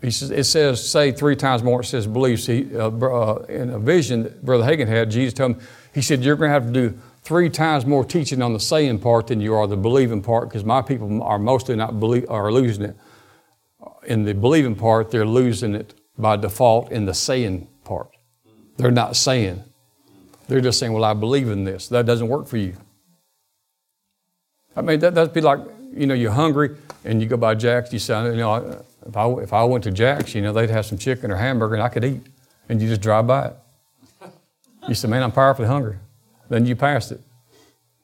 He 0.00 0.10
says 0.10 0.30
it 0.30 0.44
says 0.44 0.88
"say" 0.88 1.12
three 1.12 1.36
times 1.36 1.62
more. 1.62 1.80
It 1.80 1.86
says 1.86 2.06
"believe." 2.06 2.40
See, 2.40 2.68
uh, 2.76 2.88
uh, 2.88 3.44
in 3.48 3.70
a 3.70 3.78
vision 3.78 4.24
that 4.24 4.44
Brother 4.44 4.64
Hagin 4.64 4.86
had, 4.86 5.10
Jesus 5.10 5.34
told 5.34 5.56
him, 5.56 5.60
he 5.92 6.02
said, 6.02 6.22
"You're 6.22 6.36
going 6.36 6.48
to 6.48 6.54
have 6.54 6.66
to 6.66 6.72
do." 6.72 6.98
Three 7.22 7.50
times 7.50 7.84
more 7.84 8.04
teaching 8.04 8.40
on 8.40 8.54
the 8.54 8.60
saying 8.60 9.00
part 9.00 9.26
than 9.26 9.40
you 9.40 9.54
are 9.54 9.66
the 9.66 9.76
believing 9.76 10.22
part, 10.22 10.48
because 10.48 10.64
my 10.64 10.80
people 10.80 11.22
are 11.22 11.38
mostly 11.38 11.76
not 11.76 12.00
believe, 12.00 12.24
are 12.30 12.50
losing 12.50 12.84
it 12.84 12.96
in 14.08 14.24
the 14.24 14.32
believing 14.34 14.74
part, 14.74 15.10
they're 15.10 15.26
losing 15.26 15.74
it 15.74 15.94
by 16.16 16.36
default 16.36 16.90
in 16.90 17.04
the 17.04 17.14
saying 17.14 17.68
part. 17.84 18.10
They're 18.76 18.90
not 18.90 19.16
saying. 19.16 19.62
They're 20.48 20.62
just 20.62 20.78
saying, 20.78 20.92
well, 20.92 21.04
I 21.04 21.14
believe 21.14 21.48
in 21.48 21.64
this. 21.64 21.88
That 21.88 22.06
doesn't 22.06 22.28
work 22.28 22.46
for 22.46 22.56
you. 22.56 22.74
I 24.74 24.80
mean, 24.80 25.00
that, 25.00 25.14
that'd 25.14 25.34
be 25.34 25.40
like, 25.40 25.60
you 25.92 26.06
know, 26.06 26.14
you're 26.14 26.32
hungry 26.32 26.76
and 27.04 27.20
you 27.20 27.28
go 27.28 27.36
by 27.36 27.54
Jack's, 27.54 27.92
you 27.92 27.98
say, 27.98 28.24
you 28.24 28.36
know, 28.36 28.84
if 29.08 29.16
I, 29.16 29.28
if 29.40 29.52
I 29.52 29.64
went 29.64 29.84
to 29.84 29.90
Jack's, 29.90 30.34
you 30.34 30.42
know, 30.42 30.52
they'd 30.52 30.70
have 30.70 30.84
some 30.86 30.98
chicken 30.98 31.30
or 31.30 31.36
hamburger 31.36 31.74
and 31.74 31.82
I 31.82 31.88
could 31.88 32.04
eat. 32.04 32.22
And 32.68 32.80
you 32.80 32.88
just 32.88 33.00
drive 33.00 33.26
by 33.26 33.46
it. 33.46 33.56
You 34.86 34.94
say, 34.94 35.08
man, 35.08 35.22
I'm 35.22 35.32
powerfully 35.32 35.66
hungry. 35.66 35.96
Then 36.48 36.66
you 36.66 36.76
passed 36.76 37.12
it. 37.12 37.20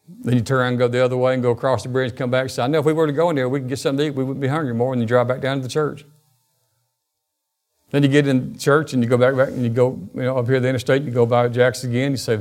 Then 0.09 0.35
you 0.35 0.41
turn 0.41 0.61
around 0.61 0.69
and 0.71 0.79
go 0.79 0.89
the 0.89 1.05
other 1.05 1.17
way 1.17 1.35
and 1.35 1.43
go 1.43 1.51
across 1.51 1.83
the 1.83 1.89
bridge, 1.89 2.11
and 2.11 2.19
come 2.19 2.31
back. 2.31 2.51
So 2.51 2.63
I 2.63 2.67
know 2.67 2.79
if 2.79 2.85
we 2.85 2.93
were 2.93 3.07
to 3.07 3.13
go 3.13 3.31
in 3.31 3.37
there, 3.37 3.49
we 3.49 3.61
could 3.61 3.69
get 3.69 3.79
something 3.79 3.99
to 3.99 4.11
eat. 4.11 4.15
We 4.15 4.25
wouldn't 4.25 4.41
be 4.41 4.49
hungry 4.49 4.75
more 4.75 4.93
And 4.93 5.01
you 5.01 5.07
drive 5.07 5.29
back 5.29 5.41
down 5.41 5.59
to 5.59 5.63
the 5.63 5.69
church. 5.69 6.05
Then 7.91 8.03
you 8.03 8.09
get 8.09 8.27
in 8.27 8.59
church 8.59 8.93
and 8.93 9.03
you 9.03 9.09
go 9.09 9.17
back, 9.17 9.37
back 9.37 9.49
and 9.49 9.63
you 9.63 9.69
go, 9.69 9.99
you 10.15 10.23
know, 10.23 10.39
up 10.39 10.47
here 10.47 10.59
the 10.59 10.69
interstate, 10.69 10.99
and 10.99 11.07
you 11.07 11.13
go 11.13 11.27
by 11.27 11.49
Jack's 11.49 11.85
again, 11.85 12.13
you 12.13 12.17
say, 12.17 12.41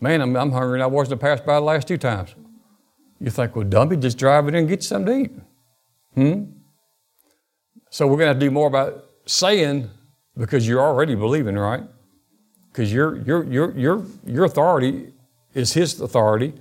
Man, 0.00 0.20
I'm, 0.20 0.36
I'm 0.36 0.52
hungry 0.52 0.74
and 0.74 0.82
I 0.82 0.86
wasn't 0.86 1.20
passed 1.20 1.46
by 1.46 1.54
the 1.54 1.60
last 1.62 1.88
two 1.88 1.96
times. 1.96 2.34
You 3.20 3.30
think, 3.30 3.56
well, 3.56 3.64
dummy, 3.64 3.96
just 3.96 4.18
drive 4.18 4.46
it 4.46 4.48
in 4.48 4.54
and 4.56 4.68
get 4.68 4.80
you 4.80 4.82
something 4.82 5.24
to 5.24 5.30
eat. 5.30 5.40
Hmm? 6.14 6.44
So 7.94 8.08
we're 8.08 8.18
going 8.18 8.34
to 8.34 8.40
do 8.40 8.50
more 8.50 8.66
about 8.66 9.04
saying 9.24 9.88
because 10.36 10.66
you're 10.66 10.80
already 10.80 11.14
believing, 11.14 11.54
right? 11.54 11.84
Because 12.72 12.92
your, 12.92 13.18
your, 13.18 13.44
your, 13.44 13.70
your, 13.78 14.04
your 14.26 14.44
authority 14.46 15.12
is 15.54 15.74
His 15.74 16.00
authority, 16.00 16.54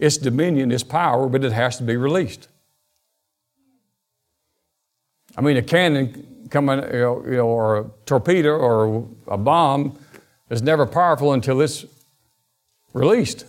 it's 0.00 0.18
dominion, 0.18 0.72
it's 0.72 0.82
power, 0.82 1.28
but 1.28 1.44
it 1.44 1.52
has 1.52 1.76
to 1.76 1.84
be 1.84 1.96
released. 1.96 2.48
I 5.36 5.42
mean, 5.42 5.58
a 5.58 5.62
cannon 5.62 6.48
coming, 6.50 6.82
you 6.92 6.98
know, 6.98 7.24
you 7.24 7.36
know, 7.36 7.46
or 7.46 7.78
a 7.78 7.90
torpedo 8.04 8.56
or 8.56 9.08
a 9.28 9.38
bomb 9.38 9.96
is 10.50 10.60
never 10.60 10.86
powerful 10.86 11.34
until 11.34 11.60
it's 11.60 11.84
released. 12.92 13.46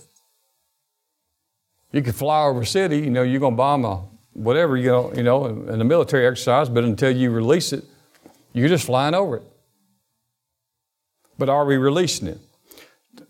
You 1.91 2.03
can 2.03 2.13
fly 2.13 2.43
over 2.43 2.61
a 2.61 2.65
city, 2.67 2.99
you 2.99 3.09
know, 3.09 3.23
you're 3.23 3.39
going 3.39 3.53
to 3.53 3.57
bomb 3.57 3.83
a 3.83 4.12
whatever, 4.33 4.77
you 4.77 4.89
know, 4.89 5.13
you 5.13 5.23
know, 5.23 5.45
in 5.45 5.79
a 5.79 5.83
military 5.83 6.27
exercise, 6.27 6.69
but 6.69 6.83
until 6.83 7.15
you 7.15 7.31
release 7.31 7.73
it, 7.73 7.85
you're 8.51 8.69
just 8.69 8.85
flying 8.85 9.13
over 9.13 9.37
it. 9.37 9.43
But 11.37 11.49
are 11.49 11.65
we 11.65 11.77
releasing 11.77 12.27
it? 12.27 12.39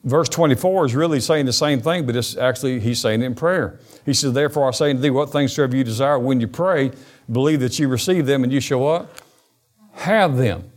Verse 0.03 0.27
24 0.30 0.85
is 0.85 0.95
really 0.95 1.19
saying 1.19 1.45
the 1.45 1.53
same 1.53 1.81
thing, 1.81 2.05
but 2.05 2.15
it's 2.15 2.35
actually, 2.35 2.80
he's 2.80 2.99
saying 2.99 3.21
it 3.21 3.25
in 3.25 3.35
prayer. 3.35 3.80
He 4.05 4.13
says, 4.13 4.34
Therefore 4.34 4.67
I 4.67 4.71
say 4.71 4.89
unto 4.89 5.01
thee, 5.01 5.09
what 5.09 5.31
things 5.31 5.53
soever 5.53 5.75
you 5.75 5.84
desire 5.84 6.19
when 6.19 6.41
you 6.41 6.47
pray, 6.47 6.91
believe 7.31 7.61
that 7.61 7.80
you 7.80 7.88
receive 7.88 8.25
them, 8.25 8.43
and 8.43 8.51
you 8.51 8.59
shall 8.59 8.80
what? 8.80 9.09
Have 9.93 10.38
them. 10.38 10.71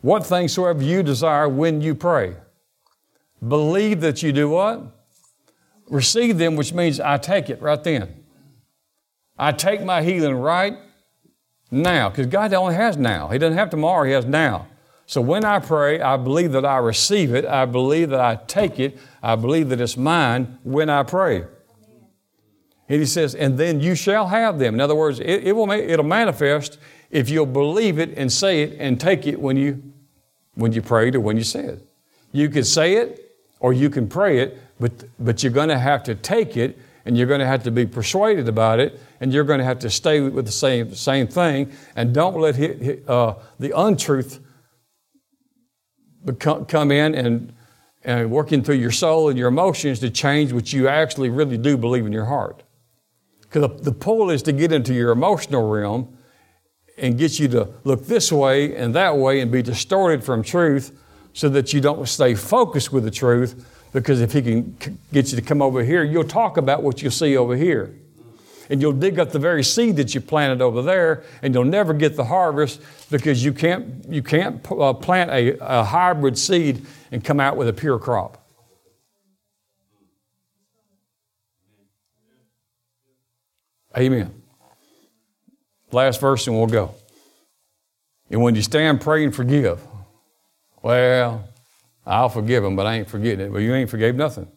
What 0.00 0.26
things 0.26 0.52
soever 0.52 0.82
you 0.82 1.02
desire 1.02 1.48
when 1.48 1.80
you 1.80 1.94
pray. 1.94 2.36
Believe 3.46 4.00
that 4.00 4.22
you 4.22 4.32
do 4.32 4.48
what? 4.48 4.82
Receive 5.88 6.38
them, 6.38 6.56
which 6.56 6.72
means 6.72 6.98
I 6.98 7.18
take 7.18 7.50
it 7.50 7.60
right 7.62 7.82
then. 7.82 8.25
I 9.38 9.52
take 9.52 9.82
my 9.82 10.02
healing 10.02 10.34
right 10.34 10.76
now, 11.70 12.08
because 12.08 12.26
God 12.26 12.52
only 12.54 12.74
has 12.74 12.96
now. 12.96 13.28
He 13.28 13.38
doesn't 13.38 13.58
have 13.58 13.70
tomorrow, 13.70 14.04
He 14.04 14.12
has 14.12 14.24
now. 14.24 14.66
So 15.06 15.20
when 15.20 15.44
I 15.44 15.60
pray, 15.60 16.00
I 16.00 16.16
believe 16.16 16.52
that 16.52 16.64
I 16.64 16.78
receive 16.78 17.32
it. 17.32 17.44
I 17.44 17.64
believe 17.64 18.10
that 18.10 18.20
I 18.20 18.36
take 18.46 18.80
it. 18.80 18.98
I 19.22 19.36
believe 19.36 19.68
that 19.68 19.80
it's 19.80 19.96
mine 19.96 20.58
when 20.64 20.90
I 20.90 21.04
pray. 21.04 21.44
And 22.88 23.00
he 23.00 23.06
says, 23.06 23.34
and 23.34 23.56
then 23.56 23.80
you 23.80 23.94
shall 23.94 24.28
have 24.28 24.58
them. 24.58 24.74
In 24.74 24.80
other 24.80 24.94
words, 24.94 25.20
it, 25.20 25.44
it 25.44 25.52
will 25.52 25.70
it'll 25.70 26.04
manifest 26.04 26.78
if 27.10 27.30
you'll 27.30 27.46
believe 27.46 27.98
it 27.98 28.16
and 28.16 28.32
say 28.32 28.62
it 28.62 28.76
and 28.78 29.00
take 29.00 29.26
it 29.26 29.40
when 29.40 29.56
you 29.56 29.82
when 30.54 30.72
you 30.72 30.82
prayed 30.82 31.14
or 31.14 31.20
when 31.20 31.36
you 31.36 31.44
said. 31.44 31.82
You 32.32 32.48
can 32.48 32.64
say 32.64 32.94
it 32.94 33.36
or 33.60 33.72
you 33.72 33.90
can 33.90 34.08
pray 34.08 34.38
it, 34.40 34.58
but 34.78 34.92
but 35.18 35.42
you're 35.42 35.52
going 35.52 35.68
to 35.68 35.78
have 35.78 36.02
to 36.04 36.14
take 36.14 36.56
it 36.56 36.78
and 37.06 37.16
you're 37.16 37.26
going 37.26 37.40
to 37.40 37.46
have 37.46 37.62
to 37.62 37.70
be 37.70 37.86
persuaded 37.86 38.48
about 38.48 38.80
it 38.80 39.00
and 39.20 39.32
you're 39.32 39.44
going 39.44 39.60
to 39.60 39.64
have 39.64 39.78
to 39.78 39.88
stay 39.88 40.20
with 40.20 40.44
the 40.44 40.52
same 40.52 40.94
same 40.94 41.26
thing 41.26 41.72
and 41.94 42.12
don't 42.12 42.36
let 42.36 42.56
uh, 43.08 43.34
the 43.58 43.72
untruth 43.74 44.40
come 46.40 46.90
in 46.90 47.14
and, 47.14 47.54
and 48.04 48.30
working 48.30 48.62
through 48.62 48.74
your 48.74 48.90
soul 48.90 49.28
and 49.28 49.38
your 49.38 49.48
emotions 49.48 50.00
to 50.00 50.10
change 50.10 50.52
what 50.52 50.72
you 50.72 50.88
actually 50.88 51.30
really 51.30 51.56
do 51.56 51.76
believe 51.76 52.04
in 52.04 52.12
your 52.12 52.24
heart. 52.24 52.64
Because 53.42 53.62
the, 53.62 53.90
the 53.90 53.92
pull 53.92 54.30
is 54.30 54.42
to 54.42 54.52
get 54.52 54.72
into 54.72 54.92
your 54.92 55.12
emotional 55.12 55.68
realm 55.70 56.18
and 56.98 57.16
get 57.16 57.38
you 57.38 57.46
to 57.48 57.68
look 57.84 58.06
this 58.06 58.32
way 58.32 58.74
and 58.74 58.94
that 58.94 59.16
way 59.16 59.40
and 59.40 59.52
be 59.52 59.62
distorted 59.62 60.24
from 60.24 60.42
truth 60.42 60.98
so 61.32 61.48
that 61.50 61.72
you 61.72 61.80
don't 61.80 62.08
stay 62.08 62.34
focused 62.34 62.92
with 62.92 63.04
the 63.04 63.10
truth. 63.10 63.75
Because 63.96 64.20
if 64.20 64.34
he 64.34 64.42
can 64.42 64.76
get 65.10 65.30
you 65.30 65.36
to 65.36 65.42
come 65.42 65.62
over 65.62 65.82
here, 65.82 66.04
you'll 66.04 66.22
talk 66.22 66.58
about 66.58 66.82
what 66.82 67.00
you 67.00 67.08
see 67.08 67.34
over 67.34 67.56
here 67.56 67.94
and 68.68 68.82
you'll 68.82 68.92
dig 68.92 69.18
up 69.18 69.30
the 69.30 69.38
very 69.38 69.64
seed 69.64 69.96
that 69.96 70.14
you 70.14 70.20
planted 70.20 70.60
over 70.60 70.82
there, 70.82 71.22
and 71.40 71.54
you'll 71.54 71.64
never 71.64 71.94
get 71.94 72.16
the 72.16 72.24
harvest 72.24 72.82
because 73.12 73.44
you 73.44 73.52
can't, 73.52 74.04
you 74.08 74.20
can't 74.22 74.60
uh, 74.72 74.92
plant 74.92 75.30
a, 75.30 75.56
a 75.60 75.84
hybrid 75.84 76.36
seed 76.36 76.84
and 77.12 77.24
come 77.24 77.38
out 77.38 77.56
with 77.56 77.68
a 77.68 77.72
pure 77.72 77.96
crop. 77.96 78.44
Amen. 83.96 84.34
Last 85.92 86.20
verse, 86.20 86.48
and 86.48 86.56
we'll 86.56 86.66
go. 86.66 86.92
And 88.28 88.42
when 88.42 88.56
you 88.56 88.62
stand, 88.62 89.00
pray 89.00 89.22
and 89.22 89.32
forgive. 89.32 89.80
Well, 90.82 91.48
I'll 92.06 92.28
forgive 92.28 92.62
them, 92.62 92.76
but 92.76 92.86
I 92.86 92.94
ain't 92.98 93.08
forgetting 93.08 93.46
it. 93.46 93.52
Well, 93.52 93.60
you 93.60 93.74
ain't 93.74 93.90
forgave 93.90 94.14
nothing. 94.14 94.48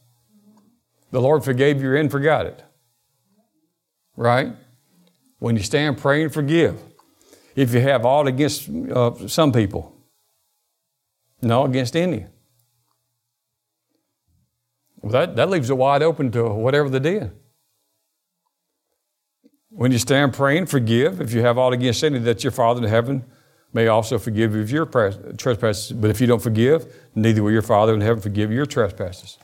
The 1.11 1.19
Lord 1.19 1.43
forgave 1.43 1.81
you 1.81 1.95
and 1.95 2.11
forgot 2.11 2.45
it 2.45 2.63
right? 4.19 4.53
When 5.39 5.55
you 5.55 5.63
stand, 5.63 5.97
pray 5.97 6.21
and 6.21 6.31
forgive. 6.31 6.79
If 7.55 7.73
you 7.73 7.79
have 7.79 8.05
aught 8.05 8.27
against 8.27 8.69
uh, 8.69 9.27
some 9.27 9.51
people, 9.51 9.95
no, 11.41 11.63
against 11.63 11.95
any. 11.95 12.25
Well, 15.01 15.13
that, 15.13 15.37
that 15.37 15.49
leaves 15.49 15.69
it 15.69 15.77
wide 15.77 16.03
open 16.03 16.31
to 16.33 16.49
whatever 16.49 16.89
they 16.89 16.99
did. 16.99 17.31
When 19.69 19.93
you 19.93 19.97
stand, 19.99 20.33
pray 20.33 20.57
and 20.57 20.69
forgive. 20.69 21.21
If 21.21 21.33
you 21.33 21.41
have 21.41 21.57
aught 21.57 21.71
against 21.71 22.03
any, 22.03 22.19
that 22.19 22.43
your 22.43 22.51
Father 22.51 22.83
in 22.83 22.89
heaven 22.89 23.23
may 23.73 23.87
also 23.87 24.17
forgive 24.17 24.55
you 24.55 24.61
of 24.61 24.71
your 24.71 24.85
trespasses. 25.37 25.91
But 25.91 26.09
if 26.09 26.19
you 26.19 26.27
don't 26.27 26.41
forgive, 26.41 26.93
neither 27.15 27.43
will 27.43 27.51
your 27.51 27.61
Father 27.61 27.93
in 27.93 28.01
heaven 28.01 28.21
forgive 28.21 28.51
your 28.51 28.65
trespasses. 28.65 29.37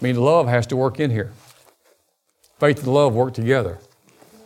I 0.00 0.04
mean, 0.04 0.16
love 0.16 0.48
has 0.48 0.66
to 0.68 0.76
work 0.76 0.98
in 0.98 1.10
here. 1.10 1.32
Faith 2.58 2.78
and 2.78 2.92
love 2.92 3.14
work 3.14 3.34
together. 3.34 3.78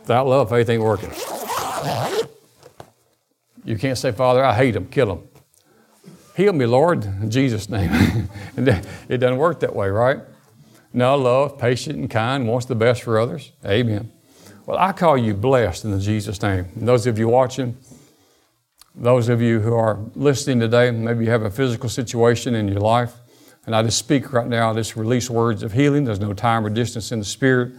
Without 0.01 0.27
love, 0.27 0.49
faith 0.49 0.69
ain't 0.69 0.83
working. 0.83 1.11
You 3.65 3.77
can't 3.77 3.97
say, 3.97 4.11
Father, 4.11 4.43
I 4.43 4.53
hate 4.53 4.75
him, 4.75 4.87
kill 4.87 5.11
him. 5.11 5.27
Heal 6.35 6.53
me, 6.53 6.65
Lord, 6.65 7.03
in 7.03 7.29
Jesus' 7.29 7.67
name. 7.67 7.91
it 8.57 9.17
doesn't 9.17 9.37
work 9.37 9.59
that 9.61 9.75
way, 9.75 9.89
right? 9.89 10.19
No, 10.93 11.15
love, 11.17 11.57
patient 11.57 11.97
and 11.97 12.09
kind, 12.09 12.47
wants 12.47 12.65
the 12.65 12.75
best 12.75 13.03
for 13.03 13.19
others. 13.19 13.51
Amen. 13.65 14.11
Well, 14.65 14.77
I 14.77 14.93
call 14.93 15.17
you 15.17 15.33
blessed 15.33 15.83
in 15.83 15.91
the 15.91 15.99
Jesus' 15.99 16.41
name. 16.41 16.67
And 16.75 16.87
those 16.87 17.07
of 17.07 17.19
you 17.19 17.27
watching, 17.27 17.77
those 18.97 19.29
of 19.29 19.41
you 19.41 19.59
who 19.59 19.75
are 19.75 19.99
listening 20.15 20.59
today, 20.59 20.89
maybe 20.89 21.23
you 21.23 21.31
have 21.31 21.43
a 21.43 21.51
physical 21.51 21.87
situation 21.87 22.55
in 22.55 22.67
your 22.67 22.81
life, 22.81 23.13
and 23.67 23.75
I 23.75 23.83
just 23.83 23.99
speak 23.99 24.33
right 24.33 24.47
now, 24.47 24.71
I 24.71 24.73
just 24.73 24.95
release 24.95 25.29
words 25.29 25.61
of 25.61 25.73
healing. 25.73 26.05
There's 26.05 26.19
no 26.19 26.33
time 26.33 26.65
or 26.65 26.69
distance 26.69 27.11
in 27.11 27.19
the 27.19 27.25
Spirit. 27.25 27.73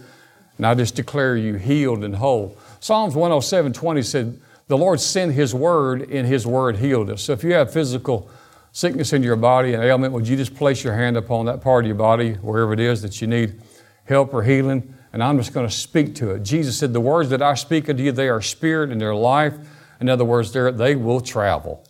And 0.57 0.65
I 0.65 0.75
just 0.75 0.95
declare 0.95 1.35
you 1.35 1.55
healed 1.55 2.03
and 2.03 2.15
whole. 2.15 2.57
Psalms 2.79 3.15
107 3.15 3.73
20 3.73 4.01
said, 4.03 4.39
The 4.67 4.77
Lord 4.77 4.99
sent 4.99 5.33
His 5.33 5.55
word, 5.55 6.09
and 6.11 6.27
His 6.27 6.45
word 6.45 6.77
healed 6.77 7.09
us. 7.09 7.23
So 7.23 7.33
if 7.33 7.43
you 7.43 7.53
have 7.53 7.73
physical 7.73 8.29
sickness 8.71 9.13
in 9.13 9.23
your 9.23 9.35
body 9.35 9.73
and 9.73 9.83
ailment, 9.83 10.13
would 10.13 10.27
you 10.27 10.37
just 10.37 10.53
place 10.53 10.83
your 10.83 10.93
hand 10.93 11.17
upon 11.17 11.47
that 11.47 11.61
part 11.61 11.85
of 11.85 11.87
your 11.87 11.95
body, 11.95 12.33
wherever 12.33 12.71
it 12.71 12.79
is 12.79 13.01
that 13.01 13.19
you 13.19 13.27
need 13.27 13.59
help 14.05 14.33
or 14.33 14.43
healing? 14.43 14.93
And 15.11 15.23
I'm 15.23 15.37
just 15.37 15.53
going 15.53 15.67
to 15.67 15.73
speak 15.73 16.13
to 16.15 16.31
it. 16.31 16.43
Jesus 16.43 16.77
said, 16.77 16.93
The 16.93 17.01
words 17.01 17.31
that 17.31 17.41
I 17.41 17.55
speak 17.55 17.89
unto 17.89 18.03
you, 18.03 18.11
they 18.11 18.29
are 18.29 18.41
spirit 18.41 18.91
and 18.91 19.01
they're 19.01 19.15
life. 19.15 19.57
In 19.99 20.09
other 20.09 20.25
words, 20.25 20.51
they 20.51 20.95
will 20.95 21.21
travel. 21.21 21.85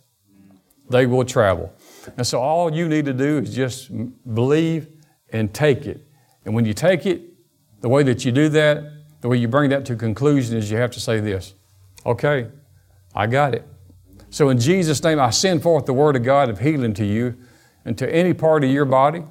They 0.88 1.06
will 1.06 1.24
travel. 1.24 1.72
And 2.16 2.26
so 2.26 2.40
all 2.40 2.74
you 2.74 2.88
need 2.88 3.04
to 3.04 3.12
do 3.12 3.38
is 3.38 3.54
just 3.54 3.90
believe 4.34 4.88
and 5.32 5.52
take 5.54 5.86
it. 5.86 6.06
And 6.44 6.54
when 6.54 6.64
you 6.64 6.74
take 6.74 7.06
it, 7.06 7.22
the 7.80 7.88
way 7.88 8.02
that 8.02 8.24
you 8.24 8.32
do 8.32 8.48
that, 8.50 8.84
the 9.20 9.28
way 9.28 9.36
you 9.36 9.48
bring 9.48 9.70
that 9.70 9.84
to 9.86 9.96
conclusion 9.96 10.56
is 10.56 10.70
you 10.70 10.78
have 10.78 10.90
to 10.92 11.00
say 11.00 11.20
this 11.20 11.54
Okay, 12.06 12.48
I 13.14 13.26
got 13.26 13.54
it. 13.54 13.66
So 14.30 14.48
in 14.48 14.58
Jesus' 14.58 15.02
name, 15.02 15.18
I 15.18 15.30
send 15.30 15.62
forth 15.62 15.86
the 15.86 15.92
word 15.92 16.16
of 16.16 16.22
God 16.22 16.48
of 16.48 16.60
healing 16.60 16.94
to 16.94 17.04
you 17.04 17.36
and 17.84 17.98
to 17.98 18.12
any 18.14 18.32
part 18.32 18.64
of 18.64 18.70
your 18.70 18.84
body. 18.84 19.24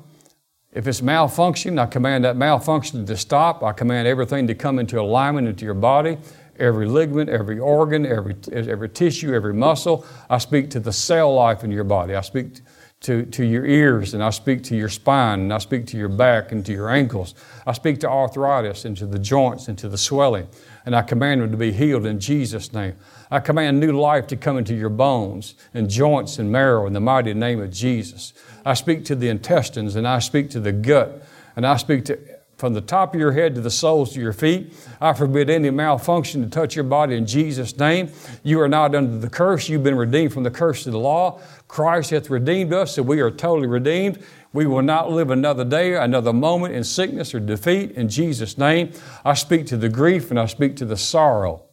If 0.72 0.88
it's 0.88 1.02
malfunctioning, 1.02 1.80
I 1.80 1.88
command 1.88 2.26
that 2.26 2.36
malfunction 2.36 3.06
to 3.06 3.18
stop. 3.18 3.64
I 3.64 3.72
command 3.72 4.08
everything 4.08 4.46
to 4.48 4.56
come 4.56 4.78
into 4.78 5.00
alignment 5.00 5.48
into 5.48 5.66
your 5.66 5.74
body, 5.74 6.18
every 6.60 6.88
ligament, 6.88 7.30
every 7.30 7.60
organ, 7.60 8.06
every, 8.06 8.36
every 8.52 8.90
tissue, 8.90 9.34
every 9.34 9.54
muscle. 9.54 10.06
I 10.30 10.38
speak 10.38 10.70
to 10.72 10.80
the 10.80 10.94
cell 10.94 11.34
life 11.34 11.64
in 11.64 11.72
your 11.72 11.84
body. 11.84 12.16
I 12.16 12.22
speak 12.22 12.62
to, 13.02 13.26
to 13.26 13.46
your 13.46 13.66
ears, 13.66 14.14
and 14.14 14.22
I 14.22 14.30
speak 14.30 14.64
to 14.64 14.76
your 14.76 14.90
spine, 14.90 15.40
and 15.40 15.54
I 15.54 15.60
speak 15.60 15.88
to 15.88 15.98
your 15.98 16.10
back 16.10 16.52
and 16.52 16.66
to 16.66 16.74
your 16.74 16.90
ankles. 16.90 17.34
I 17.66 17.72
speak 17.72 18.00
to 18.02 18.10
arthritis 18.10 18.84
and 18.84 18.98
to 18.98 19.06
the 19.06 19.20
joints 19.20 19.70
and 19.70 19.78
to 19.78 19.88
the 19.88 19.98
swelling, 19.98 20.48
and 20.86 20.96
I 20.96 21.02
command 21.04 21.42
them 21.42 21.52
to 21.52 21.58
be 21.58 21.72
healed 21.72 22.06
in 22.06 22.20
Jesus' 22.20 22.74
name. 22.74 22.96
I 23.32 23.40
command 23.40 23.80
new 23.80 23.94
life 23.94 24.28
to 24.28 24.36
come 24.36 24.58
into 24.58 24.76
your 24.76 24.90
bones 24.90 25.56
and 25.74 25.90
joints 25.90 26.40
and 26.40 26.52
marrow 26.52 26.88
in 26.88 26.94
the 26.94 27.00
mighty 27.00 27.34
name 27.34 27.62
of 27.62 27.72
Jesus. 27.72 28.34
I 28.66 28.74
speak 28.74 29.06
to 29.06 29.16
the 29.16 29.30
intestines, 29.30 29.96
and 29.96 30.06
I 30.06 30.20
speak 30.20 30.50
to 30.52 30.60
the 30.60 30.74
gut, 30.74 31.24
and 31.56 31.66
I 31.66 31.78
speak 31.78 32.06
to 32.06 32.20
from 32.60 32.74
the 32.74 32.82
top 32.82 33.14
of 33.16 33.20
your 33.22 33.32
head 33.32 33.56
to 33.56 33.62
the 33.62 33.72
soles 33.72 34.12
of 34.12 34.22
your 34.22 34.34
feet. 34.34 34.74
I 35.00 35.14
forbid 35.14 35.50
any 35.50 35.70
malfunction 35.70 36.44
to 36.44 36.50
touch 36.50 36.76
your 36.76 36.84
body 36.84 37.16
in 37.16 37.26
Jesus' 37.26 37.78
name. 37.78 38.12
You 38.44 38.60
are 38.60 38.68
not 38.68 38.94
under 38.94 39.18
the 39.18 39.30
curse. 39.30 39.70
You've 39.70 39.82
been 39.84 39.96
redeemed 39.96 40.34
from 40.34 40.44
the 40.44 40.52
curse 40.52 40.86
of 40.86 40.92
the 40.92 41.00
law. 41.00 41.40
Christ 41.70 42.10
hath 42.10 42.30
redeemed 42.30 42.74
us, 42.74 42.96
so 42.96 43.02
we 43.02 43.22
are 43.22 43.32
totally 43.32 43.68
redeemed. 43.68 44.22
We 44.52 44.66
will 44.66 44.82
not 44.82 45.10
live 45.10 45.32
another 45.32 45.64
day, 45.64 45.96
another 45.96 46.34
moment 46.34 46.76
in 46.76 46.84
sickness 46.84 47.34
or 47.34 47.40
defeat. 47.40 47.92
In 47.92 48.10
Jesus' 48.10 48.58
name, 48.58 48.92
I 49.24 49.36
speak 49.36 49.66
to 49.68 49.78
the 49.78 49.88
grief 49.88 50.30
and 50.30 50.38
I 50.38 50.46
speak 50.46 50.76
to 50.78 50.86
the 50.86 50.98
sorrow. 50.98 51.64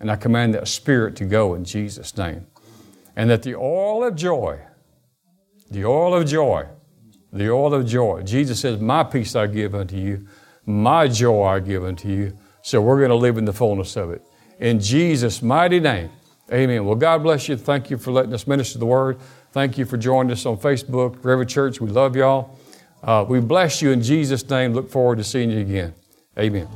And 0.00 0.10
I 0.10 0.16
command 0.16 0.54
that 0.54 0.66
spirit 0.66 1.14
to 1.16 1.26
go 1.26 1.52
in 1.52 1.66
Jesus' 1.66 2.16
name. 2.16 2.46
And 3.14 3.28
that 3.28 3.42
the 3.42 3.54
oil 3.54 4.02
of 4.02 4.16
joy, 4.16 4.60
the 5.70 5.84
oil 5.84 6.14
of 6.14 6.26
joy, 6.26 6.68
the 7.32 7.50
oil 7.50 7.74
of 7.74 7.86
joy. 7.86 8.22
Jesus 8.22 8.60
says, 8.60 8.80
My 8.80 9.02
peace 9.02 9.34
I 9.34 9.46
give 9.46 9.74
unto 9.74 9.96
you, 9.96 10.26
my 10.66 11.08
joy 11.08 11.44
I 11.44 11.60
give 11.60 11.84
unto 11.84 12.08
you. 12.08 12.36
So 12.62 12.80
we're 12.80 12.98
going 12.98 13.10
to 13.10 13.16
live 13.16 13.38
in 13.38 13.44
the 13.44 13.52
fullness 13.52 13.96
of 13.96 14.10
it. 14.10 14.22
In 14.60 14.78
Jesus' 14.78 15.42
mighty 15.42 15.80
name, 15.80 16.10
amen. 16.52 16.84
Well, 16.84 16.94
God 16.94 17.22
bless 17.22 17.48
you. 17.48 17.56
Thank 17.56 17.90
you 17.90 17.98
for 17.98 18.12
letting 18.12 18.32
us 18.32 18.46
minister 18.46 18.78
the 18.78 18.86
word. 18.86 19.18
Thank 19.50 19.76
you 19.76 19.84
for 19.84 19.96
joining 19.96 20.30
us 20.30 20.46
on 20.46 20.56
Facebook, 20.56 21.24
River 21.24 21.44
Church. 21.44 21.80
We 21.80 21.90
love 21.90 22.14
y'all. 22.14 22.58
Uh, 23.02 23.24
we 23.28 23.40
bless 23.40 23.82
you 23.82 23.90
in 23.90 24.02
Jesus' 24.02 24.48
name. 24.48 24.72
Look 24.72 24.88
forward 24.90 25.18
to 25.18 25.24
seeing 25.24 25.50
you 25.50 25.58
again. 25.58 25.94
Amen. 26.38 26.68